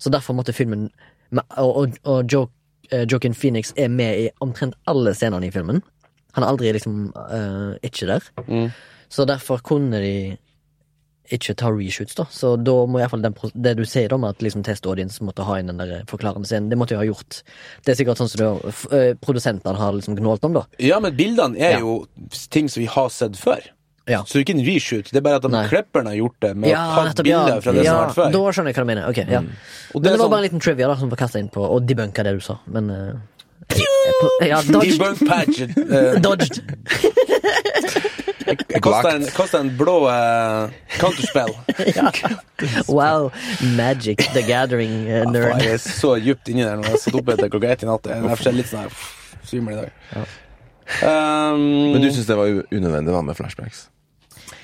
Så 0.01 0.11
derfor 0.13 0.35
måtte 0.35 0.55
filmen 0.55 0.89
Og, 1.33 1.71
og, 1.77 1.95
og 2.05 2.29
jo, 2.29 2.43
uh, 2.91 3.05
Joaquin 3.09 3.33
Phoenix 3.33 3.73
er 3.77 3.89
med 3.89 4.19
i 4.21 4.29
omtrent 4.43 4.75
alle 4.85 5.15
scenene 5.17 5.47
i 5.47 5.53
filmen. 5.53 5.81
Han 6.35 6.43
er 6.43 6.49
aldri 6.51 6.73
liksom 6.75 7.07
uh, 7.15 7.73
ikke 7.81 8.05
der. 8.11 8.27
Så 9.09 9.25
derfor 9.29 9.61
kunne 9.65 9.97
de 10.01 10.37
ikke 11.35 11.55
ta 11.59 11.69
reshoots, 11.73 12.15
da. 12.15 12.25
Så 12.29 12.53
da 12.61 12.75
må 12.87 12.99
iallfall 13.01 13.23
det 13.25 13.75
du 13.79 13.83
sier 13.89 14.13
om 14.13 14.23
at 14.29 14.39
liksom 14.43 14.63
test 14.63 14.85
audience 14.89 15.19
måtte 15.25 15.43
ha 15.47 15.57
inn 15.59 15.67
den 15.71 15.77
der 15.81 16.03
forklarende 16.09 16.45
scenen, 16.49 16.69
det 16.69 16.77
måtte 16.77 16.95
jo 16.95 17.01
ha 17.01 17.07
gjort 17.09 17.41
Det 17.85 17.93
er 17.93 17.99
sikkert 17.99 18.17
sånn 18.21 18.29
som 18.29 18.41
du 18.41 18.97
eh, 18.97 19.13
produsentene 19.19 19.75
har 19.77 19.93
liksom 19.97 20.15
gnålt 20.19 20.43
om, 20.45 20.53
da. 20.61 20.65
Ja, 20.79 20.99
men 21.03 21.15
bildene 21.17 21.57
er 21.57 21.77
Ja. 21.77 21.79
jo 21.79 22.05
ting 22.49 22.69
som 22.69 22.81
vi 22.81 22.87
har 22.87 23.09
sett 23.09 23.35
før. 23.35 23.61
Ja. 24.05 24.19
Så 24.27 24.33
det 24.35 24.39
er 24.41 24.43
ikke 24.53 24.59
en 24.59 24.65
reshoot. 24.67 25.09
Det 25.11 25.15
er 25.15 25.21
bare 25.23 25.35
at 25.39 25.41
de 25.43 25.49
Nei. 25.49 25.61
har 25.63 26.15
gjort 26.17 26.39
det 26.43 26.57
med 26.57 26.73
å 26.75 27.13
ta 27.15 27.23
bilder 27.23 27.61
fra 27.63 27.71
det 27.71 27.85
ja, 27.85 27.91
som 27.93 27.95
har 27.95 28.07
vært 28.09 28.15
før. 28.17 28.31
Da 28.33 28.39
skjønner 28.51 28.67
jeg 28.67 28.75
hva 28.75 28.83
du 28.83 28.89
mener. 28.89 29.05
Ok, 29.07 29.17
ja. 29.31 29.39
Og 29.39 30.01
Men 30.01 30.03
det 30.03 30.11
var 30.11 30.17
sånn- 30.19 30.29
bare 30.33 30.39
en 30.43 30.43
liten 30.49 30.59
trivia 30.59 30.87
da 30.91 30.95
som 30.99 31.09
var 31.09 31.17
kasta 31.17 31.39
inn 31.39 31.47
på 31.49 31.61
og 31.63 31.85
debunka 31.87 32.23
det 32.27 32.33
du 32.35 32.41
sa. 32.43 32.57
Men 32.67 32.89
eh, 32.89 32.97
jeg, 33.07 33.15
Ja, 34.43 34.61
dodged. 34.61 34.99
Debunk 34.99 35.21
patch. 35.29 35.61
Uh, 35.77 36.19
dodged. 36.21 36.61
Jeg 38.43 38.81
kasta 38.83 39.13
en, 39.15 39.25
kosta 39.35 39.61
en 39.63 39.71
blå 39.77 39.97
uh, 40.09 40.69
counterspell. 40.99 41.53
Wow. 42.87 43.31
Magic 43.75 44.17
the 44.33 44.43
Gathering 44.47 45.07
uh, 45.07 45.23
Faen, 45.23 45.33
nerd. 45.35 45.63
Jeg 45.63 45.77
er 45.77 45.81
så 45.83 46.13
djupt 46.21 46.51
inni 46.51 46.63
der 46.63 46.79
nå. 46.79 46.85
Jeg 46.93 47.01
satt 47.03 47.17
oppe 47.19 47.35
etter 47.35 47.51
klokka 47.51 47.73
ett 47.73 47.83
i 47.83 47.89
natt. 47.89 48.07
Jeg 48.07 48.37
er 48.37 48.55
litt 48.55 48.69
sånn 48.71 48.85
her 48.85 49.01
svimmel 49.47 49.75
i 49.75 49.81
dag. 49.81 50.27
Um, 51.03 51.93
Men 51.95 52.03
du 52.03 52.09
syns 52.11 52.27
det 52.29 52.37
var 52.37 52.51
unødvendig 52.71 53.15
da 53.15 53.21
med 53.25 53.37
flashbacks? 53.39 53.87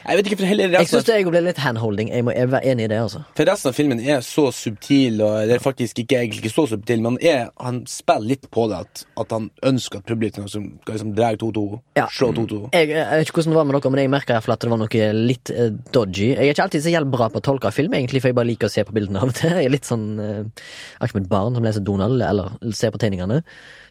Jeg 0.09 0.17
vet 0.17 0.27
ikke, 0.29 0.37
for 0.39 0.49
heller 0.49 0.73
Jeg 0.73 0.89
syns 0.89 1.05
det 1.05 1.17
ble 1.27 1.41
litt 1.43 1.59
handholding. 1.61 2.09
Jeg 2.13 2.25
må 2.25 2.33
jeg 2.33 2.47
er 2.49 2.65
enig 2.71 2.87
i 2.87 2.89
det, 2.91 2.97
altså. 3.03 3.21
for 3.37 3.49
resten 3.49 3.69
av 3.69 3.75
filmen 3.77 3.99
er 4.01 4.23
så 4.25 4.47
subtil, 4.55 5.19
og 5.25 5.49
det 5.49 5.57
er 5.57 5.63
faktisk 5.63 6.01
ikke 6.03 6.17
egentlig 6.21 6.43
ikke 6.43 6.53
så 6.53 6.65
subtil, 6.71 7.03
men 7.05 7.19
er, 7.21 7.49
han 7.61 7.81
spiller 7.89 8.29
litt 8.33 8.47
på 8.53 8.65
det 8.71 8.79
at, 8.85 9.03
at 9.21 9.35
han 9.35 9.49
ønsker 9.69 10.01
at 10.01 10.07
publikum 10.09 10.47
som 10.51 10.65
skal 10.81 10.97
liksom 10.97 11.13
dra 11.17 11.31
2-2, 11.39 11.65
Ja. 11.99 12.07
slå 12.15 12.31
2-2. 12.37 12.61
Jeg, 12.73 12.89
jeg 12.95 13.05
vet 13.21 13.27
ikke 13.27 13.39
hvordan 13.41 13.53
det 13.53 13.59
var 13.59 13.69
med 13.69 13.79
dere, 13.79 13.93
men 13.93 14.03
jeg 14.03 14.13
merka 14.15 14.39
at 14.39 14.63
det 14.63 14.71
var 14.71 14.81
noe 14.81 15.09
litt 15.19 15.53
eh, 15.53 15.73
dodgy. 15.93 16.31
Jeg 16.31 16.47
er 16.47 16.55
ikke 16.55 16.67
alltid 16.67 16.85
så 16.85 16.95
jævlig 16.95 17.13
bra 17.17 17.29
på 17.29 17.41
å 17.43 17.45
tolke 17.51 17.73
film, 17.75 17.93
egentlig, 17.99 18.23
for 18.23 18.31
jeg 18.31 18.39
bare 18.39 18.49
liker 18.49 18.69
å 18.71 18.73
se 18.73 18.85
på 18.87 18.95
bildene 18.95 19.21
av 19.21 19.33
og 19.33 19.37
til. 19.39 19.53
Jeg 19.59 19.69
er 19.69 19.75
litt 19.75 19.89
sånn 19.89 20.07
uh, 20.17 20.65
Akkurat 20.99 21.15
som 21.19 21.21
et 21.23 21.31
barn 21.31 21.59
som 21.59 21.65
leser 21.67 21.85
Donald, 21.85 22.23
eller 22.25 22.55
ser 22.75 22.93
på 22.95 23.01
tegningene. 23.01 23.43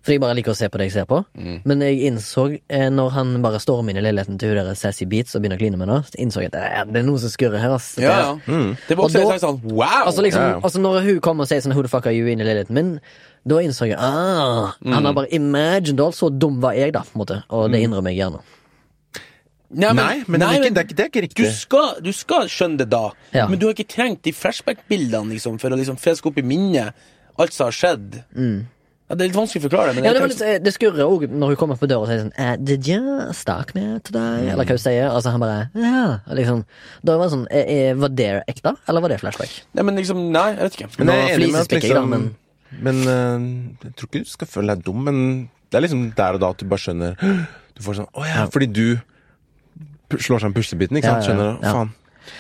For 0.03 0.13
jeg 0.13 0.21
bare 0.21 0.35
liker 0.39 0.53
å 0.53 0.57
se 0.57 0.69
på 0.69 0.79
det 0.79 0.87
jeg 0.89 0.93
ser 0.93 1.07
på. 1.11 1.25
Mm. 1.37 1.61
Men 1.65 1.81
jeg 1.81 1.99
innså, 2.13 2.45
eh, 2.71 2.89
når 2.91 3.11
han 3.17 3.43
bare 3.43 3.59
stormer 3.61 3.91
inn 3.91 3.99
i 3.99 4.05
leiligheten 4.07 4.39
til 4.39 4.49
hun 4.55 4.57
der 4.65 4.75
Sassy 4.79 5.05
Beats 5.07 5.35
og 5.35 5.43
begynner 5.43 5.57
å 5.59 5.63
kline 5.63 5.77
med 5.77 5.89
henne, 5.89 6.05
så 6.07 6.17
innså 6.23 6.41
jeg 6.45 6.53
at 6.53 6.53
det 6.53 6.63
er, 6.63 6.85
det 6.87 6.97
er 7.03 7.07
noe 7.09 7.19
som 7.19 7.29
skurrer 7.31 7.59
her, 7.61 7.71
ass. 7.75 7.97
Ja, 7.99 8.09
ja. 8.09 8.35
Det 8.89 8.97
var 8.97 9.05
Og 9.05 9.11
også 9.11 9.13
da- 9.13 9.21
jeg 9.21 9.29
tenkte 9.33 9.47
sånn 9.47 9.63
wow! 9.75 10.05
Altså, 10.07 10.23
liksom, 10.23 10.43
Ja, 10.43 10.49
ja. 10.55 10.61
altså 10.63 10.79
Når 10.81 11.01
hun 11.05 11.21
kommer 11.21 11.43
og 11.43 11.49
sier 11.49 11.61
sånn 11.61 11.73
'who 11.75 11.83
the 11.83 11.89
fuck 11.89 12.07
are 12.07 12.13
you' 12.13 12.29
inn 12.31 12.41
i 12.41 12.45
leiligheten 12.45 12.75
min, 12.75 13.01
da 13.47 13.57
innså 13.57 13.87
jeg 13.89 13.97
ah, 13.99 14.73
han 14.85 15.05
har 15.05 15.13
bare 15.15 15.33
imagined 15.33 16.01
all, 16.01 16.13
så 16.13 16.29
dum 16.31 16.61
var 16.61 16.73
jeg, 16.75 16.93
da, 16.93 17.01
på 17.01 17.15
en 17.17 17.21
måte. 17.27 17.43
Og 17.51 17.71
det 17.73 17.81
innrømmer 17.83 18.11
jeg 18.15 18.19
gjerne. 18.23 18.41
Nei, 19.71 19.93
Nei, 19.93 20.25
men 20.27 20.41
det 20.41 20.49
er 20.49 20.53
ikke- 20.63 20.75
det 20.75 20.79
er 20.79 20.85
ikke- 20.85 20.97
det 20.97 21.01
er 21.01 21.09
ikke 21.09 21.35
Du 21.35 21.43
riktig. 21.43 21.53
skal, 21.53 22.01
du 22.01 22.13
skal 22.13 22.43
skjønne 22.49 22.79
det 22.79 22.89
da, 22.89 23.11
Ja. 23.35 23.47
men 23.49 23.59
du 23.59 23.67
har 23.67 23.75
ikke 23.75 23.87
trengt 23.89 24.23
de 24.23 24.33
flashback-bildene 24.33 25.29
liksom, 25.33 25.59
for 25.61 25.69
å 25.71 25.77
liksom 25.77 25.97
freske 25.99 26.27
opp 26.27 26.39
i 26.39 26.43
minnet 26.43 26.95
alt 27.39 27.53
som 27.53 27.67
har 27.67 27.73
skjedd. 27.73 28.25
Ja, 29.09 29.15
det 29.17 29.25
er 29.25 29.29
litt 29.31 29.37
vanskelig 29.39 29.63
å 29.63 29.67
forklare, 29.71 29.95
men 29.95 30.05
Mm. 30.05 30.07
Ja, 30.07 30.13
det, 30.13 30.29
litt, 30.29 30.43
eh, 30.45 30.59
det 30.61 30.73
skurrer 30.75 31.07
òg 31.09 31.23
når 31.33 31.55
hun 31.55 31.57
kommer 31.57 31.77
på 31.81 31.89
døra 31.89 32.03
og 32.05 32.09
sier 32.11 32.21
sånn 32.21 32.33
eh, 32.37 32.57
'Did 32.61 32.87
you 32.89 33.33
stalk 33.33 33.75
me 33.75 33.99
today?' 34.05 34.51
Eller 34.53 34.65
hva 34.65 34.75
hun 34.77 34.79
sier. 34.79 35.09
Altså 35.09 35.31
han 35.33 35.41
bare 35.41 35.71
Ja. 35.75 36.19
Liksom, 36.29 36.65
da 37.05 37.17
var 37.17 37.25
det 37.29 37.33
sånn 37.33 37.47
er, 37.51 37.65
er, 37.69 37.95
Var 37.95 38.09
det 38.09 38.43
ekte, 38.49 38.77
eller 38.87 39.01
var 39.01 39.09
det 39.09 39.21
flashback? 39.21 39.63
Nei, 39.75 39.83
men 39.83 39.97
liksom, 39.97 40.31
nei, 40.31 40.51
jeg 40.55 40.59
vet 40.59 40.77
ikke. 40.77 40.89
Men 40.99 41.07
jeg 41.09 41.17
er 41.31 41.35
enig 41.39 41.53
med 41.53 41.61
at 41.61 41.69
flisespikker 41.69 41.95
da, 41.95 42.01
liksom 42.03 42.09
men- 42.11 42.35
Men 42.83 42.97
uh, 43.09 43.79
jeg 43.85 43.97
tror 43.97 44.09
ikke 44.13 44.25
du 44.25 44.29
skal 44.29 44.47
føle 44.47 44.75
deg 44.77 44.85
dum, 44.85 45.03
men 45.05 45.49
det 45.71 45.79
er 45.79 45.89
liksom 45.89 46.15
der 46.15 46.35
og 46.35 46.41
da 46.41 46.51
at 46.51 46.59
du 46.59 46.67
bare 46.69 46.79
skjønner 46.79 47.17
Du 47.75 47.83
får 47.83 47.95
sånn 47.97 48.09
Å 48.13 48.27
ja, 48.29 48.47
fordi 48.53 48.67
du 48.73 48.99
slår 50.19 50.41
sammen 50.41 50.53
puslebiten, 50.57 50.97
ikke 51.01 51.09
sant? 51.09 51.25
ja, 51.25 51.25
ja. 51.25 51.27
Skjønner 51.33 51.49
du? 51.49 51.65
Ja. 51.67 51.73
Faen. 51.73 51.91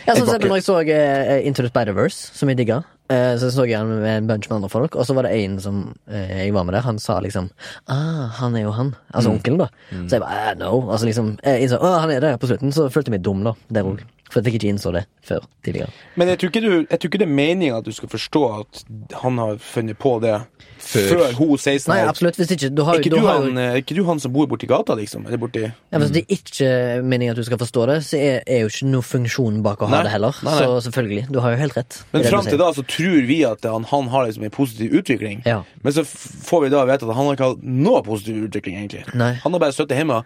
Ja, 0.07 0.13
Jeg 0.15 0.17
sånn 0.21 0.29
jeg, 0.41 0.49
når 0.51 0.57
jeg 0.59 0.65
så 0.69 0.77
uh, 0.85 1.47
Into 1.49 1.63
the 1.65 1.69
Spider-Verse, 1.73 2.31
som 2.37 2.49
jeg 2.53 2.59
digga. 2.61 2.83
Eh, 3.09 3.35
så 3.41 3.49
så 3.51 3.65
jeg 3.65 3.79
han 3.81 3.89
med 3.89 4.11
en 4.19 4.27
bunch 4.29 4.51
med 4.51 4.59
andre 4.59 4.69
folk, 4.69 4.97
og 5.01 5.07
så 5.09 5.15
var 5.17 5.25
det 5.25 5.33
en 5.41 5.55
som 5.65 5.77
eh, 6.13 6.45
jeg 6.45 6.53
var 6.53 6.67
med 6.69 6.75
der, 6.77 6.85
han 6.85 6.99
sa 7.01 7.19
liksom 7.25 7.49
Ah, 7.89 8.27
han 8.37 8.57
er 8.57 8.67
jo 8.67 8.71
han. 8.77 8.91
Altså 9.15 9.31
onkelen, 9.33 9.59
da. 9.63 9.69
Så 10.11 10.19
jeg 10.19 10.21
bare 10.27 10.51
eh, 10.51 10.59
no. 10.61 10.91
Altså 10.93 11.07
liksom 11.09 11.31
Jeg 11.45 11.63
innså 11.65 11.79
Å, 11.81 11.95
han 12.03 12.11
er 12.13 12.21
det 12.21 12.35
på 12.43 12.51
slutten, 12.51 12.73
så 12.77 12.91
følte 12.93 13.09
jeg 13.09 13.17
meg 13.17 13.25
dum, 13.25 13.41
da. 13.49 13.55
Der 13.73 13.89
òg. 13.89 14.03
For 14.29 14.45
jeg 14.45 14.59
ikke 14.59 14.69
innså 14.69 14.91
det 14.93 15.07
før 15.25 15.45
tidligere. 15.65 15.89
Men 16.21 16.29
jeg 16.29 16.39
tror 16.41 16.51
ikke, 16.53 16.61
du, 16.61 16.73
jeg 16.91 17.01
tror 17.01 17.09
ikke 17.11 17.21
det 17.23 17.27
er 17.29 17.35
meningen 17.39 17.77
at 17.79 17.87
du 17.87 17.93
skal 17.97 18.11
forstå 18.13 18.43
at 18.61 18.83
han 19.23 19.39
har 19.41 19.57
funnet 19.63 19.97
på 20.01 20.19
det 20.21 20.35
Før. 20.79 21.07
før, 21.11 21.33
hun 21.41 21.59
sier 21.59 21.81
sånn 21.83 21.95
Nei, 21.95 22.03
absolutt. 22.07 22.37
Hvis 22.39 22.53
ikke 22.55 22.69
Du 22.77 22.85
har 22.87 22.95
Er 22.95 23.01
ikke 23.03 23.11
du 23.11 23.17
du, 23.19 23.27
har 23.27 23.41
han, 23.43 23.57
er 23.59 23.81
ikke 23.81 23.97
du 23.97 24.03
han 24.07 24.21
som 24.23 24.33
bor 24.33 24.47
borti 24.51 24.69
gata, 24.71 24.95
liksom? 24.99 25.25
Eller 25.27 25.41
borti 25.43 25.65
Ja, 25.67 25.99
Hvis 25.99 26.13
det 26.15 26.23
er 26.23 26.37
ikke 26.37 26.69
meningen 27.03 27.35
at 27.35 27.41
du 27.41 27.45
skal 27.49 27.59
forstå 27.61 27.87
det, 27.91 27.97
så 28.07 28.21
er, 28.21 28.39
er 28.47 28.63
jo 28.63 28.71
ikke 28.71 28.89
noe 28.93 29.07
funksjon 29.09 29.59
bak 29.65 29.83
å 29.83 29.89
ha 29.91 29.97
Nei, 29.97 30.03
det 30.07 30.13
heller. 30.15 30.39
nei, 30.47 30.55
nei. 30.55 30.65
Så 30.69 30.81
selvfølgelig, 30.89 31.25
du 31.35 31.41
har 31.45 31.57
jo 31.57 31.61
helt 31.65 31.77
rett. 31.81 31.99
Men 32.15 32.29
fram 32.29 32.47
til 32.47 32.61
da 32.63 32.71
så 32.77 32.85
tror 32.95 33.21
vi 33.33 33.41
at 33.49 33.65
han, 33.69 33.89
han 33.91 34.13
har 34.15 34.29
liksom 34.29 34.47
en 34.47 34.55
positiv 34.55 34.95
utvikling. 35.01 35.43
Ja. 35.49 35.63
Men 35.83 35.97
så 35.99 36.05
får 36.07 36.67
vi 36.69 36.73
da 36.77 36.85
vite 36.89 37.09
at 37.09 37.17
han 37.17 37.27
har 37.33 37.37
ikke 37.41 37.51
hatt 37.55 37.65
noe 37.65 38.05
positiv 38.07 38.45
utvikling, 38.49 38.79
egentlig. 38.85 39.05
Nei. 39.19 39.33
Han 39.43 39.57
har 39.57 39.65
bare 39.67 39.75
sittet 39.77 39.99
hjemme. 39.99 40.23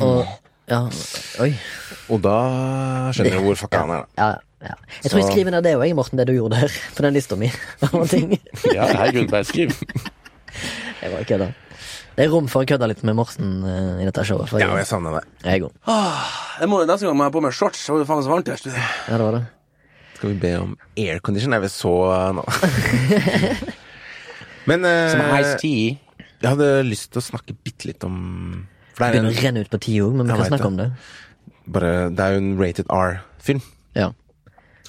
Og, 0.00 0.26
ja, 0.72 0.80
oi. 1.44 1.50
Og 2.12 2.22
da 2.24 2.36
skjønner 3.14 3.36
jeg 3.38 3.44
hvor 3.44 3.58
fucka 3.60 3.82
han 3.84 3.92
er, 3.94 4.04
da. 4.06 4.26
Ja, 4.26 4.68
ja. 4.72 4.76
Jeg 5.02 5.10
tror 5.12 5.20
jeg 5.22 5.28
skriver 5.32 5.54
ned 5.56 5.64
det 5.66 5.74
òg, 5.78 5.84
Morten, 5.98 6.20
det 6.20 6.26
du 6.30 6.34
gjorde 6.36 6.60
der. 6.62 6.76
På 6.96 7.04
den 7.06 7.16
lista 7.18 7.36
mi. 7.38 7.48
Ja, 8.76 8.86
herregud, 8.88 9.28
bare 9.32 9.44
skriv. 9.48 9.74
Jeg 11.02 11.10
bare 11.12 11.24
kødda. 11.28 11.48
Det 12.12 12.26
er 12.26 12.28
rom 12.30 12.46
for 12.52 12.62
å 12.62 12.68
kødde 12.68 12.86
litt 12.90 13.00
med 13.08 13.16
Morten 13.16 13.54
uh, 13.64 13.96
i 14.02 14.04
dette 14.04 14.22
showet. 14.28 14.50
For 14.50 14.60
Ja, 14.60 14.68
og 14.74 14.78
jeg, 14.82 14.86
savner 14.90 15.16
det. 15.16 15.22
jeg 15.46 15.54
er 15.56 15.62
god. 15.64 15.74
Jeg 16.60 16.68
må, 16.70 16.82
neste 16.88 17.08
gang 17.08 17.16
må 17.16 17.24
jeg 17.24 17.32
ha 17.32 17.34
på 17.38 17.42
meg 17.46 17.54
shorts. 17.56 17.80
Det 17.86 17.94
var 17.94 18.02
jo 18.02 18.08
faen 18.10 18.24
så 18.26 18.32
varmt 18.34 18.50
her. 18.52 18.60
studio. 18.60 18.82
Ja, 19.08 19.16
det 19.16 19.24
var 19.26 19.38
det. 19.38 19.42
Skal 20.18 20.30
vi 20.34 20.36
be 20.44 20.50
om 20.60 20.74
aircondition? 21.00 21.56
Er 21.56 21.62
vi 21.64 21.70
så 21.72 21.94
nå? 22.36 22.44
Men 24.70 24.84
uh, 24.86 25.10
Som 25.10 25.24
Ice 25.40 25.56
Tea. 25.58 25.96
jeg 26.42 26.46
hadde 26.52 26.68
lyst 26.86 27.10
til 27.14 27.18
å 27.22 27.24
snakke 27.32 27.56
bitte 27.64 27.88
litt 27.90 28.04
om 28.06 28.20
For 28.92 29.04
det 29.04 29.08
er, 29.08 29.12
Begynner 29.22 29.32
å 29.32 29.42
renne 29.46 29.60
ut 29.64 29.70
på 29.72 29.80
tid 29.80 30.02
òg, 30.04 30.14
men 30.14 30.26
vi 30.26 30.32
kan 30.32 30.48
snakke 30.50 30.62
det. 30.62 30.66
om 30.66 30.76
det. 30.76 30.88
bare, 31.66 31.92
det 32.10 32.20
er 32.26 32.32
jo 32.34 32.40
en 32.42 32.58
rated 32.60 32.86
R-film. 32.90 33.62
Ja. 33.96 34.10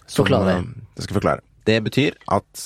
Forklare. 0.07 0.15
Forklar 0.15 0.45
det. 0.45 0.55
eh, 0.57 0.89
Det 0.95 1.03
skal 1.07 1.15
forklare. 1.21 1.41
Det 1.65 1.77
betyr 1.83 2.17
at 2.31 2.63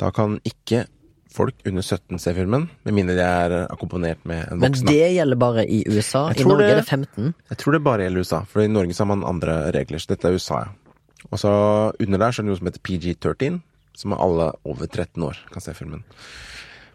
da 0.00 0.10
kan 0.10 0.40
ikke 0.44 0.86
folk 1.30 1.54
under 1.64 1.82
17 1.82 2.18
se 2.18 2.32
filmen, 2.34 2.68
med 2.84 2.94
mindre 2.96 3.14
de 3.14 3.22
er 3.22 3.52
akkomponert 3.70 4.24
med 4.26 4.48
en 4.50 4.58
voksen. 4.58 4.84
Men 4.84 4.90
det 4.90 5.12
gjelder 5.14 5.36
bare 5.38 5.62
i 5.70 5.84
USA. 5.86 6.24
I 6.34 6.42
Norge 6.42 6.58
det- 6.66 6.70
er 6.72 6.80
det 6.80 6.86
15. 6.88 7.34
Jeg 7.50 7.58
tror 7.58 7.72
det 7.72 7.84
bare 7.84 8.02
gjelder 8.02 8.18
USA, 8.24 8.40
for 8.44 8.60
i 8.62 8.66
Norge 8.66 8.90
så 8.92 9.04
har 9.06 9.14
man 9.16 9.22
andre 9.24 9.70
regler. 9.70 9.98
Så 9.98 10.08
dette 10.08 10.24
er 10.26 10.32
USA, 10.34 10.54
ja. 10.64 10.68
Og 11.30 11.38
så 11.38 11.92
under 12.00 12.18
der 12.18 12.30
så 12.32 12.40
er 12.40 12.42
det 12.42 12.50
noe 12.50 12.56
som 12.58 12.66
heter 12.66 12.80
PG13, 12.82 13.62
som 13.94 14.12
alle 14.12 14.52
over 14.64 14.86
13 14.86 15.22
år 15.22 15.36
kan 15.52 15.60
se 15.62 15.72
filmen. 15.74 16.02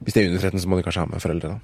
Hvis 0.04 0.14
de 0.14 0.20
er 0.26 0.28
under 0.28 0.40
13, 0.42 0.60
så 0.60 0.68
må 0.68 0.76
de 0.78 0.84
kanskje 0.84 1.00
ha 1.00 1.06
med 1.06 1.22
foreldre, 1.22 1.50
da. 1.50 1.60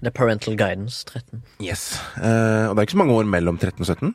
Det 0.00 0.10
er 0.10 0.16
parental 0.16 0.56
guidance 0.58 1.04
13. 1.08 1.42
Yes. 1.62 1.84
Eh, 2.16 2.68
og 2.68 2.74
det 2.74 2.82
er 2.82 2.86
ikke 2.88 2.96
så 2.96 3.02
mange 3.02 3.16
år 3.18 3.28
mellom 3.28 3.58
13 3.58 3.80
og 3.82 3.88
17. 3.88 4.14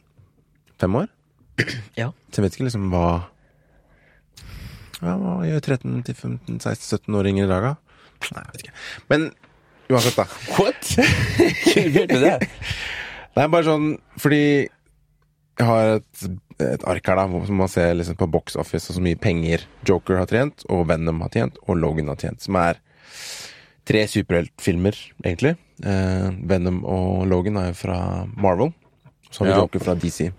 Fem 0.82 1.02
år. 1.04 1.10
Ja. 1.98 2.12
Så 2.30 2.40
jeg 2.42 2.46
vet 2.46 2.58
ikke 2.58 2.68
liksom 2.68 2.92
hva 2.94 3.08
ja, 5.02 5.14
Hva 5.18 5.34
gjør 5.46 5.64
13 5.64 6.04
til 6.06 6.16
15, 6.16 6.60
16, 6.62 7.00
17-åringer 7.00 7.48
i 7.48 7.50
dag, 7.50 7.66
da? 7.66 8.02
Nei, 8.34 8.44
jeg 8.44 8.54
vet 8.54 8.64
ikke. 8.66 8.76
Men 9.14 9.28
uansett, 9.90 10.18
da. 10.18 10.26
What? 10.58 10.92
Er 11.78 12.14
det? 12.14 12.36
Det 13.38 13.44
er 13.44 13.54
bare 13.54 13.68
sånn 13.68 13.92
fordi 14.18 14.42
jeg 15.58 15.66
har 15.66 15.96
et, 15.98 16.26
et 16.62 16.84
ark 16.90 17.10
her 17.10 17.18
da, 17.18 17.26
hvor 17.30 17.50
man 17.58 17.70
ser 17.72 17.96
liksom 17.98 18.18
på 18.20 18.30
box 18.30 18.58
office 18.62 18.92
og 18.92 18.98
så 18.98 19.04
mye 19.06 19.18
penger 19.18 19.64
Joker 19.90 20.20
har 20.22 20.30
tjent, 20.30 20.66
og 20.70 20.86
Venom 20.90 21.24
har 21.26 21.34
tjent, 21.34 21.58
og 21.66 21.80
Logan 21.82 22.12
har 22.14 22.20
tjent. 22.22 22.44
Som 22.46 22.58
er 22.62 22.78
tre 23.90 24.04
superheltfilmer, 24.10 24.98
egentlig. 25.26 25.56
Eh, 25.86 26.30
Venom 26.50 26.82
og 26.90 27.28
Logan 27.30 27.58
er 27.62 27.72
jo 27.72 27.78
fra 27.78 27.98
Marvel. 28.36 28.74
Så 29.30 29.44
har 29.44 29.46
vi 29.50 29.54
Ja. 29.54 29.62
Joker 29.62 29.84
fra 29.84 29.96
DC. 29.96 30.32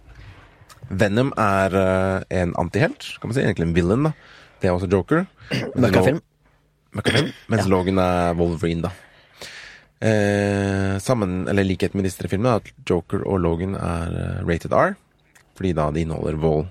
Venom 0.88 1.32
er 1.36 1.74
eh, 1.76 2.40
en 2.42 2.54
antihelt, 2.58 3.04
kan 3.20 3.28
man 3.28 3.34
si. 3.36 3.42
Egentlig 3.44 3.68
en 3.68 3.74
villain, 3.76 4.08
da. 4.08 4.12
Det 4.60 4.68
er 4.68 4.74
også 4.74 4.90
Joker. 4.90 5.26
Møkkafilm. 5.76 6.22
Møkkafilm. 6.96 7.28
Mens 7.52 7.68
Logan 7.68 7.98
er 8.02 8.34
Wolverine, 8.38 8.88
da. 8.88 8.94
Eh, 10.00 10.98
sammen, 11.02 11.48
eller 11.50 11.66
likhet 11.66 11.94
med 11.94 12.06
disse 12.06 12.18
tre 12.20 12.30
filmene, 12.30 12.56
er 12.56 12.62
at 12.62 12.72
Joker 12.88 13.24
og 13.26 13.40
Logan 13.42 13.74
er 13.74 14.14
eh, 14.14 14.42
rated 14.48 14.72
R. 14.74 14.94
Fordi 15.58 15.72
da 15.74 15.88
de 15.90 16.04
inneholder 16.06 16.38
vold. 16.38 16.68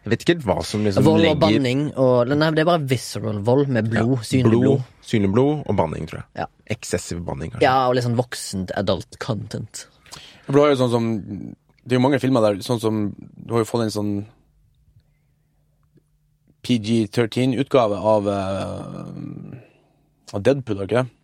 Jeg 0.00 0.14
vet 0.14 0.22
ikke 0.24 0.38
hva 0.48 0.62
som 0.64 0.80
liksom 0.86 1.04
Vold 1.04 1.18
og 1.20 1.26
legger 1.26 1.40
banning 1.42 1.80
og 2.00 2.30
Nei, 2.32 2.46
det 2.56 2.62
er 2.62 2.68
bare 2.70 2.86
visceral 2.88 3.42
vold 3.44 3.68
med 3.68 3.90
blod. 3.92 4.22
Synlig 4.24 4.48
blod. 4.48 4.62
blod, 4.64 4.86
synlig 5.04 5.30
blod 5.34 5.58
og 5.68 5.76
banning, 5.76 6.06
tror 6.08 6.22
jeg. 6.22 6.28
Ja. 6.40 6.46
Eksessiv 6.70 7.22
banning, 7.26 7.50
kanskje. 7.52 7.66
Ja, 7.66 7.88
og 7.88 7.96
litt 7.96 8.06
sånn 8.06 8.18
voksent 8.18 8.70
adult 8.78 9.18
content. 9.22 9.86
For 10.46 10.56
du 10.56 10.60
har 10.62 10.72
jo 10.72 10.78
sånn 10.80 10.92
som 10.92 11.08
Det 11.84 11.94
er 11.94 11.98
jo 11.98 12.04
mange 12.04 12.20
filmer 12.22 12.44
der 12.44 12.60
sånn 12.66 12.80
som 12.82 13.00
Du 13.16 13.54
har 13.54 13.62
jo 13.62 13.68
fått 13.68 13.84
en 13.86 13.94
sånn 13.94 14.12
PG-13-utgave 16.66 17.96
av 17.96 18.26
uh, 18.28 20.34
Av 20.36 20.42
Deadpool, 20.44 20.82
har 20.82 20.86
du 20.86 20.94
ikke 20.94 21.02
det? 21.02 21.16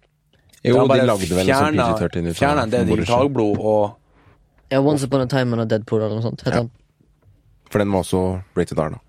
Jo, 0.67 0.81
de 0.89 1.03
lagde 1.07 1.29
vel 1.31 1.43
en 1.45 1.51
sånn 1.51 1.77
PG-13 1.77 2.31
ut 2.31 2.39
Fjerna 2.39 2.65
en 2.67 2.73
del 2.73 2.89
digitalblod 2.91 3.61
og 3.61 4.73
Ja, 4.73 4.81
Once 4.81 5.07
upon 5.07 5.27
a 5.27 5.29
time 5.31 5.55
on 5.55 5.63
a 5.63 5.67
Deadpool 5.69 6.01
eller 6.03 6.17
noe 6.19 6.25
sånt. 6.25 6.43
Ja. 6.47 6.65
For 7.71 7.79
den 7.83 7.93
var 7.95 8.03
også 8.03 8.23
rated 8.59 8.81
R, 8.83 8.97
da. 8.97 9.03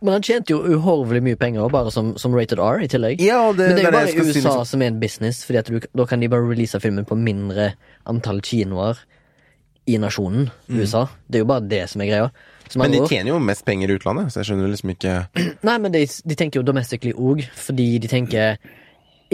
Men 0.00 0.16
han 0.16 0.24
tjente 0.24 0.54
jo 0.54 0.60
uhorvelig 0.64 1.20
mye 1.24 1.38
penger 1.40 1.68
bare 1.72 1.92
som, 1.92 2.14
som 2.20 2.34
rated 2.36 2.60
R 2.62 2.84
i 2.84 2.88
tillegg. 2.88 3.20
Ja, 3.24 3.50
det, 3.52 3.66
Men 3.68 3.76
det 3.76 3.82
er 3.82 3.88
jo 3.88 3.94
bare 3.96 4.08
jeg 4.08 4.16
si, 4.16 4.28
USA 4.30 4.38
liksom. 4.38 4.68
som 4.72 4.84
er 4.84 4.92
en 4.94 5.00
business, 5.00 5.42
Fordi 5.44 5.62
du, 5.76 5.88
da 5.96 6.06
kan 6.08 6.22
de 6.22 6.30
bare 6.32 6.46
release 6.48 6.80
filmen 6.80 7.08
på 7.08 7.18
mindre 7.20 7.74
antall 8.08 8.40
kinoer 8.44 9.02
i 9.90 9.98
nasjonen 10.00 10.48
USA. 10.70 11.06
Det 11.28 11.40
er 11.40 11.44
jo 11.44 11.50
bare 11.50 11.66
det 11.68 11.84
som 11.92 12.00
er 12.04 12.10
greia. 12.12 12.30
Som 12.70 12.80
Mm. 12.80 12.84
Men 12.86 12.92
de 12.92 13.08
tjener 13.10 13.32
jo 13.32 13.38
mest 13.42 13.64
penger 13.66 13.90
i 13.90 13.94
utlandet, 13.98 14.30
så 14.30 14.40
jeg 14.40 14.46
skjønner 14.50 14.68
liksom 14.70 14.92
ikke 14.92 15.14
Nei, 15.66 15.78
men 15.82 15.90
de, 15.90 16.04
de 16.06 16.36
tenker 16.38 16.60
jo 16.60 16.66
domestically 16.68 17.10
òg, 17.18 17.42
fordi 17.58 17.98
de 17.98 18.06
tenker 18.06 18.60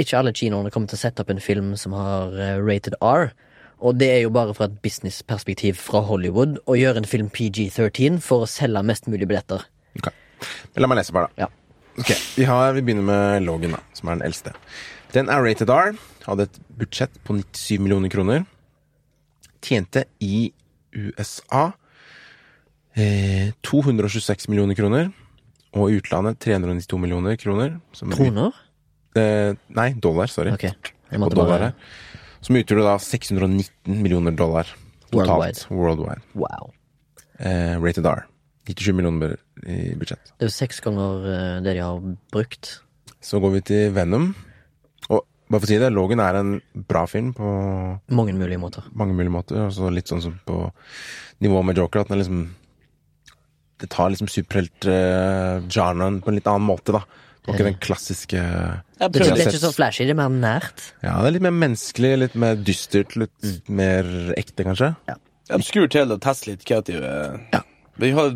Ikke 0.00 0.16
alle 0.16 0.32
kinoene 0.32 0.72
kommer 0.72 0.88
til 0.88 0.96
å 0.96 1.02
sette 1.02 1.20
opp 1.20 1.30
en 1.30 1.40
film 1.40 1.74
som 1.76 1.92
har 1.96 2.32
eh, 2.32 2.56
rated 2.64 2.96
R. 3.04 3.30
Og 3.84 3.96
det 4.00 4.08
er 4.08 4.22
jo 4.24 4.32
bare 4.32 4.54
fra 4.56 4.70
et 4.70 4.78
businessperspektiv 4.80 5.76
fra 5.76 6.00
Hollywood 6.08 6.58
å 6.64 6.76
gjøre 6.76 7.02
en 7.02 7.08
film 7.08 7.28
PG-13 7.28 8.22
for 8.24 8.44
å 8.44 8.48
selge 8.48 8.82
mest 8.88 9.08
mulig 9.08 9.28
billetter. 9.28 9.64
Ok. 10.00 10.08
La 10.76 10.90
meg 10.90 11.00
lese 11.00 11.14
bare, 11.16 11.30
da. 11.30 11.46
Ja. 11.46 11.48
Okay, 11.96 12.18
vi, 12.36 12.44
har, 12.44 12.74
vi 12.76 12.82
begynner 12.84 13.06
med 13.06 13.46
Logan, 13.46 13.72
da, 13.78 13.80
som 13.96 14.10
er 14.10 14.18
den 14.18 14.26
eldste. 14.26 14.52
Den 15.14 15.30
er 15.32 15.40
rated 15.40 15.70
R, 15.72 15.94
hadde 16.26 16.44
et 16.50 16.60
budsjett 16.76 17.14
på 17.24 17.38
97 17.38 17.80
millioner 17.80 18.12
kroner. 18.12 18.44
Tjente 19.64 20.04
i 20.22 20.50
USA 20.92 21.70
eh, 22.96 23.52
226 23.62 24.48
millioner 24.48 24.74
kroner. 24.78 25.10
Og 25.76 25.92
i 25.92 25.98
utlandet 26.00 26.38
392 26.40 27.00
millioner 27.00 27.36
kroner. 27.36 27.76
Som 27.92 28.12
Kroner? 28.16 28.54
Eh, 29.16 29.52
nei, 29.76 29.90
dollar, 30.00 30.30
sorry. 30.32 30.54
Okay. 30.56 30.72
Dollar. 31.32 31.72
Som 32.44 32.56
utgjorde 32.56 32.86
da 32.86 32.96
619 33.00 34.00
millioner 34.00 34.32
dollar 34.36 34.68
totalt. 35.10 35.28
Worldwide. 35.28 35.66
Worldwide. 35.70 36.22
Wow. 36.34 36.72
Eh, 37.38 37.76
rated 37.82 38.06
R. 38.06 38.24
97 38.66 38.92
millioner 38.98 39.36
i 39.66 39.94
budsjett. 39.98 40.32
Det 40.34 40.46
er 40.46 40.50
jo 40.50 40.56
seks 40.56 40.80
ganger 40.84 41.26
eh, 41.32 41.54
det 41.64 41.76
de 41.78 41.84
har 41.84 42.00
brukt. 42.34 42.76
Så 43.22 43.40
går 43.42 43.56
vi 43.56 43.62
til 43.72 43.94
Venom. 43.96 44.28
Og 45.10 45.22
bare 45.46 45.60
for 45.60 45.66
å 45.66 45.70
si 45.70 45.78
det, 45.78 45.92
Logan 45.94 46.22
er 46.22 46.38
en 46.40 46.54
bra 46.90 47.04
film 47.10 47.32
på 47.36 47.50
Mange 48.10 48.34
mulige 48.34 48.58
måter. 48.58 48.86
mange 48.92 49.14
mulige 49.14 49.34
måter. 49.34 49.60
Altså 49.68 49.90
litt 49.94 50.10
sånn 50.10 50.22
som 50.24 50.34
på 50.46 50.64
nivå 51.44 51.62
med 51.66 51.78
Joker, 51.78 52.02
at 52.02 52.10
den 52.10 52.18
er 52.18 52.24
liksom 52.24 52.46
Det 53.78 53.90
tar 53.92 54.08
liksom 54.08 54.28
superhelt-genren 54.32 56.22
på 56.24 56.30
en 56.32 56.38
litt 56.38 56.46
annen 56.48 56.64
måte, 56.66 56.94
da. 56.96 57.02
Det 57.46 57.50
var 57.52 57.58
ikke 57.60 57.66
den 57.68 57.78
klassiske 57.78 58.40
Det 58.40 59.04
er, 59.20 59.36
ikke, 59.36 59.58
så 59.62 59.70
flashy, 59.70 60.06
det 60.08 60.16
er 60.16 60.18
mer 60.18 60.32
nært. 60.32 60.88
Ja, 61.04 61.20
det 61.22 61.28
er 61.28 61.34
litt 61.36 61.44
mer 61.46 61.54
menneskelig, 61.54 62.10
litt 62.24 62.34
mer 62.42 62.56
dystert, 62.58 63.14
litt 63.20 63.68
mer 63.70 64.08
ekte, 64.34 64.64
kanskje. 64.66 64.88
Jeg 65.46 65.66
skrur 65.68 65.86
til 65.92 66.10
og 66.10 66.22
teste 66.24 66.50
litt 66.50 66.64
kreative 66.66 67.12
Ja. 67.52 67.60
Vi 68.02 68.10
har 68.16 68.34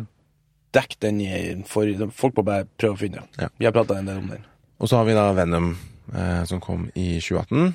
dekket 0.75 0.99
den 1.07 1.21
i 1.23 1.31
for 1.67 1.89
Folk 2.15 2.37
må 2.39 2.45
bare 2.47 2.67
prøve 2.79 2.95
å 2.95 2.99
finne 2.99 3.21
den. 3.21 3.29
Ja. 3.45 3.49
Vi 3.59 3.67
har 3.67 3.75
prata 3.75 3.97
en 3.99 4.09
del 4.09 4.21
om 4.21 4.29
den. 4.31 4.45
Og 4.81 4.89
så 4.89 4.99
har 4.99 5.07
vi 5.07 5.15
da 5.17 5.27
Venom, 5.37 5.73
eh, 6.13 6.43
som 6.49 6.61
kom 6.63 6.87
i 6.95 7.19
2018. 7.21 7.73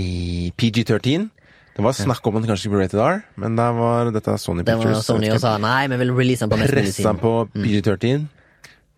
I 0.00 0.52
PG-13. 0.56 1.30
Det 1.76 1.84
var 1.86 1.94
snakk 1.96 2.26
om 2.26 2.36
at 2.36 2.42
den 2.44 2.50
kanskje 2.50 2.66
skulle 2.66 2.80
bli 2.80 2.84
rated 2.84 3.00
R, 3.00 3.22
men 3.40 3.54
der 3.56 3.72
var 3.72 4.10
dette 4.12 4.34
Sony 4.42 4.64
Det 4.66 4.74
var 4.76 4.84
Pictures. 4.84 5.06
Sony 5.06 5.30
og 5.32 5.40
sa 5.40 5.54
nei, 5.62 5.86
vi 5.88 5.96
vil 6.02 6.12
release 6.12 6.44
den 6.44 6.50
på 6.50 6.58
mulig 6.60 6.70
Pressa 6.74 7.06
den 7.08 7.20
på 7.22 7.32
PG-13. 7.54 8.26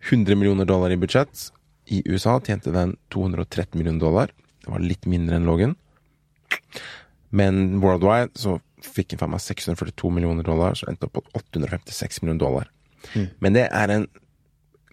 100 0.09 0.35
millioner 0.35 0.67
dollar 0.67 0.91
i 0.91 0.97
budsjett. 0.99 1.45
I 1.87 2.01
USA 2.09 2.39
tjente 2.43 2.73
den 2.75 2.97
213 3.13 3.77
millioner 3.79 4.01
dollar. 4.01 4.33
Det 4.63 4.71
var 4.71 4.83
litt 4.83 5.07
mindre 5.07 5.39
enn 5.39 5.47
Logan. 5.47 5.77
Men 7.31 7.79
worldwide 7.83 8.35
så 8.35 8.57
fikk 8.83 9.13
den 9.13 9.21
faen 9.21 9.31
meg 9.31 9.43
642 9.43 10.11
millioner 10.11 10.45
dollar, 10.45 10.75
så 10.75 10.89
endte 10.91 11.07
opp 11.07 11.21
på 11.21 11.23
856 11.39 12.21
millioner 12.23 12.43
dollar. 12.43 12.72
Men 13.39 13.53
det 13.53 13.67
er 13.71 13.91
en 13.97 14.07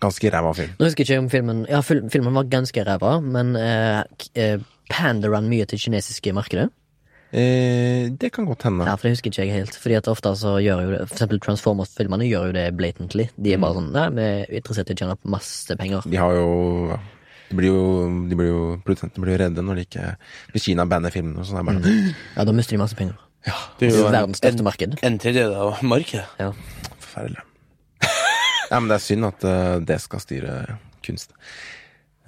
ganske 0.00 0.30
ræva 0.32 0.52
film. 0.56 0.70
Nå 0.78 0.86
husker 0.88 1.04
jeg 1.04 1.11
ikke 1.18 1.22
om 1.24 1.30
filmen 1.30 1.58
Ja, 1.68 1.80
filmen 1.84 2.34
var 2.34 2.44
ganske 2.50 2.84
ræva, 2.86 3.20
men 3.22 3.54
eh, 3.56 4.02
eh, 4.34 4.58
pander 4.90 5.34
han 5.36 5.48
mye 5.50 5.66
til 5.68 5.78
kinesiske 5.78 6.32
markedet? 6.34 6.70
Eh, 7.32 8.08
det 8.18 8.32
kan 8.34 8.44
godt 8.48 8.64
hende. 8.66 8.86
Ja, 8.88 8.96
for 8.98 9.06
det 9.06 9.12
husker 9.14 9.30
ikke 9.30 9.44
jeg 9.46 9.52
helt. 9.61 9.76
Fordi 9.78 9.94
at 10.00 10.08
ofte 10.11 10.32
så 10.40 10.56
gjør 10.58 10.80
jo 10.82 10.90
det 10.96 11.00
For 11.06 11.14
eksempel 11.14 11.38
Transformers-filmene 11.44 12.26
gjør 12.26 12.48
jo 12.50 12.56
det 12.56 12.64
blatantly. 12.76 13.28
De 13.38 13.52
er 13.54 13.61
bare 13.62 13.76
sånn 13.78 13.92
Nei, 13.94 14.06
vi 14.16 14.24
er 14.26 14.56
interessert 14.58 14.90
i 14.90 14.96
å 14.96 14.98
tjene 14.98 15.14
opp 15.14 15.28
masse 15.36 15.76
penger. 15.78 16.08
De 16.11 16.18
har 16.18 16.34
jo 16.34 16.48
De 17.50 17.58
blir 17.61 17.70
jo, 17.70 17.84
de 18.30 18.38
blir 18.40 18.50
jo 18.50 18.64
Produsentene 18.86 19.22
blir 19.22 19.36
jo 19.36 19.42
redde 19.44 19.62
når 19.62 19.78
de 19.78 19.84
ikke 19.86 20.08
Hvis 20.56 20.66
Kina 20.66 20.88
banner 20.90 21.14
filmene 21.14 21.38
og 21.44 21.46
sånn. 21.46 21.62
Bare 21.70 21.84
sånn 21.84 22.11
Ja, 22.34 22.48
da 22.48 22.56
mister 22.56 22.74
de 22.74 22.82
masse 22.82 22.98
penger. 22.98 23.14
Ja, 23.46 23.54
Det 23.78 23.92
er 23.92 23.94
jo 24.00 24.08
verdens 24.11 24.42
største 24.42 24.66
marked. 24.66 24.98
en 25.06 25.16
tredjedel 25.22 25.54
av 25.54 25.78
markedet. 25.86 26.26
Ja. 26.42 26.50
Forferdelig. 26.98 27.46
Ja, 28.71 28.79
men 28.81 28.89
det 28.89 28.97
er 29.01 29.05
synd 29.05 29.27
at 29.27 29.45
eh, 29.45 29.79
det 29.87 29.99
skal 30.01 30.23
styre 30.23 30.55
kunst. 31.05 31.33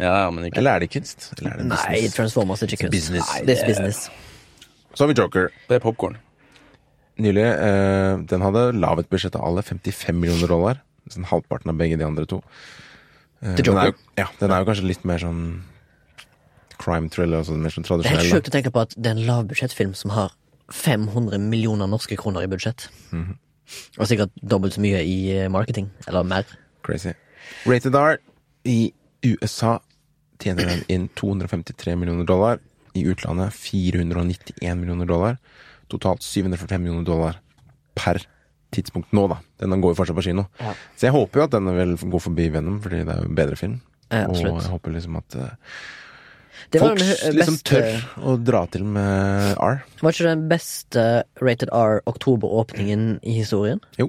Ja, 0.03 0.31
men 0.35 0.49
ikke 0.49 0.59
Eller 0.59 0.77
er 0.79 0.85
det 0.85 0.91
kunst? 0.91 1.29
Eller 1.39 1.53
er 1.53 1.61
det 1.63 1.67
Nei. 1.71 2.09
Transformers 2.11 2.63
er 2.65 2.73
ikke 2.73 2.87
kunst. 2.89 2.95
Business. 2.97 3.29
Nei, 3.35 3.43
det 3.47 3.59
er 3.61 3.69
business. 3.71 4.05
Så 4.95 5.05
har 5.05 5.13
vi 5.13 5.17
Joker. 5.21 5.51
Det 5.69 5.77
er 5.79 5.83
popkorn. 5.85 6.17
Nylig. 7.23 7.45
eh, 7.45 8.17
den 8.33 8.41
hadde 8.43 8.73
lavet 8.75 9.09
budsjett 9.13 9.37
av 9.37 9.45
alle 9.47 9.63
55 9.63 10.17
millioner 10.19 10.49
dollar. 10.51 10.81
Sånn 11.13 11.27
halvparten 11.29 11.71
av 11.71 11.77
begge 11.79 11.99
de 12.01 12.05
andre 12.09 12.27
to. 12.27 12.41
Eh, 13.43 13.55
Til 13.59 13.65
den 13.69 13.79
er 13.79 13.93
Joker? 13.93 14.03
ja, 14.19 14.27
den 14.41 14.51
er 14.51 14.63
jo 14.65 14.69
kanskje 14.73 14.89
litt 14.89 15.05
mer 15.05 15.19
sånn 15.23 15.43
crime 16.83 17.09
thriller, 17.13 17.39
altså 17.45 17.55
mer 17.55 17.71
sånn 17.71 17.85
Det 17.87 18.07
er 18.11 18.17
helt 18.17 18.33
sjukt 18.33 18.49
å 18.51 18.55
tenke 18.57 18.73
på 18.75 18.81
at 18.83 18.95
det 18.97 19.07
er 19.13 19.15
en 19.21 19.27
lavbudsjettfilm 19.29 19.95
som 19.95 20.11
har 20.17 20.33
500 20.73 21.39
millioner 21.39 21.87
norske 21.87 22.17
kroner 22.19 22.43
i 22.43 22.51
budsjett. 22.51 22.89
Mhm. 23.13 23.37
Og 23.99 24.09
sikkert 24.09 24.35
dobbelt 24.41 24.77
så 24.77 24.83
mye 24.83 25.03
i 25.05 25.17
eh, 25.35 25.49
marketing. 25.53 25.91
Eller 26.09 26.27
mer. 26.27 26.49
Crazy. 26.87 27.13
Rated 27.69 27.97
R 27.99 28.19
i 28.69 28.93
USA 29.27 29.79
tjener 30.43 30.71
den 30.71 30.85
inn 30.91 31.09
253 31.19 31.97
millioner 31.99 32.27
dollar. 32.29 32.63
I 32.97 33.05
utlandet 33.09 33.55
491 33.57 34.79
millioner 34.81 35.09
dollar. 35.09 35.39
Totalt 35.93 36.25
745 36.25 36.83
millioner 36.83 37.07
dollar 37.07 37.41
per 37.99 38.23
tidspunkt 38.73 39.13
nå, 39.13 39.27
da. 39.29 39.39
Denne 39.61 39.77
går 39.83 39.93
jo 39.93 40.01
fortsatt 40.01 40.17
på 40.17 40.25
kino. 40.25 40.47
Ja. 40.61 40.73
Så 40.97 41.09
jeg 41.09 41.17
håper 41.17 41.43
jo 41.43 41.49
at 41.49 41.57
denne 41.57 41.75
vil 41.77 41.97
gå 42.01 42.21
forbi 42.25 42.49
Venom, 42.55 42.81
fordi 42.85 43.03
det 43.05 43.13
er 43.13 43.21
jo 43.21 43.29
en 43.29 43.37
bedre 43.37 43.59
film. 43.61 43.81
Ja, 44.13 44.27
og 44.29 44.41
jeg 44.41 44.73
håper 44.73 44.93
liksom 44.93 45.19
at 45.21 45.37
var 45.37 45.57
folk 46.73 46.99
liksom 47.01 47.57
beste- 47.59 47.71
tør 47.71 48.05
å 48.33 48.37
dra 48.45 48.67
til 48.67 48.85
med 48.85 49.57
R. 49.61 49.83
Var 50.03 50.13
ikke 50.17 50.29
den 50.29 50.49
beste 50.51 51.07
Rated 51.41 51.69
R-oktoberåpningen 51.73 53.19
i 53.23 53.39
historien? 53.41 53.81
Jo. 53.99 54.09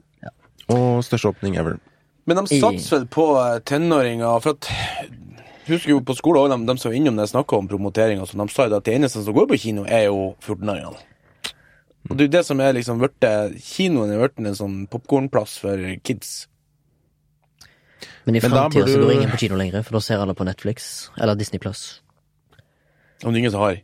Og 0.69 1.03
største 1.03 1.31
åpning 1.33 1.57
ever. 1.59 1.79
Men 2.25 2.39
de 2.45 2.59
satser 2.61 2.99
vel 2.99 3.07
på 3.11 3.25
eh, 3.41 3.59
tenåringer, 3.67 4.39
for 4.41 4.55
at 4.55 4.69
Husker 5.63 5.93
jo 5.93 6.01
på 6.03 6.11
skolen 6.17 6.51
også, 6.51 6.59
de, 6.59 6.65
de 6.73 6.81
som 6.81 6.91
var 6.91 6.95
innom 6.97 7.15
det 7.15 7.29
snakka 7.31 7.55
om 7.55 7.67
promotering, 7.71 8.19
og 8.19 8.27
sånn, 8.27 8.41
de 8.43 8.51
sa 8.51 8.65
jo 8.67 8.75
at 8.75 8.83
de 8.83 8.91
eneste 8.97 9.21
som 9.23 9.31
går 9.35 9.45
på 9.47 9.55
kino, 9.63 9.85
er 9.87 10.09
jo 10.09 10.35
14-åringene. 10.43 10.99
Og 12.09 12.17
det 12.19 12.25
er 12.25 12.27
jo 12.27 12.33
det 12.33 12.41
som 12.43 12.59
er 12.59 12.73
liksom 12.75 12.99
blitt 12.99 13.23
Kinoen 13.63 14.11
er 14.11 14.19
blitt 14.25 14.41
en 14.43 14.57
sånn 14.59 14.75
popkornplass 14.91 15.53
for 15.63 15.79
kids. 16.03 16.49
Men 18.27 18.35
i 18.35 18.41
framtida 18.43 18.69
burde 18.83 18.91
så 18.91 18.99
du- 18.99 19.05
går 19.05 19.13
ingen 19.13 19.31
på 19.31 19.37
kino 19.39 19.55
lenger, 19.55 19.83
for 19.87 19.93
da 19.95 19.99
ser 20.03 20.19
alle 20.19 20.35
på 20.35 20.43
Netflix 20.43 21.09
eller 21.17 21.35
Disney 21.39 21.59
Plus. 21.63 22.01
Om 23.23 23.31
det 23.31 23.37
er 23.37 23.43
ingen 23.43 23.55
som 23.55 23.63
har 23.63 23.81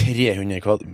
300 0.00 0.60
kvadrat 0.64 0.86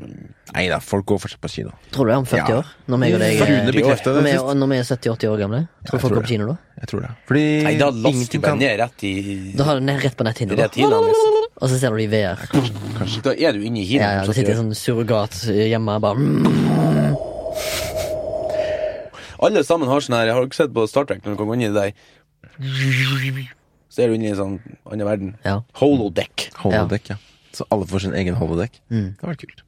Nei 0.57 0.64
da, 0.70 0.78
folk 0.80 1.05
går 1.11 1.18
fortsatt 1.20 1.41
på 1.43 1.51
kino. 1.53 1.72
Tror 1.93 2.07
du 2.07 2.11
det 2.11 2.14
er 2.14 2.20
om 2.22 2.26
40 2.26 2.39
Ja. 2.39 2.59
år? 2.61 2.68
Når 2.89 3.01
meg 3.03 3.14
og 3.14 3.20
deg 3.20 3.41
Rune 3.43 3.57
eh, 3.59 3.72
bekreftet 3.76 4.14
når 4.14 4.22
vi, 4.24 4.30
sist. 4.32 4.53
når 4.57 4.70
vi 4.70 4.76
er 4.76 4.87
70-80 4.89 5.28
år 5.28 5.39
gamle? 5.43 5.61
Tror 5.66 5.97
jeg 5.99 6.01
folk 6.01 6.12
tror 6.12 6.16
går 6.16 6.24
på 6.26 6.32
kino 6.32 6.47
da? 6.49 6.57
Jeg 6.80 6.89
tror 6.93 7.01
det. 7.05 7.11
Fordi 7.28 7.45
Nei, 7.66 7.74
da 7.82 7.91
laster 7.91 8.32
du 8.32 8.45
bare 8.47 8.57
ned 8.57 8.80
rett 8.80 9.05
i 9.05 9.12
Da 9.59 9.66
har 9.68 9.74
du 9.76 9.80
den 9.87 10.01
rett 10.01 10.16
på 10.16 10.24
rett. 10.26 10.41
Liksom. 10.41 11.37
Og 11.57 11.68
så 11.70 11.78
ser 11.80 11.91
du 11.91 11.97
det 11.97 12.07
i 12.07 12.12
VR. 12.14 12.39
Da 13.26 13.34
er 13.37 13.53
du 13.53 13.61
inne 13.64 13.80
i. 13.82 13.87
Ja, 13.97 14.12
ja, 14.20 14.24
det 14.24 14.34
sitter 14.37 14.55
i 14.55 14.57
en 14.57 14.62
sånn 14.64 14.78
surrogat 14.80 15.34
hjemme 15.53 16.01
bare 16.01 16.16
mm. 16.16 17.16
Alle 19.47 19.62
sammen 19.68 19.89
har 19.89 20.01
sånn 20.01 20.16
her 20.16 20.30
Jeg 20.30 20.37
har 20.39 20.49
ikke 20.49 20.57
sett 20.62 20.72
på 20.72 20.87
Star 20.89 21.05
Trek 21.05 21.20
når 21.24 21.37
du 21.37 21.41
kan 21.41 21.51
gå 21.51 21.57
inn 21.59 21.66
i 21.68 21.72
det 21.72 21.76
der 21.76 21.93
Så 23.97 24.03
er 24.05 24.11
du 24.13 24.19
inne 24.19 24.27
i 24.29 24.33
en 24.35 24.37
sånn 24.37 24.57
annen 24.85 25.09
verden. 25.09 25.29
Ja. 25.41 25.63
Holodeck. 25.81 26.51
Holodeck, 26.61 27.15
ja. 27.15 27.17
Så 27.57 27.65
alle 27.73 27.87
får 27.89 28.03
sin 28.05 28.17
egen 28.19 28.35
holodeck. 28.37 28.75
Mm. 28.93 29.15
Det 29.17 29.25
var 29.25 29.39
kult. 29.41 29.63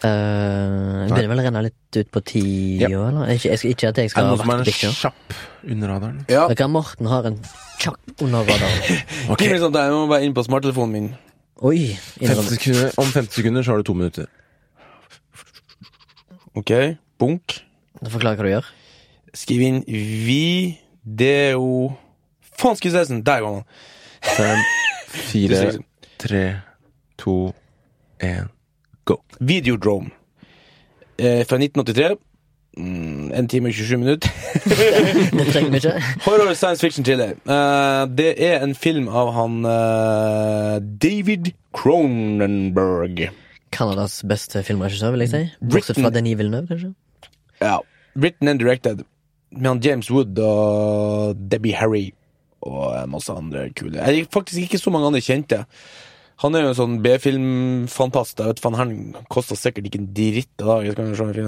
Uh, 0.00 1.06
begynner 1.08 1.28
vel 1.28 1.40
å 1.40 1.44
renne 1.46 1.62
litt 1.64 1.96
ut 1.96 2.10
på 2.12 2.20
tida, 2.24 2.90
Ja. 2.92 3.06
eller? 3.08 3.32
Ikke, 3.32 3.48
jeg 3.48 3.62
skal, 3.62 3.72
ikke 3.72 3.88
at 3.88 4.00
jeg 4.00 4.12
skal 4.12 4.28
ha 4.28 4.36
som 4.36 4.52
er 4.52 4.70
kjapp 4.72 5.34
under 5.72 5.92
radaren? 5.92 6.18
Ja. 6.28 6.42
Dere, 6.52 6.68
Morten 6.72 7.08
har 7.08 7.30
en 7.30 7.38
kjapp 7.80 8.24
under 8.28 8.44
radaren. 8.44 9.00
okay. 9.32 9.56
Jeg 9.56 9.96
må 9.96 10.04
bare 10.12 10.28
inn 10.28 10.36
på 10.36 10.44
smarttelefonen 10.44 10.92
min. 10.92 11.08
Oi! 11.64 11.96
50 12.20 12.52
sekunder, 12.58 12.92
Om 13.00 13.08
50 13.16 13.40
sekunder 13.40 13.64
så 13.64 13.72
har 13.72 13.80
du 13.80 13.88
to 13.88 13.96
minutter. 13.96 14.28
Ok, 16.60 16.76
bunk. 17.20 17.56
Forklar 18.04 18.36
hva 18.36 18.44
du 18.44 18.52
gjør. 18.52 18.70
Skriv 19.36 19.64
inn 19.64 19.82
video 19.88 21.96
Faen, 22.60 22.76
skal 22.76 22.90
vi 22.90 22.96
se 22.96 23.04
den! 23.08 23.22
Der 23.26 23.40
var 23.40 23.54
den. 23.54 23.62
Fem, 24.20 24.58
fire, 25.08 25.78
tre, 26.20 26.60
to, 27.18 27.54
én, 28.20 28.50
go. 29.04 29.16
Videodrome. 29.40 30.10
Eh, 31.16 31.46
fra 31.48 31.56
1983. 31.56 32.16
Mm, 32.76 33.32
en 33.32 33.48
time 33.48 33.68
og 33.68 33.74
27 33.74 33.98
minutter. 33.98 34.30
Det 35.32 35.46
trenger 35.52 35.70
vi 35.70 35.80
ikke. 35.80 35.94
Horror 36.26 36.54
science 36.54 36.80
fiction 36.80 37.04
thriller. 37.04 37.32
Uh, 37.48 38.04
det 38.16 38.34
er 38.36 38.60
en 38.62 38.74
film 38.74 39.08
av 39.08 39.32
han 39.34 39.64
uh, 39.64 40.76
David 41.02 41.52
Cronenberg. 41.76 43.30
Canadas 43.72 44.20
beste 44.28 44.62
filmregissør, 44.66 45.16
vil 45.16 45.26
jeg 45.26 45.32
si. 45.32 45.42
Bortsett 45.64 46.00
fra 46.00 46.12
Denis 46.14 46.38
Villeneuve, 46.38 46.68
kanskje. 46.70 46.92
Ja. 47.60 47.78
Written 48.16 48.48
and 48.48 48.60
directed 48.60 49.04
med 49.50 49.66
han 49.66 49.80
James 49.82 50.10
Wood 50.10 50.38
og 50.38 51.36
Debbie 51.50 51.74
Harry 51.74 52.10
og 52.66 52.94
eh, 52.96 53.06
masse 53.10 53.32
andre 53.32 53.68
kule. 53.76 53.98
Jeg 53.98 54.24
er 54.24 54.30
faktisk 54.32 54.62
ikke 54.66 54.80
så 54.82 54.92
mange 54.94 55.10
andre 55.10 55.22
kjente. 55.24 55.64
Han 56.40 56.56
er 56.56 56.62
jo 56.64 56.70
en 56.72 56.78
sånn 56.78 56.98
B-filmfantast. 57.04 58.38
Jeg 58.40 58.48
vet 58.54 58.62
faen, 58.64 58.78
Han 58.80 58.92
kosta 59.32 59.56
sikkert 59.60 59.90
ikke 59.90 60.00
en 60.00 60.10
dritt 60.16 60.48
i 60.62 60.64
dag. 60.64 60.86
Jeg 60.86 60.94
skal 60.96 61.14
se. 61.18 61.44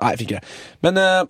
Nei, 0.00 0.10
jeg 0.10 0.20
fikk 0.20 0.28
ikke 0.32 0.40
det. 0.40 0.52
Men 0.86 0.98
eh, 0.98 1.22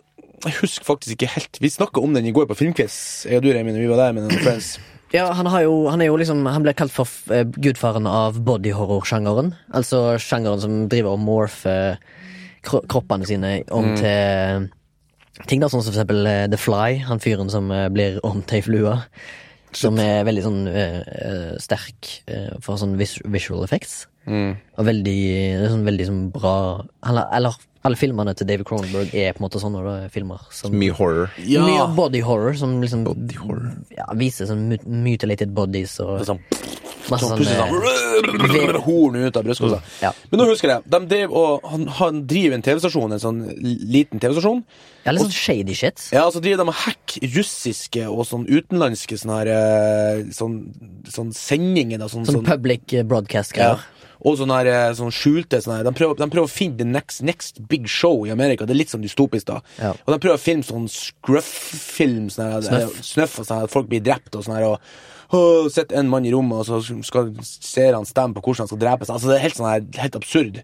jeg 0.48 0.56
husker 0.62 0.88
faktisk 0.88 1.16
ikke 1.18 1.30
helt. 1.34 1.60
Vi 1.60 1.70
snakka 1.72 2.00
om 2.04 2.16
den 2.16 2.26
i 2.28 2.32
går 2.36 2.48
på 2.50 2.56
Filmquiz. 2.58 2.96
Jeg 3.28 3.40
og 3.40 3.44
du, 3.46 3.50
Reimin, 3.54 3.76
vi 3.80 3.88
var 3.90 4.00
der 4.06 4.16
med 4.16 4.26
noen 4.28 4.40
friends. 4.44 4.74
Ja, 5.14 5.28
han, 5.36 5.46
har 5.46 5.62
jo, 5.62 5.74
han 5.92 6.00
er 6.02 6.08
jo 6.08 6.16
liksom 6.18 6.40
Han 6.50 6.64
ble 6.64 6.72
kalt 6.74 6.90
for 6.90 7.06
eh, 7.30 7.44
gudfaren 7.46 8.08
av 8.10 8.40
bodyhorror-sjangeren. 8.48 9.52
Altså 9.76 10.16
sjangeren 10.18 10.62
som 10.64 10.80
driver 10.90 11.14
og 11.14 11.22
morfer 11.22 12.00
kro 12.64 12.80
kroppene 12.88 13.28
sine 13.28 13.58
om 13.70 13.92
Mm. 13.92 13.96
til 14.00 14.64
ting, 15.42 15.62
da, 15.62 15.70
sånn 15.70 15.82
som 15.82 15.90
for 15.90 15.98
eksempel 15.98 16.28
eh, 16.30 16.44
The 16.50 16.60
Fly. 16.60 17.00
Han 17.08 17.22
fyren 17.22 17.50
som 17.52 17.70
eh, 17.74 17.88
blir 17.92 18.20
om 18.26 18.42
i 18.44 18.58
ei 18.58 18.64
flue. 18.64 18.94
Som 19.74 19.98
er 19.98 20.22
veldig 20.26 20.42
sånn 20.44 20.60
eh, 20.70 21.00
eh, 21.02 21.52
sterk 21.62 22.10
eh, 22.30 22.52
for 22.62 22.78
sånn 22.78 22.94
vis 23.00 23.16
visual 23.26 23.64
effects. 23.66 24.04
Mm. 24.30 24.54
Og 24.78 24.86
veldig, 24.86 25.20
det 25.58 25.64
er 25.66 25.72
sånn 25.72 25.84
veldig 25.84 26.04
sånn 26.08 26.20
bra 26.32 26.54
Eller, 27.04 27.26
eller 27.36 27.58
alle 27.84 27.98
filmene 28.00 28.32
til 28.36 28.48
David 28.48 28.64
Cronenberg 28.68 29.10
er 29.12 29.34
på 29.36 29.42
en 29.42 29.44
måte 29.44 29.60
sånne 29.60 29.82
da, 29.84 29.94
filmer. 30.12 30.40
Som, 30.54 30.72
Mye 30.80 30.94
horror. 30.96 31.34
Ja. 31.44 31.64
Mye 31.66 31.84
body 31.96 32.22
horror, 32.24 32.56
som 32.56 32.78
liksom 32.80 33.04
Body 33.04 33.36
horror. 33.36 33.74
ja, 33.92 34.06
viser 34.16 34.48
sånn 34.48 34.70
mutilated 34.88 35.52
bodies 35.56 35.98
og 36.00 36.22
sånn, 36.24 36.40
masse 37.12 37.28
sånn 37.28 37.44
sånn 37.44 37.76
eh, 37.76 38.30
sånn 38.54 38.80
Horn 38.86 39.20
ut 39.20 39.36
av 39.36 39.44
brystkassa. 39.44 39.82
Ja. 40.00 40.14
Men 40.30 40.40
nå 40.40 40.48
husker 40.48 40.72
jeg, 40.72 40.86
de 40.94 41.00
drev 41.10 41.36
og, 41.36 41.68
han, 41.74 41.84
han 42.00 42.24
driver 42.30 42.56
en 42.56 42.64
TV-stasjon, 42.64 43.16
en 43.18 43.22
sånn 43.26 43.42
liten 43.60 44.22
TV-stasjon. 44.22 44.64
Ja, 45.04 45.12
litt 45.12 45.26
sånn 45.26 45.36
shady 45.36 45.76
shit. 45.76 46.06
Ja, 46.16 46.24
så 46.32 46.40
driver 46.40 46.64
de 46.64 46.72
og 46.72 46.78
hacker 46.86 47.28
russiske 47.36 48.06
og 48.08 48.24
sånn 48.24 48.46
utenlandske 48.48 49.18
sånne 49.20 49.42
her 49.42 49.50
eh, 49.52 50.22
Sånn, 50.32 50.54
sånn 51.12 51.34
sendinger, 51.36 52.00
da. 52.00 52.08
Sånn, 52.08 52.24
Sånn 52.24 52.40
sånn, 52.40 52.48
public 52.48 52.96
eh, 52.96 53.04
ja. 53.60 53.74
Og 54.22 54.36
sånne 54.38 54.58
her, 54.60 54.68
sånne 54.94 55.10
sånn 55.10 55.16
skjulte 55.16 55.58
sånne 55.64 55.80
her. 55.80 55.88
De 55.88 55.92
prøver, 55.96 56.18
de 56.20 56.28
prøver 56.30 56.46
å 56.46 56.52
finne 56.52 56.78
the 56.78 56.86
next, 56.86 57.22
next 57.22 57.58
big 57.68 57.88
show 57.90 58.24
i 58.26 58.30
Amerika. 58.30 58.64
Det 58.66 58.76
er 58.76 58.80
litt 58.82 58.92
sånn 58.94 59.02
dystopisk, 59.04 59.46
da. 59.50 59.58
Ja. 59.80 59.90
Og 60.06 60.14
de 60.14 60.20
prøver 60.22 60.38
å 60.38 60.44
filme 60.44 60.62
sånn 60.66 60.86
scruff-film, 60.88 62.30
sånn 62.30 62.62
Snøff. 62.62 62.94
eh, 62.98 63.02
snøff 63.02 63.38
og 63.40 63.46
sånn 63.48 63.64
at 63.66 63.74
folk 63.74 63.88
blir 63.90 64.04
drept 64.04 64.36
og 64.36 64.44
sånn 64.46 64.56
her. 64.58 64.64
og 64.74 64.80
og 65.34 65.70
Sitter 65.72 65.98
en 65.98 66.08
mann 66.12 66.26
i 66.28 66.30
rommet, 66.30 66.68
og 66.68 66.82
så 66.84 67.02
skal 67.02 67.32
seerne 67.42 68.06
stemme 68.06 68.36
på 68.36 68.42
hvordan 68.44 68.68
han 68.68 68.70
skal 68.70 68.78
drepes. 68.78 69.10
Altså, 69.10 69.28
det 69.32 69.38
er 69.38 69.46
helt 69.48 69.56
sånn 69.56 69.70
her, 69.70 69.86
helt 70.02 70.18
absurd. 70.20 70.60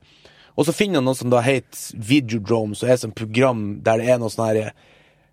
Og 0.57 0.67
så 0.69 0.75
finner 0.77 1.01
han 1.01 1.09
noe 1.09 1.17
som 1.17 1.31
da 1.33 1.41
heter 1.43 1.97
Videodrome, 1.97 2.77
som 2.77 2.89
er 2.89 2.99
et 2.99 3.15
program 3.17 3.81
der 3.83 3.99
det 3.99 4.11
er 4.13 4.21
noe 4.21 4.31
sånn 4.31 4.47
her 4.47 4.73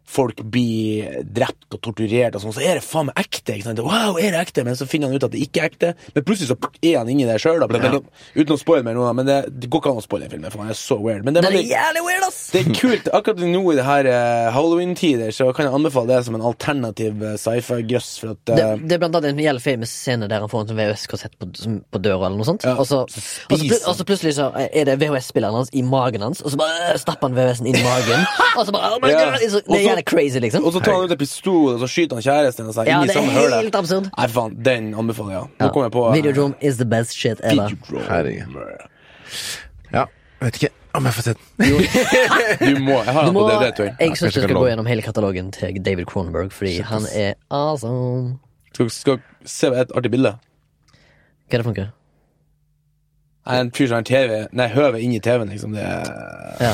Folk 0.07 0.39
blir 0.53 1.21
drept 1.35 1.75
og 1.75 1.81
torturert, 1.83 2.35
og 2.37 2.43
sånn, 2.45 2.55
så 2.55 2.63
er 2.63 2.79
det 2.79 2.83
faen 2.85 3.09
meg 3.09 3.17
ekte. 3.19 3.57
ikke 3.57 3.67
sant? 3.67 3.81
Wow, 3.83 4.15
er 4.21 4.31
det 4.35 4.39
ekte? 4.45 4.63
Men 4.63 4.77
så 4.79 4.87
finner 4.87 5.11
han 5.11 5.19
ut 5.19 5.25
at 5.27 5.33
det 5.33 5.41
ikke 5.43 5.63
er 5.65 5.71
ekte. 5.71 5.89
Men 6.15 6.23
plutselig 6.27 6.47
så 6.53 6.57
er 6.81 6.97
han 7.01 7.09
inni 7.11 7.27
det 7.27 7.35
sjøl. 7.43 7.59
Uten 7.67 8.53
å 8.55 8.59
spoile 8.59 8.85
mer 8.87 8.95
nå, 8.95 9.03
men 9.17 9.27
det, 9.27 9.37
det 9.51 9.69
går 9.71 9.81
ikke 9.83 9.91
an 9.91 9.99
å 9.99 10.05
spoile 10.05 10.27
den 10.29 10.37
filmen. 10.37 10.53
For 10.53 10.63
han 10.63 10.71
er 10.71 10.79
så 10.79 10.97
weird. 11.01 11.25
Men 11.27 11.35
det 11.35 11.43
er 11.43 11.57
jævlig 11.59 12.03
weird, 12.07 12.23
ass! 12.27 12.39
det 12.53 12.61
er 12.63 12.71
kult. 12.79 13.09
Akkurat 13.17 13.43
nå 13.43 13.63
i 13.73 13.75
det 13.77 13.85
her 13.87 14.09
uh, 14.11 14.47
halloween-tider 14.55 15.33
så 15.35 15.49
kan 15.55 15.67
jeg 15.67 15.75
anbefale 15.75 16.13
det 16.13 16.21
som 16.27 16.37
en 16.39 16.45
alternativ 16.47 17.19
uh, 17.25 17.35
sci-fi-grøss. 17.41 18.09
Uh, 18.23 18.33
Det, 18.47 18.55
eh, 18.63 18.77
det 18.87 18.95
er 18.95 19.01
blant 19.03 19.17
annet 19.19 19.33
en 19.33 19.41
jævlig 19.43 19.63
famous 19.65 19.91
scene 19.91 20.27
der 20.31 20.43
han 20.43 20.51
får 20.51 20.63
en 20.63 20.71
sånn 20.71 20.79
VHS-kassett 20.79 21.35
på, 21.41 21.49
på 21.91 22.01
døra, 22.03 22.29
eller 22.29 22.39
noe 22.39 22.47
sånt. 22.47 22.63
Ja, 22.67 22.77
og, 22.79 22.87
så, 22.87 23.01
og, 23.03 23.57
så, 23.59 23.79
og 23.91 23.97
så 23.99 24.05
plutselig 24.07 24.37
så 24.37 24.47
er 24.55 24.87
det 24.87 24.97
VHS-spilleren 25.01 25.57
hans 25.59 25.71
i 25.75 25.83
magen 25.83 26.23
hans, 26.23 26.39
og 26.45 26.53
så 26.53 26.59
bare 26.61 26.95
stapper 27.01 27.27
han 27.29 27.35
VHS-en 27.37 27.67
inn 27.71 27.79
i 27.81 27.83
magen. 27.85 28.23
og 28.57 28.63
så 28.69 28.75
bare, 28.75 28.93
oh 28.95 29.03
my 29.03 29.11
Ja. 29.11 29.25
God, 29.33 29.43
så, 29.51 29.61
er 29.97 30.01
så- 30.01 30.09
crazy, 30.11 30.39
liksom. 30.39 30.63
Og 30.65 30.73
så 30.73 30.81
tar 30.83 30.93
han 30.93 31.03
ut 31.05 31.11
en 31.11 31.17
pistol, 31.17 31.73
og 31.73 31.79
så 31.81 31.87
skyter 31.91 32.15
han 32.15 32.23
kjæresten. 32.23 32.67
Og 32.67 32.73
så, 32.73 32.85
Ja, 32.87 32.97
inn 33.01 33.03
i 33.03 33.07
det 33.07 33.15
er 33.17 33.21
Helt 33.21 33.37
hølet. 33.37 33.61
helt 33.63 33.75
absurd. 33.75 34.09
Nei, 34.17 34.27
faen. 34.27 34.55
Den 34.63 34.93
anbefaler 34.93 35.31
jeg. 35.31 35.41
Nå 35.59 35.65
Ja. 35.65 35.69
kommer 35.71 35.85
jeg 35.85 35.91
på 35.91 36.07
eh, 36.07 36.13
Videodrome 36.21 36.55
is 36.61 36.77
the 36.77 36.85
best 36.85 37.13
shit 37.15 37.39
ever. 37.43 37.69
Herregud. 38.09 38.87
Ja, 39.93 40.05
vet 40.41 40.53
ikke 40.61 40.69
om 40.95 41.03
jeg 41.05 41.13
får 41.13 41.21
sett 41.23 41.37
den. 41.57 41.67
Du 41.67 42.79
må. 42.81 43.03
Jeg 43.03 43.13
har 43.13 43.25
den 43.25 43.33
på 43.33 43.43
DVD, 43.49 43.71
tror 43.75 43.85
jeg. 43.85 43.95
jeg 43.99 44.09
syns 44.17 44.33
du 44.33 44.41
skal 44.41 44.55
gå 44.55 44.65
gjennom 44.69 44.87
hele 44.87 45.01
katalogen 45.01 45.51
til 45.53 45.83
David 45.83 46.05
Cronenberg, 46.05 46.51
fordi 46.51 46.79
han 46.81 47.05
er 47.13 47.33
awesome. 47.51 48.39
Skal, 48.73 48.89
skal 48.89 49.19
se 49.45 49.67
et 49.67 49.91
artig 49.95 50.11
bilde. 50.11 50.35
Hva 51.49 51.53
er 51.53 51.57
det 51.57 51.65
for 51.65 51.73
noe? 51.73 51.91
En 53.47 53.71
fyr 53.71 53.87
som 53.87 53.95
har 53.95 54.03
TV 54.03 54.47
Nei, 54.51 54.67
høvet 54.67 55.01
inni 55.01 55.19
TV-en, 55.23 55.47
liksom. 55.49 55.73
Det 55.73 55.83
er 55.83 56.57
Ja. 56.59 56.73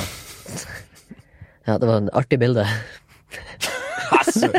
ja, 1.67 1.77
det 1.77 1.87
var 1.87 1.97
en 1.97 2.09
artig 2.13 2.39
bilde. 2.39 2.65
Altså, 4.13 4.49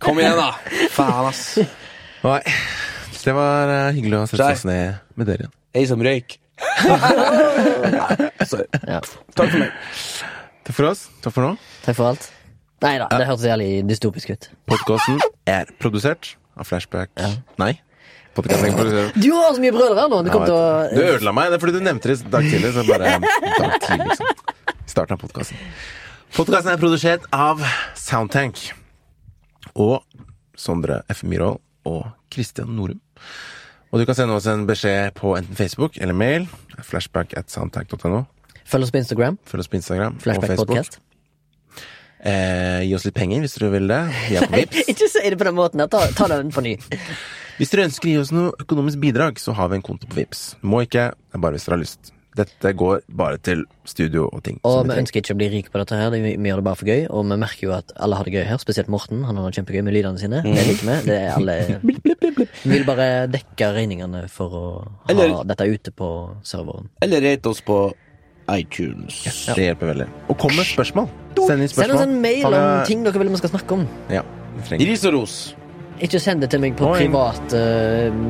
Kom 0.00 0.18
igjen, 0.22 0.38
da! 0.38 0.50
Faen, 0.94 1.28
ass. 1.28 1.42
Nei. 2.24 2.40
Det 3.18 3.34
var 3.36 3.68
eh, 3.74 3.88
hyggelig 3.98 4.20
å 4.22 4.26
sette 4.30 4.46
seg 4.62 4.68
ned 4.70 5.00
med 5.18 5.28
dere 5.28 5.44
igjen. 5.44 5.54
Ei 5.76 5.84
som 5.90 6.00
røyk. 6.02 6.38
Sorry. 8.48 8.66
Ja. 8.88 9.00
Takk 9.36 9.50
for 9.52 9.58
meg. 9.60 9.72
Takk 10.64 10.74
for 10.78 10.88
oss. 10.90 11.02
Takk 11.24 11.34
for 11.36 11.44
nå. 11.44 11.50
Takk 11.84 11.98
for 11.98 12.10
alt. 12.12 12.30
Nei 12.84 12.94
da, 13.02 13.08
det 13.10 13.26
hørtes 13.26 13.44
jævlig 13.48 13.68
dystopisk 13.88 14.30
ut. 14.36 14.48
Podkasten 14.70 15.18
er 15.50 15.70
produsert 15.82 16.36
av 16.58 16.68
Flashback 16.68 17.10
Nei. 17.58 17.72
Podcasten 18.38 18.68
er 18.70 18.76
produsert 18.78 19.16
Du 19.18 19.32
har 19.34 19.50
så 19.56 19.62
mye 19.64 19.74
brødre 19.74 19.98
her 20.04 20.12
nå! 20.12 20.20
Du 20.22 20.30
Ja, 20.30 20.34
kom 20.36 20.44
til 20.46 20.54
du. 20.54 20.94
Du 20.94 21.02
å 21.02 21.08
ødela 21.16 21.32
meg. 21.34 21.50
Det 21.50 21.58
er 21.58 21.62
fordi 21.64 21.74
du 21.74 21.82
nevnte 21.88 22.12
det 22.12 22.18
i 22.22 22.30
dag 22.36 22.46
tidlig. 22.52 22.70
Så 22.76 22.84
bare 22.86 23.16
dag 23.64 23.74
tidlig, 23.82 24.06
liksom. 24.12 24.26
Starten 24.94 25.16
av 25.18 25.24
podkasten. 25.24 25.58
Podkasten 26.36 26.72
er 26.72 26.80
produsert 26.80 27.24
av 27.34 27.62
Soundtank. 27.98 28.60
Og 29.78 30.02
Sondre 30.58 31.00
F. 31.10 31.22
Myhrvold 31.26 31.60
og 31.88 32.08
Kristian 32.32 32.74
Norum. 32.76 33.00
Og 33.88 34.00
du 34.02 34.04
kan 34.08 34.16
sende 34.18 34.36
oss 34.36 34.46
en 34.50 34.66
beskjed 34.68 35.14
på 35.16 35.32
enten 35.38 35.56
Facebook 35.56 35.96
eller 35.96 36.16
mail. 36.16 36.48
Flashback 36.84 37.32
at 37.38 37.48
soundtank.no. 37.50 38.24
Følg 38.68 38.84
oss 38.84 38.92
på 38.92 39.00
Instagram. 39.00 39.38
Følg 39.48 39.64
oss 39.64 39.70
på 39.72 39.78
Instagram 39.80 40.18
og 40.18 40.44
Facebook. 40.44 40.68
Podcast. 40.74 40.98
Eh, 42.18 42.82
gi 42.84 42.92
oss 42.98 43.06
litt 43.06 43.16
penger 43.16 43.44
hvis 43.44 43.56
dere 43.56 43.72
vil 43.78 43.88
det. 43.88 44.02
Vi 44.28 44.36
er 44.36 44.50
på 44.50 44.58
Vipps. 44.58 44.84
Ikke 44.92 45.08
si 45.08 45.24
det 45.24 45.38
på 45.40 45.48
den 45.48 45.56
måten. 45.56 45.84
Ta, 45.88 46.04
ta 46.18 46.28
den 46.34 46.52
på 46.54 46.64
ny. 46.66 46.74
Hvis 47.58 47.72
dere 47.72 47.88
ønsker 47.88 48.10
å 48.10 48.12
gi 48.12 48.20
oss 48.20 48.34
noe 48.34 48.52
økonomisk 48.60 49.00
bidrag, 49.02 49.40
så 49.40 49.54
har 49.56 49.70
vi 49.72 49.78
en 49.80 49.86
konto 49.86 50.10
på 50.10 50.18
Vipps. 50.20 50.50
Må 50.60 50.84
ikke, 50.84 51.08
det 51.16 51.38
er 51.38 51.42
bare 51.46 51.56
hvis 51.56 51.66
dere 51.66 51.78
har 51.78 51.84
lyst. 51.86 52.12
Dette 52.38 52.70
går 52.78 53.00
bare 53.18 53.38
til 53.42 53.64
studio 53.88 54.28
og 54.30 54.42
ting. 54.46 54.60
Og 54.68 54.84
vi 54.86 54.96
ønsker 55.00 55.20
ikke 55.22 55.34
å 55.34 55.38
bli 55.40 55.48
rike 55.56 55.72
på 55.74 55.80
dette 55.82 55.98
her. 55.98 56.12
Vi, 56.14 56.34
vi 56.38 56.50
gjør 56.50 56.60
det 56.62 56.66
bare 56.68 56.78
for 56.78 56.90
gøy. 56.90 57.04
Og 57.10 57.24
vi 57.26 57.38
merker 57.42 57.66
jo 57.66 57.72
at 57.74 57.92
alle 57.98 58.18
har 58.20 58.28
det 58.28 58.34
gøy 58.36 58.44
her, 58.46 58.60
spesielt 58.62 58.90
Morten. 58.92 59.24
Han 59.26 59.40
har 59.40 59.48
det 59.50 59.58
kjempegøy 59.58 59.82
med 59.88 59.96
lydene 59.96 60.22
sine. 60.22 60.42
Det 60.46 60.66
liker 60.70 60.86
vi. 60.90 60.96
Det 61.08 61.16
er 61.18 61.32
alle 61.34 61.56
Vi 62.68 62.72
vil 62.76 62.86
bare 62.88 63.08
dekke 63.32 63.72
regningene 63.74 64.24
for 64.32 64.54
å 64.54 64.64
ha 64.86 65.12
Eller- 65.12 65.40
dette 65.50 65.66
ute 65.68 65.94
på 65.98 66.10
serveren. 66.46 66.88
Eller 67.02 67.24
rate 67.26 67.50
oss 67.50 67.60
på 67.64 67.80
iTunes. 68.48 69.22
Det 69.54 69.66
hjelper 69.66 69.90
veldig. 69.92 70.06
Og 70.32 70.38
kom 70.40 70.54
med 70.56 70.64
spørsmål. 70.68 71.08
Send 71.38 71.62
inn 71.64 71.70
Send 71.70 71.94
oss 71.94 72.04
en 72.06 72.16
mail 72.22 72.46
om 72.48 72.84
ting 72.88 73.04
dere 73.06 73.20
vil 73.20 73.30
vi 73.34 73.40
skal 73.42 73.52
snakke 73.52 73.76
om. 73.76 73.84
Ja, 74.12 74.22
vi 74.56 74.64
trenger. 74.70 74.88
Ris 74.88 75.04
og 75.10 75.18
ros. 75.18 75.36
Ikke 76.00 76.20
send 76.22 76.40
det 76.44 76.50
til 76.52 76.60
meg 76.62 76.76
på 76.78 76.86
Oi. 76.92 76.98
private 77.08 77.60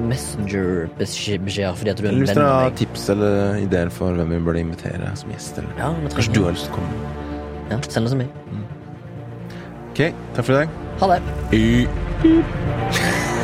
messenger-beskjeder 0.09 1.75
fordi 1.77 1.91
at 1.93 1.99
du 2.01 2.05
er 2.07 2.09
en 2.09 2.15
Eller 2.15 2.25
hvis 2.25 2.33
venn 2.33 2.41
dere 2.41 2.49
av 2.49 2.63
har 2.63 2.71
meg. 2.71 2.79
tips 2.81 3.09
eller 3.13 3.59
ideer 3.61 3.91
for 3.93 4.17
hvem 4.17 4.31
vi 4.33 4.39
burde 4.47 4.63
invitere 4.65 5.11
som 5.21 5.31
gjest. 5.35 5.59
Eller. 5.61 5.73
Ja, 5.79 5.91
vi 6.01 6.13
Kanskje 6.17 6.33
du 6.39 6.43
har 6.47 6.57
lyst 6.57 6.65
til 6.69 6.73
å 6.73 6.77
komme. 6.79 6.93
ja, 7.71 7.81
Send 7.89 8.07
oss 8.09 8.15
meg. 8.15 8.29
Mm. 8.53 8.65
Ok, 9.91 10.01
takk 10.35 10.45
for 10.45 10.53
i 10.53 10.61
dag. 10.63 10.69
Ha 11.01 11.07
det. 11.15 11.21
Y. 11.53 11.65